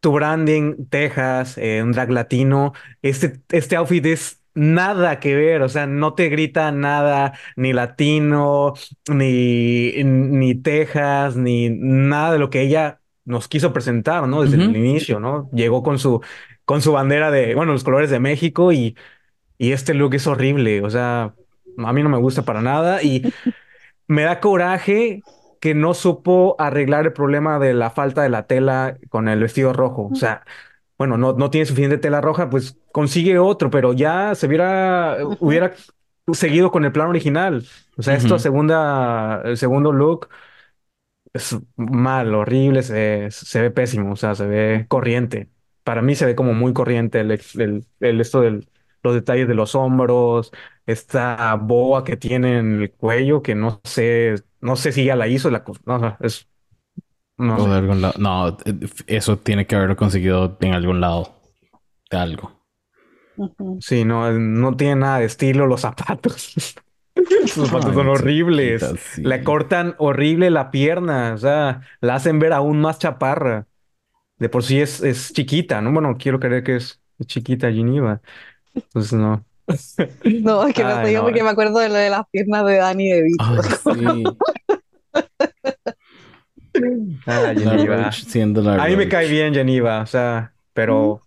tu 0.00 0.12
branding, 0.12 0.86
Texas, 0.88 1.58
eh, 1.58 1.82
un 1.82 1.92
drag 1.92 2.10
latino, 2.10 2.72
este, 3.02 3.40
este 3.50 3.76
outfit 3.76 4.04
es 4.06 4.42
nada 4.54 5.20
que 5.20 5.34
ver, 5.34 5.62
o 5.62 5.68
sea, 5.68 5.86
no 5.86 6.14
te 6.14 6.28
grita 6.28 6.72
nada, 6.72 7.34
ni 7.56 7.72
latino, 7.72 8.74
ni, 9.10 9.92
ni 10.04 10.54
Texas, 10.54 11.36
ni 11.36 11.68
nada 11.70 12.32
de 12.32 12.38
lo 12.38 12.50
que 12.50 12.62
ella 12.62 12.99
nos 13.30 13.48
quiso 13.48 13.72
presentar, 13.72 14.26
¿no? 14.28 14.42
Desde 14.42 14.56
el 14.56 14.76
inicio, 14.76 15.20
¿no? 15.20 15.48
Llegó 15.52 15.82
con 15.82 15.98
su, 15.98 16.20
con 16.64 16.82
su 16.82 16.92
bandera 16.92 17.30
de, 17.30 17.54
bueno, 17.54 17.72
los 17.72 17.84
colores 17.84 18.10
de 18.10 18.20
México 18.20 18.72
y, 18.72 18.96
y 19.56 19.72
este 19.72 19.94
look 19.94 20.14
es 20.14 20.26
horrible, 20.26 20.82
o 20.82 20.90
sea, 20.90 21.34
a 21.78 21.92
mí 21.92 22.02
no 22.02 22.08
me 22.08 22.18
gusta 22.18 22.42
para 22.42 22.60
nada 22.60 23.02
y 23.02 23.32
me 24.06 24.22
da 24.22 24.40
coraje 24.40 25.22
que 25.60 25.74
no 25.74 25.94
supo 25.94 26.56
arreglar 26.58 27.06
el 27.06 27.12
problema 27.12 27.58
de 27.58 27.74
la 27.74 27.90
falta 27.90 28.22
de 28.22 28.30
la 28.30 28.46
tela 28.46 28.96
con 29.10 29.28
el 29.28 29.40
vestido 29.40 29.72
rojo. 29.72 30.08
O 30.10 30.14
sea, 30.14 30.44
bueno, 30.98 31.16
no, 31.18 31.34
no 31.34 31.50
tiene 31.50 31.66
suficiente 31.66 31.98
tela 31.98 32.20
roja, 32.20 32.50
pues 32.50 32.78
consigue 32.92 33.38
otro, 33.38 33.70
pero 33.70 33.92
ya 33.92 34.34
se 34.34 34.46
hubiera, 34.46 35.18
hubiera 35.38 35.74
seguido 36.32 36.70
con 36.70 36.84
el 36.84 36.92
plan 36.92 37.08
original. 37.08 37.64
O 37.96 38.02
sea, 38.02 38.14
esto 38.14 38.38
segunda, 38.38 39.42
el 39.44 39.56
segundo 39.56 39.92
look 39.92 40.28
es 41.32 41.56
mal, 41.76 42.34
horrible, 42.34 42.82
se, 42.82 43.30
se 43.30 43.60
ve 43.62 43.70
pésimo, 43.70 44.12
o 44.12 44.16
sea, 44.16 44.34
se 44.34 44.46
ve 44.46 44.86
corriente. 44.88 45.50
Para 45.84 46.02
mí 46.02 46.14
se 46.14 46.26
ve 46.26 46.34
como 46.36 46.54
muy 46.54 46.72
corriente 46.72 47.20
el, 47.20 47.30
el, 47.32 47.86
el 48.00 48.20
esto 48.20 48.40
del, 48.42 48.68
los 49.02 49.14
detalles 49.14 49.48
de 49.48 49.54
los 49.54 49.74
hombros, 49.74 50.52
esta 50.86 51.54
boa 51.56 52.04
que 52.04 52.16
tiene 52.16 52.58
en 52.58 52.82
el 52.82 52.92
cuello, 52.92 53.42
que 53.42 53.54
no 53.54 53.80
sé, 53.84 54.36
no 54.60 54.76
sé 54.76 54.92
si 54.92 55.04
ya 55.04 55.16
la 55.16 55.28
hizo, 55.28 55.50
la, 55.50 55.64
no, 55.86 56.16
es, 56.20 56.48
no 57.38 57.58
O 57.58 57.68
de 57.68 57.74
sé. 57.74 57.76
algún 57.76 58.00
lado. 58.02 58.14
No, 58.18 58.48
eh, 58.64 58.88
eso 59.06 59.38
tiene 59.38 59.66
que 59.66 59.76
haberlo 59.76 59.96
conseguido 59.96 60.56
en 60.60 60.72
algún 60.74 61.00
lado. 61.00 61.34
De 62.10 62.18
algo. 62.18 62.52
Sí, 63.80 64.04
no, 64.04 64.30
no 64.32 64.76
tiene 64.76 64.96
nada 64.96 65.18
de 65.18 65.24
estilo 65.26 65.66
los 65.66 65.80
zapatos. 65.82 66.54
Sus 67.46 67.68
zapatos 67.68 67.94
son 67.94 68.08
Ay, 68.08 68.08
horribles. 68.08 68.82
chiquita, 68.82 68.96
sí. 68.96 69.22
Le 69.22 69.42
cortan 69.44 69.94
horrible 69.98 70.50
la 70.50 70.70
pierna, 70.70 71.34
o 71.34 71.38
sea, 71.38 71.82
la 72.00 72.14
hacen 72.16 72.38
ver 72.38 72.52
aún 72.52 72.80
más 72.80 72.98
chaparra. 72.98 73.66
De 74.38 74.48
por 74.48 74.64
sí 74.64 74.80
es, 74.80 75.02
es 75.02 75.32
chiquita, 75.32 75.80
¿no? 75.82 75.92
Bueno, 75.92 76.16
quiero 76.18 76.40
creer 76.40 76.64
que 76.64 76.76
es, 76.76 77.00
chiquita 77.26 77.72
Geneva. 77.72 78.22
Entonces 78.74 79.14
no. 79.14 79.44
No, 80.24 80.66
es 80.66 80.74
que 80.74 80.84
me 80.84 80.92
Ay, 80.92 80.94
estoy 80.94 81.14
no. 81.14 81.22
porque 81.24 81.42
me 81.42 81.50
acuerdo 81.50 81.78
de 81.78 81.88
lo 81.88 81.94
de 81.94 82.10
las 82.10 82.24
piernas 82.30 82.64
de 82.66 82.76
Danny 82.76 83.08
DeVito. 83.10 83.44
Ay, 83.44 83.62
sí. 83.72 84.38
Ah, 87.26 87.52
La 87.54 87.54
Geneva. 87.54 87.86
Roach 87.86 88.24
siendo 88.24 88.62
la 88.62 88.74
A 88.76 88.86
mí 88.88 88.96
me 88.96 89.08
cae 89.08 89.28
bien 89.28 89.54
Geneva, 89.54 90.02
o 90.02 90.06
sea, 90.06 90.54
pero 90.72 91.22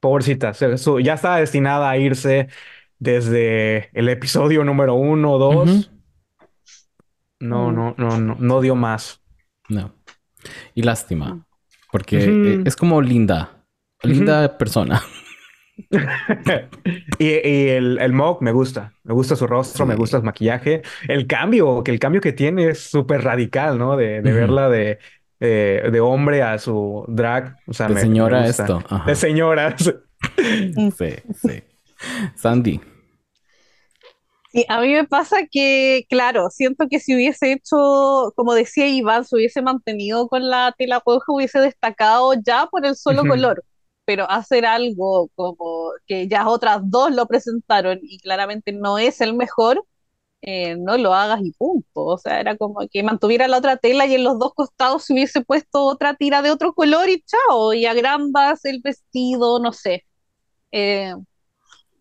pobrecita, 0.00 0.54
se- 0.54 0.78
su- 0.78 1.00
ya 1.00 1.14
estaba 1.14 1.38
destinada 1.40 1.90
a 1.90 1.98
irse 1.98 2.48
desde 3.04 3.90
el 3.92 4.08
episodio 4.08 4.64
número 4.64 4.94
uno 4.94 5.32
o 5.32 5.38
dos. 5.38 5.90
No, 7.40 7.70
Mm. 7.70 7.74
no, 7.74 7.94
no, 7.98 8.18
no, 8.18 8.36
no 8.38 8.60
dio 8.60 8.74
más. 8.74 9.20
No. 9.68 9.94
Y 10.74 10.82
lástima. 10.82 11.46
Porque 11.92 12.16
Ujú. 12.18 12.30
eh, 12.30 12.62
es 12.66 12.74
como 12.76 13.00
linda. 13.02 13.64
Linda 14.02 14.56
persona. 14.58 15.02
Y, 17.18 17.24
y 17.26 17.68
el, 17.70 17.98
el 18.00 18.12
Mog 18.12 18.40
me 18.42 18.52
gusta, 18.52 18.92
me 19.02 19.12
gusta 19.12 19.34
su 19.34 19.46
rostro, 19.48 19.86
me 19.86 19.96
gusta 19.96 20.16
el 20.18 20.22
maquillaje. 20.22 20.82
El 21.08 21.26
cambio, 21.26 21.82
que 21.82 21.90
el 21.90 21.98
cambio 21.98 22.20
que 22.20 22.32
tiene 22.32 22.68
es 22.68 22.78
súper 22.90 23.22
radical, 23.24 23.76
¿no? 23.78 23.96
De, 23.96 24.22
de 24.22 24.32
verla 24.32 24.68
de, 24.68 24.98
eh, 25.40 25.88
de 25.90 26.00
hombre 26.00 26.42
a 26.42 26.58
su 26.58 27.04
drag. 27.08 27.56
O 27.66 27.72
sea, 27.72 27.88
De 27.88 27.94
me- 27.94 28.00
señora 28.00 28.42
me 28.42 28.48
esto. 28.48 28.82
Ajá. 28.88 29.04
De 29.04 29.14
señora. 29.16 29.74
Sí, 29.78 31.14
sí. 31.34 31.62
Sandy. 32.36 32.80
Sí, 34.54 34.64
a 34.68 34.80
mí 34.80 34.92
me 34.92 35.04
pasa 35.04 35.38
que, 35.50 36.06
claro, 36.08 36.48
siento 36.48 36.86
que 36.88 37.00
si 37.00 37.14
hubiese 37.16 37.52
hecho, 37.52 38.32
como 38.36 38.54
decía 38.54 38.86
Iván, 38.86 39.24
se 39.24 39.34
hubiese 39.34 39.62
mantenido 39.62 40.28
con 40.28 40.48
la 40.48 40.72
tela 40.78 41.02
roja, 41.04 41.24
hubiese 41.32 41.58
destacado 41.58 42.34
ya 42.34 42.66
por 42.68 42.86
el 42.86 42.94
solo 42.96 43.26
color. 43.26 43.64
Pero 44.04 44.30
hacer 44.30 44.64
algo 44.64 45.28
como 45.34 45.90
que 46.06 46.28
ya 46.28 46.48
otras 46.48 46.80
dos 46.84 47.12
lo 47.12 47.26
presentaron 47.26 47.98
y 48.02 48.18
claramente 48.20 48.70
no 48.72 48.98
es 48.98 49.20
el 49.20 49.34
mejor, 49.34 49.84
eh, 50.42 50.76
no 50.76 50.98
lo 50.98 51.14
hagas 51.14 51.40
y 51.42 51.52
punto. 51.52 52.04
O 52.04 52.18
sea, 52.18 52.40
era 52.40 52.56
como 52.56 52.80
que 52.90 53.02
mantuviera 53.02 53.48
la 53.48 53.58
otra 53.58 53.76
tela 53.78 54.06
y 54.06 54.14
en 54.16 54.24
los 54.24 54.38
dos 54.38 54.54
costados 54.54 55.04
se 55.04 55.14
hubiese 55.14 55.42
puesto 55.42 55.84
otra 55.84 56.14
tira 56.16 56.42
de 56.42 56.50
otro 56.52 56.74
color 56.74 57.08
y 57.10 57.22
chao, 57.22 57.74
y 57.74 57.86
agrandas 57.86 58.64
el 58.66 58.80
vestido, 58.82 59.58
no 59.60 59.72
sé. 59.72 60.04
Eh, 60.72 61.14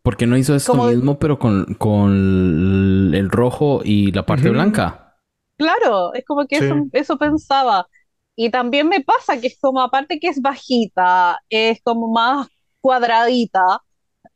¿Por 0.03 0.17
qué 0.17 0.27
no 0.27 0.38
hizo 0.38 0.53
esto 0.53 0.73
Como- 0.73 0.88
mismo, 0.88 1.17
pero 1.17 1.39
con, 1.39 1.75
con 1.75 3.11
el 3.13 3.30
rojo 3.30 3.81
y 3.84 4.11
la 4.11 4.25
parte 4.25 4.49
blanca? 4.49 5.15
Claro, 5.57 6.13
es 6.13 6.25
como 6.25 6.45
que 6.45 6.57
Sí. 6.59 6.65
eso, 6.65 6.75
eso 6.91 7.17
pensaba. 7.17 7.88
Y 8.35 8.49
también 8.49 8.89
me 8.89 8.99
pasa 9.01 9.39
que 9.39 9.47
es 9.47 9.57
como, 9.59 9.80
aparte 9.81 10.19
que 10.19 10.27
es 10.27 10.41
bajita, 10.41 11.39
es 11.49 11.80
como 11.84 12.11
más 12.11 12.47
cuadradita, 12.81 13.81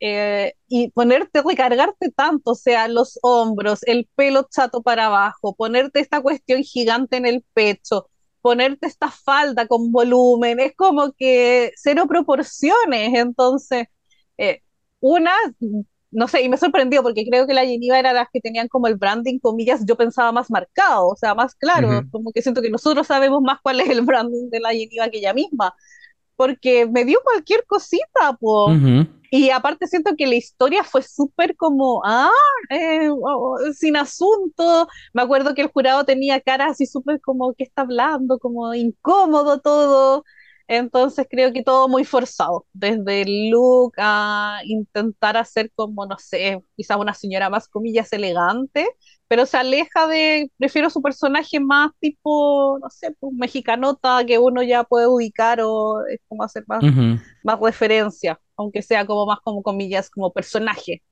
eh, 0.00 0.54
y 0.68 0.90
ponerte, 0.92 1.42
recargarte 1.42 2.10
tanto, 2.12 2.52
o 2.52 2.54
sea, 2.54 2.88
los 2.88 3.18
hombros, 3.22 3.80
el 3.82 4.08
pelo 4.14 4.46
chato 4.50 4.80
para 4.82 5.06
abajo, 5.06 5.54
ponerte 5.54 6.00
esta 6.00 6.22
cuestión 6.22 6.62
gigante 6.62 7.16
en 7.16 7.26
el 7.26 7.44
pecho, 7.52 8.08
ponerte 8.40 8.86
esta 8.86 9.10
falda 9.10 9.66
con 9.66 9.90
volumen, 9.92 10.60
es 10.60 10.74
como 10.76 11.12
que 11.12 11.72
cero 11.76 12.06
proporciones. 12.08 13.12
Entonces, 13.14 13.88
una, 15.00 15.32
no 16.10 16.28
sé, 16.28 16.42
y 16.42 16.48
me 16.48 16.56
sorprendió 16.56 17.02
porque 17.02 17.24
creo 17.28 17.46
que 17.46 17.54
la 17.54 17.64
Geneva 17.64 17.98
era 17.98 18.12
las 18.12 18.28
que 18.32 18.40
tenían 18.40 18.68
como 18.68 18.86
el 18.86 18.96
branding, 18.96 19.38
comillas, 19.38 19.84
yo 19.86 19.96
pensaba 19.96 20.32
más 20.32 20.50
marcado, 20.50 21.08
o 21.08 21.16
sea, 21.16 21.34
más 21.34 21.54
claro, 21.54 21.88
Ujú. 21.98 22.10
como 22.10 22.32
que 22.32 22.42
siento 22.42 22.62
que 22.62 22.70
nosotros 22.70 23.06
sabemos 23.06 23.42
más 23.42 23.58
cuál 23.62 23.80
es 23.80 23.88
el 23.88 24.02
branding 24.02 24.50
de 24.50 24.60
la 24.60 24.70
Geneva 24.70 25.08
que 25.10 25.18
ella 25.18 25.34
misma, 25.34 25.74
porque 26.36 26.86
me 26.86 27.04
dio 27.04 27.18
cualquier 27.24 27.64
cosita, 27.66 28.32
po. 28.40 28.70
Y 29.30 29.50
aparte 29.50 29.86
siento 29.86 30.14
que 30.16 30.26
la 30.26 30.36
historia 30.36 30.82
fue 30.84 31.02
súper 31.02 31.54
como, 31.54 32.00
ah, 32.04 32.30
eh, 32.70 33.10
oh, 33.10 33.58
oh, 33.60 33.72
sin 33.74 33.96
asunto. 33.96 34.88
Me 35.12 35.20
acuerdo 35.20 35.54
que 35.54 35.60
el 35.60 35.68
jurado 35.68 36.04
tenía 36.04 36.40
cara 36.40 36.68
así 36.68 36.86
súper 36.86 37.20
como 37.20 37.52
que 37.52 37.64
está 37.64 37.82
hablando, 37.82 38.38
como 38.38 38.72
incómodo 38.74 39.60
todo. 39.60 40.24
Entonces 40.68 41.26
creo 41.30 41.52
que 41.52 41.62
todo 41.62 41.88
muy 41.88 42.04
forzado, 42.04 42.66
desde 42.74 43.22
el 43.22 43.50
look 43.50 43.94
a 43.98 44.60
intentar 44.64 45.36
hacer 45.38 45.72
como, 45.74 46.06
no 46.06 46.18
sé, 46.18 46.62
quizás 46.76 46.98
una 46.98 47.14
señora 47.14 47.48
más 47.50 47.68
comillas 47.68 48.12
elegante, 48.12 48.86
pero 49.28 49.46
se 49.46 49.56
aleja 49.56 50.06
de, 50.06 50.50
prefiero 50.58 50.90
su 50.90 51.00
personaje 51.02 51.58
más 51.60 51.90
tipo, 52.00 52.78
no 52.82 52.90
sé, 52.90 53.14
pues, 53.18 53.32
mexicanota 53.34 54.24
que 54.26 54.38
uno 54.38 54.62
ya 54.62 54.84
puede 54.84 55.06
ubicar 55.06 55.60
o 55.62 56.04
es 56.06 56.20
como 56.28 56.42
hacer 56.44 56.64
más 56.68 56.84
más 57.42 57.58
referencia, 57.60 58.38
aunque 58.56 58.82
sea 58.82 59.06
como 59.06 59.26
más 59.26 59.38
como 59.42 59.62
comillas, 59.62 60.10
como 60.10 60.32
personaje, 60.32 61.02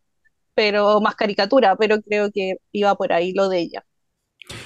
pero 0.54 1.00
más 1.00 1.14
caricatura, 1.14 1.76
pero 1.76 2.00
creo 2.02 2.30
que 2.32 2.56
iba 2.72 2.94
por 2.96 3.12
ahí 3.12 3.32
lo 3.32 3.48
de 3.48 3.60
ella. 3.60 3.84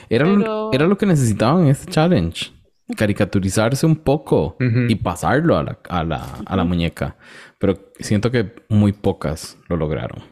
Era, 0.08 0.26
lo- 0.26 0.72
era 0.72 0.86
lo 0.86 0.98
que 0.98 1.06
necesitaban 1.06 1.62
en 1.62 1.68
este 1.68 1.90
challenge. 1.90 2.52
Caricaturizarse 2.96 3.86
un 3.86 3.96
poco 3.96 4.56
y 4.60 4.94
pasarlo 4.96 5.56
a 5.56 5.62
la, 5.62 5.78
a 5.88 6.04
la, 6.04 6.24
a 6.44 6.56
la 6.56 6.64
muñeca. 6.64 7.16
Pero 7.58 7.92
siento 7.98 8.30
que 8.30 8.54
muy 8.68 8.92
pocas 8.92 9.58
lo 9.68 9.76
lograron. 9.76 10.22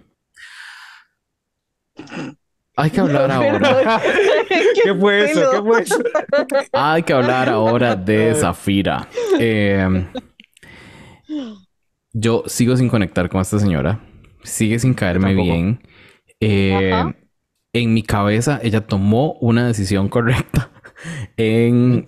Hay 2.76 2.90
que 2.90 3.01
hablar 3.01 3.30
ahora. 3.30 4.01
¿Qué 4.85 4.94
fue 4.94 5.30
eso? 5.30 5.51
¿Qué 5.51 5.62
fue 5.62 5.82
eso? 5.82 5.98
Hay 6.72 7.02
que 7.02 7.12
hablar 7.12 7.48
ahora 7.48 7.97
de 7.97 8.35
Zafira. 8.36 9.09
Eh, 9.40 10.06
yo 12.12 12.44
sigo 12.47 12.76
sin 12.76 12.89
conectar 12.89 13.28
con 13.28 13.40
esta 13.40 13.59
señora. 13.59 14.01
Sigue 14.44 14.78
sin 14.78 14.94
caerme 14.94 15.35
bien. 15.35 15.80
Eh, 16.40 16.93
Ajá. 16.93 17.16
en 17.72 17.94
mi 17.94 18.02
cabeza, 18.05 18.60
ella 18.62 18.86
tomó 18.86 19.32
una 19.40 19.66
decisión 19.66 20.09
correcta 20.09 20.70
en 21.36 22.06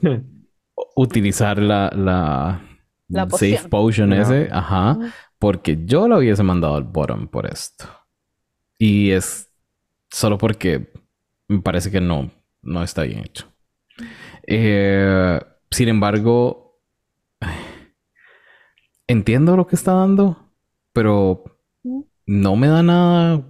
utilizar 0.97 1.59
la, 1.59 1.90
la, 1.94 2.62
La 3.09 3.28
Safe. 3.31 3.69
Potion 3.69 4.12
ese. 4.12 4.48
Ajá. 4.52 4.98
Porque 5.39 5.78
yo 5.85 6.07
lo 6.09 6.19
hubiese 6.19 6.43
mandado 6.43 6.77
al 6.77 6.85
bottom 6.85 7.28
por 7.28 7.47
esto. 7.47 7.86
Y 8.78 9.11
es 9.11 9.51
solo 10.11 10.39
porque 10.39 10.93
me 11.48 11.61
parece 11.61 11.90
que 11.90 12.01
no, 12.01 12.31
no 12.62 12.82
está 12.82 13.02
bien 13.02 13.20
hecho. 13.20 13.47
Eh, 14.47 15.40
sin 15.70 15.89
embargo, 15.89 16.81
entiendo 19.07 19.57
lo 19.57 19.66
que 19.66 19.77
está 19.77 19.93
dando, 19.93 20.52
pero 20.93 21.44
no 22.27 22.57
me 22.57 22.69
da 22.69 22.82
nada. 22.82 23.47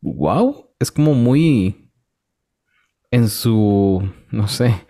Wow, 0.00 0.74
es 0.78 0.92
como 0.92 1.14
muy 1.14 1.90
en 3.10 3.28
su, 3.28 4.08
no 4.30 4.48
sé, 4.48 4.86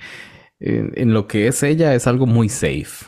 en, 0.60 0.92
en 0.94 1.12
lo 1.14 1.26
que 1.26 1.46
es 1.48 1.62
ella 1.62 1.94
es 1.94 2.06
algo 2.06 2.26
muy 2.26 2.48
safe. 2.48 3.06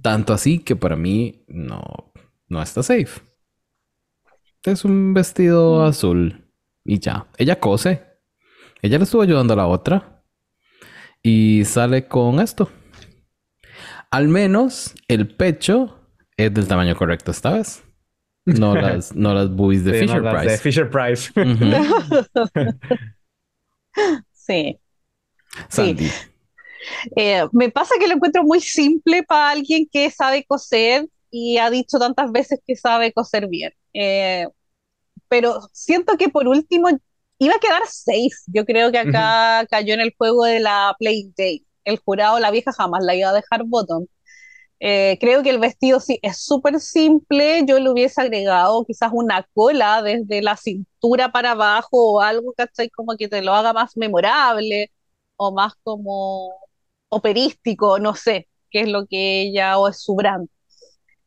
Tanto 0.00 0.32
así 0.32 0.58
que 0.60 0.74
para 0.74 0.96
mí 0.96 1.44
no, 1.46 1.82
no 2.48 2.62
está 2.62 2.82
safe. 2.82 3.20
Es 4.64 4.84
un 4.86 5.12
vestido 5.12 5.80
Mm. 5.80 5.88
azul 5.88 6.44
y 6.84 6.98
ya. 6.98 7.26
Ella 7.36 7.60
cose. 7.60 8.02
Ella 8.80 8.96
le 8.98 9.04
estuvo 9.04 9.20
ayudando 9.20 9.52
a 9.52 9.56
la 9.56 9.66
otra 9.66 10.22
y 11.22 11.64
sale 11.66 12.08
con 12.08 12.40
esto. 12.40 12.70
Al 14.10 14.28
menos 14.28 14.94
el 15.08 15.28
pecho 15.28 16.08
es 16.38 16.52
del 16.54 16.66
tamaño 16.66 16.96
correcto 16.96 17.30
esta 17.30 17.52
vez. 17.52 17.84
No 18.46 18.74
las, 18.80 19.14
no 19.14 19.34
las 19.34 19.50
boobies 19.50 19.84
de 19.84 20.00
Sí, 20.00 20.06
no, 20.06 20.12
Fisher 20.14 20.22
las 20.22 20.34
Price. 20.34 20.50
de 20.52 20.58
Fisher 20.58 20.90
Price. 20.90 21.32
Sí. 24.32 24.79
Sandy. 25.68 26.10
Eh, 27.16 27.46
me 27.52 27.70
pasa 27.70 27.94
que 27.98 28.08
lo 28.08 28.14
encuentro 28.14 28.42
muy 28.42 28.60
simple 28.60 29.22
para 29.22 29.50
alguien 29.50 29.88
que 29.90 30.10
sabe 30.10 30.44
coser 30.44 31.06
y 31.30 31.58
ha 31.58 31.70
dicho 31.70 31.98
tantas 31.98 32.32
veces 32.32 32.60
que 32.66 32.76
sabe 32.76 33.12
coser 33.12 33.48
bien. 33.48 33.72
Eh, 33.92 34.46
pero 35.28 35.60
siento 35.72 36.16
que 36.16 36.28
por 36.28 36.48
último 36.48 36.88
iba 37.38 37.54
a 37.54 37.60
quedar 37.60 37.82
safe. 37.86 38.30
Yo 38.46 38.64
creo 38.64 38.90
que 38.90 38.98
acá 38.98 39.66
cayó 39.70 39.94
en 39.94 40.00
el 40.00 40.14
juego 40.16 40.44
de 40.44 40.60
la 40.60 40.94
Play 40.98 41.32
Day. 41.36 41.64
El 41.84 41.98
jurado, 41.98 42.38
la 42.40 42.50
vieja 42.50 42.72
jamás 42.72 43.04
la 43.04 43.14
iba 43.14 43.30
a 43.30 43.34
dejar 43.34 43.64
bottom. 43.64 44.06
Eh, 44.80 45.18
creo 45.20 45.42
que 45.42 45.50
el 45.50 45.58
vestido 45.58 46.00
sí 46.00 46.18
es 46.22 46.42
súper 46.42 46.80
simple. 46.80 47.64
Yo 47.66 47.78
le 47.78 47.90
hubiese 47.90 48.20
agregado 48.20 48.84
quizás 48.84 49.10
una 49.12 49.46
cola 49.54 50.02
desde 50.02 50.42
la 50.42 50.56
cintura 50.56 51.32
para 51.32 51.52
abajo 51.52 52.14
o 52.14 52.20
algo, 52.20 52.52
¿cachai? 52.54 52.90
Como 52.90 53.16
que 53.16 53.28
te 53.28 53.42
lo 53.42 53.54
haga 53.54 53.72
más 53.72 53.96
memorable 53.96 54.90
o 55.40 55.52
más 55.52 55.74
como 55.82 56.54
operístico, 57.08 57.98
no 57.98 58.14
sé 58.14 58.48
qué 58.70 58.82
es 58.82 58.88
lo 58.88 59.06
que 59.06 59.42
ella 59.42 59.78
o 59.78 59.88
es 59.88 60.02
su 60.02 60.14
brand. 60.16 60.48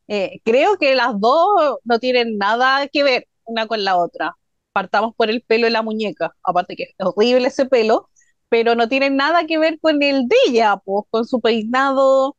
Eh, 0.08 0.42
creo 0.44 0.78
que 0.78 0.96
las 0.96 1.20
dos 1.20 1.78
no 1.84 2.00
tienen 2.00 2.38
nada 2.38 2.88
que 2.88 3.04
ver 3.04 3.28
una 3.46 3.68
con 3.68 3.84
la 3.84 3.98
otra. 3.98 4.36
partamos 4.74 5.16
por 5.16 5.30
el 5.30 5.42
pelo 5.44 5.66
de 5.68 5.72
la 5.72 5.82
muñeca, 5.84 6.36
aparte 6.44 6.76
que 6.76 6.84
es 6.84 6.96
horrible 7.00 7.48
ese 7.50 7.66
pelo, 7.68 8.10
pero 8.50 8.76
no 8.76 8.90
tiene 8.90 9.10
nada 9.12 9.46
que 9.48 9.58
ver 9.60 9.80
con 9.80 10.02
el 10.04 10.28
de 10.28 10.36
ella, 10.50 10.78
pues 10.86 11.06
con 11.12 11.26
su 11.26 11.42
peinado. 11.42 12.38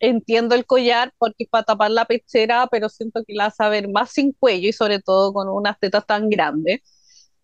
Entiendo 0.00 0.54
el 0.54 0.66
collar 0.66 1.12
porque 1.18 1.44
es 1.44 1.48
para 1.50 1.64
tapar 1.64 1.90
la 1.90 2.04
pechera, 2.06 2.68
pero 2.70 2.88
siento 2.90 3.22
que 3.26 3.34
la 3.34 3.52
a 3.58 3.68
ver 3.70 3.88
más 3.88 4.10
sin 4.12 4.32
cuello 4.32 4.68
y 4.68 4.72
sobre 4.74 5.00
todo 5.00 5.32
con 5.32 5.48
unas 5.48 5.78
tetas 5.80 6.06
tan 6.06 6.28
grandes. 6.30 6.80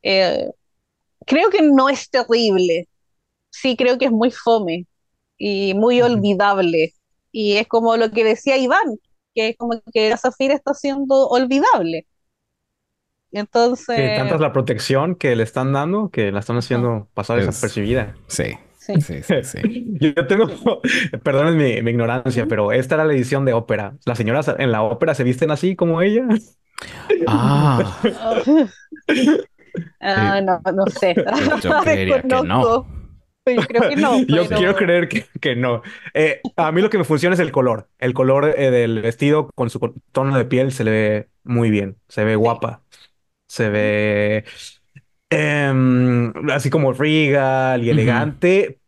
Eh, 0.03 0.51
creo 1.27 1.51
que 1.51 1.63
no 1.63 1.89
es 1.91 2.11
terrible. 2.11 2.90
Sí, 3.51 3.77
creo 3.77 3.99
que 3.99 4.07
es 4.07 4.13
muy 4.13 4.31
fome 4.31 4.87
y 5.39 5.75
muy 5.75 6.01
olvidable. 6.03 6.93
Y 7.33 7.57
es 7.57 7.69
como 7.69 7.97
lo 7.97 8.11
que 8.11 8.25
decía 8.25 8.57
Iván, 8.57 8.99
que 9.35 9.51
es 9.51 9.57
como 9.57 9.81
que 9.93 10.11
la 10.11 10.17
Zafira 10.17 10.55
está 10.55 10.75
siendo 10.75 11.29
olvidable. 11.29 12.07
Entonces. 13.33 13.97
Que 13.97 14.17
tanta 14.17 14.35
es 14.35 14.41
la 14.41 14.53
protección 14.53 15.15
que 15.15 15.37
le 15.37 15.45
están 15.45 15.73
dando 15.73 16.11
que 16.11 16.33
la 16.33 16.41
están 16.41 16.57
haciendo 16.57 17.09
pasar 17.15 17.39
Es- 17.39 17.47
desapercibida. 17.47 18.15
Sí. 18.27 18.45
Sí. 18.79 19.01
Sí, 19.01 19.23
sí, 19.23 19.35
sí. 19.45 19.59
Yo 20.01 20.27
tengo, 20.27 20.47
perdón 21.23 21.57
mi, 21.57 21.81
mi 21.83 21.91
ignorancia, 21.93 22.47
pero 22.49 22.73
esta 22.73 22.97
era 22.97 23.05
la 23.05 23.13
edición 23.13 23.45
de 23.45 23.53
ópera. 23.53 23.95
¿Las 24.05 24.19
señoras 24.19 24.51
en 24.59 24.73
la 24.73 24.83
ópera 24.83 25.15
se 25.15 25.23
visten 25.23 25.51
así 25.53 25.77
como 25.77 26.03
ella? 26.03 26.27
Ah, 27.27 28.01
Ah, 30.01 30.41
no, 30.41 30.61
no 30.73 30.87
sé. 30.87 31.15
yo 31.63 31.81
creería 31.83 32.23
que 32.23 32.29
no. 32.43 32.87
Yo 33.57 33.63
creo 33.67 33.89
que 33.89 33.97
no. 33.97 34.19
Yo 34.27 34.45
pero- 34.49 34.57
quiero 34.57 34.77
creer 34.77 35.09
que, 35.09 35.27
que 35.41 35.57
no. 35.57 35.83
Eh, 36.15 36.41
a 36.57 36.73
mí 36.73 36.81
lo 36.83 36.91
que 36.91 36.99
me 36.99 37.05
funciona 37.05 37.35
es 37.35 37.41
el 37.41 37.53
color. 37.53 37.89
El 37.99 38.15
color 38.15 38.55
eh, 38.57 38.71
del 38.71 39.01
vestido 39.03 39.51
con 39.55 39.71
su 39.71 39.79
tono 40.13 40.37
de 40.37 40.45
piel 40.45 40.73
se 40.73 40.85
le 40.85 40.91
ve 40.91 41.29
muy 41.45 41.71
bien. 41.71 41.97
Se 42.09 42.25
ve 42.25 42.37
guapa. 42.37 42.83
Se 43.49 43.69
ve 43.71 44.45
em, 45.31 46.33
así 46.51 46.71
como 46.71 46.93
regal 46.93 47.85
y 47.85 47.91
elegante. 47.91 48.81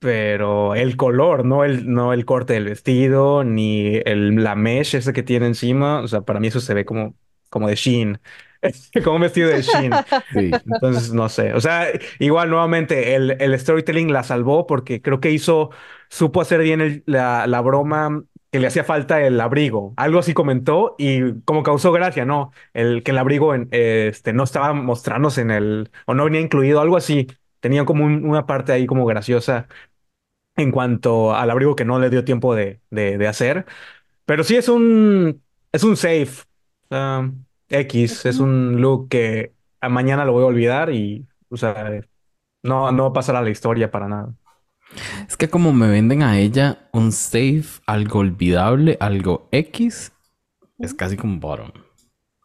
Pero 0.00 0.76
el 0.76 0.96
color, 0.96 1.44
no 1.44 1.64
el, 1.64 1.92
no 1.92 2.12
el 2.12 2.24
corte 2.24 2.52
del 2.52 2.66
vestido, 2.66 3.42
ni 3.42 3.96
el, 4.04 4.36
la 4.44 4.54
mesh 4.54 4.94
ese 4.94 5.12
que 5.12 5.24
tiene 5.24 5.46
encima. 5.46 6.00
O 6.00 6.08
sea, 6.08 6.20
para 6.20 6.38
mí 6.38 6.46
eso 6.48 6.60
se 6.60 6.72
ve 6.74 6.84
como, 6.84 7.16
como 7.50 7.66
de 7.68 7.74
Shein. 7.74 8.20
Como 9.04 9.16
un 9.16 9.22
vestido 9.22 9.48
de 9.48 9.62
Shein. 9.62 10.04
Sí. 10.32 10.60
Entonces, 10.66 11.12
no 11.12 11.28
sé. 11.28 11.54
O 11.54 11.60
sea, 11.60 11.86
igual 12.18 12.50
nuevamente 12.50 13.14
el, 13.14 13.32
el 13.40 13.58
storytelling 13.58 14.12
la 14.12 14.22
salvó 14.24 14.66
porque 14.66 15.00
creo 15.02 15.20
que 15.20 15.30
hizo, 15.30 15.70
supo 16.08 16.40
hacer 16.40 16.60
bien 16.62 16.80
el- 16.80 17.02
la, 17.06 17.46
la 17.46 17.60
broma 17.60 18.22
que 18.50 18.60
le 18.60 18.66
hacía 18.66 18.84
falta 18.84 19.20
el 19.22 19.40
abrigo. 19.40 19.94
Algo 19.96 20.18
así 20.18 20.34
comentó 20.34 20.94
y 20.98 21.40
como 21.42 21.62
causó 21.62 21.92
gracia, 21.92 22.24
¿no? 22.24 22.50
El 22.72 23.02
que 23.02 23.10
el 23.12 23.18
abrigo 23.18 23.54
en- 23.54 23.68
este, 23.72 24.32
no 24.32 24.44
estaba 24.44 24.72
mostrándose 24.72 25.42
en 25.42 25.50
el, 25.50 25.90
o 26.06 26.14
no 26.14 26.24
venía 26.24 26.40
incluido, 26.40 26.80
algo 26.80 26.96
así. 26.96 27.26
Tenía 27.60 27.84
como 27.84 28.04
un- 28.04 28.24
una 28.24 28.46
parte 28.46 28.72
ahí 28.72 28.86
como 28.86 29.04
graciosa 29.06 29.68
en 30.56 30.72
cuanto 30.72 31.34
al 31.34 31.50
abrigo 31.50 31.76
que 31.76 31.84
no 31.84 31.98
le 32.00 32.10
dio 32.10 32.24
tiempo 32.24 32.54
de, 32.54 32.80
de, 32.90 33.18
de 33.18 33.28
hacer. 33.28 33.66
Pero 34.26 34.44
sí 34.44 34.56
es 34.56 34.68
un, 34.68 35.42
es 35.72 35.84
un 35.84 35.96
safe. 35.96 36.28
ah, 36.90 37.30
X, 37.68 38.26
es 38.26 38.38
un 38.38 38.80
look 38.80 39.08
que 39.08 39.52
a 39.80 39.88
mañana 39.88 40.24
lo 40.24 40.32
voy 40.32 40.42
a 40.44 40.46
olvidar 40.46 40.90
y, 40.92 41.26
o 41.50 41.56
sea, 41.56 42.00
no, 42.62 42.90
no 42.92 43.02
va 43.04 43.08
a 43.10 43.12
pasar 43.12 43.36
a 43.36 43.42
la 43.42 43.50
historia 43.50 43.90
para 43.90 44.08
nada. 44.08 44.34
Es 45.28 45.36
que 45.36 45.48
como 45.50 45.72
me 45.72 45.88
venden 45.88 46.22
a 46.22 46.38
ella 46.38 46.88
un 46.92 47.12
safe, 47.12 47.80
algo 47.86 48.20
olvidable, 48.20 48.96
algo 49.00 49.48
X, 49.52 50.12
es 50.78 50.94
casi 50.94 51.16
como 51.16 51.38
bottom. 51.38 51.70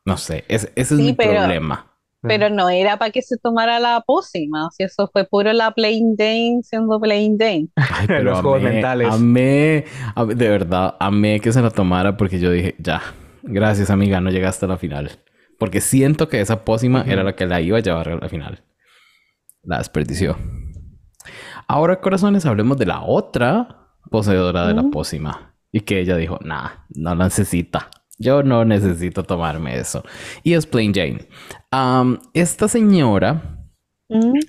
No 0.05 0.17
sé, 0.17 0.43
ese, 0.49 0.71
ese 0.75 0.95
es 0.95 0.99
Sí, 0.99 1.03
mi 1.07 1.13
pero- 1.13 1.31
problema. 1.39 1.89
Pero 2.25 2.49
no 2.49 2.69
era 2.69 2.97
para 2.97 3.11
que 3.11 3.21
se 3.21 3.37
tomara 3.37 3.79
la 3.81 3.99
pócima, 3.99 4.69
si 4.71 4.83
eso 4.83 5.09
fue 5.11 5.25
puro 5.27 5.51
la 5.51 5.71
plain 5.71 6.15
Jane 6.17 6.61
siendo 6.63 6.97
plain 6.97 7.37
Jane. 7.37 7.67
Ay, 7.75 8.07
pero 8.07 8.23
Los 8.23 8.39
juegos 8.39 8.61
amé, 8.61 8.69
mentales. 8.71 9.07
amé, 9.13 9.85
amé- 10.15 10.33
de 10.35 10.47
verdad, 10.49 10.95
amé 11.01 11.41
que 11.41 11.51
se 11.51 11.61
la 11.61 11.69
tomara 11.69 12.15
porque 12.15 12.39
yo 12.39 12.49
dije, 12.49 12.75
ya, 12.79 13.01
gracias 13.43 13.89
amiga, 13.89 14.19
no 14.21 14.31
llegaste 14.31 14.65
a 14.65 14.69
la 14.69 14.77
final. 14.77 15.11
Porque 15.59 15.81
siento 15.81 16.27
que 16.27 16.41
esa 16.41 16.65
pócima 16.65 17.03
era 17.07 17.23
la 17.23 17.35
que 17.35 17.45
la 17.45 17.61
iba 17.61 17.77
a 17.77 17.81
llevar 17.81 18.09
a 18.09 18.15
la 18.15 18.29
final. 18.29 18.63
La 19.61 19.77
desperdició. 19.77 20.37
Ahora, 21.67 22.01
corazones, 22.01 22.45
hablemos 22.45 22.77
de 22.77 22.85
la 22.85 23.01
otra 23.01 23.89
poseedora 24.09 24.67
de 24.67 24.73
la 24.73 24.83
pócima. 24.83 25.55
Y 25.71 25.81
que 25.81 25.99
ella 25.99 26.17
dijo, 26.17 26.39
nah, 26.43 26.69
no 26.89 27.15
la 27.15 27.25
necesita. 27.25 27.89
Yo 28.19 28.43
no 28.43 28.65
necesito 28.65 29.23
tomarme 29.23 29.77
eso. 29.77 30.03
Y 30.43 30.53
es 30.53 30.65
Plain 30.65 30.93
Jane. 30.93 31.27
Am, 31.71 32.19
esta 32.33 32.67
señora 32.67 33.59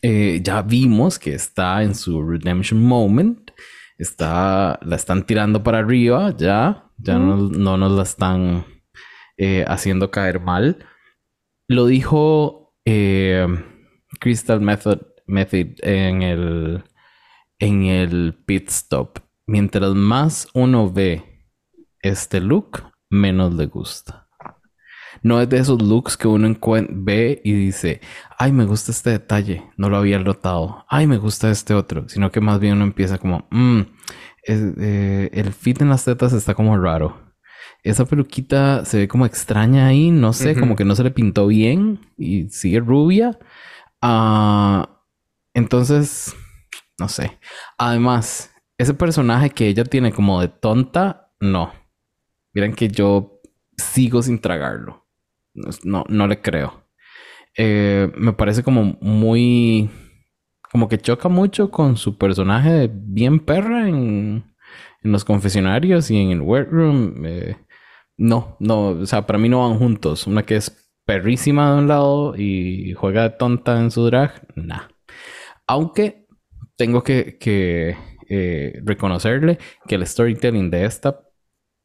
eh, 0.03 0.41
ya 0.43 0.63
vimos 0.63 1.19
que 1.19 1.35
está 1.35 1.83
en 1.83 1.95
su 1.95 2.23
redemption 2.23 2.83
moment. 2.83 3.51
Está, 3.97 4.79
la 4.83 4.97
están 4.97 5.25
tirando 5.25 5.63
para 5.63 5.79
arriba, 5.79 6.35
ya. 6.37 6.91
Ya 6.99 7.19
no, 7.19 7.37
no 7.37 7.77
nos 7.77 7.93
la 7.93 8.03
están 8.03 8.65
eh, 9.37 9.65
haciendo 9.67 10.11
caer 10.11 10.41
mal. 10.41 10.85
Lo 11.69 11.87
dijo 11.87 12.75
eh, 12.85 13.47
Crystal 14.21 14.61
Method, 14.61 15.01
Method 15.27 15.67
en 15.83 16.23
el, 16.23 16.85
en 17.59 17.85
el 17.85 18.35
pit 18.47 18.69
stop. 18.69 19.19
Mientras 19.47 19.95
más 19.95 20.49
uno 20.55 20.91
ve 20.91 21.49
este 22.01 22.41
look, 22.41 22.83
menos 23.11 23.55
le 23.55 23.67
gusta. 23.67 24.25
No 25.23 25.41
es 25.41 25.49
de 25.49 25.59
esos 25.59 25.81
looks 25.81 26.17
que 26.17 26.29
uno 26.29 26.55
ve 26.91 27.41
y 27.45 27.53
dice, 27.53 28.01
ay, 28.39 28.53
me 28.53 28.65
gusta 28.67 28.91
este 28.91 29.11
detalle, 29.11 29.65
no 29.77 29.89
lo 29.89 29.97
había 29.97 30.19
notado, 30.19 30.85
ay, 30.89 31.07
me 31.07 31.19
gusta 31.19 31.51
este 31.51 31.73
otro, 31.73 32.09
sino 32.09 32.31
que 32.31 32.41
más 32.41 32.61
bien 32.61 32.75
uno 32.75 32.85
empieza 32.85 33.19
como, 33.19 33.47
"Mm, 33.51 33.81
eh, 34.47 35.31
el 35.33 35.53
fit 35.53 35.81
en 35.81 35.89
las 35.89 36.05
tetas 36.05 36.33
está 36.33 36.55
como 36.55 36.77
raro. 36.77 37.34
Esa 37.85 38.07
peluquita 38.07 38.87
se 38.87 38.97
ve 38.97 39.09
como 39.09 39.27
extraña 39.27 39.87
ahí, 39.87 40.11
no 40.11 40.33
sé, 40.33 40.59
como 40.59 40.75
que 40.75 40.87
no 40.87 40.97
se 40.97 41.05
le 41.05 41.11
pintó 41.11 41.47
bien 41.47 42.01
y 42.17 42.49
sigue 42.49 42.81
rubia. 42.81 43.39
Ah, 44.01 45.03
entonces, 45.53 46.35
no 46.99 47.09
sé. 47.09 47.39
Además, 47.77 48.55
ese 48.79 48.95
personaje 48.95 49.51
que 49.51 49.69
ella 49.69 49.85
tiene 49.85 50.13
como 50.13 50.41
de 50.41 50.49
tonta, 50.49 51.31
no. 51.41 51.73
Miren 52.55 52.73
que 52.73 52.89
yo 52.89 53.43
sigo 53.77 54.23
sin 54.23 54.39
tragarlo. 54.41 55.07
No, 55.53 55.71
no, 55.85 56.05
no 56.09 56.27
le 56.27 56.41
creo. 56.41 56.89
Eh, 57.57 58.11
me 58.17 58.33
parece 58.33 58.63
como 58.63 58.97
muy... 59.03 59.91
Como 60.73 60.89
que 60.89 60.99
choca 60.99 61.29
mucho 61.29 61.71
con 61.71 61.99
su 61.99 62.17
personaje 62.17 62.71
de 62.71 62.91
bien 62.91 63.41
perra 63.41 63.89
en, 63.89 64.57
en 65.03 65.13
los 65.13 65.25
confesionarios 65.25 66.11
y 66.11 66.17
en 66.17 66.31
el 66.31 66.41
workroom. 66.41 67.25
Eh, 67.27 67.57
no, 68.17 68.57
no, 68.61 68.89
o 68.89 69.07
sea, 69.07 69.27
para 69.27 69.39
mí 69.39 69.49
no 69.49 69.69
van 69.69 69.79
juntos. 69.79 70.27
Una 70.27 70.45
que 70.45 70.57
es 70.57 70.91
perrísima 71.05 71.73
de 71.73 71.79
un 71.79 71.89
lado 71.89 72.35
y 72.37 72.93
juega 72.95 73.25
de 73.25 73.31
tonta 73.31 73.81
en 73.81 73.91
su 73.91 74.05
drag, 74.07 74.47
nah. 74.57 74.89
Aunque 75.67 76.27
tengo 76.77 77.03
que, 77.03 77.39
que, 77.39 77.97
eh, 78.29 78.81
reconocerle 78.85 79.59
que 79.87 79.97
el 79.97 80.07
storytelling 80.07 80.71
de 80.71 80.85
esta 80.85 81.21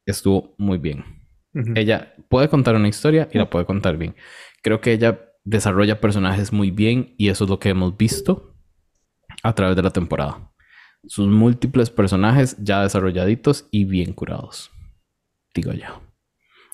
estuvo 0.06 0.56
muy 0.58 0.78
bien. 0.78 1.04
Ella 1.76 2.14
puede 2.30 2.48
contar 2.48 2.76
una 2.76 2.88
historia 2.88 3.28
y 3.32 3.38
la 3.38 3.50
puede 3.50 3.66
contar 3.66 3.98
bien. 3.98 4.16
Creo 4.62 4.82
que 4.82 4.94
ella 4.94 5.20
desarrolla 5.44 6.00
personajes 6.00 6.54
muy 6.54 6.72
bien 6.72 7.16
y 7.18 7.30
eso 7.30 7.44
es 7.44 7.50
lo 7.50 7.60
que 7.60 7.70
hemos 7.70 7.98
visto 7.98 8.56
a 9.44 9.54
través 9.54 9.76
de 9.76 9.84
la 9.84 9.90
temporada. 9.90 10.52
Sus 11.08 11.28
múltiples 11.28 11.90
personajes 11.90 12.56
ya 12.60 12.84
desarrolladitos 12.84 13.68
y 13.72 13.86
bien 13.86 14.14
curados. 14.14 14.72
Digo 15.54 15.74
yo. 15.74 16.09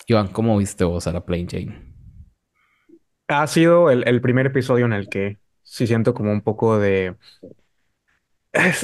Iván, 0.07 0.29
¿cómo 0.29 0.57
viste 0.57 0.83
vos 0.83 1.05
a 1.05 1.11
la 1.11 1.23
Plain 1.25 1.47
Jane? 1.47 1.93
Ha 3.27 3.47
sido 3.47 3.89
el, 3.89 4.07
el 4.07 4.21
primer 4.21 4.45
episodio 4.47 4.85
en 4.85 4.93
el 4.93 5.09
que 5.09 5.39
sí 5.63 5.87
siento 5.87 6.13
como 6.13 6.31
un 6.31 6.41
poco 6.41 6.77
de... 6.79 7.15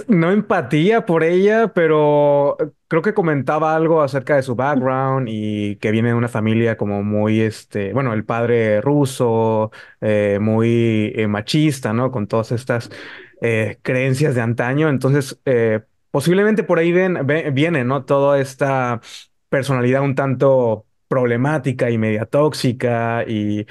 no 0.08 0.32
empatía 0.32 1.06
por 1.06 1.24
ella, 1.24 1.74
pero 1.74 2.58
creo 2.88 3.02
que 3.02 3.14
comentaba 3.14 3.76
algo 3.76 4.02
acerca 4.02 4.36
de 4.36 4.44
su 4.44 4.56
background 4.56 5.28
y 5.30 5.78
que 5.78 5.92
viene 5.92 6.10
de 6.10 6.16
una 6.16 6.28
familia 6.28 6.76
como 6.78 7.04
muy, 7.04 7.40
este, 7.42 7.94
bueno, 7.94 8.14
el 8.14 8.26
padre 8.26 8.82
ruso, 8.82 9.72
eh, 10.02 10.40
muy 10.42 11.14
eh, 11.16 11.28
machista, 11.28 11.94
¿no? 11.94 12.12
Con 12.12 12.28
todas 12.28 12.52
estas 12.52 12.90
eh, 13.42 13.80
creencias 13.82 14.36
de 14.36 14.42
antaño. 14.42 14.90
Entonces, 14.90 15.40
posiblemente 16.12 16.64
por 16.64 16.80
ahí 16.80 16.92
ven- 16.92 17.26
ve- 17.26 17.52
viene, 17.52 17.84
¿no? 17.86 18.04
Toda 18.06 18.40
esta 18.40 19.00
personalidad 19.50 20.02
un 20.02 20.16
tanto 20.16 20.86
problemática 21.12 21.90
y 21.90 21.98
media 21.98 22.26
tóxica 22.26 23.26
y 23.28 23.66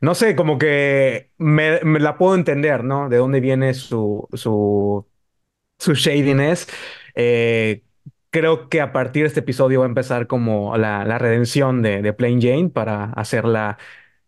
no 0.00 0.14
sé, 0.14 0.34
como 0.34 0.56
que 0.56 1.30
me, 1.36 1.80
me 1.84 2.00
la 2.00 2.16
puedo 2.16 2.34
entender, 2.34 2.84
¿no? 2.84 3.10
De 3.10 3.18
dónde 3.18 3.40
viene 3.40 3.74
su, 3.74 4.26
su, 4.32 5.06
su 5.78 5.94
shadiness. 5.94 6.68
Eh, 7.14 7.82
creo 8.30 8.70
que 8.70 8.80
a 8.80 8.92
partir 8.92 9.24
de 9.24 9.28
este 9.28 9.40
episodio 9.40 9.80
va 9.80 9.86
a 9.86 9.88
empezar 9.88 10.26
como 10.26 10.76
la, 10.78 11.04
la 11.04 11.18
redención 11.18 11.82
de, 11.82 12.00
de 12.00 12.12
Plain 12.14 12.40
Jane 12.40 12.70
para 12.70 13.04
hacerla, 13.12 13.76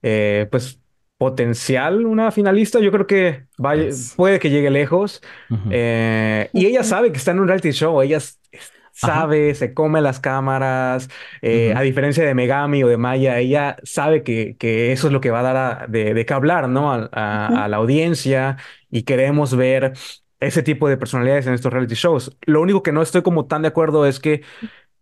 eh, 0.02 0.46
pues, 0.50 0.80
potencial 1.16 2.04
una 2.06 2.30
finalista. 2.32 2.80
Yo 2.80 2.92
creo 2.92 3.06
que 3.06 3.46
vaya, 3.56 3.88
puede 4.16 4.38
que 4.38 4.50
llegue 4.50 4.70
lejos. 4.70 5.22
Eh, 5.70 6.50
y 6.52 6.66
ella 6.66 6.84
sabe 6.84 7.12
que 7.12 7.18
está 7.18 7.30
en 7.32 7.40
un 7.40 7.48
reality 7.48 7.72
show. 7.72 8.02
Ella 8.02 8.18
sabe, 8.98 9.54
se 9.54 9.74
come 9.74 10.00
las 10.00 10.20
cámaras. 10.20 11.08
Eh. 11.42 11.72
A 11.76 11.82
diferencia 11.82 12.24
de 12.24 12.34
Megami 12.34 12.82
o 12.84 12.88
de 12.88 12.96
Maya, 12.96 13.38
ella 13.38 13.76
sabe 13.82 14.22
que, 14.22 14.56
que 14.58 14.92
eso 14.92 15.06
es 15.08 15.12
lo 15.12 15.20
que 15.20 15.30
va 15.30 15.40
a 15.40 15.42
dar 15.42 15.56
a- 15.56 15.86
de, 15.88 16.14
de 16.14 16.26
qué 16.26 16.34
hablar, 16.34 16.68
¿no? 16.68 16.92
A, 16.92 17.06
a- 17.64 17.68
la 17.68 17.76
audiencia 17.76 18.56
y 18.90 19.02
queremos 19.04 19.56
ver 19.56 19.92
ese 20.40 20.62
tipo 20.62 20.88
de 20.88 20.96
personalidades 20.96 21.46
en 21.46 21.54
estos 21.54 21.72
reality 21.72 21.94
shows. 21.94 22.36
Lo 22.46 22.60
único 22.62 22.82
que 22.82 22.92
no 22.92 23.02
estoy 23.02 23.22
como 23.22 23.46
tan 23.46 23.62
de 23.62 23.68
acuerdo 23.68 24.06
es 24.06 24.20
que 24.20 24.42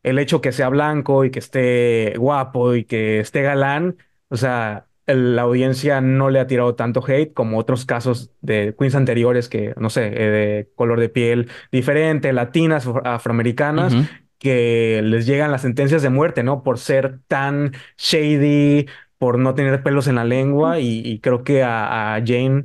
el 0.02 0.18
hecho 0.18 0.40
que 0.40 0.52
sea 0.52 0.68
blanco 0.68 1.24
y 1.24 1.30
que 1.30 1.38
esté 1.40 2.14
guapo 2.18 2.74
y 2.74 2.84
que 2.84 3.20
esté 3.20 3.42
galán, 3.42 3.96
o 4.28 4.36
sea, 4.36 4.86
la 5.06 5.42
audiencia 5.42 6.00
no 6.00 6.30
le 6.30 6.40
ha 6.40 6.46
tirado 6.46 6.74
tanto 6.74 7.04
hate 7.06 7.32
como 7.32 7.58
otros 7.58 7.84
casos 7.86 8.32
de 8.40 8.74
queens 8.78 8.94
anteriores 8.94 9.48
que, 9.48 9.74
no 9.76 9.90
sé, 9.90 10.06
eh, 10.08 10.30
de 10.30 10.70
color 10.74 11.00
de 11.00 11.08
piel 11.08 11.48
diferente, 11.72 12.32
latinas, 12.32 12.86
afro- 12.86 13.02
afroamericanas, 13.04 13.98
que 14.38 15.00
les 15.04 15.26
llegan 15.26 15.50
las 15.52 15.62
sentencias 15.62 16.02
de 16.02 16.10
muerte, 16.10 16.42
¿no? 16.42 16.62
Por 16.62 16.78
ser 16.78 17.20
tan 17.28 17.72
shady, 17.96 18.86
por 19.18 19.38
no 19.38 19.54
tener 19.54 19.82
pelos 19.82 20.08
en 20.08 20.16
la 20.16 20.24
lengua 20.24 20.80
y, 20.80 21.00
y 21.04 21.20
creo 21.20 21.42
que 21.44 21.62
a, 21.62 22.14
a 22.16 22.20
Jane 22.24 22.64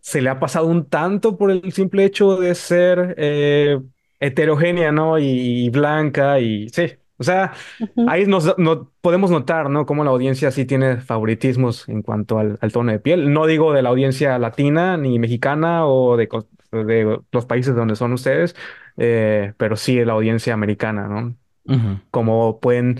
se 0.00 0.22
le 0.22 0.30
ha 0.30 0.40
pasado 0.40 0.66
un 0.66 0.88
tanto 0.88 1.36
por 1.38 1.50
el 1.50 1.72
simple 1.72 2.04
hecho 2.04 2.36
de 2.36 2.54
ser 2.54 3.14
eh, 3.18 3.80
heterogénea, 4.20 4.92
¿no? 4.92 5.18
Y, 5.18 5.24
y 5.66 5.70
blanca 5.70 6.40
y 6.40 6.68
sí, 6.70 6.92
o 7.18 7.24
sea, 7.24 7.52
Ujú. 7.78 8.08
ahí 8.08 8.26
nos 8.26 8.56
no, 8.58 8.90
podemos 9.00 9.30
notar, 9.30 9.70
¿no? 9.70 9.86
Cómo 9.86 10.04
la 10.04 10.10
audiencia 10.10 10.50
sí 10.50 10.64
tiene 10.64 10.98
favoritismos 10.98 11.88
en 11.88 12.02
cuanto 12.02 12.38
al, 12.38 12.58
al 12.60 12.72
tono 12.72 12.92
de 12.92 12.98
piel. 13.00 13.32
No 13.32 13.46
digo 13.46 13.72
de 13.72 13.82
la 13.82 13.90
audiencia 13.90 14.38
latina 14.38 14.96
ni 14.96 15.18
mexicana 15.18 15.86
o 15.86 16.16
de, 16.16 16.28
de 16.72 17.20
los 17.30 17.46
países 17.46 17.74
donde 17.74 17.96
son 17.96 18.12
ustedes, 18.12 18.56
eh, 18.96 19.52
pero 19.56 19.76
sí 19.76 19.96
de 19.96 20.06
la 20.06 20.14
audiencia 20.14 20.54
americana, 20.54 21.08
¿no? 21.08 21.36
Ujú. 21.66 22.00
Como 22.10 22.60
pueden 22.60 22.98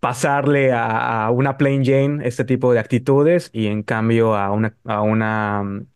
pasarle 0.00 0.72
a, 0.72 1.26
a 1.26 1.30
una 1.30 1.56
plain 1.58 1.84
Jane 1.84 2.26
este 2.26 2.44
tipo 2.44 2.72
de 2.72 2.78
actitudes 2.78 3.50
y 3.52 3.66
en 3.66 3.82
cambio 3.82 4.34
a 4.34 4.50
una, 4.50 4.74
a 4.84 5.02
una 5.02 5.62
mm, 5.62 5.86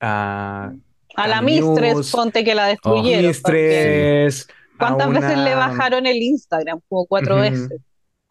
a 0.00 0.72
A 1.16 1.28
la 1.28 1.42
Mistress, 1.42 2.10
ponte 2.10 2.44
que 2.44 2.54
la 2.54 2.66
destruyeron. 2.66 3.26
Mistress, 3.26 4.48
¿Cuántas 4.78 5.10
veces 5.10 5.36
le 5.38 5.54
una- 5.54 5.66
bajaron 5.68 6.06
el 6.06 6.16
Instagram? 6.16 6.80
Como 6.88 7.06
cuatro 7.06 7.34
Ujú. 7.34 7.42
veces. 7.42 7.80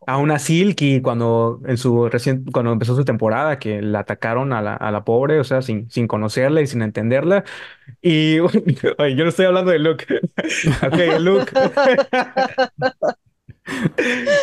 a 0.09 0.17
una 0.17 0.39
Silky 0.39 1.01
cuando 1.01 1.59
en 1.65 1.75
su 1.77 2.07
recién 2.07 2.45
cuando 2.53 2.71
empezó 2.71 2.95
su 2.95 3.03
temporada 3.03 3.59
que 3.59 3.81
la 3.81 3.99
atacaron 3.99 4.53
a 4.53 4.61
la, 4.61 4.73
a 4.75 4.89
la 4.91 5.03
pobre, 5.03 5.39
o 5.39 5.43
sea, 5.43 5.61
sin, 5.61 5.89
sin 5.91 6.07
conocerla 6.07 6.61
y 6.61 6.67
sin 6.67 6.81
entenderla. 6.81 7.43
Y 8.01 8.39
oye, 8.97 9.15
yo 9.15 9.23
no 9.23 9.29
estoy 9.29 9.45
hablando 9.47 9.71
de 9.71 9.79
Luke. 9.79 10.05
Ok, 10.87 11.19
Luke. 11.19 11.51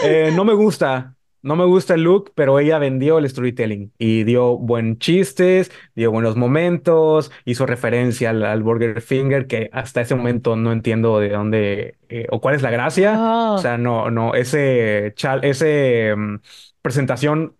Eh, 0.02 0.30
no 0.34 0.44
me 0.44 0.52
gusta, 0.52 1.13
no 1.44 1.56
me 1.56 1.64
gusta 1.64 1.94
el 1.94 2.02
look, 2.02 2.32
pero 2.34 2.58
ella 2.58 2.78
vendió 2.78 3.18
el 3.18 3.28
storytelling 3.28 3.92
y 3.98 4.24
dio 4.24 4.56
buen 4.58 4.98
chistes, 4.98 5.70
dio 5.94 6.10
buenos 6.10 6.36
momentos, 6.36 7.30
hizo 7.44 7.66
referencia 7.66 8.30
al, 8.30 8.42
al 8.44 8.62
Burger 8.62 9.00
Finger, 9.02 9.46
que 9.46 9.70
hasta 9.72 10.00
ese 10.00 10.14
momento 10.14 10.56
no 10.56 10.72
entiendo 10.72 11.20
de 11.20 11.28
dónde 11.30 11.98
eh, 12.08 12.26
o 12.30 12.40
cuál 12.40 12.54
es 12.54 12.62
la 12.62 12.70
gracia. 12.70 13.14
Ah. 13.16 13.52
O 13.52 13.58
sea, 13.58 13.78
no, 13.78 14.10
no, 14.10 14.34
ese 14.34 15.12
chal, 15.16 15.44
ese 15.44 16.14
mm, 16.16 16.36
presentación, 16.82 17.56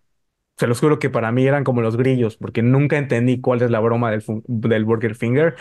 se 0.57 0.67
los 0.67 0.81
juro 0.81 0.99
que 0.99 1.11
para 1.11 1.33
mí 1.33 1.47
eran 1.47 1.65
como 1.65 1.81
los 1.83 1.97
grillos, 1.97 2.37
porque 2.37 2.63
nunca 2.63 2.97
entendí 2.97 3.41
cuál 3.41 3.63
es 3.63 3.71
la 3.71 3.81
broma 3.81 4.11
del, 4.11 4.23
del 4.47 4.85
Burger 4.85 5.15
Finger 5.17 5.57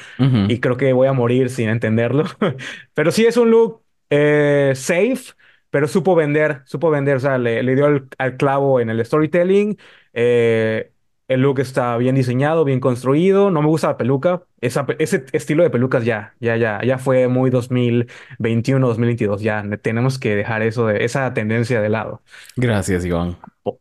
y 0.50 0.60
creo 0.60 0.78
que 0.78 0.94
voy 0.94 1.08
a 1.08 1.14
morir 1.14 1.50
sin 1.50 1.70
entenderlo. 1.70 2.26
Pero 2.94 3.12
sí 3.12 3.26
es 3.26 3.38
un 3.38 3.52
look 3.52 3.84
eh, 4.10 4.74
safe, 4.76 5.34
pero 5.74 5.88
supo 5.88 6.16
vender, 6.16 6.62
supo 6.66 6.92
vender, 6.92 7.18
o 7.18 7.20
sea, 7.20 7.38
le, 7.40 7.64
le 7.64 7.76
dio 7.76 7.88
al, 7.88 8.08
al 8.20 8.38
clavo 8.38 8.80
en 8.80 8.90
el 8.92 9.04
storytelling. 9.06 9.78
eh, 10.14 10.92
el 11.30 11.42
look 11.42 11.60
está 11.60 11.98
bien 11.98 12.16
diseñado, 12.16 12.66
bien 12.66 12.80
construido. 12.82 13.50
No 13.50 13.62
me 13.62 13.68
gusta 13.70 13.88
la 13.88 13.98
peluca. 13.98 14.44
Esa 14.62 14.86
ese 15.00 15.26
estilo 15.32 15.64
de 15.64 15.70
pelucas 15.70 16.06
ya, 16.06 16.36
ya, 16.40 16.58
ya, 16.58 16.82
ya 16.86 16.98
fue 17.00 17.28
muy 17.30 17.50
2021, 17.50 18.88
2022. 18.88 19.42
Ya 19.42 19.64
tenemos 19.82 20.20
que 20.20 20.36
dejar 20.36 20.62
eso 20.64 20.88
de 20.88 21.06
esa 21.06 21.34
tendencia 21.34 21.82
de 21.82 21.90
lado. 21.90 22.22
Gracias, 22.56 23.06
Iván. 23.06 23.38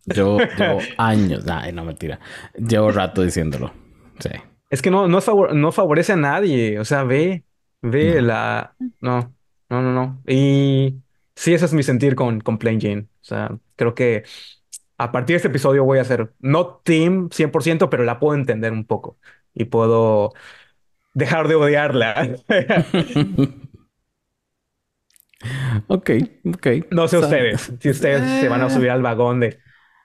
Yo 0.06 0.48
llevo 0.56 0.88
años, 0.96 1.44
ay, 1.48 1.72
no 1.72 1.84
mentira. 1.84 2.20
Llevo 2.56 2.92
rato 2.92 3.22
diciéndolo. 3.22 3.72
Sí. 4.20 4.30
Es 4.70 4.82
que 4.82 4.90
no, 4.90 5.08
no, 5.08 5.20
no 5.52 5.72
favorece 5.72 6.12
a 6.12 6.16
nadie. 6.16 6.78
O 6.78 6.84
sea, 6.84 7.04
ve, 7.04 7.44
ve 7.82 8.14
No. 8.16 8.22
la. 8.22 8.76
No, 9.00 9.34
no, 9.68 9.82
no, 9.82 9.92
no. 9.92 10.22
Y 10.26 11.02
sí, 11.36 11.54
ese 11.54 11.64
es 11.66 11.72
mi 11.74 11.82
sentir 11.82 12.14
con, 12.14 12.40
con 12.40 12.58
Plain 12.58 12.80
Jane. 12.80 13.02
O 13.22 13.24
sea, 13.24 13.50
creo 13.76 13.94
que 13.94 14.24
a 14.98 15.12
partir 15.12 15.34
de 15.34 15.36
este 15.38 15.48
episodio 15.48 15.84
voy 15.84 15.98
a 15.98 16.04
ser 16.04 16.32
no 16.40 16.76
team 16.84 17.28
100%, 17.30 17.88
pero 17.90 18.04
la 18.04 18.18
puedo 18.20 18.34
entender 18.34 18.72
un 18.72 18.84
poco. 18.86 19.18
Y 19.54 19.64
puedo 19.66 20.32
dejar 21.14 21.48
de 21.48 21.54
odiarla. 21.56 22.36
Ok, 25.88 26.10
ok. 26.54 26.66
No 26.90 27.08
sé 27.08 27.18
ustedes, 27.18 27.72
si 27.80 27.90
ustedes 27.90 28.40
se 28.40 28.48
van 28.48 28.62
a 28.62 28.70
subir 28.70 28.90
al 28.90 29.02
vagón 29.02 29.40
de. 29.40 29.58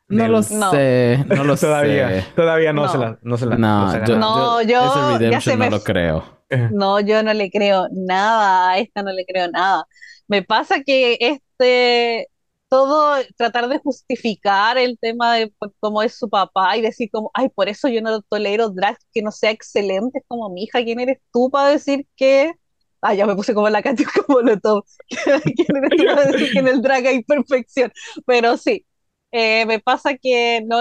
No 0.10 0.24
del- 0.24 0.32
lo 0.32 0.38
No. 0.42 0.72
sé, 0.72 1.24
no 1.28 1.44
lo 1.44 1.56
todavía, 1.58 2.10
sé. 2.10 2.26
todavía 2.36 2.74
no, 2.74 2.84
No. 2.84 2.88
se 2.92 2.98
la, 2.98 3.20
no 3.22 3.38
se 3.38 3.46
la, 3.46 3.58
No, 3.58 3.86
no 3.86 3.92
se 3.92 4.00
yo. 4.12 4.18
No, 4.18 4.62
yo- 4.64 4.68
yo- 4.70 5.16
ese 5.18 5.30
ya 5.32 5.42
se 5.42 5.52
no 5.52 5.58
me- 5.58 5.70
lo 5.70 5.84
creo. 5.84 6.24
Eh, 6.50 6.70
No, 6.72 7.00
yo 7.02 7.22
no 7.24 7.34
le 7.34 7.52
creo 7.52 7.88
nada, 7.92 8.72
a 8.72 8.78
esta 8.80 9.04
no 9.04 9.12
le 9.12 9.26
creo 9.26 9.48
nada. 9.52 9.86
Me 10.28 10.44
pasa 10.44 10.84
que 10.84 11.18
este, 11.20 12.30
todo, 12.70 13.16
tratar 13.38 13.68
de 13.70 13.80
justificar 13.80 14.78
el 14.78 14.98
tema 15.00 15.36
de 15.36 15.54
pues, 15.60 15.72
cómo 15.80 16.02
es 16.04 16.16
su 16.18 16.30
papá 16.30 16.78
y 16.78 16.82
decir 16.82 17.10
como, 17.12 17.32
ay, 17.34 17.50
por 17.50 17.70
eso 17.70 17.88
yo 17.88 18.02
no 18.02 18.22
tolero 18.24 18.70
drag 18.70 18.98
que 19.14 19.22
no 19.22 19.32
sea 19.32 19.52
excelente, 19.52 20.24
como, 20.28 20.50
mi 20.50 20.64
hija, 20.64 20.84
¿quién 20.84 21.00
eres 21.00 21.20
tú 21.32 21.50
para 21.50 21.70
decir 21.70 22.08
que... 22.16 22.54
Ah, 23.02 23.14
ya 23.14 23.28
me 23.28 23.36
puse 23.36 23.54
como 23.54 23.70
la 23.70 23.84
canción 23.84 24.10
como 24.26 24.42
lo 24.42 24.60
todo. 24.60 24.84
¿Quién 25.10 25.78
eres 25.78 25.90
tú 25.98 26.06
para 26.06 26.26
decir 26.26 26.52
que 26.52 26.60
en 26.60 26.68
el 26.68 26.82
drag 26.82 27.06
hay 27.06 27.24
perfección? 27.24 27.92
Pero 28.26 28.58
sí, 28.58 28.86
eh, 29.32 29.66
me 29.68 29.80
pasa 29.80 30.18
que 30.18 30.64
no, 30.66 30.78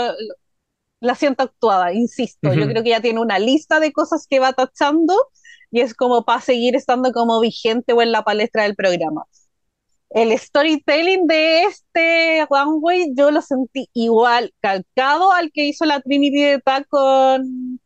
la 1.01 1.15
siento 1.15 1.45
actuada, 1.45 1.93
insisto. 1.93 2.53
Yo 2.55 2.67
creo 2.67 2.83
que 2.83 2.91
ya 2.91 3.01
tiene 3.01 3.21
una 3.21 3.39
lista 3.39 3.81
de 3.81 3.93
cosas 3.93 4.27
que 4.29 4.39
va 4.41 4.53
tachando 4.53 5.15
y 5.71 5.81
es 5.81 5.95
como 5.95 6.25
para 6.25 6.41
seguir 6.41 6.77
estando 6.77 7.13
como 7.13 7.41
vigente 7.41 7.93
o 7.93 8.03
en 8.03 8.13
la 8.13 8.23
palestra 8.25 8.65
del 8.65 8.77
programa. 8.77 9.25
El 10.11 10.37
storytelling 10.39 11.27
de 11.27 11.65
este 11.65 12.47
runway 12.51 13.13
yo 13.17 13.31
lo 13.31 13.43
sentí 13.43 13.89
igual, 13.93 14.53
calcado 14.61 15.33
al 15.33 15.51
que 15.53 15.65
hizo 15.67 15.85
la 15.85 16.01
Trinity 16.01 16.43
de 16.43 16.61
Ta 16.61 16.85
con 16.85 17.81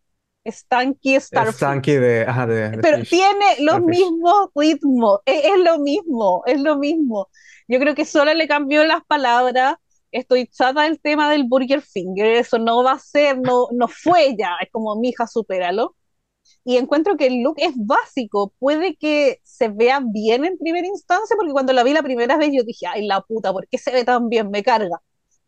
Stanky 0.47 1.19
Starfish. 1.21 1.55
Stanky 1.55 1.93
de, 1.97 2.23
ajá, 2.27 2.47
de, 2.47 2.71
de 2.71 2.79
Pero 2.81 2.99
Fish. 2.99 3.09
tiene 3.09 3.57
los 3.61 3.83
Starfish. 3.83 3.87
mismos 3.87 4.49
ritmos, 4.55 5.21
es, 5.27 5.45
es 5.45 5.59
lo 5.59 5.79
mismo, 5.79 6.43
es 6.47 6.61
lo 6.61 6.77
mismo. 6.79 7.29
Yo 7.69 7.79
creo 7.79 7.95
que 7.95 8.05
solo 8.05 8.33
le 8.35 8.49
cambió 8.49 8.85
las 8.85 9.05
palabras. 9.07 9.77
Estoy 10.13 10.49
chata 10.49 10.83
del 10.83 11.01
tema 11.01 11.31
del 11.31 11.45
Burger 11.45 11.83
Finger, 11.83 12.27
eso 12.37 12.59
no 12.59 12.83
va 12.83 12.93
a 12.93 12.99
ser, 12.99 13.39
no, 13.39 13.69
no 13.73 13.87
fue 13.89 14.35
ya, 14.37 14.57
es 14.61 14.69
como 14.73 14.97
mi 14.97 15.11
hija, 15.11 15.27
supéralo. 15.29 15.95
Y 16.65 16.77
encuentro 16.77 17.17
que 17.17 17.27
el 17.27 17.43
look 17.43 17.57
es 17.59 17.73
básico, 17.77 18.53
puede 18.59 18.97
que 18.97 19.41
se 19.45 19.69
vea 19.69 20.01
bien 20.05 20.45
en 20.45 20.59
primera 20.59 20.87
instancia, 20.87 21.37
porque 21.37 21.53
cuando 21.53 21.73
la 21.73 21.83
vi 21.85 21.93
la 21.93 22.03
primera 22.03 22.37
vez 22.37 22.51
yo 22.53 22.63
dije, 22.65 22.87
ay 22.87 23.07
la 23.07 23.21
puta, 23.23 23.53
¿por 23.53 23.67
qué 23.69 23.79
se 23.79 23.93
ve 23.93 24.05
tan 24.05 24.29
bien? 24.29 24.51
Me 24.51 24.63
carga. 24.63 25.01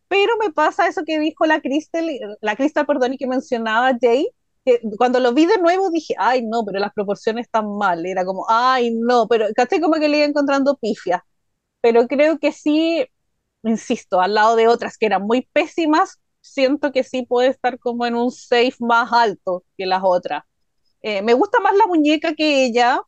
Pero 0.07 0.33
me 0.39 0.51
pasa 0.51 0.87
eso 0.87 1.03
que 1.05 1.19
dijo 1.19 1.45
la 1.45 1.61
Crystal, 1.61 2.05
la 2.41 2.55
Crystal, 2.55 2.85
perdón, 2.85 3.13
y 3.13 3.17
que 3.17 3.27
mencionaba 3.27 3.91
Jay, 3.99 4.29
que 4.65 4.79
cuando 4.97 5.19
lo 5.19 5.33
vi 5.33 5.45
de 5.45 5.57
nuevo 5.57 5.89
dije, 5.89 6.15
ay 6.17 6.43
no, 6.45 6.63
pero 6.65 6.79
las 6.79 6.93
proporciones 6.93 7.45
están 7.47 7.67
mal, 7.77 8.05
era 8.05 8.23
como, 8.25 8.45
ay 8.49 8.91
no, 8.93 9.27
pero 9.27 9.47
caché 9.55 9.81
como 9.81 9.95
que 9.95 10.09
le 10.09 10.17
iba 10.17 10.25
encontrando 10.27 10.77
pifias, 10.77 11.21
pero 11.81 12.07
creo 12.07 12.39
que 12.39 12.51
sí, 12.51 13.05
insisto, 13.63 14.21
al 14.21 14.35
lado 14.35 14.55
de 14.55 14.67
otras 14.67 14.97
que 14.97 15.05
eran 15.07 15.23
muy 15.23 15.47
pésimas, 15.53 16.19
siento 16.41 16.91
que 16.91 17.03
sí 17.03 17.25
puede 17.25 17.49
estar 17.49 17.79
como 17.79 18.05
en 18.05 18.15
un 18.15 18.31
safe 18.31 18.75
más 18.79 19.11
alto 19.13 19.63
que 19.77 19.85
las 19.85 20.01
otras. 20.03 20.43
Eh, 21.03 21.21
me 21.21 21.33
gusta 21.33 21.59
más 21.59 21.75
la 21.75 21.85
muñeca 21.85 22.33
que 22.33 22.65
ella, 22.65 23.01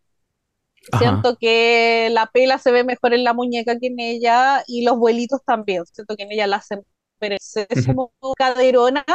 Ajá. 0.92 1.00
siento 1.00 1.38
que 1.38 2.10
la 2.12 2.28
pela 2.28 2.60
se 2.60 2.72
ve 2.72 2.84
mejor 2.84 3.14
en 3.14 3.24
la 3.24 3.34
muñeca 3.34 3.80
que 3.80 3.88
en 3.88 4.00
ella 4.00 4.64
y 4.68 4.84
los 4.84 4.98
vuelitos 4.98 5.42
también, 5.46 5.86
siento 5.86 6.16
que 6.16 6.24
en 6.24 6.32
ella 6.34 6.46
la 6.46 6.58
hacen 6.58 6.82
parecer 7.18 7.68
es 7.70 7.88
como 7.88 8.12
caderona 8.38 9.06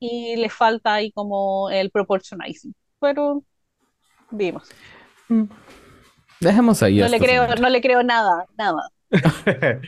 y 0.00 0.36
le 0.36 0.48
falta 0.48 0.94
ahí 0.94 1.12
como 1.12 1.70
el 1.70 1.90
proportionizing, 1.90 2.74
pero 2.98 3.44
vimos. 4.30 4.70
Dejemos 6.40 6.82
ahí 6.82 6.98
No 6.98 7.08
le 7.08 7.18
creo, 7.18 7.54
no 7.54 7.68
le 7.68 7.80
creo 7.80 8.02
nada, 8.02 8.46
nada. 8.56 8.88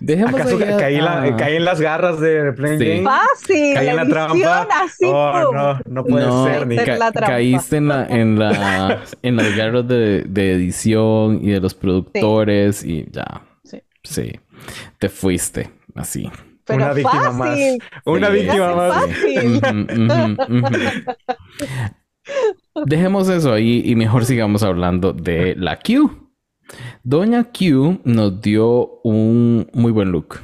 Dejemos 0.00 0.34
¿Acaso 0.40 0.56
ahí 0.56 0.62
a- 0.62 0.76
caí, 0.78 0.96
la- 1.00 1.22
a- 1.22 1.36
caí 1.36 1.56
en 1.56 1.64
las 1.64 1.80
garras 1.80 2.18
de 2.20 2.52
Playing 2.54 2.78
Sí. 2.78 2.88
Game? 2.88 3.02
Fácil, 3.04 3.74
Caí 3.74 3.88
en 3.88 3.96
la 3.96 4.06
trampa. 4.06 4.68
así, 4.82 5.04
Oh, 5.06 5.52
no, 5.52 5.78
no 5.86 6.04
puede 6.04 6.26
No, 6.26 6.44
ser, 6.46 6.66
ni 6.66 6.76
ca- 6.76 6.96
la 6.96 7.12
trampa. 7.12 7.26
caíste 7.32 7.76
en 7.76 7.88
la, 7.88 8.06
en 8.06 8.38
la, 8.38 9.02
en 9.22 9.36
las 9.36 9.54
garras 9.56 9.86
de, 9.86 10.22
de 10.22 10.52
edición 10.54 11.40
y 11.42 11.50
de 11.50 11.60
los 11.60 11.74
productores 11.74 12.82
y 12.84 13.06
ya. 13.10 13.42
Sí. 13.64 13.82
Sí. 14.02 14.32
Te 14.98 15.08
fuiste 15.10 15.70
así. 15.94 16.30
Pero 16.64 16.84
Una 16.84 16.92
víctima 16.92 17.30
más. 17.30 17.58
Una 18.04 18.26
Sí. 18.28 18.32
víctima 18.34 18.74
más. 18.74 19.04
Fácil. 19.04 19.60
Dejemos 22.86 23.28
eso 23.28 23.52
ahí 23.52 23.82
y 23.84 23.96
mejor 23.96 24.24
sigamos 24.24 24.62
hablando 24.62 25.12
de 25.12 25.54
la 25.56 25.78
Q. 25.78 26.27
Doña 27.02 27.44
Q 27.52 28.00
nos 28.04 28.40
dio 28.40 29.00
un 29.02 29.68
muy 29.72 29.92
buen 29.92 30.10
look. 30.12 30.40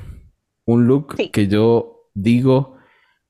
Un 0.67 0.87
look 0.87 1.15
Sí. 1.17 1.31
que 1.31 1.47
yo 1.49 2.09
digo, 2.15 2.77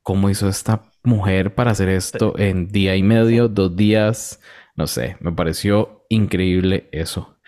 ¿cómo 0.02 0.30
hizo 0.30 0.48
esta 0.48 0.82
mujer 1.02 1.54
para 1.54 1.72
hacer 1.72 1.88
esto 1.88 2.38
en 2.38 2.68
día 2.68 2.96
y 2.96 3.02
medio, 3.02 3.48
dos 3.48 3.74
días? 3.76 4.40
No 4.76 4.86
sé, 4.86 5.16
me 5.20 5.32
pareció 5.32 6.04
increíble 6.08 6.88
eso. 6.92 7.38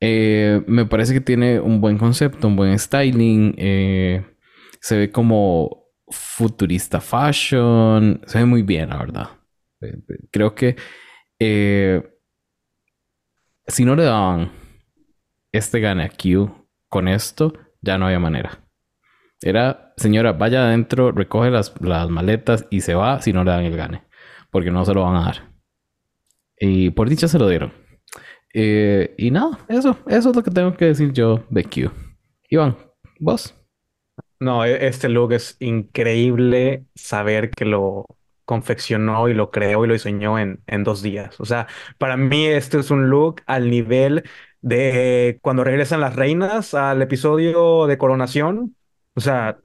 Eh, 0.00 0.62
me 0.66 0.86
parece 0.86 1.12
que 1.12 1.20
tiene 1.20 1.60
un 1.60 1.80
buen 1.80 1.98
concepto, 1.98 2.48
un 2.48 2.56
buen 2.56 2.78
styling. 2.78 3.54
eh, 3.58 4.24
se 4.80 4.96
ve 4.96 5.10
como 5.10 5.84
futurista 6.08 7.00
fashion. 7.00 8.20
Se 8.26 8.38
ve 8.38 8.44
muy 8.46 8.62
bien, 8.62 8.88
la 8.90 8.96
verdad. 8.98 9.28
Eh, 9.82 9.98
Creo 10.30 10.54
que 10.54 10.76
si 13.66 13.84
no 13.84 13.94
le 13.94 14.04
daban 14.04 14.50
este 15.52 15.80
gane 15.80 16.04
a 16.04 16.08
Q 16.10 16.68
con 16.88 17.08
esto, 17.08 17.52
ya 17.80 17.98
no 17.98 18.06
había 18.06 18.18
manera. 18.18 18.64
Era, 19.42 19.92
señora, 19.96 20.32
vaya 20.32 20.66
adentro, 20.66 21.12
recoge 21.12 21.50
las, 21.50 21.72
las 21.80 22.10
maletas 22.10 22.66
y 22.70 22.82
se 22.82 22.94
va 22.94 23.22
si 23.22 23.32
no 23.32 23.44
le 23.44 23.50
dan 23.52 23.64
el 23.64 23.76
gane. 23.76 24.04
Porque 24.50 24.70
no 24.70 24.84
se 24.84 24.94
lo 24.94 25.02
van 25.02 25.16
a 25.16 25.24
dar. 25.24 25.50
Y 26.58 26.90
por 26.90 27.08
dicha 27.08 27.28
se 27.28 27.38
lo 27.38 27.48
dieron. 27.48 27.72
Eh, 28.52 29.14
y 29.16 29.30
nada, 29.30 29.58
eso, 29.68 29.96
eso 30.08 30.30
es 30.30 30.36
lo 30.36 30.42
que 30.42 30.50
tengo 30.50 30.76
que 30.76 30.86
decir 30.86 31.12
yo 31.12 31.44
de 31.48 31.64
Q. 31.64 31.90
Iván, 32.48 32.76
vos. 33.18 33.54
No, 34.40 34.64
e- 34.64 34.86
este 34.86 35.08
look 35.08 35.32
es 35.32 35.56
increíble 35.60 36.84
saber 36.94 37.50
que 37.50 37.64
lo 37.64 38.06
confeccionó 38.44 39.28
y 39.28 39.34
lo 39.34 39.50
creó 39.52 39.84
y 39.84 39.88
lo 39.88 39.94
diseñó 39.94 40.38
en, 40.38 40.62
en 40.66 40.82
dos 40.82 41.02
días. 41.02 41.38
O 41.40 41.44
sea, 41.44 41.68
para 41.98 42.16
mí 42.16 42.46
este 42.46 42.80
es 42.80 42.90
un 42.90 43.08
look 43.08 43.42
al 43.46 43.70
nivel 43.70 44.24
de 44.62 45.38
cuando 45.42 45.64
regresan 45.64 46.00
las 46.00 46.16
reinas 46.16 46.74
al 46.74 47.02
episodio 47.02 47.86
de 47.86 47.98
coronación. 47.98 48.76
O 49.14 49.20
sea, 49.20 49.60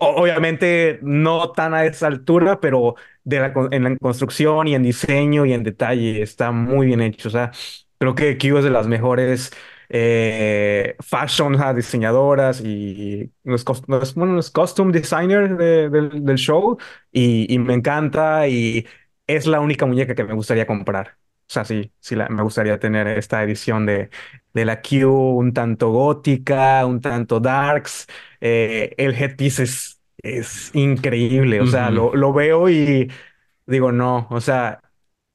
o- 0.00 0.06
obviamente 0.22 0.98
no 1.02 1.52
tan 1.52 1.74
a 1.74 1.84
esa 1.84 2.06
altura, 2.06 2.60
pero 2.60 2.94
de 3.24 3.40
la, 3.40 3.52
en 3.70 3.84
la 3.84 3.96
construcción 3.98 4.68
y 4.68 4.74
en 4.74 4.82
diseño 4.82 5.46
y 5.46 5.52
en 5.52 5.62
detalle 5.64 6.22
está 6.22 6.50
muy 6.52 6.86
bien 6.86 7.00
hecho. 7.00 7.28
O 7.28 7.30
sea, 7.32 7.52
creo 7.98 8.14
que 8.14 8.38
Q 8.38 8.58
es 8.58 8.64
de 8.64 8.70
las 8.70 8.86
mejores 8.86 9.50
eh, 9.88 10.96
fashion 11.00 11.56
diseñadoras 11.74 12.60
y 12.60 13.32
los, 13.44 13.64
los- 13.88 14.14
bueno, 14.14 14.34
los 14.34 14.50
costume 14.50 14.92
designer 14.92 15.56
de- 15.56 15.88
del, 15.90 16.24
del 16.24 16.36
show 16.36 16.76
y, 17.12 17.52
y 17.52 17.58
me 17.58 17.74
encanta 17.74 18.46
y 18.48 18.86
es 19.26 19.46
la 19.46 19.60
única 19.60 19.86
muñeca 19.86 20.14
que 20.14 20.24
me 20.24 20.34
gustaría 20.34 20.66
comprar. 20.66 21.16
O 21.48 21.50
sea, 21.52 21.64
sí, 21.64 21.92
sí 22.00 22.14
la- 22.14 22.28
me 22.28 22.42
gustaría 22.42 22.78
tener 22.78 23.06
esta 23.08 23.42
edición 23.42 23.86
de, 23.86 24.10
de 24.52 24.64
la 24.64 24.82
Q 24.82 25.08
un 25.36 25.52
tanto 25.52 25.90
gótica, 25.90 26.84
un 26.86 27.00
tanto 27.00 27.40
darks. 27.40 28.06
Eh, 28.40 28.94
el 28.98 29.14
headpiece 29.14 29.62
es, 29.64 30.00
es 30.22 30.70
increíble, 30.74 31.60
o 31.60 31.66
sea, 31.66 31.90
lo, 31.90 32.14
lo 32.14 32.32
veo 32.32 32.68
y 32.68 33.10
digo, 33.66 33.92
no, 33.92 34.26
o 34.30 34.40
sea, 34.40 34.80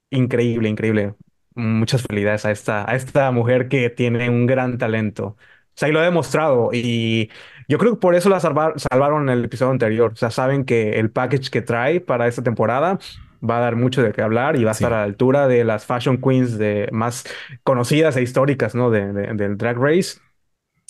increíble, 0.10 0.70
increíble. 0.70 1.16
Muchas 1.56 2.02
felicidades 2.04 2.46
a 2.46 2.52
esta, 2.52 2.90
a 2.90 2.96
esta 2.96 3.32
mujer 3.32 3.68
que 3.68 3.90
tiene 3.90 4.30
un 4.30 4.46
gran 4.48 4.78
talento. 4.78 5.26
O 5.36 5.38
sea, 5.76 5.90
y 5.90 5.92
lo 5.92 6.00
ha 6.00 6.04
demostrado. 6.04 6.70
Y 6.74 7.30
yo 7.68 7.78
creo 7.78 7.94
que 7.94 8.00
por 8.00 8.16
eso 8.16 8.30
la 8.30 8.40
salvar- 8.40 8.74
salvaron 8.80 9.30
en 9.30 9.38
el 9.40 9.46
episodio 9.46 9.72
anterior. 9.72 10.12
O 10.14 10.16
sea, 10.16 10.32
saben 10.32 10.66
que 10.66 11.00
el 11.00 11.12
package 11.12 11.50
que 11.52 11.62
trae 11.62 12.02
para 12.02 12.28
esta 12.28 12.44
temporada 12.44 13.00
va 13.48 13.58
a 13.58 13.62
dar 13.62 13.76
mucho 13.76 14.02
de 14.04 14.12
qué 14.14 14.22
hablar 14.22 14.56
y 14.56 14.64
va 14.64 14.72
a 14.72 14.74
Sí. 14.74 14.84
estar 14.84 14.94
a 14.94 14.98
la 15.00 15.04
altura 15.04 15.48
de 15.48 15.64
las 15.64 15.86
fashion 15.86 16.18
queens 16.22 16.58
de, 16.58 16.90
más 16.92 17.26
conocidas 17.64 18.16
e 18.18 18.22
históricas, 18.22 18.76
¿no? 18.76 18.90
De, 18.92 19.12
de- 19.14 19.34
del 19.34 19.58
Drag 19.58 19.78
Race. 19.78 20.20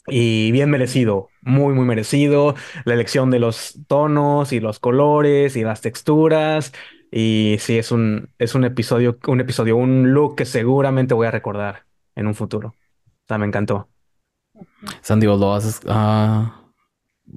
Y 0.08 0.52
bien 0.52 0.70
merecido, 0.70 1.30
muy, 1.42 1.74
muy 1.74 1.86
merecido. 1.86 2.56
La 2.86 2.94
elección 2.94 3.32
de 3.32 3.40
los 3.40 3.80
tonos 3.88 4.52
y 4.52 4.60
los 4.60 4.80
colores 4.80 5.56
y 5.56 5.64
las 5.64 5.82
texturas. 5.82 6.74
Y 7.12 7.56
sí, 7.60 7.78
es 7.78 7.92
un, 7.92 8.30
es 8.38 8.56
un 8.56 8.66
episodio, 8.66 9.18
un 9.28 9.40
episodio, 9.40 9.78
un 9.78 10.14
look 10.14 10.36
que 10.36 10.46
seguramente 10.46 11.14
voy 11.14 11.28
a 11.28 11.32
recordar 11.32 11.86
en 12.16 12.28
un 12.28 12.36
futuro. 12.36 12.70
O 12.70 13.28
sea, 13.28 13.38
me 13.38 13.46
encantó. 13.46 13.88
Sandy, 15.02 15.28
vos 15.28 15.40
lo 15.40 15.50
vas 15.52 15.82
a 15.88 16.62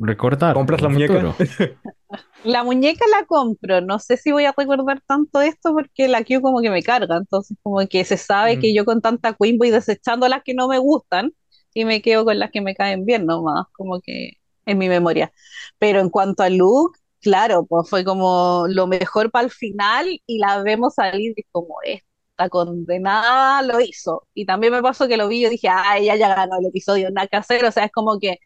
recordar. 0.01 0.55
¿Compras 0.55 0.83
la 0.83 0.89
muñeca? 0.89 1.35
La 2.47 2.63
muñeca 2.63 3.05
la 3.11 3.27
compro, 3.27 3.81
no 3.81 3.99
sé 3.99 4.17
si 4.17 4.31
voy 4.31 4.45
a 4.45 4.55
recordar 4.57 5.01
tanto 5.07 5.41
esto 5.41 5.73
porque 5.75 6.07
la 6.09 6.23
Q 6.25 6.41
como 6.41 6.61
que 6.61 6.71
me 6.71 6.83
carga, 6.83 7.17
entonces 7.17 7.57
como 7.63 7.85
que 7.89 8.05
se 8.05 8.17
sabe 8.17 8.53
Ujú. 8.53 8.61
que 8.61 8.73
yo 8.75 8.85
con 8.85 9.01
tanta 9.03 9.35
Queen 9.35 9.59
voy 9.59 9.71
desechando 9.71 10.29
las 10.29 10.43
que 10.45 10.55
no 10.55 10.69
me 10.69 10.79
gustan 10.79 11.33
y 11.75 11.85
me 11.85 12.01
quedo 12.03 12.25
con 12.25 12.39
las 12.39 12.51
que 12.53 12.61
me 12.61 12.75
caen 12.77 13.05
bien 13.05 13.27
nomás, 13.27 13.67
como 13.73 14.01
que 14.01 14.35
en 14.65 14.79
mi 14.79 14.89
memoria. 14.89 15.33
Pero 15.79 16.01
en 16.01 16.09
cuanto 16.11 16.43
a 16.45 16.51
look, 16.51 16.97
claro, 17.21 17.67
pues 17.67 17.91
fue 17.91 18.05
como 18.05 18.67
lo 18.69 18.87
mejor 18.87 19.31
para 19.33 19.45
el 19.47 19.51
final 19.51 20.07
y 20.27 20.39
la 20.39 20.63
vemos 20.63 20.95
salir 20.95 21.33
y 21.37 21.43
como 21.51 21.77
esta 21.85 22.49
condenada 22.49 23.63
lo 23.63 23.81
hizo. 23.81 24.27
Y 24.35 24.47
también 24.47 24.73
me 24.73 24.83
pasó 24.83 25.09
que 25.09 25.17
lo 25.17 25.27
vi 25.29 25.39
y 25.41 25.43
yo 25.43 25.51
dije, 25.51 25.69
ay, 25.69 26.07
ya, 26.07 26.15
ya 26.17 26.35
ganó 26.35 26.59
el 26.61 26.67
episodio, 26.67 27.11
nada 27.11 27.27
que 27.27 27.37
hacer, 27.39 27.65
o 27.65 27.73
sea, 27.73 27.85
es 27.87 27.93
como 27.93 28.19
que 28.21 28.39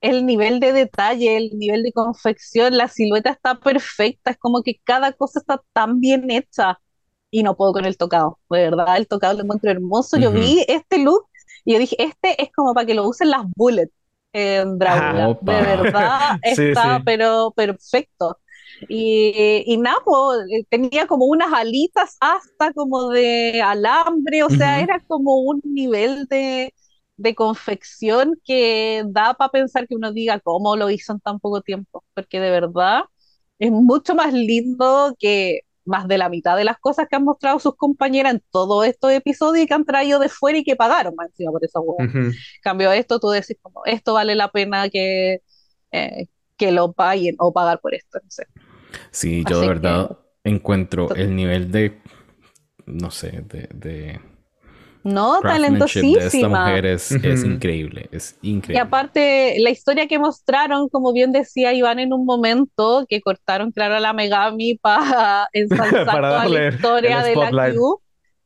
el 0.00 0.26
nivel 0.26 0.60
de 0.60 0.72
detalle, 0.72 1.36
el 1.36 1.50
nivel 1.58 1.82
de 1.82 1.92
confección, 1.92 2.76
la 2.76 2.88
silueta 2.88 3.30
está 3.30 3.60
perfecta, 3.60 4.30
es 4.32 4.38
como 4.38 4.62
que 4.62 4.80
cada 4.84 5.12
cosa 5.12 5.40
está 5.40 5.62
tan 5.72 6.00
bien 6.00 6.30
hecha 6.30 6.78
y 7.30 7.42
no 7.42 7.56
puedo 7.56 7.72
con 7.72 7.84
el 7.84 7.96
tocado, 7.96 8.38
de 8.50 8.58
verdad, 8.64 8.96
el 8.96 9.06
tocado 9.08 9.34
lo 9.38 9.44
encuentro 9.44 9.70
hermoso. 9.70 10.16
Yo 10.18 10.32
Ujú. 10.32 10.32
vi 10.32 10.64
este 10.68 10.98
look 10.98 11.26
y 11.64 11.74
yo 11.74 11.78
dije, 11.78 11.96
este 12.02 12.42
es 12.42 12.50
como 12.52 12.74
para 12.74 12.86
que 12.86 12.94
lo 12.94 13.06
usen 13.08 13.30
las 13.30 13.42
bullets 13.56 13.92
en 14.32 14.78
Drácula, 14.78 15.30
Opa. 15.30 15.38
de 15.40 15.62
verdad 15.62 16.18
Sí, 16.42 16.74
está 16.74 17.02
sí. 17.02 17.04
pero 17.04 17.52
perfecto. 17.56 18.38
Y, 18.88 19.62
y 19.66 19.76
nada, 19.78 19.98
pues, 20.04 20.38
tenía 20.68 21.06
como 21.06 21.26
unas 21.26 21.52
alitas 21.52 22.16
hasta 22.20 22.72
como 22.72 23.10
de 23.10 23.60
alambre, 23.62 24.42
o 24.42 24.50
sea, 24.50 24.80
Ujú. 24.80 24.80
era 24.80 25.00
como 25.06 25.36
un 25.40 25.60
nivel 25.64 26.26
de, 26.26 26.74
de 27.20 27.34
confección 27.34 28.40
que 28.44 29.04
da 29.08 29.34
para 29.34 29.50
pensar 29.52 29.86
que 29.88 29.94
uno 29.94 30.12
diga 30.12 30.40
cómo 30.40 30.76
lo 30.76 30.90
hizo 30.90 31.12
en 31.12 31.20
tan 31.20 31.38
poco 31.40 31.60
tiempo, 31.62 32.04
porque 32.14 32.40
de 32.40 32.50
verdad 32.50 33.02
es 33.58 33.70
mucho 33.72 34.14
más 34.14 34.32
lindo 34.32 35.14
que 35.18 35.60
más 35.84 36.08
de 36.08 36.18
la 36.18 36.28
mitad 36.28 36.56
de 36.56 36.64
las 36.64 36.78
cosas 36.78 37.08
que 37.08 37.16
han 37.16 37.24
mostrado 37.24 37.58
sus 37.58 37.76
compañeras 37.76 38.34
en 38.34 38.42
todos 38.50 38.86
estos 38.86 39.12
episodios 39.12 39.64
y 39.64 39.66
que 39.68 39.74
han 39.74 39.84
traído 39.84 40.18
de 40.20 40.28
fuera 40.28 40.58
y 40.58 40.64
que 40.64 40.76
pagaron 40.76 41.14
más 41.16 41.28
encima 41.28 41.52
por 41.52 41.64
esa 41.64 41.80
hueá. 41.80 42.06
Ujú. 42.06 42.32
cambio 42.62 42.92
esto, 42.92 43.20
tú 43.20 43.30
decís 43.30 43.56
como, 43.62 43.82
esto 43.86 44.14
vale 44.14 44.34
la 44.34 44.50
pena 44.50 44.88
que, 44.90 45.40
eh, 45.92 46.26
que 46.56 46.72
lo 46.72 46.92
paguen 46.92 47.36
o 47.38 47.52
pagar 47.52 47.80
por 47.80 47.94
esto, 47.94 48.18
no 48.22 48.30
sé. 48.30 48.44
Sí, 49.10 49.44
yo 49.44 49.60
de 49.60 49.66
Así 49.66 49.68
verdad 49.68 50.18
encuentro 50.44 51.08
to- 51.08 51.14
el 51.14 51.34
nivel 51.36 51.70
de, 51.70 52.00
no 52.86 53.10
sé, 53.10 53.44
de, 53.48 53.68
de 53.74 54.20
No, 55.02 55.38
craftsmanship 55.40 56.02
de 56.02 56.26
esta 56.26 56.30
talentosísima. 56.30 56.60
mujer 56.66 56.86
es, 56.86 57.10
increíble, 57.44 58.08
es 58.12 58.38
Y 58.42 58.50
increíble. 58.50 58.80
aparte, 58.80 59.56
la 59.60 59.70
historia 59.70 60.06
que 60.06 60.18
mostraron, 60.18 60.88
como 60.90 61.12
bien 61.12 61.32
decía 61.32 61.72
Iván 61.72 61.98
en 62.00 62.12
un 62.12 62.26
momento, 62.26 63.06
que 63.08 63.20
cortaron, 63.22 63.72
claro, 63.72 63.96
a 63.96 64.00
la 64.00 64.12
Megami 64.12 64.76
para 64.76 65.48
ensalzar 65.52 66.06
Para 66.06 66.28
toda 66.30 66.48
la 66.48 66.68
historia 66.68 67.22
de 67.22 67.34
la. 67.36 67.72
Q, 67.72 68.02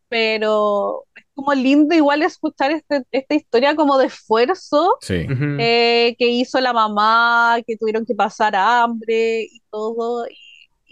pero 0.09 1.05
es 1.17 1.25
como 1.35 1.53
lindo 1.55 1.95
igual 1.95 2.23
escuchar 2.23 2.71
este- 2.71 3.03
esta 3.11 3.35
historia 3.35 3.75
como 3.75 3.99
de 3.99 4.07
esfuerzo 4.07 4.97
Sí. 5.01 5.27
Eh, 5.59 6.15
que 6.19 6.29
hizo 6.29 6.61
la 6.61 6.73
mamá, 6.73 7.57
que 7.67 7.77
tuvieron 7.77 8.07
que 8.07 8.15
pasar 8.15 8.55
hambre 8.55 9.43
y 9.43 9.61
todo, 9.71 10.27
y, 10.29 10.37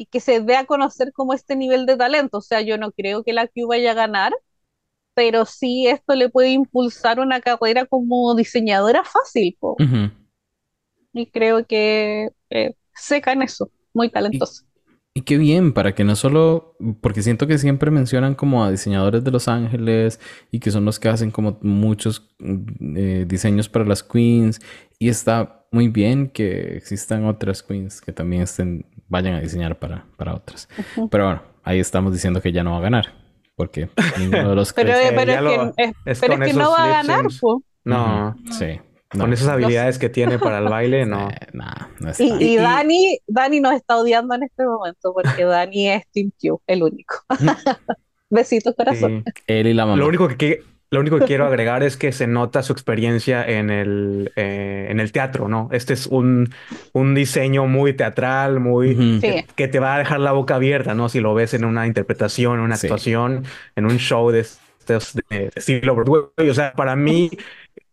y 0.03 0.07
que 0.07 0.19
se 0.19 0.41
dé 0.41 0.57
a 0.57 0.65
conocer 0.67 1.13
como 1.13 1.35
este 1.35 1.55
nivel 1.55 1.87
de 1.87 1.97
talento. 1.97 2.39
O 2.39 2.43
sea, 2.43 2.63
yo 2.63 2.79
no 2.79 2.91
creo 2.91 3.23
que 3.23 3.33
la 3.33 3.47
Q 3.47 3.69
vaya 3.69 3.93
a 3.93 3.95
ganar, 3.95 4.33
pero 5.15 5.45
sí 5.45 5.87
esto 5.87 6.15
le 6.15 6.29
puede 6.29 6.51
impulsar 6.51 7.21
una 7.21 7.41
carrera 7.41 7.87
como 7.87 8.35
diseñadora 8.35 9.05
fácil, 9.05 9.57
po. 9.59 9.77
Y 11.13 11.27
creo 11.27 11.67
que 11.67 12.31
eh, 12.51 12.75
seca 12.95 13.33
en 13.33 13.43
eso, 13.43 13.71
muy 13.93 14.09
talentosa. 14.09 14.65
Y 15.15 15.23
qué 15.23 15.37
bien, 15.37 15.75
para 15.75 15.95
que 15.95 16.05
no 16.05 16.17
solo, 16.17 16.75
porque 17.03 17.23
siento 17.23 17.47
que 17.47 17.59
siempre 17.59 17.91
mencionan 17.91 18.35
como 18.35 18.65
a 18.65 18.71
diseñadores 18.71 19.23
de 19.23 19.31
Los 19.31 19.47
Ángeles 19.47 20.19
y 20.51 20.59
que 20.59 20.71
son 20.71 20.87
los 20.87 20.99
que 20.99 21.11
hacen 21.11 21.31
como 21.31 21.59
muchos 21.61 22.35
mm, 22.39 22.97
eh, 22.97 23.25
diseños 23.29 23.69
para 23.69 23.85
las 23.85 24.03
queens 24.03 24.61
y 24.99 25.11
está 25.11 25.67
muy 25.71 25.89
bien 25.89 26.29
que 26.29 26.77
existan 26.77 27.27
otras 27.27 27.63
queens 27.63 28.01
que 28.01 28.13
también 28.13 28.43
estén, 28.43 28.87
vayan 29.09 29.35
a 29.35 29.41
diseñar 29.41 29.79
para, 29.79 30.07
para 30.17 30.35
otras. 30.35 30.67
Pero 31.11 31.27
bueno, 31.27 31.43
ahí 31.63 31.79
estamos 31.79 32.15
diciendo 32.15 32.41
que 32.41 32.53
ya 32.53 32.65
no 32.65 32.73
va 32.73 32.79
a 32.79 32.83
ganar, 32.83 33.22
porque 33.57 33.89
ninguno 34.19 34.51
de 34.51 34.55
los 34.57 34.73
Pero, 34.75 34.93
que... 34.93 35.09
eh, 35.09 35.13
pero 35.15 35.33
es, 35.33 35.41
lo- 35.43 35.75
que, 35.75 35.83
es- 35.85 35.93
es 36.07 36.21
pero 36.21 36.35
es 36.35 36.41
que 36.53 36.59
no 36.59 36.71
va 36.71 36.85
a 36.85 36.89
ganar, 36.89 37.27
po. 37.41 37.63
No, 37.85 38.37
Sí. 38.51 38.81
No, 39.15 39.25
con 39.25 39.33
esas 39.35 39.49
habilidades 39.49 39.99
que 39.99 40.09
tiene 40.09 40.39
para 40.39 40.57
el 40.59 40.69
baile, 40.71 41.05
no. 41.07 41.29
eh, 41.29 41.37
nah, 41.53 41.75
no 42.01 42.11
está. 42.11 42.25
Y, 42.25 42.31
y 42.31 42.33
Y- 42.33 42.53
y- 42.55 42.57
Dani, 42.57 43.19
Dani 43.27 43.61
nos 43.61 43.75
está 43.75 43.99
odiando 43.99 44.35
en 44.35 44.45
este 44.45 44.65
momento 44.65 45.13
porque 45.13 45.45
Dani 45.45 45.91
es 45.91 46.09
Team 46.13 46.31
Q, 46.41 46.63
el 46.67 46.83
único. 46.83 47.17
Besitos, 48.31 48.75
corazón. 48.75 49.23
Sí. 49.27 49.43
Él 49.47 49.67
y 49.67 49.75
la 49.75 49.85
mamá. 49.85 49.99
Lo 49.99 50.09
único 50.09 50.27
que, 50.29 50.37
que- 50.37 50.63
lo 50.93 51.01
único 51.01 51.19
que 51.19 51.25
quiero 51.25 51.47
agregar 51.47 51.83
es 51.83 51.97
que 51.97 52.13
se 52.13 52.27
nota 52.29 52.63
su 52.63 52.73
experiencia 52.73 53.45
en 53.45 53.71
el, 53.71 54.33
eh, 54.37 54.87
en 54.91 55.01
el 55.01 55.11
teatro, 55.11 55.49
¿no? 55.49 55.69
Este 55.73 55.95
es 55.95 56.07
un, 56.07 56.51
un 56.93 57.15
diseño 57.15 57.67
muy 57.67 57.95
teatral, 57.95 58.61
muy. 58.61 58.95
Sí. 59.21 59.45
que 59.57 59.69
te 59.69 59.81
va 59.81 59.97
a 59.97 59.99
dejar 59.99 60.21
la 60.21 60.33
boca 60.33 60.55
abierta, 60.57 60.95
¿no? 60.95 61.09
Si 61.09 61.21
lo 61.21 61.35
ves 61.35 61.55
en 61.55 61.65
una 61.65 61.87
interpretación, 61.87 62.55
en 62.59 62.61
una 62.61 62.77
Sí. 62.77 62.87
actuación, 62.87 63.45
en 63.75 63.87
un 63.87 63.99
show 63.99 64.31
de, 64.31 64.41
estos- 64.41 65.15
de 65.31 65.51
estilo 65.55 65.95
Broadway. 65.97 66.49
O 66.51 66.55
sea, 66.55 66.73
para 66.75 66.95
mí, 66.95 67.31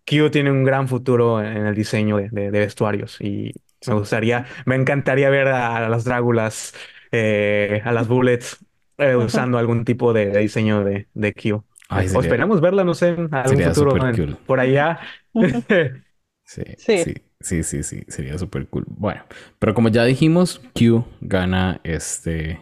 Q 0.05 0.29
tiene 0.31 0.51
un 0.51 0.63
gran 0.63 0.87
futuro 0.87 1.41
en 1.41 1.65
el 1.67 1.75
diseño 1.75 2.17
de, 2.17 2.29
de- 2.29 2.51
de 2.51 2.59
vestuarios 2.59 3.19
y 3.21 3.53
me 3.87 3.93
gustaría, 3.93 4.45
me 4.65 4.75
encantaría 4.75 5.29
ver 5.29 5.47
a, 5.47 5.87
las 5.89 6.03
Dráculas, 6.03 6.73
eh, 7.11 7.81
a 7.85 7.91
las 7.93 8.07
Bullets 8.07 8.57
eh, 8.97 9.15
usando 9.15 9.57
algún 9.57 9.85
tipo 9.85 10.11
de, 10.13 10.27
de 10.27 10.39
diseño 10.39 10.83
de, 10.83 11.07
de 11.13 11.33
Q. 11.33 11.63
Ay, 11.89 12.05
o 12.05 12.09
sería- 12.09 12.21
esperamos 12.21 12.61
verla, 12.61 12.83
no 12.83 12.93
sé, 12.93 13.09
en 13.09 13.33
algún 13.33 13.49
sería 13.57 13.73
futuro 13.73 13.97
cool. 14.15 14.37
por 14.45 14.59
allá. 14.59 14.99
Sí, 16.45 16.63
Sí. 16.77 17.03
sí, 17.03 17.13
sí, 17.41 17.63
sí, 17.63 17.83
sí, 17.83 18.03
sería 18.07 18.35
súper 18.39 18.67
cool. 18.69 18.83
Bueno, 18.87 19.21
pero 19.59 19.75
como 19.75 19.89
ya 19.89 20.03
dijimos, 20.03 20.59
Q 20.73 21.05
gana 21.21 21.79
este, 21.83 22.59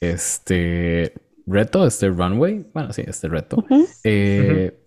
este 0.00 1.12
reto, 1.46 1.86
este 1.86 2.08
runway. 2.08 2.64
Bueno, 2.72 2.92
sí, 2.94 3.02
este 3.06 3.28
reto. 3.28 3.64
Eh, 4.04 4.78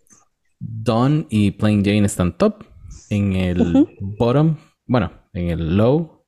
Dawn 0.59 1.27
y 1.29 1.51
Plain 1.51 1.83
Jane 1.85 2.05
están 2.05 2.37
top. 2.37 2.63
En 3.09 3.35
el 3.35 3.87
bottom, 4.01 4.57
bueno, 4.87 5.11
en 5.33 5.49
el 5.51 5.77
low, 5.77 6.25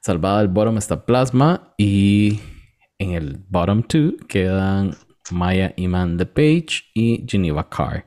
salvada 0.00 0.38
del 0.38 0.48
bottom 0.48 0.78
está 0.78 1.04
Plasma. 1.04 1.74
Y 1.76 2.40
en 2.98 3.12
el 3.12 3.36
bottom 3.48 3.82
two 3.82 4.16
quedan 4.26 4.92
Maya 5.32 5.72
Iman 5.76 6.16
The 6.16 6.26
Page 6.26 6.84
y 6.94 7.24
Geneva 7.26 7.68
Carr, 7.68 8.06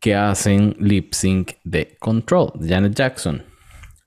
que 0.00 0.14
hacen 0.14 0.76
lip 0.78 1.12
sync 1.12 1.52
de 1.64 1.96
Control, 1.98 2.52
Janet 2.60 2.94
Jackson. 2.94 3.42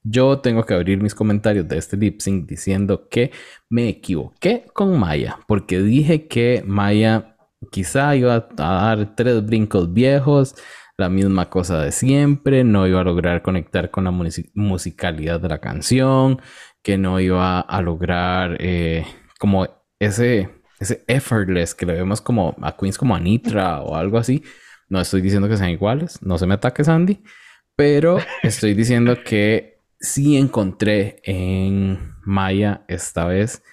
Yo 0.03 0.39
tengo 0.39 0.63
que 0.65 0.73
abrir 0.73 1.01
mis 1.01 1.15
comentarios 1.15 1.67
de 1.67 1.77
este 1.77 1.95
lip 1.95 2.19
sync 2.19 2.45
diciendo 2.45 3.07
que 3.09 3.31
me 3.69 3.87
equivoqué 3.87 4.65
con 4.73 4.99
Maya, 4.99 5.39
porque 5.47 5.79
dije 5.79 6.27
que 6.27 6.61
Maya 6.65 7.37
quizá 7.71 8.15
iba 8.15 8.35
a 8.35 8.47
dar 8.55 9.15
tres 9.15 9.45
brincos 9.45 9.93
viejos, 9.93 10.55
la 10.97 11.09
misma 11.09 11.49
cosa 11.49 11.81
de 11.81 11.91
siempre, 11.91 12.63
no 12.63 12.85
iba 12.85 13.01
a 13.01 13.03
lograr 13.03 13.41
conectar 13.41 13.89
con 13.91 14.03
la 14.03 14.11
music- 14.11 14.51
musicalidad 14.53 15.39
de 15.39 15.49
la 15.49 15.59
canción, 15.59 16.41
que 16.83 16.97
no 16.97 17.19
iba 17.19 17.61
a 17.61 17.81
lograr 17.81 18.57
eh, 18.59 19.05
como 19.39 19.67
ese, 19.99 20.49
ese 20.83 21.03
effortless 21.07 21.73
que 21.75 21.85
le 21.85 21.93
vemos 21.93 22.21
como 22.21 22.55
a 22.61 22.75
queens 22.77 22.97
como 22.97 23.15
Anitra 23.15 23.81
o 23.81 23.95
algo 23.95 24.17
así. 24.17 24.43
No 24.89 24.99
estoy 25.01 25.21
diciendo 25.21 25.49
que 25.49 25.57
sean 25.57 25.69
iguales, 25.71 26.21
no 26.21 26.37
se 26.37 26.45
me 26.45 26.53
ataque 26.55 26.83
Sandy, 26.83 27.23
pero 27.75 28.17
estoy 28.43 28.73
diciendo 28.73 29.17
que 29.23 29.81
sí 29.99 30.37
encontré 30.37 31.21
en 31.23 32.13
Maya 32.23 32.85
esta 32.87 33.25
vez 33.25 33.63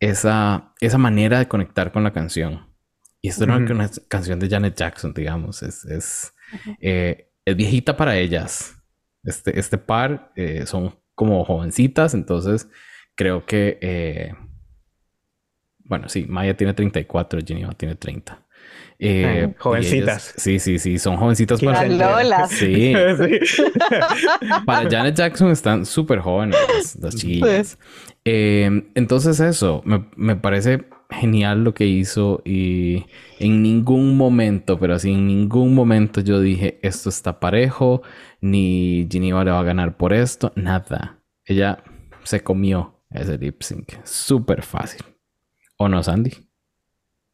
esa, 0.00 0.74
esa 0.80 0.98
manera 0.98 1.38
de 1.38 1.48
conectar 1.48 1.92
con 1.92 2.04
la 2.04 2.12
canción. 2.12 2.68
Y 3.22 3.28
esto 3.28 3.46
no 3.46 3.56
es 3.56 3.62
Ujú. 3.62 3.72
una 3.72 3.90
canción 4.08 4.38
de 4.38 4.48
Janet 4.48 4.76
Jackson, 4.76 5.12
digamos, 5.12 5.62
es, 5.62 5.84
es, 5.84 6.32
eh, 6.80 7.30
es 7.44 7.56
viejita 7.56 7.96
para 7.96 8.16
ellas. 8.16 8.76
Este, 9.22 9.58
este 9.58 9.76
par 9.76 10.32
eh, 10.36 10.64
son 10.66 10.98
como 11.14 11.44
jovencitas, 11.44 12.14
entonces 12.14 12.68
creo 13.14 13.44
que, 13.44 13.78
eh, 13.82 14.34
bueno, 15.90 16.08
sí, 16.08 16.24
Maya 16.26 16.56
tiene 16.56 16.72
34, 16.72 17.40
Geneva 17.46 17.72
tiene 17.74 17.96
30. 17.96 18.46
Eh, 19.02 19.44
Eh, 19.48 19.54
jovencitas. 19.58 19.96
y 19.96 19.98
ellas- 20.02 20.34
sí, 20.36 20.58
sí, 20.58 20.78
sí, 20.78 20.98
son 20.98 21.16
jovencitas 21.16 21.60
para... 21.60 21.86
Las 21.86 21.98
Lolas. 21.98 22.50
Sí, 22.50 22.94
Sí. 22.94 23.38
para 24.66 24.88
Janet 24.90 25.14
Jackson 25.16 25.50
están 25.50 25.84
súper 25.86 26.20
jóvenes 26.20 26.56
las, 26.74 26.96
las 26.96 27.14
chiquillas. 27.16 27.78
Eh, 28.24 28.84
entonces 28.94 29.40
eso, 29.40 29.82
me, 29.84 30.06
me 30.16 30.36
parece 30.36 30.84
genial 31.10 31.64
lo 31.64 31.74
que 31.74 31.86
hizo 31.86 32.40
y 32.44 33.06
en 33.40 33.62
ningún 33.62 34.16
momento, 34.16 34.78
pero 34.78 34.94
así 34.94 35.10
en 35.12 35.26
ningún 35.26 35.74
momento 35.74 36.20
yo 36.20 36.40
dije 36.40 36.78
esto 36.82 37.08
está 37.08 37.40
parejo, 37.40 38.02
ni 38.40 39.08
Geneva 39.10 39.42
le 39.44 39.50
va 39.50 39.60
a 39.60 39.64
ganar 39.64 39.96
por 39.96 40.12
esto, 40.12 40.52
nada. 40.54 41.18
Ella 41.44 41.82
se 42.22 42.42
comió 42.42 43.00
ese 43.10 43.38
lip 43.38 43.62
sync, 43.62 43.94
súper 44.04 44.62
fácil. 44.62 45.00
¿O 45.82 45.88
no, 45.88 46.02
Sandy? 46.02 46.32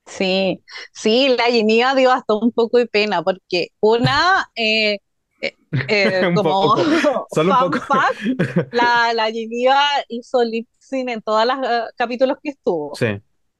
Sí, 0.06 0.62
sí, 0.92 1.34
la 1.36 1.44
Geneva 1.44 1.94
dio 1.94 2.12
hasta 2.12 2.34
un 2.34 2.52
poco 2.52 2.78
de 2.78 2.86
pena 2.86 3.22
porque 3.22 3.68
una, 3.80 4.48
eh, 4.54 4.98
eh, 5.40 5.56
eh, 5.88 6.26
Un 6.28 6.34
como 6.34 6.50
poco, 6.76 6.76
solo 7.34 7.52
un 7.52 7.58
fun 7.58 7.70
poco. 7.72 7.84
fact, 7.86 8.20
la, 8.72 9.12
la 9.14 9.30
Geneva 9.32 9.80
hizo 10.08 10.44
lip 10.44 10.68
sync 10.78 11.08
en 11.10 11.22
todos 11.22 11.44
los 11.46 11.56
eh, 11.68 11.82
capítulos 11.96 12.38
que 12.42 12.50
estuvo, 12.50 12.94
Sí. 12.94 13.06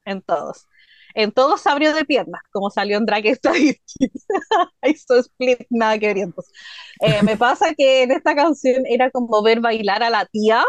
en 0.05 0.23
todos. 0.23 0.67
En 1.15 1.33
todos 1.33 1.63
se 1.63 1.71
abrió 1.71 1.95
de 1.95 2.05
piernas, 2.05 2.43
como 2.53 2.71
salió 2.71 2.99
en 2.99 3.07
Drag 3.07 3.25
Statistics. 3.35 4.27
hizo 4.85 5.17
split, 5.19 5.61
nada 5.71 5.99
que 5.99 6.09
ver. 6.09 6.19
entonces. 6.19 6.53
Eh, 7.01 7.23
me 7.23 7.37
pasa 7.39 7.75
que 7.75 8.03
en 8.03 8.13
esta 8.13 8.35
canción 8.37 8.85
era 8.87 9.11
como 9.11 9.43
ver 9.43 9.61
bailar 9.61 10.03
a 10.03 10.11
la 10.11 10.27
tía, 10.27 10.63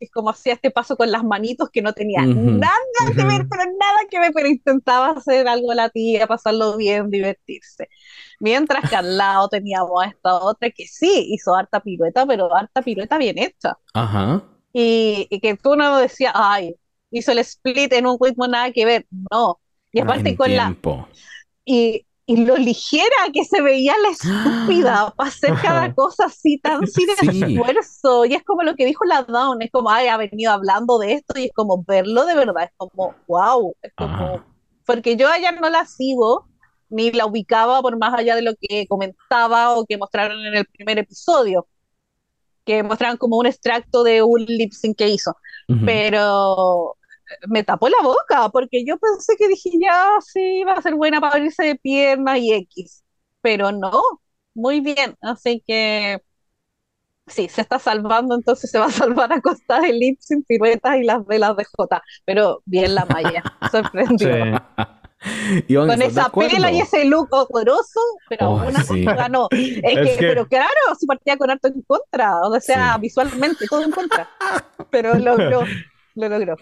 es 0.00 0.10
como 0.10 0.30
hacía 0.30 0.54
este 0.54 0.70
paso 0.70 0.96
con 0.96 1.12
las 1.12 1.22
manitos 1.22 1.68
que 1.70 1.82
no 1.82 1.92
tenía 1.92 2.22
nada 2.24 2.72
que 3.14 3.24
ver, 3.24 3.46
pero 3.48 3.64
nada 3.64 3.98
que 4.10 4.18
ver, 4.18 4.32
pero 4.34 4.48
intentaba 4.48 5.10
hacer 5.10 5.46
algo 5.46 5.72
la 5.74 5.90
tía, 5.90 6.26
pasarlo 6.26 6.76
bien, 6.76 7.10
divertirse. 7.10 7.88
Mientras 8.40 8.88
que 8.88 8.96
al 8.96 9.18
lado 9.18 9.48
teníamos 9.48 10.02
a 10.02 10.08
esta 10.08 10.34
otra 10.36 10.70
que 10.70 10.86
sí 10.86 11.26
hizo 11.28 11.54
harta 11.54 11.80
pirueta, 11.80 12.26
pero 12.26 12.54
harta 12.54 12.80
pirueta 12.82 13.18
bien 13.18 13.38
hecha. 13.38 13.76
Ajá. 13.92 14.42
Y, 14.72 15.26
y 15.30 15.40
que 15.40 15.56
tú 15.56 15.76
no 15.76 15.98
decías, 15.98 16.32
ay, 16.34 16.74
hizo 17.10 17.32
el 17.32 17.38
split 17.38 17.92
en 17.92 18.06
un 18.06 18.16
ritmo 18.20 18.46
nada 18.48 18.72
que 18.72 18.84
ver. 18.84 19.06
No. 19.30 19.60
Y 19.92 20.00
aparte 20.00 20.30
En 20.30 20.36
con 20.36 20.56
la, 20.56 20.74
y, 21.64 22.06
y 22.30 22.44
lo 22.44 22.56
ligera 22.56 23.16
que 23.32 23.44
se 23.44 23.60
veía 23.60 23.92
la 24.02 24.10
estúpida 24.10 25.12
para 25.16 25.28
hacer 25.28 25.52
cada 25.60 25.92
cosa 25.94 26.26
así 26.26 26.58
tan 26.58 26.86
sin 26.86 27.08
Sí. 27.18 27.42
esfuerzo. 27.56 28.24
Y 28.24 28.34
es 28.34 28.44
como 28.44 28.62
lo 28.62 28.74
que 28.76 28.86
dijo 28.86 29.04
la 29.04 29.22
Dawn, 29.24 29.60
es 29.62 29.70
como, 29.72 29.90
ay, 29.90 30.06
ha 30.06 30.16
venido 30.16 30.52
hablando 30.52 30.98
de 31.00 31.14
esto 31.14 31.38
y 31.40 31.46
es 31.46 31.50
como 31.52 31.82
verlo 31.82 32.24
de 32.26 32.36
verdad, 32.36 32.64
es 32.64 32.70
como, 32.76 33.14
wow, 33.26 33.74
es 33.82 33.92
como, 33.96 34.44
porque 34.86 35.16
yo 35.16 35.28
a 35.28 35.38
ella 35.38 35.50
no 35.52 35.68
la 35.70 35.84
sigo, 35.86 36.46
ni 36.88 37.10
la 37.10 37.26
ubicaba 37.26 37.82
por 37.82 37.98
más 37.98 38.14
allá 38.14 38.36
de 38.36 38.42
lo 38.42 38.52
que 38.60 38.86
comentaba 38.86 39.72
o 39.76 39.84
que 39.84 39.98
mostraron 39.98 40.44
en 40.46 40.54
el 40.54 40.66
primer 40.66 40.98
episodio, 40.98 41.66
que 42.64 42.82
mostraron 42.84 43.16
como 43.16 43.38
un 43.38 43.46
extracto 43.46 44.04
de 44.04 44.22
un 44.22 44.44
lip 44.44 44.72
sync 44.72 44.96
que 44.96 45.08
hizo 45.08 45.34
Ujú. 45.68 45.84
pero 45.84 46.96
me 47.48 47.64
tapó 47.64 47.88
la 47.88 47.98
boca 48.02 48.48
porque 48.50 48.84
yo 48.86 48.98
pensé 48.98 49.36
que 49.36 49.48
dije 49.48 49.70
ya 49.80 50.08
sí 50.32 50.64
va 50.64 50.74
a 50.74 50.82
ser 50.82 50.94
buena 50.94 51.20
para 51.20 51.34
abrirse 51.36 51.64
de 51.64 51.76
piernas 51.76 52.38
y 52.38 52.52
X, 52.54 53.04
pero 53.40 53.72
no, 53.72 53.92
muy 54.54 54.80
bien, 54.80 55.16
así 55.22 55.62
que 55.66 56.20
sí, 57.26 57.48
se 57.48 57.60
está 57.62 57.78
salvando, 57.78 58.34
entonces 58.34 58.70
se 58.70 58.78
va 58.78 58.86
a 58.86 58.90
salvar 58.90 59.32
a 59.32 59.40
costa 59.40 59.80
de 59.80 59.92
lip 59.92 60.18
sync, 60.20 60.46
piruetas 60.46 60.96
y 60.96 61.04
las 61.04 61.24
velas 61.26 61.56
de 61.56 61.64
J, 61.64 62.02
pero 62.24 62.62
bien 62.64 62.94
la. 62.94 63.06
Sí. 64.18 64.26
Iván, 65.68 65.88
Con 65.88 66.02
¿estás 66.02 66.14
de 66.14 66.20
esa 66.22 66.30
pela 66.30 66.72
y 66.72 66.80
ese 66.80 67.04
look 67.04 67.28
horroroso, 67.30 68.00
pero 68.28 68.46
Oh, 68.46 68.58
aún 68.60 68.76
así 68.76 68.94
sí. 68.94 69.04
ganó. 69.04 69.48
Es, 69.52 69.82
Es 69.82 70.10
que, 70.10 70.16
que- 70.18 70.26
pero 70.26 70.46
claro, 70.46 70.70
si 70.98 71.06
partía 71.06 71.36
con 71.36 71.50
harto 71.50 71.68
en 71.68 71.82
contra, 71.82 72.40
o 72.42 72.58
sea, 72.60 72.96
Sí. 72.96 73.00
visualmente 73.00 73.66
todo 73.68 73.84
en 73.84 73.92
contra, 73.92 74.30
pero 74.90 75.18
logró, 75.18 75.72
lo 76.14 76.28
logró. 76.28 76.56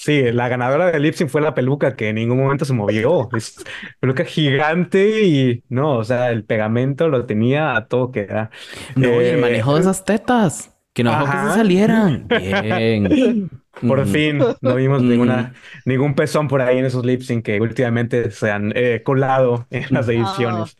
Sí, 0.00 0.30
la 0.32 0.48
ganadora 0.48 0.92
del 0.92 1.02
lip 1.02 1.14
sync 1.14 1.28
fue 1.28 1.40
la 1.40 1.54
peluca 1.54 1.96
que 1.96 2.08
en 2.10 2.14
ningún 2.16 2.38
momento 2.38 2.64
se 2.64 2.72
movió. 2.72 3.28
Es 3.36 3.56
peluca 3.98 4.24
gigante 4.24 5.22
y 5.24 5.64
no, 5.68 5.98
o 5.98 6.04
sea, 6.04 6.30
el 6.30 6.44
pegamento 6.44 7.08
lo 7.08 7.26
tenía 7.26 7.74
a 7.76 7.88
todo 7.88 8.12
que 8.12 8.26
da. 8.26 8.50
No, 8.94 9.20
y 9.22 9.26
el 9.26 9.36
Eh, 9.36 9.38
manejo 9.38 9.74
de 9.74 9.80
esas 9.80 10.04
tetas. 10.04 10.74
Que 10.92 11.02
no 11.04 11.10
dejó 11.10 11.28
que 11.28 11.38
se 11.38 11.50
salieran. 11.50 12.28
Bien. 12.32 13.50
Por 13.84 14.04
Ujú. 14.04 14.06
fin 14.06 14.56
no 14.60 14.74
vimos 14.74 15.02
ninguna, 15.04 15.54
ningún 15.84 16.14
pezón 16.14 16.48
por 16.48 16.60
ahí 16.62 16.78
en 16.78 16.84
esos 16.86 17.04
lip 17.06 17.22
sync 17.22 17.44
que 17.44 17.60
últimamente 17.60 18.30
se 18.30 18.50
han 18.50 18.72
eh, 18.76 19.02
colado 19.04 19.66
en 19.70 19.86
las 19.90 20.08
ediciones. 20.08 20.76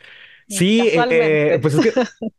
Sí, 0.49 0.83
eh, 1.09 1.59
pues 1.63 1.75
es 1.75 1.81
que 1.81 1.95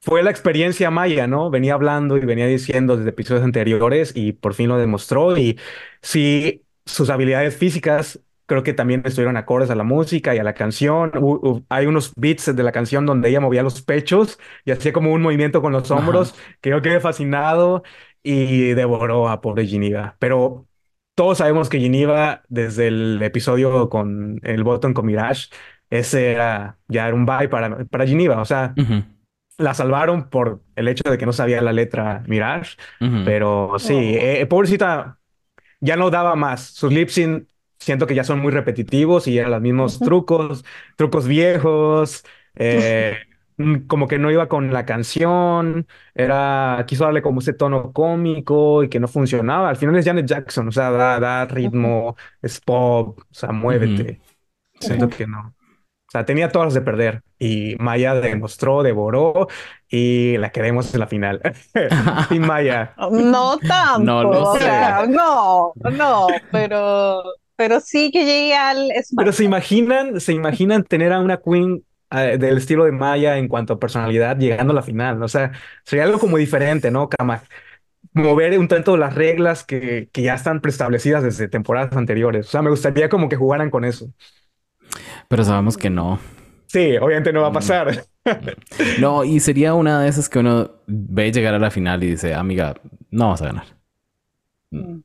fue 0.00 0.22
la 0.22 0.30
experiencia 0.30 0.90
maya, 0.90 1.26
¿no? 1.26 1.50
Venía 1.50 1.74
hablando 1.74 2.16
y 2.16 2.20
venía 2.20 2.46
diciendo 2.46 2.96
desde 2.96 3.10
episodios 3.10 3.44
anteriores 3.44 4.12
y 4.14 4.32
por 4.32 4.54
fin 4.54 4.68
lo 4.68 4.78
demostró. 4.78 5.36
Y 5.36 5.58
sí, 6.02 6.64
sus 6.86 7.10
habilidades 7.10 7.56
físicas 7.56 8.20
creo 8.46 8.62
que 8.64 8.72
también 8.72 9.02
estuvieron 9.04 9.36
acordes 9.36 9.70
a 9.70 9.76
la 9.76 9.84
música 9.84 10.34
y 10.34 10.38
a 10.38 10.42
la 10.42 10.54
canción. 10.54 11.12
Hay 11.68 11.86
unos 11.86 12.12
beats 12.16 12.54
de 12.56 12.62
la 12.62 12.72
canción 12.72 13.06
donde 13.06 13.28
ella 13.28 13.40
movía 13.40 13.62
los 13.62 13.82
pechos 13.82 14.38
y 14.64 14.72
hacía 14.72 14.92
como 14.92 15.12
un 15.12 15.22
movimiento 15.22 15.62
con 15.62 15.72
los 15.72 15.88
Ajá. 15.90 16.00
hombros 16.00 16.34
que 16.60 16.70
yo 16.70 16.82
quedé 16.82 16.98
fascinado 17.00 17.82
y 18.22 18.70
devoró 18.72 19.28
a 19.28 19.40
pobre 19.40 19.66
Geneva. 19.66 20.16
Pero 20.18 20.66
todos 21.14 21.38
sabemos 21.38 21.68
que 21.68 21.78
Geneva, 21.78 22.42
desde 22.48 22.88
el 22.88 23.22
episodio 23.22 23.88
con 23.88 24.40
el 24.42 24.64
botón 24.64 24.94
con 24.94 25.06
Mirage, 25.06 25.48
ese 25.90 26.32
era 26.32 26.78
ya 26.88 27.06
era 27.06 27.14
un 27.14 27.26
bye 27.26 27.48
para, 27.48 27.84
para 27.84 28.06
Geneva. 28.06 28.40
O 28.40 28.44
sea. 28.44 28.74
La 29.60 29.74
salvaron 29.74 30.30
por 30.30 30.62
el 30.76 30.88
hecho 30.88 31.10
de 31.10 31.18
que 31.18 31.26
no 31.26 31.32
sabía 31.32 31.60
la 31.62 31.72
letra 31.72 32.24
Mirage, 32.26 32.76
pero 33.22 33.74
sí, 33.78 33.94
Oh. 33.94 34.10
eh, 34.18 34.46
pobrecita, 34.46 35.20
ya 35.80 35.96
no 35.96 36.10
daba 36.10 36.36
más. 36.36 36.62
Sus 36.66 36.92
lip 36.92 37.08
sync 37.10 37.48
siento 37.78 38.06
que 38.06 38.14
ya 38.14 38.24
son 38.24 38.40
muy 38.40 38.52
repetitivos 38.52 39.26
y 39.28 39.38
eran 39.38 39.50
los 39.52 39.60
mismos 39.62 40.02
trucos, 40.02 40.64
trucos 40.96 41.26
viejos, 41.28 42.24
eh, 42.56 43.16
mm, 43.56 43.86
como 43.86 44.08
que 44.08 44.18
no 44.18 44.30
iba 44.30 44.48
con 44.48 44.72
la 44.72 44.86
canción, 44.86 45.86
era, 46.14 46.84
quiso 46.88 47.04
darle 47.04 47.22
como 47.22 47.40
ese 47.40 47.52
tono 47.54 47.92
cómico 47.92 48.84
y 48.84 48.88
que 48.88 49.00
no 49.00 49.08
funcionaba. 49.08 49.68
Al 49.70 49.76
final 49.76 49.96
es 49.96 50.04
Janet 50.04 50.26
Jackson, 50.26 50.68
o 50.68 50.72
sea, 50.72 50.90
da, 50.90 51.20
da 51.20 51.46
ritmo, 51.46 52.16
es 52.42 52.60
pop, 52.60 53.18
o 53.20 53.34
sea, 53.34 53.52
muévete. 53.52 54.20
Siento 54.80 55.08
que 55.08 55.26
no. 55.26 55.54
O 56.10 56.12
sea, 56.12 56.24
tenía 56.24 56.48
todas 56.50 56.66
las 56.66 56.74
de 56.74 56.80
perder 56.80 57.22
y 57.38 57.76
Maya 57.78 58.14
demostró, 58.16 58.82
devoró 58.82 59.46
y 59.88 60.36
la 60.38 60.50
queremos 60.50 60.92
en 60.92 61.00
la 61.00 61.06
final. 61.06 61.40
Sin 62.28 62.42
Maya. 62.42 62.94
No 63.12 63.58
tanto, 63.58 64.00
No 64.04 64.22
lo 64.24 64.50
o 64.50 64.54
sé. 64.56 64.64
sea, 64.64 65.06
no, 65.06 65.72
no, 65.92 66.26
pero, 66.50 67.22
pero 67.54 67.78
sí 67.80 68.10
que 68.10 68.24
llegue 68.24 68.56
al 68.56 68.90
Pero 69.16 69.32
se 69.32 69.44
imaginan, 69.44 70.20
se 70.20 70.32
imaginan 70.32 70.82
tener 70.82 71.12
a 71.12 71.20
una 71.20 71.36
queen 71.40 71.84
eh, 72.10 72.38
del 72.38 72.58
estilo 72.58 72.84
de 72.86 72.92
Maya 72.92 73.38
en 73.38 73.46
cuanto 73.46 73.74
a 73.74 73.78
personalidad 73.78 74.36
llegando 74.36 74.72
a 74.72 74.74
la 74.76 74.82
final. 74.82 75.22
O 75.22 75.28
sea, 75.28 75.52
sería 75.84 76.04
algo 76.04 76.18
como 76.18 76.38
diferente, 76.38 76.90
¿no? 76.90 77.08
Cama, 77.08 77.42
mover 78.14 78.58
un 78.58 78.68
tanto 78.68 78.96
las 78.96 79.14
reglas 79.14 79.64
que, 79.64 80.08
que 80.12 80.22
ya 80.22 80.34
están 80.34 80.60
preestablecidas 80.60 81.22
desde 81.22 81.48
temporadas 81.48 81.96
anteriores. 81.96 82.48
O 82.48 82.50
sea, 82.50 82.62
me 82.62 82.70
gustaría 82.70 83.08
como 83.08 83.28
que 83.28 83.36
jugaran 83.36 83.70
con 83.70 83.84
eso. 83.84 84.12
Pero 85.28 85.44
sabemos 85.44 85.76
que 85.76 85.90
no. 85.90 86.18
Sí, 86.66 86.96
obviamente 86.98 87.32
no 87.32 87.40
va 87.42 87.48
a 87.48 87.50
Mm. 87.50 87.54
pasar. 87.54 88.04
No, 89.00 89.24
y 89.24 89.40
sería 89.40 89.74
una 89.74 90.00
de 90.02 90.08
esas 90.08 90.28
que 90.28 90.38
uno 90.38 90.70
ve 90.86 91.32
llegar 91.32 91.54
a 91.54 91.58
la 91.58 91.70
final 91.70 92.02
y 92.04 92.08
dice, 92.10 92.34
amiga, 92.34 92.74
no 93.10 93.30
vas 93.30 93.42
a 93.42 93.46
ganar. 93.46 93.64
Mm. 94.70 95.00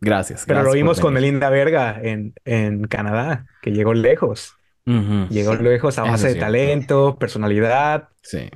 Gracias. 0.00 0.44
Pero 0.46 0.60
lo 0.60 0.64
gracias 0.64 0.82
vimos 0.82 1.00
con 1.00 1.14
venir". 1.14 1.28
Melinda 1.32 1.50
Verga 1.50 2.00
en, 2.02 2.34
en 2.44 2.84
Canadá, 2.84 3.46
que 3.62 3.70
llegó 3.72 3.94
lejos. 3.94 4.54
Llegó 4.86 5.56
Sí. 5.56 5.62
lejos 5.62 5.98
a 5.98 6.02
base 6.02 6.28
de 6.28 6.34
talento, 6.34 7.16
personalidad, 7.18 8.08
Sí. 8.22 8.48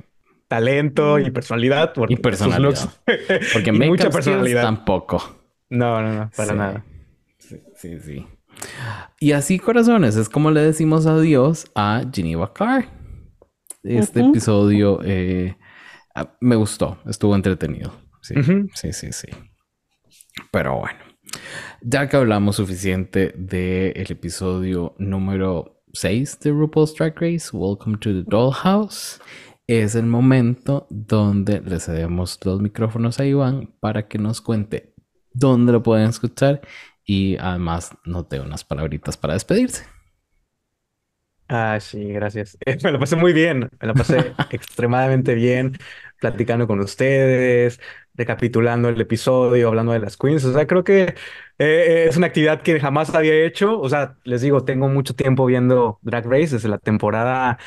talento 0.49 1.17
y 1.19 1.29
Mm. 1.29 1.33
personalidad. 1.33 1.93
porque 1.93 2.15
Y 2.15 2.17
personalidad. 2.17 2.89
Porque 3.53 3.69
y 3.69 3.73
mucha 3.73 4.09
personalidad. 4.09 4.63
tampoco. 4.63 5.39
No, 5.69 6.01
no, 6.01 6.11
no, 6.13 6.31
para 6.35 6.49
Sí. 6.51 6.55
nada. 6.57 6.85
Sí, 7.39 7.61
sí, 7.75 7.99
sí. 7.99 8.27
Y 9.19 9.31
así, 9.31 9.59
corazones, 9.59 10.15
es 10.15 10.29
como 10.29 10.51
le 10.51 10.61
decimos 10.61 11.05
adiós 11.05 11.65
a 11.75 12.03
Geneva 12.11 12.53
Carr. 12.53 12.85
Este 13.83 14.21
episodio 14.21 14.99
eh, 15.03 15.55
me 16.41 16.55
gustó, 16.55 16.97
estuvo 17.05 17.35
entretenido. 17.35 17.93
Sí, 18.21 18.35
sí, 18.73 18.93
sí, 18.93 19.11
sí. 19.11 19.27
Pero 20.51 20.79
bueno, 20.79 20.99
ya 21.81 22.09
que 22.09 22.17
hablamos 22.17 22.55
suficiente 22.55 23.33
del 23.37 24.11
episodio 24.11 24.95
número 24.97 25.83
6 25.93 26.39
de 26.39 26.51
RuPaul's 26.51 26.95
Drag 26.95 27.13
Race, 27.19 27.49
Welcome 27.53 27.97
to 27.97 28.11
the 28.11 28.23
Dollhouse, 28.27 29.21
es 29.67 29.95
el 29.95 30.05
momento 30.05 30.87
donde 30.89 31.61
le 31.61 31.79
cedemos 31.79 32.39
los 32.43 32.61
micrófonos 32.61 33.19
a 33.19 33.25
Iván 33.25 33.73
para 33.79 34.07
que 34.07 34.17
nos 34.17 34.41
cuente 34.41 34.93
dónde 35.33 35.71
lo 35.71 35.83
pueden 35.83 36.09
escuchar 36.09 36.61
y 37.05 37.37
además 37.37 37.97
nos 38.05 38.27
dé 38.29 38.39
unas 38.39 38.63
palabritas 38.63 39.17
para 39.17 39.33
despedirse. 39.33 39.85
Ah, 41.47 41.79
sí, 41.79 42.11
gracias. 42.11 42.57
Eh, 42.65 42.77
me 42.83 42.91
lo 42.91 42.99
pasé 42.99 43.15
muy 43.15 43.31
bien, 43.33 43.69
me 43.79 43.87
lo 43.87 43.93
pasé 43.93 44.33
extremadamente 44.51 45.35
bien 45.35 45.77
platicando 46.19 46.65
con 46.67 46.79
ustedes, 46.79 47.79
recapitulando 48.15 48.89
el 48.89 48.99
episodio, 48.99 49.67
hablando 49.67 49.91
de 49.91 49.99
las 49.99 50.17
queens. 50.17 50.43
O 50.45 50.53
sea, 50.53 50.65
creo 50.65 50.83
que 50.83 51.13
eh, 51.59 52.05
es 52.09 52.17
una 52.17 52.27
actividad 52.27 52.61
que 52.63 52.79
jamás 52.79 53.13
había 53.13 53.35
hecho. 53.45 53.79
O 53.79 53.89
sea, 53.89 54.17
les 54.23 54.41
digo, 54.41 54.63
tengo 54.65 54.87
mucho 54.89 55.13
tiempo 55.13 55.45
viendo 55.45 55.99
Drag 56.01 56.25
Race 56.25 56.55
desde 56.55 56.69
la 56.69 56.79
temporada 56.79 57.59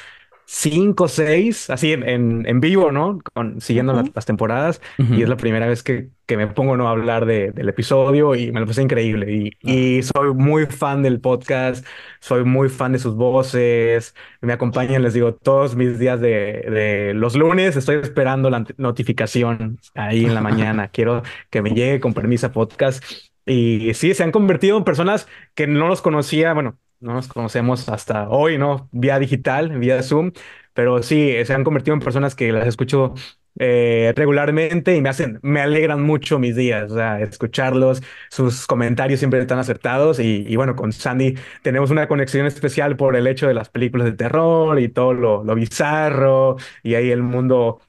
5, 0.51 1.09
6, 1.09 1.69
así 1.69 1.93
en, 1.93 2.09
en, 2.09 2.47
en 2.47 2.61
vivo, 2.61 2.91
¿no? 2.91 3.19
Con, 3.35 3.61
siguiendo 3.61 3.93
las, 3.93 4.11
las 4.15 4.25
temporadas. 4.25 4.81
Y 4.97 5.23
es 5.23 5.29
la 5.29 5.37
primera 5.37 5.67
vez 5.67 5.83
que, 5.83 6.09
que 6.25 6.39
me 6.39 6.47
pongo 6.47 6.75
¿no? 6.75 6.89
a 6.89 6.93
hablar 6.93 7.27
de, 7.27 7.53
del 7.53 7.69
episodio 7.69 8.35
y 8.35 8.51
me 8.51 8.61
lo 8.61 8.67
pasé 8.67 8.81
increíble. 8.81 9.31
Y, 9.31 9.53
y 9.61 10.03
soy 10.03 10.33
muy 10.33 10.65
fan 10.65 11.03
del 11.03 11.21
podcast, 11.21 11.85
soy 12.21 12.45
muy 12.45 12.71
fan 12.71 12.93
de 12.93 12.99
sus 12.99 13.15
voces. 13.15 14.15
Me 14.41 14.55
acompañan, 14.55 15.03
les 15.03 15.13
digo, 15.13 15.35
todos 15.35 15.77
mis 15.77 15.99
días 15.99 16.19
de, 16.19 16.65
de 16.71 17.13
los 17.15 17.37
lunes. 17.37 17.77
Estoy 17.77 17.97
esperando 17.97 18.49
la 18.49 18.65
notificación 18.79 19.79
ahí 19.95 20.25
en 20.25 20.35
la 20.35 20.41
mañana. 20.41 20.89
Quiero 20.93 21.23
que 21.51 21.61
me 21.61 21.71
llegue 21.73 22.01
con 22.01 22.15
permiso 22.15 22.47
a 22.47 22.53
podcast. 22.53 23.05
Y 23.45 23.93
sí, 23.93 24.15
se 24.15 24.23
han 24.25 24.33
convertido 24.33 24.79
en 24.79 24.85
personas 24.85 25.29
que 25.55 25.67
no 25.67 25.89
los 25.89 26.01
conocía, 26.01 26.55
bueno, 26.55 26.79
no 27.01 27.15
nos 27.15 27.29
conocemos 27.29 27.89
hasta 27.89 28.29
hoy, 28.29 28.59
¿no? 28.59 28.89
Vía 28.93 29.19
digital, 29.19 29.79
vía 29.79 30.03
Zoom, 30.03 30.33
pero 30.75 31.03
sí, 31.03 31.33
se 31.45 31.55
han 31.55 31.65
convertido 31.65 31.95
en 31.95 32.01
personas 32.01 32.35
que 32.35 32.53
las 32.53 32.67
escucho 32.67 33.15
eh, 33.61 34.13
regularmente 34.17 34.95
y 34.97 35.01
me 35.01 35.09
hacen, 35.09 35.41
me 35.43 35.61
alegran 35.61 36.03
mucho 36.03 36.39
mis 36.39 36.55
días, 36.57 36.93
o 36.93 37.01
escucharlos, 37.17 38.03
sus 38.31 38.67
comentarios 38.67 39.19
siempre 39.19 39.41
están 39.41 39.59
acertados 39.59 40.21
y, 40.21 40.45
y 40.47 40.57
bueno, 40.57 40.77
con 40.77 40.93
Sandy 40.93 41.35
tenemos 41.63 41.91
una 41.91 42.07
conexión 42.09 42.47
especial 42.47 42.97
por 42.97 43.17
el 43.17 43.27
hecho 43.27 43.49
de 43.49 43.55
las 43.55 43.69
películas 43.69 44.05
de 44.07 44.13
terror 44.13 44.79
y 44.81 44.89
todo 44.89 45.13
lo, 45.15 45.45
lo 45.45 45.55
bizarro 45.55 46.57
y 46.83 46.95
ahí 46.95 47.11
el 47.11 47.23
mundo 47.23 47.81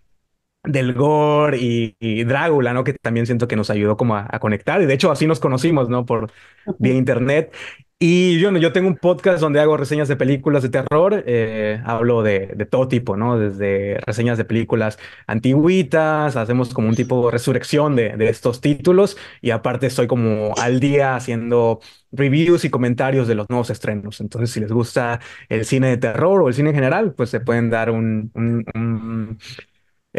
del 0.64 0.94
gore 0.94 1.58
y, 1.58 1.96
y 2.00 2.24
Drácula, 2.26 2.74
¿no? 2.74 2.84
Que 2.84 2.94
también 2.94 3.26
siento 3.26 3.48
que 3.48 3.56
nos 3.56 3.70
ayudó 3.70 3.98
como 3.98 4.16
a, 4.16 4.28
a 4.30 4.40
conectar 4.40 4.82
y 4.82 4.86
de 4.86 4.94
hecho 4.94 5.12
así 5.12 5.26
nos 5.28 5.40
conocimos, 5.40 5.90
¿no? 5.90 6.06
Por 6.06 6.32
vía 6.78 6.94
internet. 6.94 7.54
Y 8.02 8.40
yo, 8.40 8.50
yo 8.58 8.72
tengo 8.72 8.88
un 8.88 8.96
podcast 8.96 9.42
donde 9.42 9.60
hago 9.60 9.76
reseñas 9.76 10.08
de 10.08 10.16
películas 10.16 10.64
de 10.64 10.70
terror, 10.70 11.22
eh, 11.28 11.82
hablo 11.86 12.24
de, 12.24 12.48
de 12.56 12.66
todo 12.66 12.88
tipo, 12.88 13.18
¿no? 13.18 13.38
Desde 13.38 13.98
reseñas 14.06 14.38
de 14.38 14.46
películas 14.46 14.98
antiguitas, 15.28 16.38
hacemos 16.38 16.74
como 16.74 16.88
un 16.88 16.96
tipo 16.96 17.26
de 17.26 17.32
resurrección 17.34 17.98
de, 17.98 18.16
de 18.16 18.30
estos 18.30 18.62
títulos 18.62 19.18
y 19.42 19.52
aparte 19.52 19.88
estoy 19.88 20.08
como 20.08 20.54
al 20.58 20.80
día 20.80 21.16
haciendo 21.18 21.82
reviews 22.14 22.64
y 22.64 22.70
comentarios 22.70 23.28
de 23.28 23.36
los 23.36 23.50
nuevos 23.50 23.70
estrenos. 23.70 24.22
Entonces, 24.22 24.52
si 24.52 24.62
les 24.62 24.72
gusta 24.72 25.20
el 25.50 25.66
cine 25.66 25.90
de 25.90 25.98
terror 25.98 26.42
o 26.42 26.48
el 26.48 26.54
cine 26.54 26.70
en 26.70 26.76
general, 26.76 27.14
pues 27.14 27.30
se 27.30 27.42
pueden 27.42 27.70
dar 27.70 27.92
un, 27.92 28.32
un, 28.34 28.66
un 28.76 29.38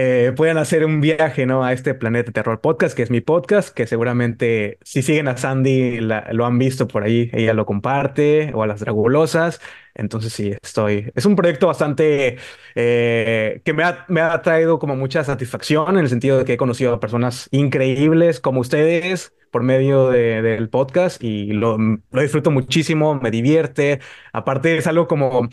eh, 0.02 0.32
pueden 0.36 0.56
hacer 0.58 0.84
un 0.84 1.00
viaje, 1.00 1.44
¿no? 1.46 1.62
A 1.64 1.72
este 1.72 1.94
Planeta 1.94 2.32
Terror 2.32 2.60
Podcast, 2.60 2.96
que 2.96 3.02
es 3.02 3.10
mi 3.10 3.20
podcast, 3.20 3.68
que 3.74 3.86
seguramente 3.86 4.78
si 4.82 5.02
siguen 5.02 5.28
a 5.28 5.36
Sandy 5.36 6.00
la- 6.00 6.28
lo 6.32 6.46
han 6.46 6.58
visto 6.58 6.88
por 6.88 7.02
ahí, 7.02 7.30
ella 7.32 7.52
lo 7.54 7.66
comparte, 7.66 8.50
o 8.54 8.62
a 8.62 8.66
las 8.66 8.80
Dragulosas. 8.80 9.60
Entonces 9.94 10.32
sí, 10.32 10.54
estoy... 10.62 11.12
Es 11.14 11.26
un 11.26 11.36
proyecto 11.36 11.66
bastante 11.66 12.38
eh, 12.74 13.60
que 13.64 13.72
me 13.74 13.82
ha, 13.84 14.04
me 14.08 14.20
ha 14.22 14.40
traído 14.42 14.78
como 14.78 14.96
mucha 14.96 15.22
satisfacción 15.24 15.90
en 15.96 15.98
el 15.98 16.08
sentido 16.08 16.38
de 16.38 16.44
que 16.44 16.54
he 16.54 16.56
conocido 16.56 16.94
a 16.94 17.00
personas 17.00 17.48
increíbles 17.50 18.40
como 18.40 18.60
ustedes 18.60 19.34
por 19.50 19.62
medio 19.62 20.08
de- 20.10 20.40
del 20.42 20.68
podcast 20.70 21.22
y 21.22 21.52
lo, 21.52 21.76
lo 21.78 22.22
disfruto 22.22 22.50
muchísimo, 22.50 23.16
me 23.20 23.30
divierte. 23.30 24.00
Aparte 24.32 24.76
es 24.78 24.86
algo 24.86 25.06
como... 25.08 25.48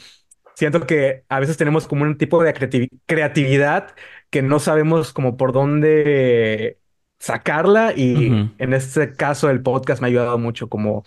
Siento 0.56 0.88
que 0.88 1.24
a 1.30 1.40
veces 1.40 1.56
tenemos 1.56 1.88
como 1.88 2.04
un 2.04 2.18
tipo 2.18 2.42
de 2.44 2.52
creativi- 2.54 2.90
creatividad 3.06 3.94
que 4.30 4.42
no 4.42 4.60
sabemos 4.60 5.14
como 5.14 5.38
por 5.38 5.54
dónde 5.54 6.80
sacarla 7.20 7.94
y 7.96 8.32
Ujú. 8.32 8.50
en 8.58 8.74
este 8.74 9.14
caso 9.14 9.50
el 9.50 9.62
podcast 9.62 10.02
me 10.02 10.08
ha 10.08 10.10
ayudado 10.10 10.38
mucho 10.38 10.70
como 10.70 11.04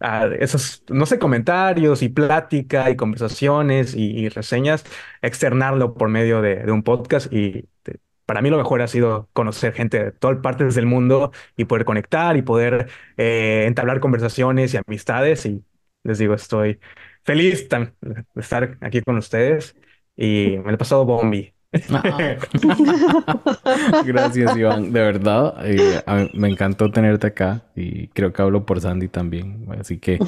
a 0.00 0.26
esos, 0.40 0.84
no 0.88 1.06
sé, 1.06 1.18
comentarios 1.18 2.02
y 2.02 2.08
plática 2.08 2.90
y 2.90 2.96
conversaciones 2.96 3.94
y, 3.94 4.10
y 4.10 4.28
reseñas, 4.28 4.84
externarlo 5.22 5.94
por 5.94 6.08
medio 6.08 6.42
de, 6.42 6.56
de 6.56 6.72
un 6.72 6.82
podcast 6.82 7.32
y 7.32 7.68
te- 7.82 8.00
para 8.26 8.42
mí 8.42 8.50
lo 8.50 8.56
mejor 8.58 8.82
ha 8.82 8.88
sido 8.88 9.28
conocer 9.32 9.72
gente 9.74 10.02
de 10.04 10.12
todas 10.12 10.38
partes 10.38 10.74
del 10.74 10.86
mundo 10.86 11.32
y 11.56 11.66
poder 11.66 11.84
conectar 11.84 12.36
y 12.36 12.42
poder 12.42 12.88
eh, 13.16 13.64
entablar 13.66 14.00
conversaciones 14.00 14.74
y 14.74 14.78
amistades. 14.78 15.44
Y 15.46 15.64
les 16.02 16.18
digo, 16.18 16.34
estoy 16.34 16.80
feliz 17.24 17.68
de 17.68 17.92
estar 18.36 18.78
aquí 18.80 19.02
con 19.02 19.16
ustedes 19.18 19.76
y 20.16 20.56
me 20.64 20.72
he 20.74 20.78
pasado 20.78 21.04
bombi. 21.04 21.53
Gracias, 24.04 24.56
Iván. 24.56 24.92
De 24.92 25.00
verdad, 25.00 25.54
eh, 25.64 26.02
me 26.34 26.48
encantó 26.48 26.90
tenerte 26.90 27.28
acá 27.28 27.62
y 27.74 28.08
creo 28.08 28.32
que 28.32 28.42
hablo 28.42 28.64
por 28.64 28.80
Sandy 28.80 29.08
también. 29.08 29.66
Así 29.78 29.98
que, 29.98 30.18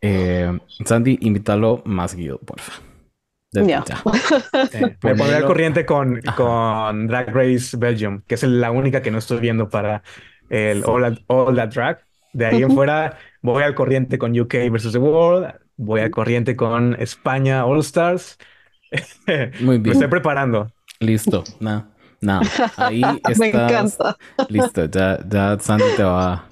eh, 0.00 0.58
Sandy, 0.84 1.18
invítalo 1.20 1.82
más 1.84 2.12
seguido, 2.12 2.38
porfa. 2.38 2.72
Eh, 4.72 4.96
me 5.02 5.14
pondré 5.14 5.36
al 5.36 5.44
corriente 5.44 5.86
con, 5.86 6.20
con 6.36 7.06
Drag 7.06 7.34
Race 7.34 7.76
Belgium, 7.76 8.22
que 8.26 8.34
es 8.34 8.42
la 8.42 8.70
única 8.70 9.00
que 9.00 9.10
no 9.10 9.18
estoy 9.18 9.38
viendo 9.38 9.70
para 9.70 10.02
el 10.50 10.82
All, 10.84 11.56
That, 11.56 11.72
Drag. 11.72 12.00
De 12.32 12.46
ahí 12.46 12.62
en 12.62 12.72
fuera 12.72 13.16
voy 13.40 13.62
al 13.62 13.74
corriente 13.74 14.18
con 14.18 14.38
UK 14.38 14.54
versus 14.70 14.92
the 14.92 14.98
World, 14.98 15.54
voy 15.76 16.00
al 16.00 16.10
corriente 16.10 16.56
con 16.56 16.96
España 17.00 17.64
All 17.64 17.80
Stars. 17.80 18.36
Muy 19.60 19.78
bien. 19.78 19.82
Me 19.82 19.92
estoy 19.92 20.08
preparando. 20.08 20.70
Listo, 21.00 21.44
nada, 21.60 21.90
nada. 22.20 22.42
Ahí 22.76 23.02
estás. 23.16 23.38
Me 23.38 23.48
encanta. 23.48 24.16
Listo, 24.48 24.84
ya, 24.86 25.18
ya 25.28 25.58
Sandy 25.58 25.84
te 25.96 26.02
va, 26.02 26.48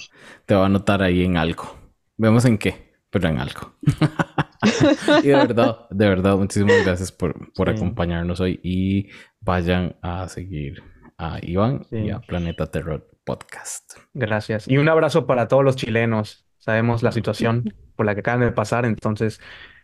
te 0.46 0.54
va 0.54 0.62
a 0.62 0.66
anotar 0.66 1.02
ahí 1.02 1.24
en 1.24 1.36
algo. 1.36 1.76
Vemos 2.16 2.44
en 2.44 2.58
qué, 2.58 2.94
pero 3.10 3.28
en 3.28 3.38
algo. 3.38 3.74
y 5.22 5.28
de 5.28 5.34
verdad, 5.34 5.86
de 5.90 6.08
verdad, 6.08 6.36
muchísimas 6.36 6.84
gracias 6.84 7.10
por, 7.10 7.52
por 7.52 7.70
acompañarnos 7.70 8.40
hoy 8.40 8.60
y 8.62 9.08
vayan 9.40 9.96
a 10.02 10.28
seguir 10.28 10.82
a 11.18 11.38
Iván 11.42 11.86
y 11.90 12.10
a 12.10 12.20
Planeta 12.20 12.66
Terror 12.66 13.08
Podcast. 13.24 13.94
Gracias. 14.12 14.68
Y 14.68 14.78
un 14.78 14.88
abrazo 14.88 15.26
para 15.26 15.48
todos 15.48 15.64
los 15.64 15.76
chilenos. 15.76 16.46
Sabemos 16.58 17.02
la 17.02 17.12
situación 17.12 17.74
por 17.96 18.06
la 18.06 18.14
que 18.14 18.20
acaban 18.20 18.40
de 18.40 18.52
pasar, 18.52 18.84
entonces 18.86 19.40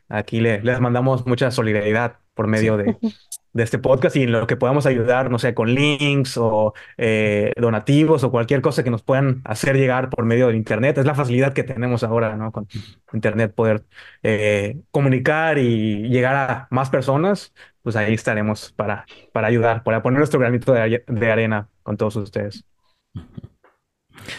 aquí 0.09 0.41
les 0.41 0.81
mandamos 0.81 1.27
mucha 1.27 1.51
solidaridad 1.51 2.21
por 2.41 2.47
medio 2.47 2.79
de, 2.79 2.97
de 3.53 3.63
este 3.63 3.79
podcast 3.79 4.17
y 4.17 4.23
en 4.23 4.33
lo 4.33 4.47
que 4.47 4.57
podamos 4.57 4.87
ayudar, 4.87 5.31
no 5.31 5.39
sé, 5.39 5.53
con 5.53 5.75
links 5.75 6.39
o 6.39 6.73
eh, 6.97 7.53
donativos 7.61 8.25
o 8.25 8.31
cualquier 8.31 8.63
cosa 8.63 8.83
que 8.83 8.89
nos 8.89 9.03
puedan 9.03 9.43
hacer 9.45 9.77
llegar 9.77 10.09
por 10.09 10.25
medio 10.25 10.47
del 10.47 10.57
Internet. 10.57 10.97
Es 10.97 11.05
la 11.05 11.15
facilidad 11.15 11.53
que 11.53 11.65
tenemos 11.65 12.03
ahora, 12.03 12.35
¿no? 12.37 12.51
Con 12.51 12.67
Internet 13.13 13.53
poder 13.55 13.85
eh, 14.23 14.81
comunicar 14.91 15.59
y 15.59 16.09
llegar 16.09 16.35
a 16.35 16.69
más 16.71 16.89
personas, 16.89 17.53
pues 17.83 17.95
ahí 17.95 18.15
estaremos 18.15 18.73
para, 18.73 19.05
para 19.33 19.49
ayudar, 19.49 19.83
para 19.83 20.03
poner 20.03 20.17
nuestro 20.17 20.41
granito 20.41 20.73
de, 20.73 21.05
de 21.07 21.31
arena 21.31 21.69
con 21.83 21.99
todos 21.99 22.17
ustedes. 22.17 22.65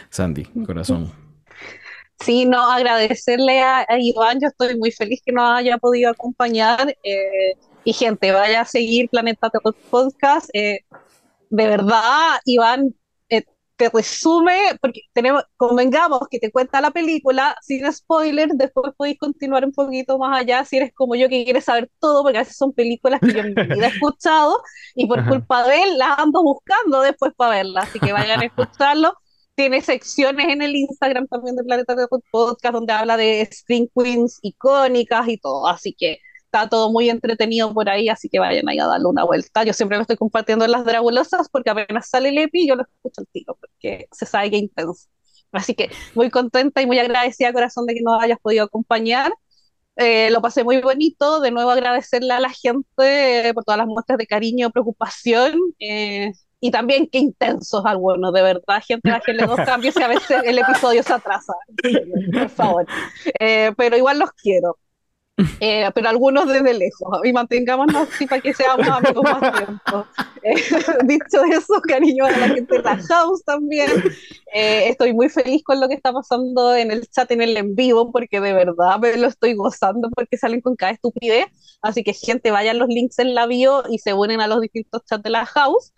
Sandy, 0.10 0.46
corazón. 0.66 1.12
Sí, 2.20 2.46
no, 2.46 2.72
agradecerle 2.72 3.62
a, 3.62 3.86
Iván, 4.00 4.40
yo 4.42 4.48
estoy 4.48 4.76
muy 4.76 4.92
feliz 4.92 5.22
que 5.24 5.32
nos 5.32 5.60
haya 5.60 5.78
podido 5.78 6.10
acompañar. 6.10 6.98
Eh, 7.04 7.54
y 7.84 7.94
gente, 7.94 8.32
vaya 8.32 8.62
a 8.62 8.66
seguir 8.66 9.10
Planeta 9.10 9.50
Terror 9.50 9.76
Podcast. 9.90 10.50
Eh, 10.54 10.82
de 11.50 11.68
verdad, 11.68 12.40
Iván, 12.46 12.94
eh, 13.30 13.44
te 13.76 13.90
resume, 13.90 14.78
porque 14.82 15.02
tenemos, 15.14 15.44
convengamos 15.58 16.22
que 16.30 16.40
te 16.40 16.52
cuenta 16.52 16.82
la 16.82 16.92
película 16.92 17.56
sin 17.62 17.92
spoiler, 17.92 18.50
después 18.54 18.94
podéis 18.96 19.18
continuar 19.18 19.66
un 19.66 19.72
poquito 19.74 20.18
más 20.18 20.40
allá 20.40 20.64
si 20.66 20.78
eres 20.78 20.94
como 20.94 21.16
yo 21.16 21.28
que 21.30 21.44
quieres 21.44 21.66
saber 21.66 21.90
todo, 22.00 22.24
porque 22.24 22.38
a 22.38 22.42
veces 22.42 22.58
son 22.58 22.74
películas 22.74 23.20
que 23.20 23.34
yo 23.34 23.44
vida 23.44 23.88
he 23.88 23.90
escuchado 23.90 24.62
y 24.96 25.08
por 25.08 25.28
culpa 25.28 25.68
de 25.68 25.84
él 25.84 25.98
las 25.98 26.20
ando 26.20 26.44
buscando 26.44 27.02
después 27.02 27.34
para 27.36 27.56
verlas, 27.58 27.90
así 27.90 28.00
que 28.00 28.14
vayan 28.14 28.42
a 28.42 28.46
escucharlo. 28.46 29.14
Tiene 29.56 29.82
secciones 29.82 30.48
en 30.48 30.62
el 30.62 30.76
Instagram 30.76 31.28
también 31.28 31.56
de 31.56 31.64
Planeta 31.64 31.96
Terror 31.96 32.22
Podcast 32.32 32.74
donde 32.74 32.94
habla 32.94 33.18
de 33.18 33.42
Spring 33.42 33.88
Queens 33.96 34.40
icónicas 34.42 35.28
y 35.28 35.38
todo, 35.38 35.68
así 35.68 35.94
que 35.94 36.20
está 36.52 36.68
todo 36.68 36.92
muy 36.92 37.10
entretenido 37.10 37.74
por 37.74 37.90
ahí, 37.90 38.10
así 38.10 38.28
que 38.28 38.40
vayan 38.40 38.68
ahí 38.68 38.78
a 38.78 38.86
darle 38.86 39.08
una 39.08 39.24
vuelta. 39.24 39.64
Yo 39.64 39.74
siempre 39.74 39.98
lo 39.98 40.02
estoy 40.02 40.18
compartiendo 40.18 40.66
en 40.66 40.72
las 40.72 40.84
Dragulosas 40.84 41.48
porque 41.50 41.70
apenas 41.70 42.10
sale 42.10 42.30
el 42.30 42.38
EPI 42.38 42.68
yo 42.68 42.76
lo 42.76 42.84
escucho 42.84 43.22
al 43.22 43.28
tiro 43.28 43.58
porque 43.60 44.08
se 44.12 44.26
sabe 44.26 44.52
que 44.52 44.58
intenso. 44.58 45.08
Así 45.54 45.76
que 45.76 45.90
muy 46.16 46.30
contenta 46.30 46.82
y 46.82 46.86
muy 46.86 47.00
agradecida, 47.00 47.54
corazón, 47.54 47.86
de 47.86 47.94
que 47.96 48.02
nos 48.02 48.22
hayas 48.22 48.40
podido 48.40 48.66
acompañar. 48.66 49.32
Eh, 49.98 50.30
lo 50.32 50.42
pasé 50.42 50.64
muy 50.64 50.82
bonito. 50.82 51.42
De 51.42 51.52
nuevo 51.52 51.72
agradecerle 51.72 52.34
a 52.34 52.40
la 52.40 52.50
gente 52.50 53.50
eh, 53.50 53.54
por 53.54 53.64
todas 53.64 53.78
las 53.78 53.88
muestras 53.88 54.18
de 54.18 54.28
cariño, 54.28 54.72
preocupación. 54.72 55.58
Eh, 55.80 56.32
y 56.60 56.72
también 56.72 57.08
qué 57.08 57.18
intensos 57.18 57.84
algunos, 57.86 58.32
de 58.34 58.42
verdad, 58.44 58.84
gente, 58.86 59.10
bájenle 59.10 59.46
dos 59.48 59.60
cambios 59.66 59.96
y 59.98 60.04
a 60.04 60.08
veces 60.08 60.44
el 60.46 60.60
episodio 60.60 61.02
se 61.02 61.14
atrasa, 61.14 61.54
por 62.32 62.50
favor. 62.50 62.86
pero 63.76 63.98
igual 63.98 64.20
los 64.20 64.32
quiero. 64.34 64.78
Eh, 65.60 65.90
pero 65.94 66.10
algunos 66.10 66.48
desde 66.48 66.74
lejos, 66.74 67.20
y 67.24 67.34
mantengámonos 67.34 68.08
así 68.10 68.26
para 68.28 68.42
que 68.42 68.54
seamos 68.54 68.88
amigos 68.88 69.24
más 69.24 69.54
tiempo. 69.58 70.06
Eh, 70.44 70.56
dicho 71.06 71.44
eso, 71.52 71.82
cariño 71.88 72.26
a 72.26 72.32
la 72.32 72.50
gente 72.50 72.78
de 72.78 72.84
la 72.84 72.98
house 72.98 73.44
también. 73.44 73.90
Eh, 74.54 74.90
estoy 74.90 75.14
muy 75.14 75.30
feliz 75.30 75.64
con 75.64 75.80
lo 75.80 75.88
que 75.88 75.96
está 75.96 76.12
pasando 76.12 76.76
en 76.76 76.92
el 76.92 77.08
chat, 77.10 77.30
en 77.32 77.42
el 77.42 77.56
en 77.58 77.76
vivo, 77.76 78.12
porque 78.12 78.40
de 78.42 78.54
verdad 78.54 79.00
me 79.00 79.16
lo 79.18 79.28
estoy 79.28 79.54
gozando 79.54 80.10
porque 80.16 80.38
salen 80.38 80.62
con 80.62 80.76
cada 80.76 80.92
estupidez. 80.92 81.46
Así 81.82 82.04
que, 82.04 82.14
gente, 82.14 82.52
vayan 82.52 82.78
los 82.78 82.88
links 82.88 83.20
en 83.20 83.34
la 83.34 83.46
bio 83.46 83.84
y 83.90 84.00
se 84.00 84.14
unen 84.14 84.42
a 84.42 84.48
los 84.48 84.62
distintos 84.62 85.04
chats 85.06 85.24
de 85.24 85.30
la 85.30 85.46
house. 85.46 85.94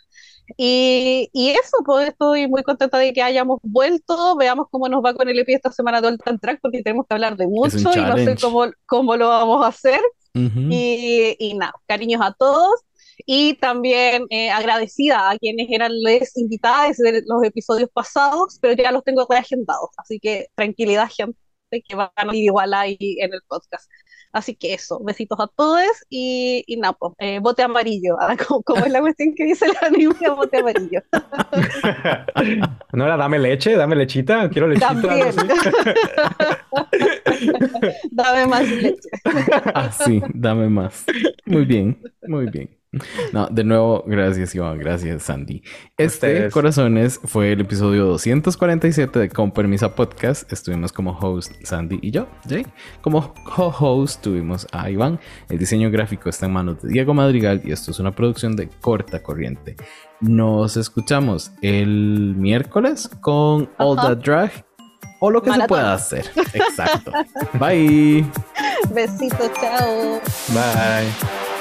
Y, 0.57 1.30
y, 1.34 1.49
eso, 1.52 1.78
pues 1.86 2.10
estoy 2.10 2.48
muy 2.48 2.64
contenta 2.64 2.98
de 2.98 3.14
que 3.14 3.22
hayamos 3.22 3.60
vuelto. 3.64 4.36
Veamos 4.36 4.68
cómo 4.70 4.88
nos 4.88 5.03
va 5.03 5.14
con 5.14 5.28
el 5.30 5.40
EPI 5.40 5.56
esta 5.56 5.72
semana 5.72 6.02
de 6.02 6.07
Old 6.07 6.40
Track, 6.41 6.60
porque 6.61 6.84
tenemos 6.84 7.06
que 7.07 7.14
hablar 7.14 7.38
de 7.38 7.48
mucho 7.48 7.78
y 7.78 8.02
no 8.02 8.18
sé 8.18 8.36
cómo, 8.40 8.65
cómo 8.86 9.15
lo 9.15 9.30
vamos 9.30 9.64
a 9.64 9.70
hacer. 9.70 10.02
y, 10.34 11.36
y, 11.40 11.53
nada, 11.56 11.74
cariños 11.88 12.22
a 12.22 12.34
todos. 12.34 12.82
Y 13.26 13.56
también 13.56 14.26
eh, 14.30 14.49
agradecida 14.49 15.30
a 15.30 15.38
quienes 15.38 15.68
eran 15.70 15.91
les 16.02 16.36
invitados 16.36 16.98
de 16.98 17.22
los 17.26 17.44
episodios 17.44 17.90
pasados, 17.94 18.57
pero 18.61 18.74
ya 18.74 18.91
los 18.91 19.03
tengo 19.03 19.26
reagendados. 19.30 19.90
Así 19.98 20.20
que 20.20 20.48
tranquilidad, 20.56 21.10
gente, 21.15 21.38
que 21.88 21.95
van 21.95 22.11
a 22.15 22.36
ir 22.36 22.45
igual 22.45 22.74
ahí 22.74 22.98
en 22.99 23.34
el 23.34 23.41
podcast. 23.48 23.90
Así 24.34 24.55
que 24.55 24.73
eso, 24.73 24.99
besitos 25.03 25.39
a 25.39 25.45
todos 25.45 25.85
y, 26.10 26.64
y 26.65 26.77
nada, 26.77 26.93
pues, 26.93 27.14
eh, 27.19 27.38
bote 27.39 27.61
amarillo, 27.61 28.18
ah, 28.19 28.35
como, 28.65 28.84
es 28.84 28.91
la 28.91 28.99
cuestión 28.99 29.35
que 29.35 29.45
dice 29.45 29.68
el 29.68 29.73
anime, 29.81 30.30
bote 30.35 30.57
amarillo. 30.57 31.01
no 32.93 33.05
era 33.05 33.15
dame 33.15 33.38
leche, 33.38 33.76
dame 33.77 33.95
lechita, 33.95 34.49
quiero 34.49 34.68
lechita. 34.68 34.88
También. 34.88 35.35
dame 38.11 38.47
más 38.47 38.68
leche. 38.68 39.10
ah, 39.76 39.91
sí, 39.91 40.19
dame 40.34 40.68
más. 40.68 41.05
Muy 41.45 41.65
bien, 41.65 42.01
muy 42.27 42.47
bien. 42.47 42.82
No, 43.32 43.48
de 43.48 43.64
nuevo, 43.64 44.03
gracias 44.06 44.53
Iván, 44.56 44.78
gracias 44.78 45.24
Sandy. 45.24 45.64
Este, 45.98 46.49
Corazones, 46.49 47.20
fue 47.24 47.53
el 47.53 47.61
episodio 47.61 48.06
247 48.06 49.20
de 49.20 49.30
Con 49.30 49.52
Permisa 49.52 49.95
Podcast. 49.95 50.52
Estuvimos 50.52 50.91
como 50.91 51.11
host 51.18 51.52
Sandy 51.64 51.99
y 52.02 52.11
yo, 52.11 52.28
Jay. 52.48 52.65
Como 53.02 53.34
co-host 53.56 54.22
tuvimos 54.22 54.68
a 54.72 54.90
Iván. 54.90 55.20
El 55.49 55.57
diseño 55.57 55.90
gráfico 55.90 56.30
está 56.30 56.45
en 56.45 56.53
manos 56.53 56.82
de 56.82 56.90
Diego 56.90 57.14
Madrigal 57.14 57.61
y 57.64 57.72
esto 57.72 57.91
es 57.91 57.99
una 57.99 58.11
producción 58.11 58.56
de 58.56 58.70
corta 58.70 59.24
corriente. 59.24 59.76
Nos 60.22 60.78
escuchamos 60.78 61.52
el 61.61 62.36
miércoles 62.38 63.10
con 63.22 63.70
All 63.78 63.95
That 63.98 64.18
Drag 64.18 64.65
o 65.20 65.32
lo 65.32 65.41
que 65.41 65.52
se 65.52 65.68
pueda 65.68 65.94
hacer. 65.94 66.30
Exacto. 66.53 67.11
Bye. 67.53 68.26
Besito, 68.94 69.49
chao. 69.60 70.22
Bye. 70.49 71.52